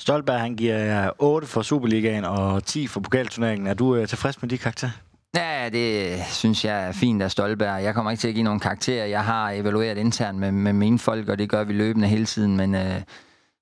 Stolberg, 0.00 0.40
han 0.40 0.56
giver 0.56 1.10
8 1.18 1.46
for 1.46 1.62
Superligaen 1.62 2.24
og 2.24 2.64
10 2.64 2.86
for 2.86 3.00
pokalturneringen. 3.00 3.66
Er 3.66 3.74
du 3.74 3.96
øh, 3.96 4.08
tilfreds 4.08 4.42
med 4.42 4.50
de 4.50 4.58
karakterer? 4.58 4.90
Ja, 5.36 5.68
det 5.68 6.20
synes 6.26 6.64
jeg 6.64 6.88
er 6.88 6.92
fint 6.92 7.22
af 7.22 7.30
Stolberg. 7.30 7.82
Jeg 7.82 7.94
kommer 7.94 8.10
ikke 8.10 8.20
til 8.20 8.28
at 8.28 8.34
give 8.34 8.44
nogen 8.44 8.60
karakterer. 8.60 9.06
Jeg 9.06 9.24
har 9.24 9.50
evalueret 9.50 9.98
internt 9.98 10.38
med, 10.38 10.52
med 10.52 10.72
mine 10.72 10.98
folk, 10.98 11.28
og 11.28 11.38
det 11.38 11.48
gør 11.48 11.64
vi 11.64 11.72
løbende 11.72 12.08
hele 12.08 12.26
tiden. 12.26 12.56
Men 12.56 12.74
øh, 12.74 13.02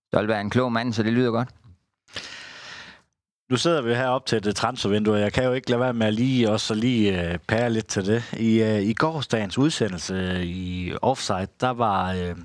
Stolberg 0.08 0.36
er 0.36 0.40
en 0.40 0.50
klog 0.50 0.72
mand, 0.72 0.92
så 0.92 1.02
det 1.02 1.12
lyder 1.12 1.30
godt. 1.30 1.48
Nu 3.50 3.56
sidder 3.56 3.82
vi 3.82 3.94
her 3.94 4.06
op 4.06 4.26
til 4.26 4.44
det 4.44 4.56
transfervindue, 4.56 5.14
og 5.14 5.20
jeg 5.20 5.32
kan 5.32 5.44
jo 5.44 5.52
ikke 5.52 5.70
lade 5.70 5.80
være 5.80 5.92
med 5.92 6.06
at 6.06 6.14
lige 6.14 6.50
også 6.50 6.74
lige 6.74 7.32
øh, 7.32 7.38
pære 7.38 7.70
lidt 7.70 7.86
til 7.86 8.06
det. 8.06 8.32
I, 8.32 8.62
øh, 8.62 8.82
i 8.82 8.94
gårsdagens 8.94 9.58
udsendelse 9.58 10.44
i 10.46 10.92
Offside, 11.02 11.46
der 11.60 11.70
var, 11.70 12.12
øh, 12.12 12.36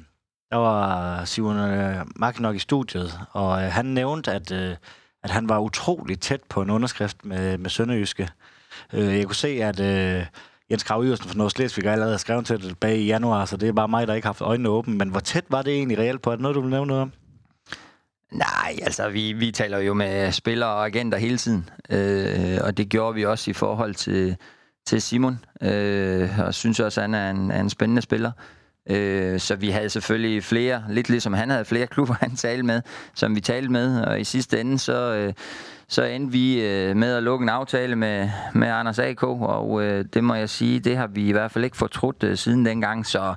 der 0.51 0.57
var 0.57 1.25
Simon 1.25 1.57
øh, 1.57 2.05
Mark 2.15 2.39
nok 2.39 2.55
i 2.55 2.59
studiet, 2.59 3.19
og 3.31 3.63
øh, 3.63 3.71
han 3.71 3.85
nævnte, 3.85 4.31
at, 4.31 4.51
øh, 4.51 4.75
at 5.23 5.29
han 5.29 5.49
var 5.49 5.59
utrolig 5.59 6.19
tæt 6.19 6.41
på 6.49 6.61
en 6.61 6.69
underskrift 6.69 7.25
med, 7.25 7.57
med 7.57 7.69
Sønderjyske. 7.69 8.29
Øh, 8.93 9.17
jeg 9.17 9.25
kunne 9.25 9.35
se, 9.35 9.47
at 9.47 9.79
øh, 9.79 10.25
Jens 10.71 10.83
Krav 10.83 11.05
Iversen 11.05 11.29
fra 11.29 11.37
Norge 11.37 11.51
Slesvig 11.51 11.85
allerede 11.85 12.13
har 12.13 12.17
skrevet 12.17 12.45
til 12.45 12.57
det 12.57 12.67
tilbage 12.67 12.97
i 12.97 13.05
januar, 13.05 13.45
så 13.45 13.57
det 13.57 13.69
er 13.69 13.73
bare 13.73 13.87
mig, 13.87 14.07
der 14.07 14.13
ikke 14.13 14.25
har 14.25 14.33
haft 14.33 14.41
øjnene 14.41 14.69
åbne. 14.69 14.95
Men 14.95 15.09
hvor 15.09 15.19
tæt 15.19 15.45
var 15.49 15.61
det 15.61 15.73
egentlig 15.73 15.97
reelt 15.97 16.21
på? 16.21 16.31
Er 16.31 16.35
det 16.35 16.41
noget, 16.41 16.55
du 16.55 16.61
vil 16.61 16.69
nævne 16.69 16.87
noget 16.87 17.01
om? 17.01 17.11
Nej, 18.31 18.79
altså 18.81 19.09
vi, 19.09 19.33
vi 19.33 19.51
taler 19.51 19.77
jo 19.77 19.93
med 19.93 20.31
spillere 20.31 20.69
og 20.69 20.85
agenter 20.85 21.17
hele 21.17 21.37
tiden, 21.37 21.69
øh, 21.89 22.57
og 22.63 22.77
det 22.77 22.89
gjorde 22.89 23.15
vi 23.15 23.25
også 23.25 23.51
i 23.51 23.53
forhold 23.53 23.95
til, 23.95 24.37
til 24.87 25.01
Simon, 25.01 25.39
øh, 25.61 26.39
og 26.39 26.53
synes 26.53 26.79
også, 26.79 27.01
at 27.01 27.03
han 27.03 27.13
er 27.13 27.29
en, 27.31 27.51
er 27.51 27.61
en 27.61 27.69
spændende 27.69 28.01
spiller. 28.01 28.31
Øh, 28.37 28.56
Øh, 28.89 29.39
så 29.39 29.55
vi 29.55 29.69
havde 29.69 29.89
selvfølgelig 29.89 30.43
flere, 30.43 30.83
lidt 30.89 31.09
ligesom 31.09 31.33
han 31.33 31.49
havde 31.49 31.65
flere 31.65 31.87
klubber, 31.93 32.15
han 32.19 32.35
talte 32.35 32.63
med, 32.63 32.81
som 33.15 33.35
vi 33.35 33.41
talte 33.41 33.71
med, 33.71 34.01
og 34.01 34.19
i 34.19 34.23
sidste 34.23 34.59
ende 34.59 34.79
så... 34.79 35.13
Øh, 35.13 35.33
så 35.89 36.03
endte 36.03 36.31
vi 36.31 36.61
øh, 36.61 36.95
med 36.95 37.13
at 37.13 37.23
lukke 37.23 37.43
en 37.43 37.49
aftale 37.49 37.95
med, 37.95 38.29
med 38.53 38.67
Anders 38.67 38.99
AK, 38.99 39.23
og 39.23 39.83
øh, 39.83 40.05
det 40.13 40.23
må 40.23 40.33
jeg 40.35 40.49
sige, 40.49 40.79
det 40.79 40.97
har 40.97 41.07
vi 41.07 41.29
i 41.29 41.31
hvert 41.31 41.51
fald 41.51 41.65
ikke 41.65 41.77
fortrudt 41.77 42.23
øh, 42.23 42.37
siden 42.37 42.65
dengang, 42.65 43.05
så 43.05 43.33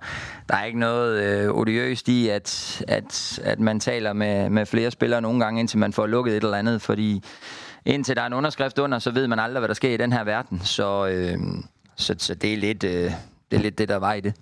der 0.48 0.56
er 0.56 0.64
ikke 0.64 0.78
noget 0.78 1.22
øh, 1.22 1.50
odiøst 1.50 2.08
i, 2.08 2.28
at, 2.28 2.82
at, 2.88 3.40
at 3.44 3.60
man 3.60 3.80
taler 3.80 4.12
med, 4.12 4.50
med 4.50 4.66
flere 4.66 4.90
spillere 4.90 5.20
nogle 5.20 5.44
gange, 5.44 5.60
indtil 5.60 5.78
man 5.78 5.92
får 5.92 6.06
lukket 6.06 6.36
et 6.36 6.44
eller 6.44 6.56
andet, 6.56 6.82
fordi 6.82 7.22
indtil 7.84 8.16
der 8.16 8.22
er 8.22 8.26
en 8.26 8.32
underskrift 8.32 8.78
under, 8.78 8.98
så 8.98 9.10
ved 9.10 9.26
man 9.28 9.38
aldrig, 9.38 9.60
hvad 9.60 9.68
der 9.68 9.74
sker 9.74 9.94
i 9.94 9.96
den 9.96 10.12
her 10.12 10.24
verden, 10.24 10.60
så, 10.60 11.06
øh, 11.06 11.38
så, 11.96 12.14
så 12.18 12.34
det, 12.34 12.52
er 12.52 12.56
lidt, 12.56 12.84
øh, 12.84 13.12
det 13.50 13.56
er 13.56 13.60
lidt 13.60 13.78
det, 13.78 13.88
der 13.88 13.96
var 13.96 14.12
i 14.12 14.20
det. 14.20 14.34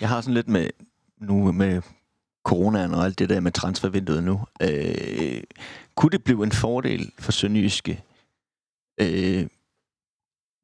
Jeg 0.00 0.08
har 0.08 0.20
sådan 0.20 0.34
lidt 0.34 0.48
med, 0.48 0.70
nu 1.20 1.52
med 1.52 1.82
coronaen 2.44 2.94
og 2.94 3.04
alt 3.04 3.18
det 3.18 3.28
der 3.28 3.40
med 3.40 3.52
transfervinduet 3.52 4.24
nu. 4.24 4.40
Øh, 4.62 5.42
kunne 5.94 6.10
det 6.10 6.24
blive 6.24 6.44
en 6.44 6.52
fordel 6.52 7.12
for 7.18 7.32
Sønderjyske 7.32 8.02
øh, 9.00 9.46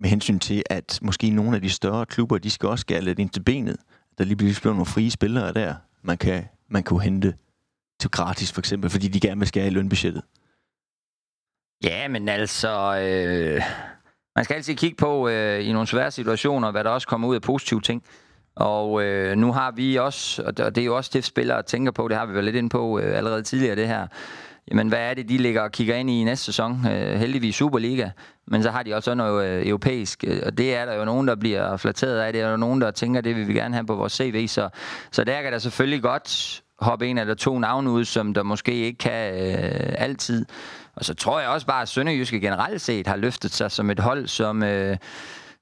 med 0.01 0.09
hensyn 0.11 0.39
til, 0.39 0.63
at 0.71 0.99
måske 1.03 1.31
nogle 1.31 1.57
af 1.57 1.63
de 1.63 1.71
større 1.71 2.07
klubber, 2.07 2.39
de 2.39 2.51
skal 2.51 2.69
også 2.69 2.81
skære 2.81 3.01
lidt 3.01 3.19
ind 3.19 3.31
til 3.31 3.43
benet? 3.43 3.77
der 4.19 4.25
lige 4.25 4.37
bliver 4.37 4.59
blev 4.63 4.73
nogle 4.73 4.87
frie 4.87 5.11
spillere 5.11 5.53
der, 5.53 5.75
man 6.03 6.19
kan, 6.19 6.49
man 6.69 6.83
kunne 6.83 7.03
hente 7.03 7.35
til 8.01 8.11
gratis 8.11 8.53
for 8.53 8.61
eksempel, 8.61 8.91
fordi 8.91 9.09
de 9.09 9.21
gerne 9.21 9.39
vil 9.39 9.49
skære 9.49 9.67
i 9.67 9.71
lønbudgettet. 9.71 10.23
Ja, 11.85 12.09
men 12.09 12.29
altså... 12.29 12.97
Øh, 12.97 13.63
man 14.37 14.45
skal 14.45 14.55
altid 14.55 14.75
kigge 14.77 14.97
på 14.97 15.29
øh, 15.29 15.69
i 15.69 15.73
nogle 15.73 15.87
svære 15.87 16.11
situationer, 16.11 16.71
hvad 16.71 16.85
der 16.85 16.91
også 16.91 17.07
kommer 17.07 17.29
ud 17.29 17.35
af 17.35 17.43
positive 17.43 17.81
ting. 17.81 18.03
Og 18.57 19.03
øh, 19.03 19.37
nu 19.37 19.53
har 19.53 19.71
vi 19.71 19.97
også, 19.97 20.43
og 20.43 20.57
det 20.57 20.79
er 20.79 20.85
jo 20.85 20.97
også 20.97 21.11
det, 21.15 21.25
spillere 21.25 21.63
tænker 21.63 21.93
på, 21.93 22.09
det 22.09 22.17
har 22.17 22.27
vi 22.27 22.33
været 22.33 22.45
lidt 22.45 22.57
ind 22.57 22.71
på 22.71 22.99
øh, 22.99 23.19
allerede 23.19 23.43
tidligere, 23.43 23.77
det 23.77 23.89
her. 23.89 24.07
Jamen, 24.71 24.89
hvad 24.89 24.99
er 24.99 25.15
det, 25.15 25.29
de 25.29 25.39
ligger 25.39 25.63
og 25.63 25.73
kigger 25.73 25.95
ind 25.95 26.11
i 26.11 26.25
næste 26.25 26.45
sæson? 26.45 26.87
Øh, 26.87 27.19
heldigvis 27.19 27.55
Superliga, 27.57 28.11
men 28.47 28.63
så 28.63 28.71
har 28.71 28.83
de 28.83 28.95
også 28.95 29.15
noget 29.15 29.49
øh, 29.49 29.67
europæisk, 29.67 30.25
øh, 30.27 30.43
og 30.47 30.59
det 30.59 30.75
er 30.75 30.85
der 30.85 30.95
jo 30.95 31.05
nogen, 31.05 31.29
der 31.29 31.35
bliver 31.35 31.77
flatteret 31.77 32.19
af. 32.19 32.33
Det 32.33 32.43
er 32.43 32.51
der 32.51 32.57
nogen, 32.57 32.81
der 32.81 32.91
tænker, 32.91 33.21
det 33.21 33.37
vil 33.37 33.49
vi 33.49 33.53
gerne 33.53 33.75
have 33.75 33.87
på 33.87 33.95
vores 33.95 34.13
CV, 34.13 34.49
så, 34.49 34.69
så 35.13 35.25
der 35.25 35.43
kan 35.43 35.53
der 35.53 35.59
selvfølgelig 35.59 36.03
godt 36.03 36.63
hoppe 36.79 37.07
en 37.07 37.19
eller 37.19 37.35
to 37.35 37.59
navne 37.59 37.91
ud, 37.91 38.05
som 38.05 38.35
der 38.35 38.43
måske 38.43 38.73
ikke 38.73 38.99
kan 38.99 39.35
øh, 39.35 39.95
altid. 39.99 40.47
Og 40.97 41.05
så 41.05 41.15
tror 41.15 41.41
jeg 41.41 41.49
også 41.49 41.67
bare, 41.67 41.83
at 41.83 41.89
Sønderjyske 41.89 42.41
generelt 42.41 42.81
set 42.81 43.07
har 43.07 43.17
løftet 43.17 43.51
sig 43.51 43.71
som 43.71 43.91
et 43.91 44.01
hold, 44.01 44.27
som... 44.27 44.63
Øh, 44.63 44.97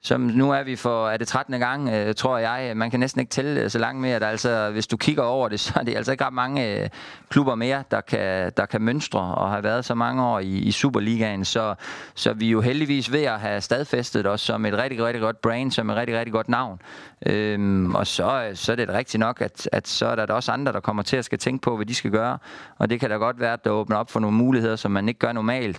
som 0.05 0.20
nu 0.20 0.50
er 0.50 0.62
vi 0.62 0.76
for, 0.76 1.09
er 1.09 1.16
det 1.16 1.28
13. 1.28 1.61
gang, 1.61 1.88
øh, 1.88 2.14
tror 2.14 2.38
jeg. 2.38 2.76
Man 2.76 2.90
kan 2.90 3.00
næsten 3.00 3.20
ikke 3.20 3.30
tælle 3.30 3.61
øh, 3.61 3.70
så 3.70 3.78
langt 3.78 4.00
mere. 4.00 4.20
Der, 4.20 4.26
altså, 4.26 4.70
hvis 4.70 4.86
du 4.86 4.96
kigger 4.96 5.22
over 5.22 5.48
det, 5.48 5.61
så 5.66 5.72
er 5.76 5.84
det 5.84 5.96
altså 5.96 6.12
ikke 6.12 6.24
ret 6.24 6.32
mange 6.32 6.82
øh, 6.82 6.88
klubber 7.28 7.55
mere, 7.55 7.84
der 7.90 8.00
kan, 8.00 8.53
der 8.57 8.66
kan 8.66 8.82
mønstre 8.82 9.20
og 9.20 9.50
har 9.50 9.61
været 9.61 9.84
så 9.84 9.94
mange 9.94 10.22
år 10.22 10.38
i, 10.38 10.59
i 10.59 10.72
Superligaen. 10.72 11.44
Så, 11.44 11.74
så 12.14 12.32
vi 12.32 12.46
er 12.46 12.50
jo 12.50 12.61
heldigvis 12.61 13.12
ved 13.12 13.22
at 13.22 13.40
have 13.40 13.61
stadfæstet 13.61 14.26
os 14.26 14.40
som 14.40 14.66
et 14.66 14.74
rigtig, 14.74 15.05
rigtig 15.05 15.22
godt 15.22 15.40
brand, 15.40 15.70
som 15.70 15.90
et 15.90 15.96
rigtig, 15.96 16.18
rigtig 16.18 16.32
godt 16.32 16.48
navn. 16.48 16.80
Øhm, 17.26 17.94
og 17.94 18.07
så, 18.07 18.50
så 18.55 18.72
er 18.72 18.76
det 18.76 18.88
rigtigt 18.88 19.18
nok, 19.18 19.40
at, 19.40 19.68
at 19.72 19.88
så 19.88 20.07
er 20.07 20.26
der 20.26 20.34
også 20.34 20.53
andre, 20.53 20.72
der 20.72 20.80
kommer 20.80 21.03
til 21.03 21.16
at 21.16 21.24
skal 21.24 21.38
tænke 21.38 21.62
på, 21.62 21.76
hvad 21.76 21.86
de 21.86 21.94
skal 21.94 22.11
gøre. 22.11 22.38
Og 22.78 22.90
det 22.90 23.00
kan 23.00 23.11
da 23.11 23.16
godt 23.16 23.40
være, 23.40 23.53
at 23.53 23.64
der 23.64 23.70
åbner 23.70 23.96
op 23.96 24.11
for 24.11 24.20
nogle 24.20 24.36
muligheder, 24.36 24.76
som 24.76 24.90
man 24.90 25.09
ikke 25.09 25.18
gør 25.18 25.32
normalt. 25.32 25.78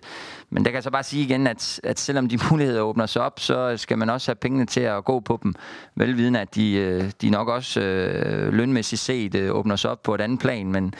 Men 0.49 0.65
der 0.65 0.71
kan 0.71 0.75
jeg 0.75 0.83
så 0.83 0.91
bare 0.91 1.03
sige 1.03 1.23
igen, 1.23 1.47
at, 1.47 1.79
at 1.83 1.99
selvom 1.99 2.29
de 2.29 2.39
muligheder 2.51 2.81
åbner 2.81 3.05
sig 3.05 3.21
op, 3.21 3.39
så 3.39 3.77
skal 3.77 3.97
man 3.97 4.09
også 4.13 4.31
have 4.31 4.35
pengene 4.35 4.65
til 4.65 4.81
at 4.81 5.05
gå 5.05 5.19
på 5.19 5.39
dem. 5.43 5.53
Velviden, 5.95 6.35
at 6.35 6.55
de, 6.55 6.73
øh, 6.73 7.11
de 7.21 7.29
nok 7.29 7.47
også 7.47 7.81
øh, 7.81 8.53
lønmæssigt 8.53 9.01
set 9.01 9.35
øh, 9.35 9.55
åbner 9.55 9.75
sig 9.75 9.91
op 9.91 10.03
på 10.03 10.15
et 10.15 10.21
andet 10.21 10.39
plan. 10.39 10.71
Men 10.71 10.93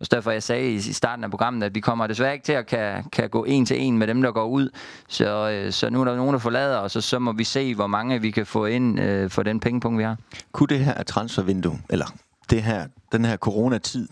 og 0.00 0.10
derfor 0.10 0.30
jeg 0.30 0.42
sagde 0.42 0.72
i 0.72 0.80
starten 0.80 1.24
af 1.24 1.30
programmet, 1.30 1.66
at 1.66 1.74
vi 1.74 1.80
kommer 1.80 2.06
desværre 2.06 2.32
ikke 2.32 2.44
til 2.44 2.52
at 2.52 2.66
kan, 2.66 3.04
kan 3.04 3.30
gå 3.30 3.44
en 3.44 3.66
til 3.66 3.82
en 3.82 3.98
med 3.98 4.06
dem, 4.06 4.22
der 4.22 4.32
går 4.32 4.46
ud. 4.46 4.70
Så, 5.08 5.50
øh, 5.50 5.72
så 5.72 5.90
nu 5.90 6.00
er 6.00 6.04
der 6.04 6.16
nogen, 6.16 6.32
der 6.32 6.38
forlader 6.38 6.78
os, 6.78 6.96
og 6.96 7.02
så 7.02 7.18
må 7.18 7.32
vi 7.32 7.44
se, 7.44 7.74
hvor 7.74 7.86
mange 7.86 8.20
vi 8.20 8.30
kan 8.30 8.46
få 8.46 8.66
ind 8.66 9.00
øh, 9.00 9.30
for 9.30 9.42
den 9.42 9.60
pengepunkt, 9.60 9.98
vi 9.98 10.02
har. 10.04 10.16
Kunne 10.52 10.66
det 10.66 10.84
her 10.84 11.02
transfervindue, 11.02 11.80
eller 11.90 12.06
det 12.50 12.62
her, 12.62 12.86
den 13.12 13.24
her 13.24 13.36
coronatid, 13.36 14.08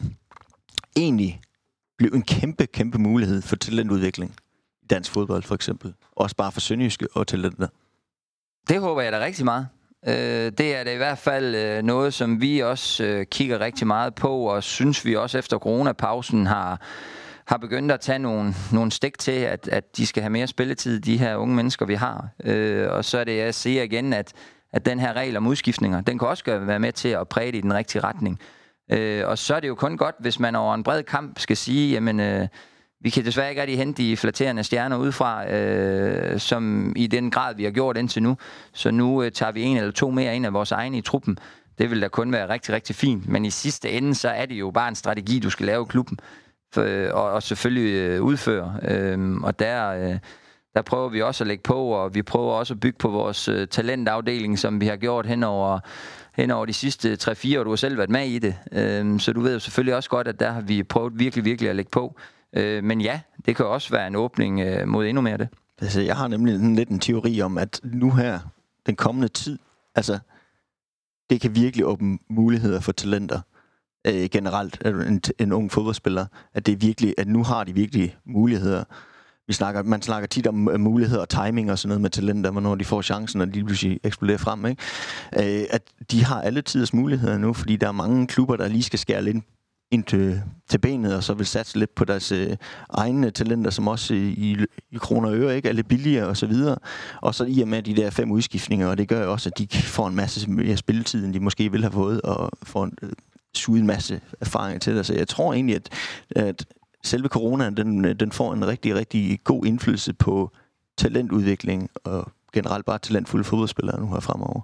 egentlig 0.96 1.40
blive 1.98 2.14
en 2.14 2.22
kæmpe, 2.22 2.66
kæmpe 2.66 2.98
mulighed 2.98 3.42
for 3.42 3.56
talentudvikling 3.56 4.34
i 4.82 4.86
dansk 4.86 5.12
fodbold 5.12 5.42
for 5.42 5.54
eksempel? 5.54 5.94
Også 6.16 6.36
bare 6.36 6.52
for 6.52 6.60
sønderjyske 6.60 7.08
og 7.12 7.26
talenter. 7.26 7.68
Det 8.68 8.80
håber 8.80 9.02
jeg 9.02 9.12
da 9.12 9.20
rigtig 9.20 9.44
meget. 9.44 9.68
Øh, 10.06 10.52
det 10.58 10.76
er 10.76 10.84
det 10.84 10.94
i 10.94 10.96
hvert 10.96 11.18
fald 11.18 11.54
øh, 11.54 11.82
noget, 11.82 12.14
som 12.14 12.40
vi 12.40 12.60
også 12.60 13.04
øh, 13.04 13.26
kigger 13.26 13.60
rigtig 13.60 13.86
meget 13.86 14.14
på, 14.14 14.38
og 14.38 14.62
synes 14.62 15.04
vi 15.04 15.16
også 15.16 15.38
efter 15.38 15.58
coronapausen 15.58 16.46
har, 16.46 16.80
har 17.46 17.56
begyndt 17.56 17.92
at 17.92 18.00
tage 18.00 18.18
nogle, 18.18 18.54
nogle 18.72 18.90
stik 18.92 19.18
til, 19.18 19.32
at, 19.32 19.68
at 19.68 19.96
de 19.96 20.06
skal 20.06 20.22
have 20.22 20.30
mere 20.30 20.46
spilletid, 20.46 21.00
de 21.00 21.18
her 21.18 21.36
unge 21.36 21.56
mennesker, 21.56 21.86
vi 21.86 21.94
har. 21.94 22.28
Øh, 22.44 22.92
og 22.92 23.04
så 23.04 23.18
er 23.18 23.24
det, 23.24 23.36
jeg 23.36 23.54
siger 23.54 23.82
igen, 23.82 24.12
at, 24.12 24.32
at 24.72 24.86
den 24.86 25.00
her 25.00 25.12
regel 25.12 25.36
om 25.36 25.46
udskiftninger, 25.46 26.00
den 26.00 26.18
kan 26.18 26.28
også 26.28 26.58
være 26.58 26.80
med 26.80 26.92
til 26.92 27.08
at 27.08 27.28
præge 27.28 27.52
det 27.52 27.58
i 27.58 27.60
den 27.60 27.74
rigtige 27.74 28.02
retning. 28.02 28.40
Øh, 28.92 29.28
og 29.28 29.38
så 29.38 29.54
er 29.54 29.60
det 29.60 29.68
jo 29.68 29.74
kun 29.74 29.96
godt, 29.96 30.14
hvis 30.18 30.38
man 30.38 30.54
over 30.54 30.74
en 30.74 30.82
bred 30.82 31.02
kamp 31.02 31.38
skal 31.38 31.56
sige, 31.56 31.92
jamen... 31.92 32.20
Øh, 32.20 32.48
vi 33.04 33.10
kan 33.10 33.24
desværre 33.24 33.48
ikke 33.48 33.60
rigtig 33.60 33.78
hente 33.78 34.02
de 34.02 34.16
flatterende 34.16 34.64
stjerner 34.64 34.96
udefra, 34.96 35.52
øh, 35.52 36.40
som 36.40 36.92
i 36.96 37.06
den 37.06 37.30
grad, 37.30 37.54
vi 37.54 37.64
har 37.64 37.70
gjort 37.70 37.96
indtil 37.96 38.22
nu. 38.22 38.36
Så 38.72 38.90
nu 38.90 39.22
øh, 39.22 39.32
tager 39.32 39.52
vi 39.52 39.62
en 39.62 39.76
eller 39.76 39.92
to 39.92 40.10
mere 40.10 40.36
ind 40.36 40.46
af 40.46 40.52
vores 40.52 40.72
egne 40.72 40.98
i 40.98 41.00
truppen. 41.00 41.38
Det 41.78 41.90
vil 41.90 42.02
da 42.02 42.08
kun 42.08 42.32
være 42.32 42.48
rigtig, 42.48 42.74
rigtig 42.74 42.96
fint. 42.96 43.28
Men 43.28 43.44
i 43.44 43.50
sidste 43.50 43.90
ende, 43.90 44.14
så 44.14 44.28
er 44.28 44.46
det 44.46 44.54
jo 44.54 44.70
bare 44.70 44.88
en 44.88 44.94
strategi, 44.94 45.38
du 45.38 45.50
skal 45.50 45.66
lave 45.66 45.82
i 45.82 45.86
klubben. 45.88 46.18
For, 46.74 46.82
øh, 46.82 47.14
og, 47.14 47.30
og 47.30 47.42
selvfølgelig 47.42 47.94
øh, 47.94 48.22
udføre. 48.22 48.76
Øh, 48.88 49.34
og 49.34 49.58
der, 49.58 49.88
øh, 49.90 50.18
der 50.74 50.82
prøver 50.82 51.08
vi 51.08 51.22
også 51.22 51.44
at 51.44 51.48
lægge 51.48 51.62
på, 51.62 51.86
og 51.86 52.14
vi 52.14 52.22
prøver 52.22 52.52
også 52.52 52.74
at 52.74 52.80
bygge 52.80 52.98
på 52.98 53.08
vores 53.08 53.48
øh, 53.48 53.68
talentafdeling, 53.68 54.58
som 54.58 54.80
vi 54.80 54.86
har 54.86 54.96
gjort 54.96 55.26
hen 55.26 55.42
over, 55.42 55.80
hen 56.34 56.50
over 56.50 56.66
de 56.66 56.72
sidste 56.72 57.18
3-4 57.22 57.58
år. 57.58 57.64
Du 57.64 57.70
har 57.70 57.76
selv 57.76 57.96
været 57.96 58.10
med 58.10 58.26
i 58.26 58.38
det. 58.38 58.54
Øh, 58.72 59.20
så 59.20 59.32
du 59.32 59.40
ved 59.40 59.52
jo 59.52 59.58
selvfølgelig 59.58 59.96
også 59.96 60.10
godt, 60.10 60.28
at 60.28 60.40
der 60.40 60.50
har 60.50 60.60
vi 60.60 60.82
prøvet 60.82 61.12
virkelig, 61.16 61.44
virkelig 61.44 61.70
at 61.70 61.76
lægge 61.76 61.90
på. 61.90 62.16
Øh, 62.56 62.84
men 62.84 63.00
ja, 63.00 63.20
det 63.46 63.56
kan 63.56 63.66
også 63.66 63.90
være 63.90 64.06
en 64.06 64.16
åbning 64.16 64.60
øh, 64.60 64.88
mod 64.88 65.06
endnu 65.06 65.20
mere 65.20 65.32
af 65.32 65.38
det. 65.38 65.48
Altså, 65.80 66.00
jeg 66.00 66.16
har 66.16 66.28
nemlig 66.28 66.54
en, 66.54 66.76
lidt 66.76 66.88
en 66.88 66.98
teori 66.98 67.40
om, 67.40 67.58
at 67.58 67.80
nu 67.82 68.10
her, 68.10 68.38
den 68.86 68.96
kommende 68.96 69.28
tid, 69.28 69.58
altså, 69.94 70.18
det 71.30 71.40
kan 71.40 71.54
virkelig 71.54 71.86
åbne 71.86 72.18
muligheder 72.30 72.80
for 72.80 72.92
talenter 72.92 73.40
øh, 74.06 74.28
generelt, 74.30 74.82
en, 74.86 75.20
en 75.38 75.52
ung 75.52 75.72
fodboldspiller, 75.72 76.26
at 76.54 76.66
det 76.66 76.72
er 76.72 76.76
virkelig, 76.76 77.14
at 77.18 77.28
nu 77.28 77.42
har 77.42 77.64
de 77.64 77.72
virkelig 77.72 78.16
muligheder. 78.26 78.84
Vi 79.46 79.52
snakker, 79.52 79.82
man 79.82 80.02
snakker 80.02 80.26
tit 80.26 80.46
om 80.46 80.68
øh, 80.68 80.80
muligheder 80.80 81.20
og 81.20 81.28
timing 81.28 81.70
og 81.70 81.78
sådan 81.78 81.88
noget 81.88 82.00
med 82.00 82.10
talenter, 82.10 82.50
hvornår 82.50 82.74
de 82.74 82.84
får 82.84 83.02
chancen, 83.02 83.40
og 83.40 83.54
de 83.54 83.64
pludselig 83.64 84.00
eksploderer 84.04 84.38
frem. 84.38 84.66
Ikke? 84.66 84.82
Øh, 85.60 85.66
at 85.70 85.82
de 86.10 86.24
har 86.24 86.42
alle 86.42 86.62
tiders 86.62 86.94
muligheder 86.94 87.38
nu, 87.38 87.52
fordi 87.52 87.76
der 87.76 87.88
er 87.88 87.92
mange 87.92 88.26
klubber, 88.26 88.56
der 88.56 88.68
lige 88.68 88.82
skal 88.82 88.98
skære 88.98 89.22
lidt 89.22 89.44
ind 89.94 90.04
til, 90.04 90.42
til 90.68 90.78
benet, 90.78 91.16
og 91.16 91.24
så 91.24 91.34
vil 91.34 91.46
satse 91.46 91.78
lidt 91.78 91.94
på 91.94 92.04
deres 92.04 92.32
øh, 92.32 92.56
egne 92.90 93.30
talenter, 93.30 93.70
som 93.70 93.88
også 93.88 94.14
øh, 94.14 94.20
i, 94.20 94.56
i 94.90 94.96
kroner 94.96 95.28
og 95.28 95.36
øre 95.36 95.56
ikke 95.56 95.68
er 95.68 95.72
lidt 95.72 95.88
billigere 95.88 96.26
og 96.26 96.36
så 96.36 96.46
videre. 96.46 96.76
Og 97.22 97.34
så 97.34 97.44
i 97.44 97.60
og 97.60 97.68
med 97.68 97.82
de 97.82 97.96
der 97.96 98.10
fem 98.10 98.30
udskiftninger, 98.30 98.86
og 98.86 98.98
det 98.98 99.08
gør 99.08 99.26
også, 99.26 99.48
at 99.48 99.58
de 99.58 99.68
får 99.76 100.08
en 100.08 100.16
masse 100.16 100.50
mere 100.50 100.76
spilletid, 100.76 101.24
end 101.24 101.34
de 101.34 101.40
måske 101.40 101.70
ville 101.70 101.84
have 101.84 101.92
fået, 101.92 102.22
og 102.22 102.50
får 102.62 102.84
en, 102.84 102.92
øh, 103.02 103.12
suget 103.54 103.80
en 103.80 103.86
masse 103.86 104.20
erfaring 104.40 104.80
til 104.80 104.96
det. 104.96 105.06
Så 105.06 105.14
jeg 105.14 105.28
tror 105.28 105.52
egentlig, 105.52 105.76
at, 105.76 105.88
at 106.30 106.66
selve 107.04 107.28
corona, 107.28 107.70
den, 107.70 108.04
øh, 108.04 108.14
den 108.14 108.32
får 108.32 108.54
en 108.54 108.66
rigtig, 108.66 108.94
rigtig 108.94 109.40
god 109.44 109.66
indflydelse 109.66 110.12
på 110.14 110.50
talentudvikling 110.98 111.90
og 112.04 112.32
generelt 112.52 112.86
bare 112.86 112.98
talentfulde 112.98 113.44
fodboldspillere 113.44 114.00
nu 114.00 114.12
her 114.12 114.20
fremover. 114.20 114.60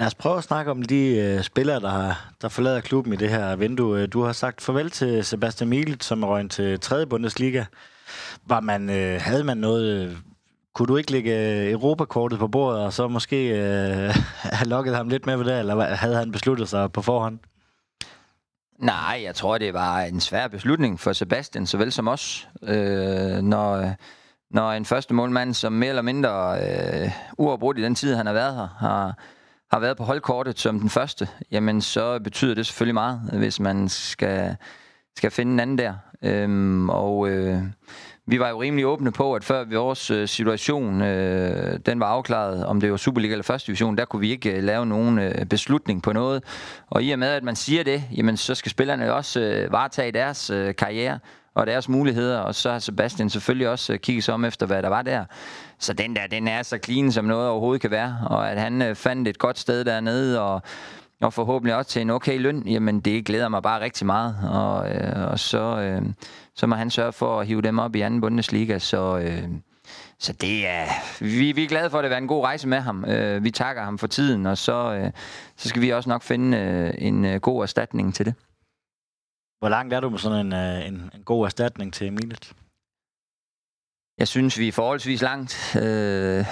Lad 0.00 0.06
os 0.06 0.14
prøve 0.14 0.38
at 0.38 0.44
snakke 0.44 0.70
om 0.70 0.82
de 0.82 1.16
øh, 1.16 1.42
spillere, 1.42 1.80
der, 1.80 2.14
der 2.42 2.48
forlader 2.48 2.80
klubben 2.80 3.12
i 3.12 3.16
det 3.16 3.30
her 3.30 3.56
vindue. 3.56 4.00
Øh, 4.00 4.08
du 4.12 4.22
har 4.22 4.32
sagt 4.32 4.60
farvel 4.60 4.90
til 4.90 5.24
Sebastian 5.24 5.68
Mielit, 5.68 6.04
som 6.04 6.22
er 6.22 6.26
røgnet 6.26 6.50
til 6.50 6.80
3. 6.80 7.06
Bundesliga. 7.06 7.64
Var 8.46 8.60
man, 8.60 8.90
øh, 8.90 9.20
havde 9.20 9.44
man 9.44 9.56
noget... 9.56 10.08
Øh, 10.10 10.16
kunne 10.74 10.86
du 10.86 10.96
ikke 10.96 11.12
lægge 11.12 11.62
øh, 11.64 11.72
Europakortet 11.72 12.38
på 12.38 12.48
bordet, 12.48 12.80
og 12.80 12.92
så 12.92 13.08
måske 13.08 13.48
øh, 13.48 14.14
have 14.58 14.68
lukket 14.68 14.96
ham 14.96 15.08
lidt 15.08 15.26
med 15.26 15.36
ved 15.36 15.44
det, 15.44 15.58
eller 15.58 15.94
havde 15.94 16.16
han 16.16 16.32
besluttet 16.32 16.68
sig 16.68 16.92
på 16.92 17.02
forhånd? 17.02 17.38
Nej, 18.78 19.20
jeg 19.24 19.34
tror, 19.34 19.58
det 19.58 19.74
var 19.74 20.00
en 20.00 20.20
svær 20.20 20.48
beslutning 20.48 21.00
for 21.00 21.12
Sebastian, 21.12 21.66
såvel 21.66 21.92
som 21.92 22.08
os. 22.08 22.48
Øh, 22.62 23.42
når, 23.42 23.94
når 24.50 24.72
en 24.72 24.84
første 24.84 25.14
målmand, 25.14 25.54
som 25.54 25.72
mere 25.72 25.88
eller 25.88 26.02
mindre 26.02 26.58
øh, 26.60 27.10
uafbrudt 27.38 27.78
i 27.78 27.82
den 27.82 27.94
tid, 27.94 28.14
han 28.14 28.26
har 28.26 28.32
været 28.32 28.54
her, 28.54 28.68
har, 28.78 29.14
har 29.70 29.78
været 29.78 29.96
på 29.96 30.04
holdkortet 30.04 30.58
som 30.58 30.80
den 30.80 30.90
første, 30.90 31.28
jamen 31.50 31.80
så 31.80 32.18
betyder 32.18 32.54
det 32.54 32.66
selvfølgelig 32.66 32.94
meget, 32.94 33.20
hvis 33.32 33.60
man 33.60 33.88
skal, 33.88 34.56
skal 35.16 35.30
finde 35.30 35.52
en 35.52 35.60
anden 35.60 35.78
der. 35.78 35.94
Øhm, 36.22 36.90
og 36.90 37.28
øh, 37.28 37.62
vi 38.26 38.40
var 38.40 38.48
jo 38.48 38.62
rimelig 38.62 38.86
åbne 38.86 39.12
på, 39.12 39.34
at 39.34 39.44
før 39.44 39.64
vores 39.64 40.10
øh, 40.10 40.28
situation 40.28 41.02
øh, 41.02 41.78
den 41.86 42.00
var 42.00 42.06
afklaret, 42.06 42.66
om 42.66 42.80
det 42.80 42.90
var 42.90 42.96
Superliga 42.96 43.32
eller 43.32 43.42
første 43.42 43.66
division, 43.66 43.96
der 43.96 44.04
kunne 44.04 44.20
vi 44.20 44.30
ikke 44.30 44.56
øh, 44.56 44.62
lave 44.62 44.86
nogen 44.86 45.18
øh, 45.18 45.46
beslutning 45.46 46.02
på 46.02 46.12
noget. 46.12 46.44
Og 46.90 47.02
i 47.02 47.10
og 47.10 47.18
med, 47.18 47.28
at 47.28 47.42
man 47.42 47.56
siger 47.56 47.84
det, 47.84 48.02
jamen 48.16 48.36
så 48.36 48.54
skal 48.54 48.70
spillerne 48.70 49.14
også 49.14 49.40
øh, 49.40 49.72
varetage 49.72 50.12
deres 50.12 50.50
øh, 50.50 50.74
karriere 50.74 51.18
og 51.54 51.66
deres 51.66 51.88
muligheder, 51.88 52.38
og 52.38 52.54
så 52.54 52.70
har 52.70 52.78
Sebastian 52.78 53.30
selvfølgelig 53.30 53.68
også 53.68 53.92
øh, 53.92 53.98
kigget 53.98 54.24
sig 54.24 54.34
om 54.34 54.44
efter, 54.44 54.66
hvad 54.66 54.82
der 54.82 54.88
var 54.88 55.02
der. 55.02 55.24
Så 55.78 55.92
den 55.92 56.16
der, 56.16 56.26
den 56.26 56.48
er 56.48 56.62
så 56.62 56.78
clean, 56.84 57.12
som 57.12 57.24
noget 57.24 57.48
overhovedet 57.48 57.80
kan 57.80 57.90
være, 57.90 58.18
og 58.26 58.50
at 58.50 58.60
han 58.60 58.82
øh, 58.82 58.94
fandt 58.94 59.28
et 59.28 59.38
godt 59.38 59.58
sted 59.58 59.84
dernede, 59.84 60.40
og, 60.40 60.62
og 61.20 61.32
forhåbentlig 61.32 61.76
også 61.76 61.90
til 61.90 62.02
en 62.02 62.10
okay 62.10 62.38
løn, 62.38 62.62
jamen 62.66 63.00
det 63.00 63.26
glæder 63.26 63.48
mig 63.48 63.62
bare 63.62 63.80
rigtig 63.80 64.06
meget, 64.06 64.36
og, 64.50 64.90
øh, 64.90 65.30
og 65.30 65.38
så, 65.38 65.80
øh, 65.80 66.02
så 66.54 66.66
må 66.66 66.74
han 66.74 66.90
sørge 66.90 67.12
for 67.12 67.40
at 67.40 67.46
hive 67.46 67.62
dem 67.62 67.78
op 67.78 67.96
i 67.96 68.00
anden 68.00 68.20
Bundesliga, 68.20 68.78
så... 68.78 69.18
Øh, 69.18 69.48
så 70.18 70.32
det 70.32 70.66
er, 70.66 70.84
vi, 71.20 71.52
vi 71.52 71.64
er 71.64 71.68
glade 71.68 71.90
for, 71.90 71.98
at 71.98 72.02
det 72.02 72.08
har 72.08 72.14
været 72.14 72.22
en 72.22 72.28
god 72.28 72.44
rejse 72.44 72.68
med 72.68 72.80
ham. 72.80 73.04
Øh, 73.04 73.44
vi 73.44 73.50
takker 73.50 73.82
ham 73.82 73.98
for 73.98 74.06
tiden, 74.06 74.46
og 74.46 74.58
så, 74.58 74.94
øh, 74.94 75.10
så 75.56 75.68
skal 75.68 75.82
vi 75.82 75.90
også 75.90 76.08
nok 76.08 76.22
finde 76.22 76.58
øh, 76.58 76.94
en 76.98 77.24
øh, 77.24 77.40
god 77.40 77.62
erstatning 77.62 78.14
til 78.14 78.26
det. 78.26 78.34
Hvor 79.60 79.68
langt 79.68 79.94
er 79.94 80.00
du 80.00 80.10
med 80.10 80.18
sådan 80.18 80.46
en, 80.46 80.52
øh, 80.52 80.86
en, 80.88 81.10
en 81.14 81.22
god 81.24 81.44
erstatning 81.44 81.94
til 81.94 82.06
Emilet? 82.06 82.52
Jeg 84.18 84.28
synes, 84.28 84.58
vi 84.58 84.68
er 84.68 84.72
forholdsvis 84.72 85.22
langt. 85.22 85.76
Øh, 85.76 86.44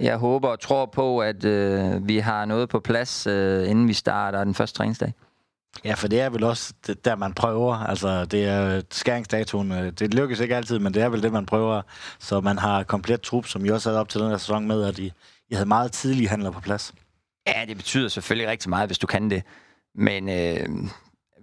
jeg 0.00 0.16
håber 0.16 0.48
og 0.48 0.60
tror 0.60 0.86
på, 0.86 1.18
at 1.18 1.44
øh, 1.44 2.08
vi 2.08 2.18
har 2.18 2.44
noget 2.44 2.68
på 2.68 2.80
plads, 2.80 3.26
øh, 3.26 3.70
inden 3.70 3.88
vi 3.88 3.92
starter 3.92 4.44
den 4.44 4.54
første 4.54 4.76
træningsdag. 4.76 5.12
Ja, 5.84 5.94
for 5.94 6.08
det 6.08 6.20
er 6.20 6.30
vel 6.30 6.44
også 6.44 6.74
det, 6.86 7.04
der, 7.04 7.16
man 7.16 7.34
prøver. 7.34 7.74
Altså, 7.74 8.24
det 8.24 8.44
er 8.44 8.82
skæringsdatoen. 8.90 9.72
øh, 9.72 9.92
Det 9.92 10.14
lykkes 10.14 10.40
ikke 10.40 10.56
altid, 10.56 10.78
men 10.78 10.94
det 10.94 11.02
er 11.02 11.08
vel 11.08 11.22
det, 11.22 11.32
man 11.32 11.46
prøver. 11.46 11.82
Så 12.18 12.40
man 12.40 12.58
har 12.58 12.82
komplet 12.82 13.20
trup, 13.20 13.46
som 13.46 13.64
I 13.64 13.68
også 13.68 13.88
havde 13.88 14.00
op 14.00 14.08
til 14.08 14.20
den 14.20 14.30
her 14.30 14.36
sæson 14.36 14.66
med, 14.66 14.84
at 14.84 14.98
I, 14.98 15.12
I 15.48 15.54
havde 15.54 15.68
meget 15.68 15.92
tidlige 15.92 16.28
handler 16.28 16.50
på 16.50 16.60
plads. 16.60 16.94
Ja, 17.46 17.64
det 17.68 17.76
betyder 17.76 18.08
selvfølgelig 18.08 18.48
rigtig 18.48 18.70
meget, 18.70 18.88
hvis 18.88 18.98
du 18.98 19.06
kan 19.06 19.30
det. 19.30 19.42
Men 19.94 20.28
øh, 20.28 20.68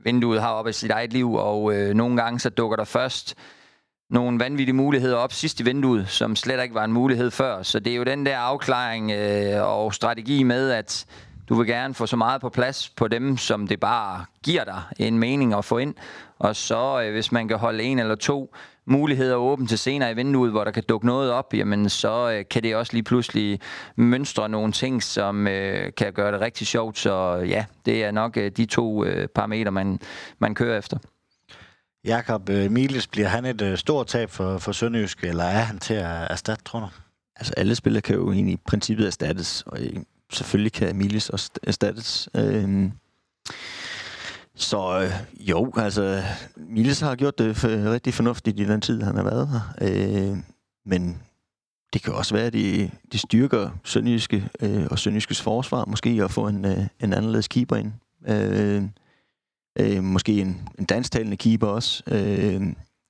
vinduet 0.08 0.42
har 0.42 0.52
op 0.52 0.68
i 0.68 0.74
sit 0.74 0.92
eget 0.92 1.14
liv, 1.14 1.34
og 1.34 1.74
øh, 1.74 1.94
nogle 1.94 2.18
gange 2.22 2.40
så 2.40 2.50
dukker 2.50 2.76
der 2.78 2.84
først 2.84 3.36
nogle 4.10 4.40
vanvittige 4.40 4.76
muligheder 4.76 5.16
op 5.16 5.34
sidst 5.34 5.60
i 5.60 5.64
vinduet, 5.64 6.10
som 6.10 6.36
slet 6.36 6.64
ikke 6.64 6.76
var 6.76 6.84
en 6.84 6.94
mulighed 6.94 7.32
før. 7.32 7.64
Så 7.64 7.80
det 7.80 7.92
er 7.94 7.98
jo 7.98 8.04
den 8.04 8.26
der 8.26 8.38
afklaring 8.38 9.12
øh, 9.12 9.64
og 9.64 9.94
strategi 9.94 10.44
med, 10.44 10.72
at 10.72 11.06
du 11.50 11.56
vil 11.56 11.68
gerne 11.68 11.94
få 11.94 12.06
så 12.06 12.16
meget 12.16 12.42
på 12.42 12.50
plads 12.50 12.90
på 12.90 13.08
dem, 13.08 13.38
som 13.38 13.68
det 13.68 13.80
bare 13.80 14.26
giver 14.44 14.64
dig 14.64 14.82
en 15.00 15.20
mening 15.20 15.54
at 15.54 15.66
få 15.66 15.78
ind. 15.78 15.96
Og 16.40 16.56
så, 16.56 17.02
øh, 17.02 17.12
hvis 17.12 17.32
man 17.32 17.48
kan 17.48 17.58
holde 17.58 17.84
en 17.84 18.00
eller 18.00 18.16
to 18.16 18.56
muligheder 18.88 19.36
åbent 19.36 19.70
til 19.70 19.78
senere 19.78 20.12
i 20.12 20.16
vinduet, 20.16 20.52
hvor 20.52 20.64
der 20.64 20.72
kan 20.72 20.84
dukke 20.90 21.06
noget 21.06 21.32
op, 21.32 21.54
jamen 21.54 21.90
så 21.90 22.32
øh, 22.32 22.46
kan 22.50 22.64
det 22.64 22.76
også 22.76 22.94
lige 22.94 23.04
pludselig 23.04 23.60
mønstre 23.96 24.50
nogle 24.50 24.72
ting, 24.72 25.04
som 25.04 25.48
øh, 25.48 25.92
kan 25.98 26.14
gøre 26.14 26.32
det 26.32 26.42
rigtig 26.42 26.68
sjovt. 26.68 26.98
Så 26.98 27.34
ja, 27.36 27.66
det 27.86 28.04
er 28.04 28.12
nok 28.12 28.38
øh, 28.38 28.52
de 28.52 28.66
to 28.66 29.06
øh, 29.06 29.28
parametre, 29.28 29.72
man, 29.72 30.00
man 30.40 30.56
kører 30.56 30.78
efter. 30.78 30.98
Jakob 32.06 32.50
øh, 32.50 32.72
Miles, 32.72 33.08
bliver 33.08 33.28
han 33.28 33.46
et 33.46 33.62
øh, 33.62 33.78
stort 33.78 34.08
tab 34.08 34.30
for, 34.30 34.58
for 34.58 34.72
Sønderjysk, 34.72 35.24
eller 35.24 35.44
er 35.44 35.62
han 35.62 35.80
til 35.80 35.94
at 35.94 36.28
erstatte, 36.30 36.64
tror 36.64 36.80
du? 36.80 36.88
Altså 37.36 37.54
alle 37.58 37.76
spillere 37.76 38.02
kan 38.02 38.16
jo 38.16 38.32
egentlig 38.32 38.54
i 38.54 38.60
princippet 38.68 39.08
erstattes, 39.08 39.64
og 39.66 39.82
øh, 39.82 39.94
selvfølgelig 40.32 40.72
kan 40.72 40.90
Emilis 40.90 41.30
også 41.30 41.52
erstattes. 41.64 42.30
Øh, 42.36 42.90
så 44.58 45.02
øh, 45.02 45.12
jo, 45.50 45.72
altså 45.76 46.24
Miles 46.56 47.00
har 47.00 47.16
gjort 47.16 47.38
det 47.38 47.58
for, 47.58 47.68
rigtig 47.68 48.14
fornuftigt 48.14 48.60
i 48.60 48.66
den 48.66 48.82
tid, 48.82 49.02
han 49.02 49.16
har 49.16 49.24
været 49.24 49.48
her. 49.48 49.62
Øh, 49.82 50.38
men 50.86 51.22
det 51.94 52.04
kan 52.04 52.14
også 52.14 52.36
være, 52.36 52.46
at 52.46 52.54
de, 52.54 52.92
de 53.12 53.18
styrker 53.18 53.70
Sønderjyske 53.84 54.50
øh, 54.62 54.88
og 54.92 55.00
Sønderjyskes 55.00 55.42
forsvar, 55.42 55.86
måske 55.86 56.20
at 56.24 56.32
få 56.32 56.48
en, 56.48 56.66
øh, 56.66 56.88
en 57.00 57.14
anderledes 57.14 57.48
keeper 57.48 57.76
ind. 57.76 57.92
Øh, 58.28 58.84
øh, 59.80 60.04
måske 60.04 60.42
en, 60.42 60.70
en 60.80 60.86
dansktalende 60.86 61.38
keeper 61.38 61.68
også, 61.68 62.04
øh, 62.08 62.62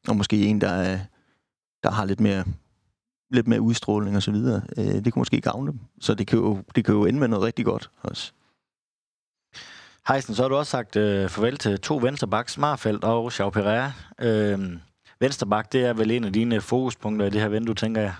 og 0.07 0.17
måske 0.17 0.45
en, 0.45 0.61
der, 0.61 0.69
er, 0.69 0.99
der 1.83 1.91
har 1.91 2.05
lidt 2.05 2.19
mere 2.19 2.43
lidt 3.31 3.47
mere 3.47 3.61
udstråling 3.61 4.15
og 4.15 4.23
så 4.23 4.31
videre. 4.31 4.61
Øh, 4.77 4.85
det 4.85 5.13
kunne 5.13 5.21
måske 5.21 5.41
gavne 5.41 5.71
dem. 5.71 5.79
Så 5.99 6.13
det 6.13 6.27
kan, 6.27 6.39
jo, 6.39 6.63
det 6.75 6.85
kan 6.85 6.93
jo 6.95 7.05
ende 7.05 7.19
med 7.19 7.27
noget 7.27 7.45
rigtig 7.45 7.65
godt 7.65 7.89
også. 8.01 8.33
Heisen, 10.07 10.35
så 10.35 10.41
har 10.41 10.49
du 10.49 10.55
også 10.55 10.69
sagt 10.69 10.95
øh, 10.95 11.29
farvel 11.29 11.57
til 11.57 11.79
to 11.79 11.97
vensterbaks, 11.97 12.57
Marfeldt 12.57 13.03
og 13.03 13.31
Chau 13.31 13.49
Pereira. 13.49 13.91
Øh, 14.21 14.59
vensterbak, 15.19 15.71
det 15.71 15.85
er 15.85 15.93
vel 15.93 16.11
en 16.11 16.23
af 16.23 16.33
dine 16.33 16.61
fokuspunkter 16.61 17.25
i 17.25 17.29
det 17.29 17.41
her 17.41 17.47
vindue, 17.47 17.75
tænker 17.75 18.01
jeg. 18.01 18.13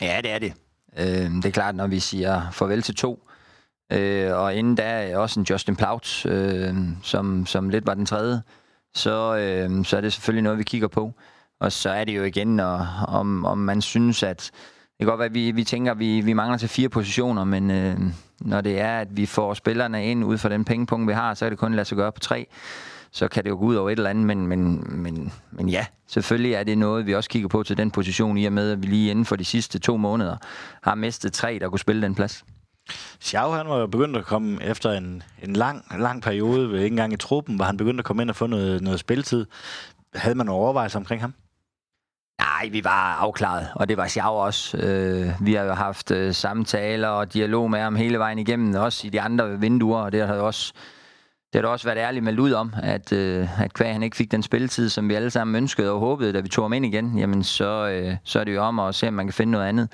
Ja, 0.00 0.20
det 0.22 0.30
er 0.30 0.38
det. 0.38 0.54
Øh, 0.98 1.30
det 1.30 1.44
er 1.44 1.50
klart, 1.50 1.74
når 1.74 1.86
vi 1.86 2.00
siger 2.00 2.50
farvel 2.50 2.82
til 2.82 2.94
to, 2.94 3.28
øh, 3.92 4.32
og 4.32 4.54
inden 4.54 4.76
der 4.76 4.84
er 4.84 5.16
også 5.16 5.40
en 5.40 5.46
Justin 5.50 5.76
Plaut, 5.76 6.26
øh, 6.26 6.74
som, 7.02 7.46
som 7.46 7.68
lidt 7.68 7.86
var 7.86 7.94
den 7.94 8.06
tredje, 8.06 8.42
så, 8.94 9.36
øh, 9.36 9.84
så 9.84 9.96
er 9.96 10.00
det 10.00 10.12
selvfølgelig 10.12 10.42
noget, 10.42 10.58
vi 10.58 10.64
kigger 10.64 10.88
på. 10.88 11.12
Og 11.60 11.72
så 11.72 11.90
er 11.90 12.04
det 12.04 12.16
jo 12.16 12.22
igen, 12.22 12.60
og, 12.60 12.86
om, 13.08 13.44
om 13.44 13.58
man 13.58 13.82
synes, 13.82 14.22
at 14.22 14.50
kan 15.04 15.10
godt 15.10 15.18
være, 15.18 15.26
at 15.26 15.34
vi, 15.34 15.50
vi 15.50 15.64
tænker, 15.64 15.92
at 15.92 15.98
vi, 15.98 16.20
vi 16.20 16.32
mangler 16.32 16.58
til 16.58 16.68
fire 16.68 16.88
positioner, 16.88 17.44
men 17.44 17.70
øh, 17.70 17.96
når 18.40 18.60
det 18.60 18.80
er, 18.80 18.98
at 18.98 19.08
vi 19.16 19.26
får 19.26 19.54
spillerne 19.54 20.06
ind 20.06 20.24
ud 20.24 20.38
fra 20.38 20.48
den 20.48 20.64
pengepunkt, 20.64 21.08
vi 21.08 21.12
har, 21.12 21.34
så 21.34 21.44
kan 21.44 21.50
det 21.50 21.58
kun 21.58 21.74
lade 21.74 21.84
sig 21.84 21.96
gøre 21.96 22.12
på 22.12 22.20
tre. 22.20 22.46
Så 23.10 23.28
kan 23.28 23.44
det 23.44 23.50
jo 23.50 23.56
gå 23.56 23.64
ud 23.64 23.74
over 23.74 23.90
et 23.90 23.96
eller 23.96 24.10
andet, 24.10 24.26
men, 24.26 24.46
men, 24.46 24.84
men, 25.02 25.32
men 25.50 25.68
ja, 25.68 25.86
selvfølgelig 26.06 26.54
er 26.54 26.64
det 26.64 26.78
noget, 26.78 27.06
vi 27.06 27.14
også 27.14 27.30
kigger 27.30 27.48
på 27.48 27.62
til 27.62 27.76
den 27.76 27.90
position, 27.90 28.38
i 28.38 28.44
og 28.44 28.52
med, 28.52 28.70
at 28.70 28.82
vi 28.82 28.86
lige 28.86 29.10
inden 29.10 29.24
for 29.24 29.36
de 29.36 29.44
sidste 29.44 29.78
to 29.78 29.96
måneder 29.96 30.36
har 30.82 30.94
mistet 30.94 31.32
tre, 31.32 31.58
der 31.60 31.68
kunne 31.68 31.78
spille 31.78 32.02
den 32.02 32.14
plads. 32.14 32.44
Xiao, 33.22 33.50
han 33.50 33.68
var 33.68 33.78
jo 33.78 33.86
begyndt 33.86 34.16
at 34.16 34.24
komme 34.24 34.62
efter 34.62 34.92
en, 34.92 35.22
en 35.42 35.52
lang, 35.52 35.84
lang 35.98 36.22
periode, 36.22 36.74
ikke 36.74 36.86
engang 36.86 37.12
i 37.12 37.16
truppen, 37.16 37.56
hvor 37.56 37.64
han 37.64 37.76
begyndte 37.76 38.00
at 38.00 38.04
komme 38.04 38.22
ind 38.22 38.30
og 38.30 38.36
få 38.36 38.46
noget, 38.46 38.82
noget 38.82 39.00
spilletid. 39.00 39.46
Havde 40.14 40.34
man 40.34 40.46
nogle 40.46 40.62
overvejelser 40.62 40.98
omkring 40.98 41.20
ham? 41.20 41.34
Nej, 42.38 42.68
vi 42.72 42.84
var 42.84 43.16
afklaret, 43.20 43.68
og 43.74 43.88
det 43.88 43.96
var 43.96 44.08
Xiao 44.08 44.36
også. 44.36 44.76
Øh, 44.76 45.46
vi 45.46 45.54
har 45.54 45.64
jo 45.64 45.72
haft 45.72 46.10
øh, 46.10 46.34
samtaler 46.34 47.08
og 47.08 47.34
dialog 47.34 47.70
med 47.70 47.80
ham 47.80 47.96
hele 47.96 48.18
vejen 48.18 48.38
igennem, 48.38 48.74
også 48.74 49.06
i 49.06 49.10
de 49.10 49.20
andre 49.20 49.60
vinduer, 49.60 50.00
og 50.00 50.12
det 50.12 50.26
har 50.26 50.34
jo 50.34 50.46
også, 50.46 50.72
det 51.52 51.60
har 51.60 51.68
også 51.68 51.86
været 51.86 51.98
ærligt 51.98 52.24
meldt 52.24 52.40
ud 52.40 52.52
om, 52.52 52.74
at, 52.82 53.12
øh, 53.12 53.62
at 53.62 53.72
Kvæg 53.72 53.92
han 53.92 54.02
ikke 54.02 54.16
fik 54.16 54.32
den 54.32 54.42
spilletid, 54.42 54.88
som 54.88 55.08
vi 55.08 55.14
alle 55.14 55.30
sammen 55.30 55.56
ønskede 55.56 55.90
og 55.92 56.00
håbede, 56.00 56.32
da 56.32 56.40
vi 56.40 56.48
tog 56.48 56.64
ham 56.64 56.72
ind 56.72 56.86
igen, 56.86 57.18
jamen 57.18 57.44
så, 57.44 57.88
øh, 57.88 58.16
så 58.24 58.40
er 58.40 58.44
det 58.44 58.54
jo 58.54 58.62
om 58.62 58.78
at 58.78 58.94
se, 58.94 59.08
om 59.08 59.14
man 59.14 59.26
kan 59.26 59.34
finde 59.34 59.52
noget 59.52 59.66
andet. 59.66 59.88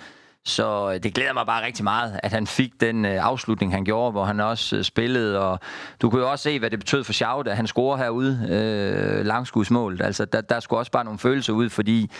Så 0.49 0.93
øh, 0.95 1.03
det 1.03 1.15
glæder 1.15 1.33
mig 1.33 1.47
bare 1.47 1.67
rigtig 1.67 1.85
meget, 1.85 2.21
at 2.23 2.33
han 2.33 2.47
fik 2.47 2.81
den 2.81 3.05
øh, 3.05 3.25
afslutning, 3.25 3.73
han 3.73 3.85
gjorde, 3.85 4.11
hvor 4.13 4.25
han 4.25 4.41
også 4.41 4.77
øh, 4.77 4.85
spillede. 4.85 5.41
Og 5.41 5.61
du 6.03 6.11
kunne 6.11 6.23
jo 6.23 6.31
også 6.31 6.43
se, 6.43 6.59
hvad 6.59 6.71
det 6.71 6.79
betød 6.79 7.05
for 7.05 7.13
Schaut, 7.13 7.49
at 7.49 7.57
han 7.57 7.67
scorer 7.67 7.97
herude 7.97 8.47
øh, 8.51 9.27
langskudsmålet. 9.27 10.03
Altså, 10.03 10.25
der, 10.25 10.41
der 10.41 10.61
skulle 10.61 10.81
også 10.81 10.93
bare 10.93 11.05
nogle 11.05 11.19
følelser 11.19 11.53
ud, 11.53 11.69
fordi 11.69 12.11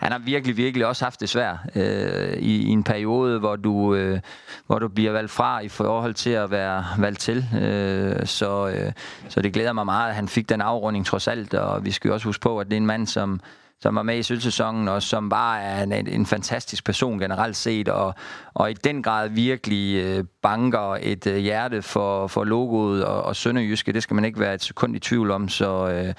han 0.00 0.12
har 0.12 0.18
virkelig, 0.18 0.56
virkelig 0.56 0.86
også 0.86 1.04
haft 1.04 1.20
det 1.20 1.28
svært 1.28 1.56
øh, 1.74 2.32
i, 2.32 2.62
i 2.62 2.68
en 2.68 2.84
periode, 2.84 3.38
hvor 3.38 3.56
du, 3.56 3.94
øh, 3.94 4.20
hvor 4.66 4.78
du 4.78 4.88
bliver 4.88 5.12
valgt 5.12 5.30
fra 5.30 5.60
i 5.60 5.68
forhold 5.68 6.14
til 6.14 6.30
at 6.30 6.50
være 6.50 6.84
valgt 6.98 7.20
til. 7.20 7.46
Øh, 7.62 8.26
så, 8.26 8.68
øh, 8.68 8.92
så 9.28 9.42
det 9.42 9.52
glæder 9.52 9.72
mig 9.72 9.84
meget, 9.84 10.08
at 10.08 10.14
han 10.14 10.28
fik 10.28 10.48
den 10.48 10.60
afrunding 10.60 11.06
trods 11.06 11.28
alt. 11.28 11.54
Og 11.54 11.84
vi 11.84 11.90
skal 11.90 12.08
jo 12.08 12.14
også 12.14 12.28
huske 12.28 12.42
på, 12.42 12.60
at 12.60 12.66
det 12.66 12.72
er 12.72 12.76
en 12.76 12.86
mand, 12.86 13.06
som 13.06 13.40
som 13.82 13.94
var 13.94 14.02
med 14.02 14.18
i 14.18 14.22
sølvsæsonen, 14.22 14.88
og 14.88 15.02
som 15.02 15.28
bare 15.28 15.62
er 15.62 15.82
en, 15.82 15.92
en 15.92 16.26
fantastisk 16.26 16.84
person 16.84 17.18
generelt 17.18 17.56
set, 17.56 17.88
og, 17.88 18.14
og 18.54 18.70
i 18.70 18.74
den 18.74 19.02
grad 19.02 19.28
virkelig 19.28 20.04
øh, 20.04 20.24
banker 20.42 20.96
et 21.00 21.26
øh, 21.26 21.36
hjerte 21.36 21.82
for, 21.82 22.26
for 22.26 22.44
logoet 22.44 23.04
og, 23.04 23.22
og 23.22 23.36
Sønderjyske. 23.36 23.92
Det 23.92 24.02
skal 24.02 24.14
man 24.14 24.24
ikke 24.24 24.40
være 24.40 24.54
et 24.54 24.62
sekund 24.62 24.96
i 24.96 24.98
tvivl 24.98 25.30
om, 25.30 25.48
så... 25.48 25.88
Øh, 25.88 26.14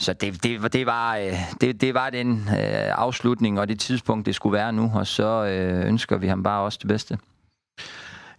så 0.00 0.12
det, 0.12 0.42
det, 0.42 0.72
det, 0.72 0.86
var, 0.86 1.16
øh, 1.16 1.32
det, 1.60 1.80
det 1.80 1.94
var 1.94 2.10
den 2.10 2.38
øh, 2.48 2.98
afslutning 2.98 3.60
og 3.60 3.68
det 3.68 3.80
tidspunkt, 3.80 4.26
det 4.26 4.34
skulle 4.34 4.52
være 4.52 4.72
nu, 4.72 4.92
og 4.94 5.06
så 5.06 5.44
øh, 5.44 5.88
ønsker 5.88 6.16
vi 6.16 6.26
ham 6.26 6.42
bare 6.42 6.62
også 6.62 6.78
det 6.82 6.88
bedste. 6.88 7.18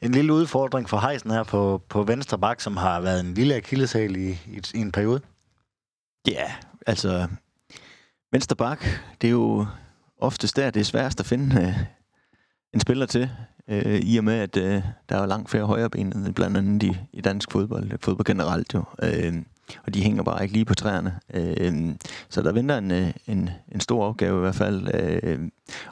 En 0.02 0.12
lille 0.12 0.34
udfordring 0.34 0.90
for 0.90 1.10
Heisen 1.10 1.32
her 1.32 1.44
på, 1.44 1.82
på 1.90 2.04
venstre 2.04 2.40
bak, 2.40 2.62
som 2.62 2.78
har 2.78 3.02
været 3.02 3.20
en 3.20 3.34
lille 3.34 3.56
akilleshæl 3.56 4.16
i, 4.16 4.30
i, 4.30 4.62
i 4.74 4.80
en 4.80 4.92
periode. 4.92 5.22
Ja, 6.28 6.52
altså 6.88 7.28
Venstre 8.32 8.56
bak, 8.56 8.86
det 9.22 9.28
er 9.28 9.32
jo 9.32 9.66
oftest 10.18 10.56
der, 10.56 10.72
det 10.72 10.80
er 10.80 10.84
sværest 10.84 11.20
at 11.20 11.26
finde 11.26 11.62
øh, 11.62 11.74
en 12.74 12.80
spiller 12.80 13.06
til, 13.06 13.30
øh, 13.68 14.00
i 14.00 14.18
og 14.18 14.24
med, 14.24 14.34
at 14.34 14.58
øh, 14.58 14.84
der 15.10 15.18
er 15.18 15.26
langt 15.26 15.50
flere 15.50 15.66
højrebenede, 15.66 16.34
blandt 16.34 16.58
andet 16.58 16.84
i, 16.84 16.98
i 17.14 17.22
dansk 17.22 17.52
fodbold, 17.52 17.92
fodbold 18.02 18.26
generelt 18.26 18.74
jo. 18.74 18.84
Øh, 19.04 19.34
og 19.86 19.94
de 19.94 20.04
hænger 20.04 20.24
bare 20.24 20.44
ikke 20.44 20.54
lige 20.54 20.66
på 20.66 20.76
træerne. 20.76 21.20
Øh, 21.34 21.96
så 22.30 22.42
der 22.42 22.52
venter 22.52 22.78
en, 22.78 22.92
øh, 22.92 23.12
en, 23.28 23.50
en 23.72 23.80
stor 23.80 24.06
opgave 24.06 24.38
i 24.38 24.40
hvert 24.40 24.56
fald. 24.56 24.88
Øh, 24.94 25.40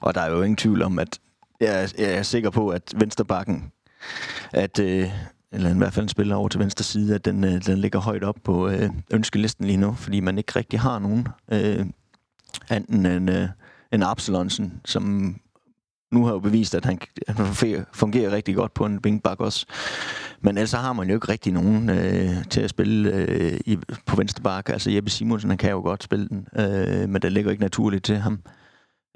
og 0.02 0.16
der 0.16 0.22
er 0.22 0.32
jo 0.32 0.42
ingen 0.42 0.58
tvivl 0.58 0.82
om, 0.82 1.00
at 1.00 1.20
jeg, 1.60 1.90
jeg 1.98 2.14
er 2.14 2.24
sikker 2.24 2.50
på, 2.50 2.70
at 2.70 2.94
vensterbakken, 2.96 3.72
at, 4.54 4.80
øh, 4.80 5.12
eller 5.52 5.70
i 5.70 5.78
hvert 5.78 5.94
fald 5.94 6.04
en 6.04 6.10
spiller 6.10 6.36
over 6.36 6.48
til 6.48 6.60
venstre 6.60 6.84
side, 6.84 7.16
at 7.16 7.26
den, 7.26 7.44
øh, 7.44 7.66
den 7.66 7.78
ligger 7.78 8.00
højt 8.00 8.24
op 8.24 8.38
på 8.44 8.70
øh, 8.70 8.90
ønskelisten 9.12 9.66
lige 9.66 9.78
nu, 9.78 9.94
fordi 9.94 10.20
man 10.20 10.38
ikke 10.38 10.54
rigtig 10.56 10.80
har 10.80 11.00
nogen. 11.00 11.28
Øh, 11.52 11.86
anden 12.70 13.06
end, 13.06 13.30
øh, 13.30 13.48
end 13.94 14.04
Absalonsen, 14.04 14.82
som 14.86 15.36
nu 16.12 16.26
har 16.26 16.34
jo 16.34 16.40
bevist, 16.40 16.76
at 16.76 16.86
han, 16.86 17.00
han 17.28 17.46
fungerer 17.94 18.32
rigtig 18.32 18.56
godt 18.56 18.74
på 18.74 18.86
en 18.86 19.00
wingback 19.06 19.40
også. 19.40 19.66
Men 20.42 20.58
ellers 20.58 20.72
har 20.72 20.94
man 20.94 21.08
jo 21.08 21.16
ikke 21.16 21.30
rigtig 21.30 21.54
nogen 21.54 21.90
øh, 21.90 22.46
til 22.50 22.62
at 22.62 22.70
spille 22.70 23.14
øh, 23.14 23.60
i, 23.66 23.78
på 24.06 24.16
venstre 24.16 24.44
bakke. 24.44 24.74
Altså 24.74 24.92
Jeppe 24.92 25.10
Simonsen, 25.10 25.50
han 25.50 25.58
kan 25.58 25.72
jo 25.72 25.82
godt 25.82 26.04
spille 26.04 26.28
den, 26.28 26.48
øh, 26.56 27.10
men 27.10 27.22
det 27.22 27.32
ligger 27.32 27.52
ikke 27.52 27.64
naturligt 27.64 28.06
til 28.06 28.18
ham. 28.18 28.40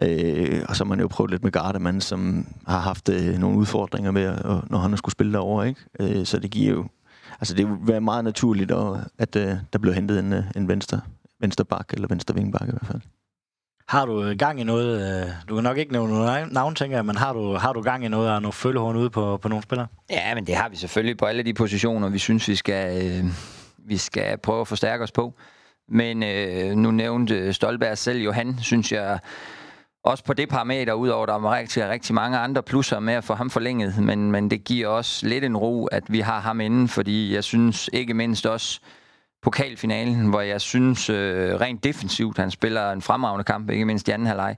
Øh, 0.03 0.65
og 0.69 0.75
så 0.75 0.83
har 0.83 0.89
man 0.89 0.99
jo 0.99 1.07
prøvet 1.07 1.31
lidt 1.31 1.43
med 1.43 1.51
Gardemann, 1.51 2.01
som 2.01 2.47
har 2.67 2.79
haft 2.79 3.09
øh, 3.09 3.37
nogle 3.37 3.57
udfordringer 3.57 4.11
med, 4.11 4.27
og, 4.27 4.63
når 4.69 4.77
han 4.77 4.91
har 4.91 4.97
skulle 4.97 5.13
spille 5.13 5.33
derovre. 5.33 5.67
Ikke? 5.67 5.81
Øh, 5.99 6.25
så 6.25 6.39
det 6.39 6.51
giver 6.51 6.71
jo... 6.71 6.87
Altså 7.31 7.53
det 7.53 7.67
vil 7.67 7.77
være 7.81 8.01
meget 8.01 8.23
naturligt, 8.23 8.71
at 9.17 9.35
øh, 9.35 9.55
der 9.73 9.79
bliver 9.79 9.95
hentet 9.95 10.19
en, 10.19 10.33
øh, 10.33 10.43
en 10.55 10.67
venstre, 10.67 11.01
venstre 11.39 11.65
bak, 11.65 11.93
eller 11.93 12.07
venstre 12.07 12.35
vingbak 12.35 12.67
i 12.67 12.71
hvert 12.71 12.87
fald. 12.87 13.01
Har 13.91 14.05
du 14.05 14.23
øh, 14.23 14.37
gang 14.37 14.61
i 14.61 14.63
noget, 14.63 15.21
øh, 15.21 15.29
du 15.49 15.55
kan 15.55 15.63
nok 15.63 15.77
ikke 15.77 15.91
nævne 15.91 16.13
noget 16.13 16.51
navn, 16.51 16.75
tænker 16.75 16.97
jeg, 16.97 17.05
men 17.05 17.15
har 17.15 17.33
du, 17.33 17.53
har 17.53 17.73
du 17.73 17.81
gang 17.81 18.05
i 18.05 18.07
noget 18.07 18.31
og 18.31 18.41
nogle 18.41 18.53
følgehorn 18.53 18.95
ude 18.95 19.09
på, 19.09 19.37
på 19.37 19.47
nogle 19.47 19.63
spillere? 19.63 19.87
Ja, 20.09 20.35
men 20.35 20.47
det 20.47 20.55
har 20.55 20.69
vi 20.69 20.75
selvfølgelig 20.75 21.17
på 21.17 21.25
alle 21.25 21.43
de 21.43 21.53
positioner, 21.53 22.09
vi 22.09 22.19
synes, 22.19 22.47
vi 22.47 22.55
skal, 22.55 23.05
øh, 23.05 23.25
vi 23.77 23.97
skal 23.97 24.37
prøve 24.37 24.61
at 24.61 24.67
forstærke 24.67 25.03
os 25.03 25.11
på. 25.11 25.33
Men 25.89 26.23
øh, 26.23 26.75
nu 26.75 26.91
nævnte 26.91 27.53
Stolberg 27.53 27.97
selv 27.97 28.19
Johan, 28.19 28.59
synes 28.61 28.91
jeg 28.91 29.19
også 30.03 30.23
på 30.23 30.33
det 30.33 30.49
parameter, 30.49 30.93
udover 30.93 31.25
der 31.25 31.33
er 31.33 31.55
rigtig, 31.55 31.89
rigtig 31.89 32.15
mange 32.15 32.37
andre 32.37 32.63
plusser 32.63 32.99
med 32.99 33.13
at 33.13 33.23
få 33.23 33.33
ham 33.33 33.49
forlænget, 33.49 33.97
men, 34.03 34.31
men 34.31 34.51
det 34.51 34.63
giver 34.63 34.87
også 34.87 35.27
lidt 35.27 35.43
en 35.43 35.57
ro, 35.57 35.85
at 35.85 36.03
vi 36.07 36.19
har 36.19 36.39
ham 36.39 36.61
inden, 36.61 36.87
fordi 36.87 37.33
jeg 37.35 37.43
synes 37.43 37.89
ikke 37.93 38.13
mindst 38.13 38.45
også 38.45 38.79
pokalfinalen, 39.41 40.29
hvor 40.29 40.41
jeg 40.41 40.61
synes 40.61 41.09
øh, 41.09 41.55
rent 41.55 41.83
defensivt, 41.83 42.37
han 42.37 42.51
spiller 42.51 42.91
en 42.91 43.01
fremragende 43.01 43.43
kamp, 43.43 43.69
ikke 43.69 43.85
mindst 43.85 44.07
i 44.07 44.11
anden 44.11 44.27
halvleg. 44.27 44.55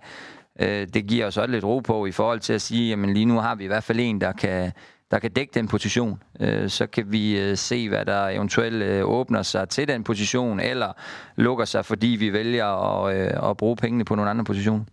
Øh, 0.59 0.87
det 0.93 1.07
giver 1.07 1.27
os 1.27 1.37
også 1.37 1.51
lidt 1.51 1.65
ro 1.65 1.79
på 1.79 2.05
i 2.05 2.11
forhold 2.11 2.39
til 2.39 2.53
at 2.53 2.61
sige, 2.61 2.89
jamen 2.89 3.13
lige 3.13 3.25
nu 3.25 3.39
har 3.39 3.55
vi 3.55 3.63
i 3.63 3.67
hvert 3.67 3.83
fald 3.83 3.99
en, 3.99 4.21
der 4.21 4.31
kan, 4.31 4.71
der 5.11 5.19
kan 5.19 5.31
dække 5.31 5.51
den 5.53 5.67
position. 5.67 6.21
Øh, 6.39 6.69
så 6.69 6.87
kan 6.87 7.11
vi 7.11 7.39
øh, 7.39 7.57
se, 7.57 7.89
hvad 7.89 8.05
der 8.05 8.27
eventuelt 8.27 8.83
øh, 8.83 9.09
åbner 9.09 9.41
sig 9.41 9.69
til 9.69 9.87
den 9.87 10.03
position, 10.03 10.59
eller 10.59 10.93
lukker 11.35 11.65
sig, 11.65 11.85
fordi 11.85 12.07
vi 12.07 12.33
vælger 12.33 12.65
at, 12.65 13.15
øh, 13.15 13.49
at 13.49 13.57
bruge 13.57 13.75
pengene 13.75 14.05
på 14.05 14.15
nogle 14.15 14.29
andre 14.29 14.43
positioner. 14.43 14.83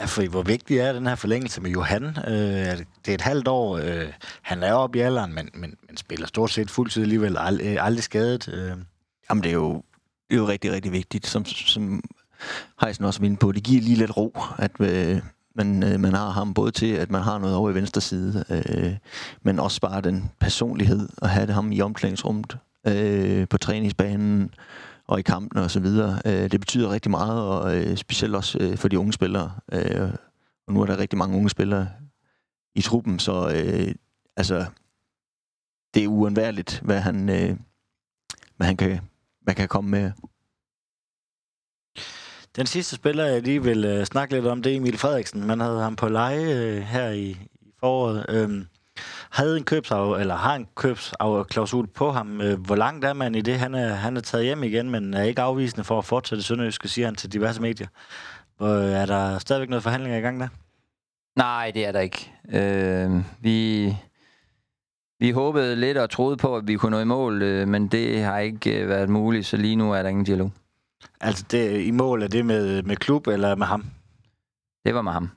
Ja, 0.00 0.04
for 0.04 0.28
hvor 0.28 0.42
vigtig 0.42 0.78
er 0.78 0.92
den 0.92 1.06
her 1.06 1.14
forlængelse 1.14 1.60
med 1.60 1.70
Johan? 1.70 2.04
Øh, 2.04 2.78
det 3.04 3.08
er 3.08 3.14
et 3.14 3.20
halvt 3.20 3.48
år. 3.48 3.76
Øh, 3.76 4.12
han 4.42 4.62
er 4.62 4.72
oppe 4.72 4.98
i 4.98 5.00
alderen, 5.00 5.34
men, 5.34 5.48
men, 5.54 5.74
men 5.88 5.96
spiller 5.96 6.26
stort 6.26 6.50
set 6.50 6.70
fuldtid 6.70 7.02
alligevel. 7.02 7.36
Ald, 7.36 7.60
øh, 7.60 7.76
aldrig 7.80 8.04
skadet. 8.04 8.48
Øh. 8.48 8.72
Jamen, 9.30 9.44
det 9.44 9.50
er 9.50 9.54
jo, 9.54 9.82
det 10.30 10.36
er 10.36 10.40
jo 10.40 10.48
rigtig, 10.48 10.72
rigtig 10.72 10.92
vigtigt, 10.92 11.26
som, 11.26 11.44
som 11.44 12.02
Heisen 12.80 13.04
også 13.04 13.20
var 13.20 13.26
inde 13.26 13.36
på. 13.36 13.52
Det 13.52 13.62
giver 13.62 13.82
lige 13.82 13.96
lidt 13.96 14.16
ro, 14.16 14.38
at 14.58 14.70
øh, 14.80 15.20
man, 15.54 15.82
øh, 15.82 16.00
man 16.00 16.14
har 16.14 16.30
ham 16.30 16.54
både 16.54 16.70
til, 16.70 16.92
at 16.92 17.10
man 17.10 17.22
har 17.22 17.38
noget 17.38 17.56
over 17.56 17.70
i 17.70 17.74
venstre 17.74 18.00
side, 18.00 18.44
øh, 18.50 18.92
men 19.42 19.58
også 19.58 19.80
bare 19.80 20.00
den 20.00 20.30
personlighed 20.40 21.08
at 21.22 21.30
have 21.30 21.46
det 21.46 21.54
ham 21.54 21.72
i 21.72 21.80
omklædningsrummet, 21.80 22.58
øh, 22.86 23.48
på 23.48 23.58
træningsbanen, 23.58 24.50
og 25.06 25.18
i 25.18 25.22
kampen 25.22 25.58
og 25.58 25.70
så 25.70 25.80
videre. 25.80 26.20
Øh, 26.26 26.50
det 26.50 26.60
betyder 26.60 26.90
rigtig 26.90 27.10
meget, 27.10 27.42
og 27.42 27.76
øh, 27.76 27.96
specielt 27.96 28.34
også 28.34 28.58
øh, 28.60 28.76
for 28.78 28.88
de 28.88 28.98
unge 28.98 29.12
spillere. 29.12 29.52
Øh, 29.72 30.10
og 30.66 30.72
nu 30.74 30.80
er 30.82 30.86
der 30.86 30.98
rigtig 30.98 31.18
mange 31.18 31.36
unge 31.36 31.50
spillere 31.50 31.88
i 32.74 32.82
truppen, 32.82 33.18
så 33.18 33.32
øh, 33.54 33.94
altså, 34.36 34.66
det 35.94 36.04
er 36.04 36.08
uundværligt, 36.08 36.80
hvad 36.84 37.00
han, 37.00 37.28
øh, 37.28 37.56
hvad 38.56 38.66
han 38.66 38.76
kan, 38.76 39.00
hvad 39.40 39.54
kan 39.54 39.68
komme 39.68 39.90
med. 39.90 40.12
Den 42.56 42.66
sidste 42.66 42.96
spiller, 42.96 43.24
jeg 43.24 43.42
lige 43.42 43.62
vil 43.62 43.84
øh, 43.84 44.04
snakke 44.04 44.34
lidt 44.34 44.46
om, 44.46 44.62
det 44.62 44.72
er 44.72 44.76
Emil 44.76 44.98
Frederiksen. 44.98 45.46
Man 45.46 45.60
havde 45.60 45.80
ham 45.80 45.96
på 45.96 46.08
leje 46.08 46.54
øh, 46.54 46.82
her 46.82 47.08
i, 47.08 47.30
i 47.60 47.72
foråret. 47.80 48.26
Øhm, 48.28 48.66
havde 49.36 49.56
en 49.56 49.64
købsav, 49.64 50.12
eller 50.12 50.36
har 50.36 50.54
en 50.54 50.66
købsklausul 50.74 51.86
på 51.86 52.10
ham. 52.10 52.40
Øh, 52.40 52.60
hvor 52.60 52.76
langt 52.76 53.04
er 53.04 53.12
man 53.12 53.34
i 53.34 53.40
det? 53.40 53.58
Han 53.58 53.74
er, 53.74 53.88
han 53.94 54.16
er 54.16 54.20
taget 54.20 54.44
hjem 54.44 54.62
igen, 54.62 54.90
men 54.90 55.14
er 55.14 55.22
ikke 55.22 55.42
afvisende 55.42 55.84
for 55.84 55.98
at 55.98 56.04
fortsætte 56.04 56.44
Sønderjyske, 56.44 56.88
siger 56.88 57.06
han 57.06 57.14
til 57.14 57.32
diverse 57.32 57.62
medier. 57.62 57.86
Hvor, 58.56 58.68
er 58.68 59.06
der 59.06 59.38
stadigvæk 59.38 59.68
noget 59.68 59.82
forhandlinger 59.82 60.18
i 60.18 60.20
gang 60.20 60.40
der? 60.40 60.48
Nej, 61.36 61.70
det 61.74 61.86
er 61.86 61.92
der 61.92 62.00
ikke. 62.00 62.32
Øh, 62.52 63.22
vi, 63.40 63.86
vi 65.20 65.30
håbede 65.30 65.76
lidt 65.76 65.98
og 65.98 66.10
troede 66.10 66.36
på, 66.36 66.56
at 66.56 66.66
vi 66.66 66.76
kunne 66.76 66.90
nå 66.90 67.00
i 67.00 67.04
mål, 67.04 67.42
øh, 67.42 67.68
men 67.68 67.88
det 67.88 68.22
har 68.22 68.38
ikke 68.38 68.80
øh, 68.82 68.88
været 68.88 69.08
muligt, 69.08 69.46
så 69.46 69.56
lige 69.56 69.76
nu 69.76 69.92
er 69.92 70.02
der 70.02 70.08
ingen 70.08 70.24
dialog. 70.24 70.52
Altså 71.20 71.44
det, 71.50 71.80
i 71.80 71.90
mål, 71.90 72.22
er 72.22 72.28
det 72.28 72.46
med, 72.46 72.82
med 72.82 72.96
klub 72.96 73.26
eller 73.26 73.54
med 73.54 73.66
ham? 73.66 73.84
Det 74.84 74.94
var 74.94 75.02
med 75.02 75.12
ham. 75.12 75.30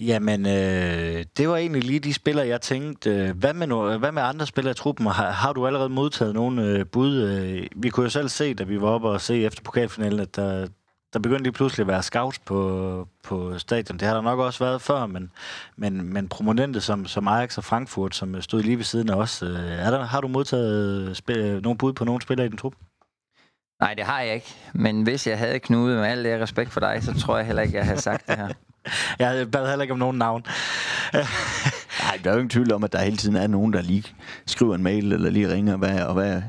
Jamen, 0.00 0.46
øh, 0.46 1.24
det 1.36 1.48
var 1.48 1.56
egentlig 1.56 1.84
lige 1.84 2.00
de 2.00 2.14
spillere, 2.14 2.46
jeg 2.46 2.60
tænkte. 2.60 3.10
Øh, 3.10 3.36
hvad 3.36 3.54
med, 3.54 3.66
no- 3.66 3.96
hvad 3.98 4.12
med 4.12 4.22
andre 4.22 4.46
spillere 4.46 4.70
i 4.70 4.74
truppen? 4.74 5.06
Har, 5.06 5.30
har 5.30 5.52
du 5.52 5.66
allerede 5.66 5.88
modtaget 5.88 6.34
nogle 6.34 6.62
øh, 6.62 6.86
bud? 6.86 7.16
Øh, 7.22 7.66
vi 7.76 7.88
kunne 7.90 8.04
jo 8.04 8.10
selv 8.10 8.28
se, 8.28 8.54
da 8.54 8.64
vi 8.64 8.80
var 8.80 8.88
oppe 8.88 9.08
og 9.08 9.20
se 9.20 9.42
efter 9.44 9.62
pokalfinalen, 9.62 10.20
at 10.20 10.36
der, 10.36 10.66
der 11.12 11.18
begyndte 11.18 11.42
lige 11.42 11.52
pludselig 11.52 11.84
at 11.84 11.88
være 11.88 12.02
scouts 12.02 12.38
på, 12.38 13.08
på 13.24 13.58
stadion. 13.58 13.98
Det 13.98 14.08
har 14.08 14.14
der 14.14 14.22
nok 14.22 14.38
også 14.38 14.64
været 14.64 14.82
før, 14.82 15.06
men, 15.06 15.32
men, 15.76 16.12
men 16.12 16.28
prominente 16.28 16.80
som, 16.80 17.06
som 17.06 17.28
Ajax 17.28 17.58
og 17.58 17.64
Frankfurt, 17.64 18.14
som 18.14 18.42
stod 18.42 18.62
lige 18.62 18.76
ved 18.76 18.84
siden 18.84 19.10
af 19.10 19.14
os. 19.14 19.42
Øh, 19.42 19.48
er 19.58 19.90
der, 19.90 20.04
har 20.04 20.20
du 20.20 20.28
modtaget 20.28 21.08
øh, 21.08 21.14
spil- 21.14 21.38
øh, 21.38 21.62
nogle 21.62 21.78
bud 21.78 21.92
på 21.92 22.04
nogle 22.04 22.22
spillere 22.22 22.46
i 22.46 22.50
den 22.50 22.58
trup? 22.58 22.74
Nej, 23.80 23.94
det 23.94 24.04
har 24.04 24.20
jeg 24.20 24.34
ikke. 24.34 24.54
Men 24.74 25.02
hvis 25.02 25.26
jeg 25.26 25.38
havde 25.38 25.58
knudet 25.58 25.98
med 25.98 26.06
al 26.06 26.24
det 26.24 26.40
respekt 26.40 26.70
for 26.70 26.80
dig, 26.80 27.02
så 27.02 27.20
tror 27.20 27.36
jeg 27.36 27.46
heller 27.46 27.62
ikke, 27.62 27.76
jeg 27.76 27.84
havde 27.84 28.00
sagt 28.00 28.26
det 28.26 28.36
her. 28.36 28.48
jeg 29.18 29.50
bad 29.50 29.68
heller 29.68 29.82
ikke 29.82 29.92
om 29.92 29.98
nogen 29.98 30.18
navn. 30.18 30.46
Nej, 32.02 32.20
der 32.24 32.30
er 32.30 32.34
jo 32.34 32.38
ingen 32.38 32.50
tvivl 32.50 32.72
om, 32.72 32.84
at 32.84 32.92
der 32.92 33.02
hele 33.02 33.16
tiden 33.16 33.36
er 33.36 33.46
nogen, 33.46 33.72
der 33.72 33.82
lige 33.82 34.04
skriver 34.46 34.74
en 34.74 34.82
mail, 34.82 35.12
eller 35.12 35.30
lige 35.30 35.52
ringer, 35.52 35.76
hvad, 35.76 36.02
og 36.02 36.14
hvad, 36.14 36.42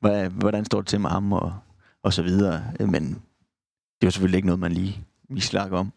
hvad, 0.00 0.28
hvordan 0.28 0.64
står 0.64 0.80
det 0.80 0.88
til 0.88 1.00
med 1.00 1.10
ham, 1.10 1.32
og, 1.32 1.54
og 2.02 2.12
så 2.12 2.22
videre. 2.22 2.64
Men 2.80 3.04
det 3.04 4.02
er 4.02 4.06
jo 4.06 4.10
selvfølgelig 4.10 4.38
ikke 4.38 4.46
noget, 4.46 4.60
man 4.60 4.72
lige, 4.72 5.04
lige 5.30 5.42
slakker 5.42 5.78
om. 5.78 5.92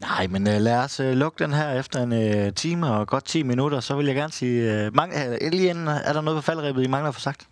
Nej, 0.00 0.26
men 0.26 0.46
uh, 0.46 0.52
lad 0.52 0.78
os 0.78 1.00
uh, 1.00 1.06
lukke 1.06 1.44
den 1.44 1.52
her 1.52 1.70
efter 1.70 2.02
en 2.02 2.12
uh, 2.46 2.54
time 2.54 2.86
og 2.86 3.06
godt 3.06 3.24
10 3.24 3.42
minutter. 3.42 3.80
Så 3.80 3.96
vil 3.96 4.06
jeg 4.06 4.14
gerne 4.14 4.32
sige, 4.32 4.86
uh, 4.86 4.94
mange, 4.94 5.16
uh, 5.28 5.50
lige 5.50 5.70
inden, 5.70 5.88
er 5.88 6.12
der 6.12 6.20
noget 6.20 6.38
på 6.38 6.42
faldrebet, 6.42 6.84
I 6.84 6.88
mangler 6.88 7.08
at 7.08 7.14
få 7.14 7.20
sagt? 7.20 7.48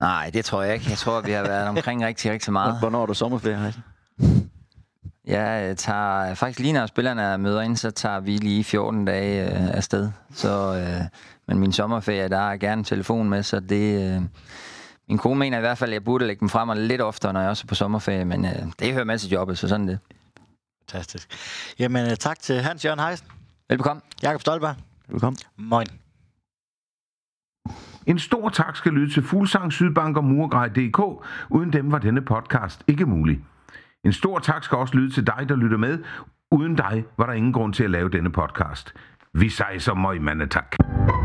Nej, 0.00 0.30
det 0.30 0.44
tror 0.44 0.62
jeg 0.62 0.74
ikke. 0.74 0.90
Jeg 0.90 0.98
tror, 0.98 1.20
vi 1.20 1.32
har 1.32 1.42
været 1.42 1.68
omkring 1.68 2.06
rigtig, 2.06 2.32
rigtig 2.32 2.52
meget. 2.52 2.78
Hvornår 2.78 3.02
er 3.02 3.06
du 3.06 3.14
sommerferie? 3.14 3.74
Jeg 5.26 5.74
tager 5.76 6.34
faktisk 6.34 6.58
lige 6.58 6.72
når 6.72 6.86
spillerne 6.86 7.38
møder 7.38 7.60
ind, 7.60 7.76
så 7.76 7.90
tager 7.90 8.20
vi 8.20 8.36
lige 8.36 8.64
14 8.64 9.04
dage 9.04 9.44
øh, 9.44 9.76
afsted. 9.76 10.10
Så, 10.34 10.74
øh, 10.74 11.04
men 11.48 11.58
min 11.58 11.72
sommerferie, 11.72 12.28
der 12.28 12.38
er 12.38 12.56
gerne 12.56 12.84
telefon 12.84 13.28
med, 13.28 13.42
så 13.42 13.60
det... 13.60 14.14
Øh, 14.16 14.22
min 15.08 15.18
kone 15.18 15.38
mener 15.38 15.58
i 15.58 15.60
hvert 15.60 15.78
fald, 15.78 15.90
at 15.90 15.94
jeg 15.94 16.04
burde 16.04 16.26
lægge 16.26 16.40
dem 16.40 16.48
frem 16.48 16.68
og 16.68 16.76
lidt 16.76 17.00
oftere, 17.00 17.32
når 17.32 17.40
jeg 17.40 17.50
også 17.50 17.64
er 17.64 17.68
på 17.68 17.74
sommerferie, 17.74 18.24
men 18.24 18.44
øh, 18.44 18.52
det 18.78 18.92
hører 18.92 19.04
med 19.04 19.18
til 19.18 19.30
jobbet, 19.30 19.58
så 19.58 19.68
sådan 19.68 19.88
det. 19.88 19.98
Fantastisk. 20.80 21.28
Jamen, 21.78 22.10
øh, 22.10 22.16
tak 22.16 22.38
til 22.38 22.60
Hans 22.60 22.84
Jørgen 22.84 23.00
Heisen. 23.00 23.26
Velbekomme. 23.68 24.02
Jakob 24.22 24.40
Stolberg. 24.40 24.74
Velkommen. 25.08 25.38
Moin. 25.56 25.86
En 28.06 28.18
stor 28.18 28.48
tak 28.48 28.76
skal 28.76 28.92
lyde 28.92 29.12
til 29.12 29.22
Fuglsang, 29.22 29.72
Sydbank 29.72 30.16
og 30.16 30.24
Murgrej.dk. 30.24 31.26
Uden 31.50 31.72
dem 31.72 31.92
var 31.92 31.98
denne 31.98 32.22
podcast 32.22 32.84
ikke 32.86 33.06
mulig. 33.06 33.40
En 34.04 34.12
stor 34.12 34.38
tak 34.38 34.64
skal 34.64 34.78
også 34.78 34.94
lyde 34.96 35.10
til 35.10 35.26
dig, 35.26 35.48
der 35.48 35.56
lytter 35.56 35.76
med. 35.76 35.98
Uden 36.50 36.74
dig 36.74 37.04
var 37.18 37.26
der 37.26 37.32
ingen 37.32 37.52
grund 37.52 37.72
til 37.72 37.84
at 37.84 37.90
lave 37.90 38.08
denne 38.08 38.32
podcast. 38.32 38.94
Vi 39.32 39.48
sejser 39.48 39.94
møg, 39.94 40.22
mandetak. 40.22 40.70
tak. 40.70 41.23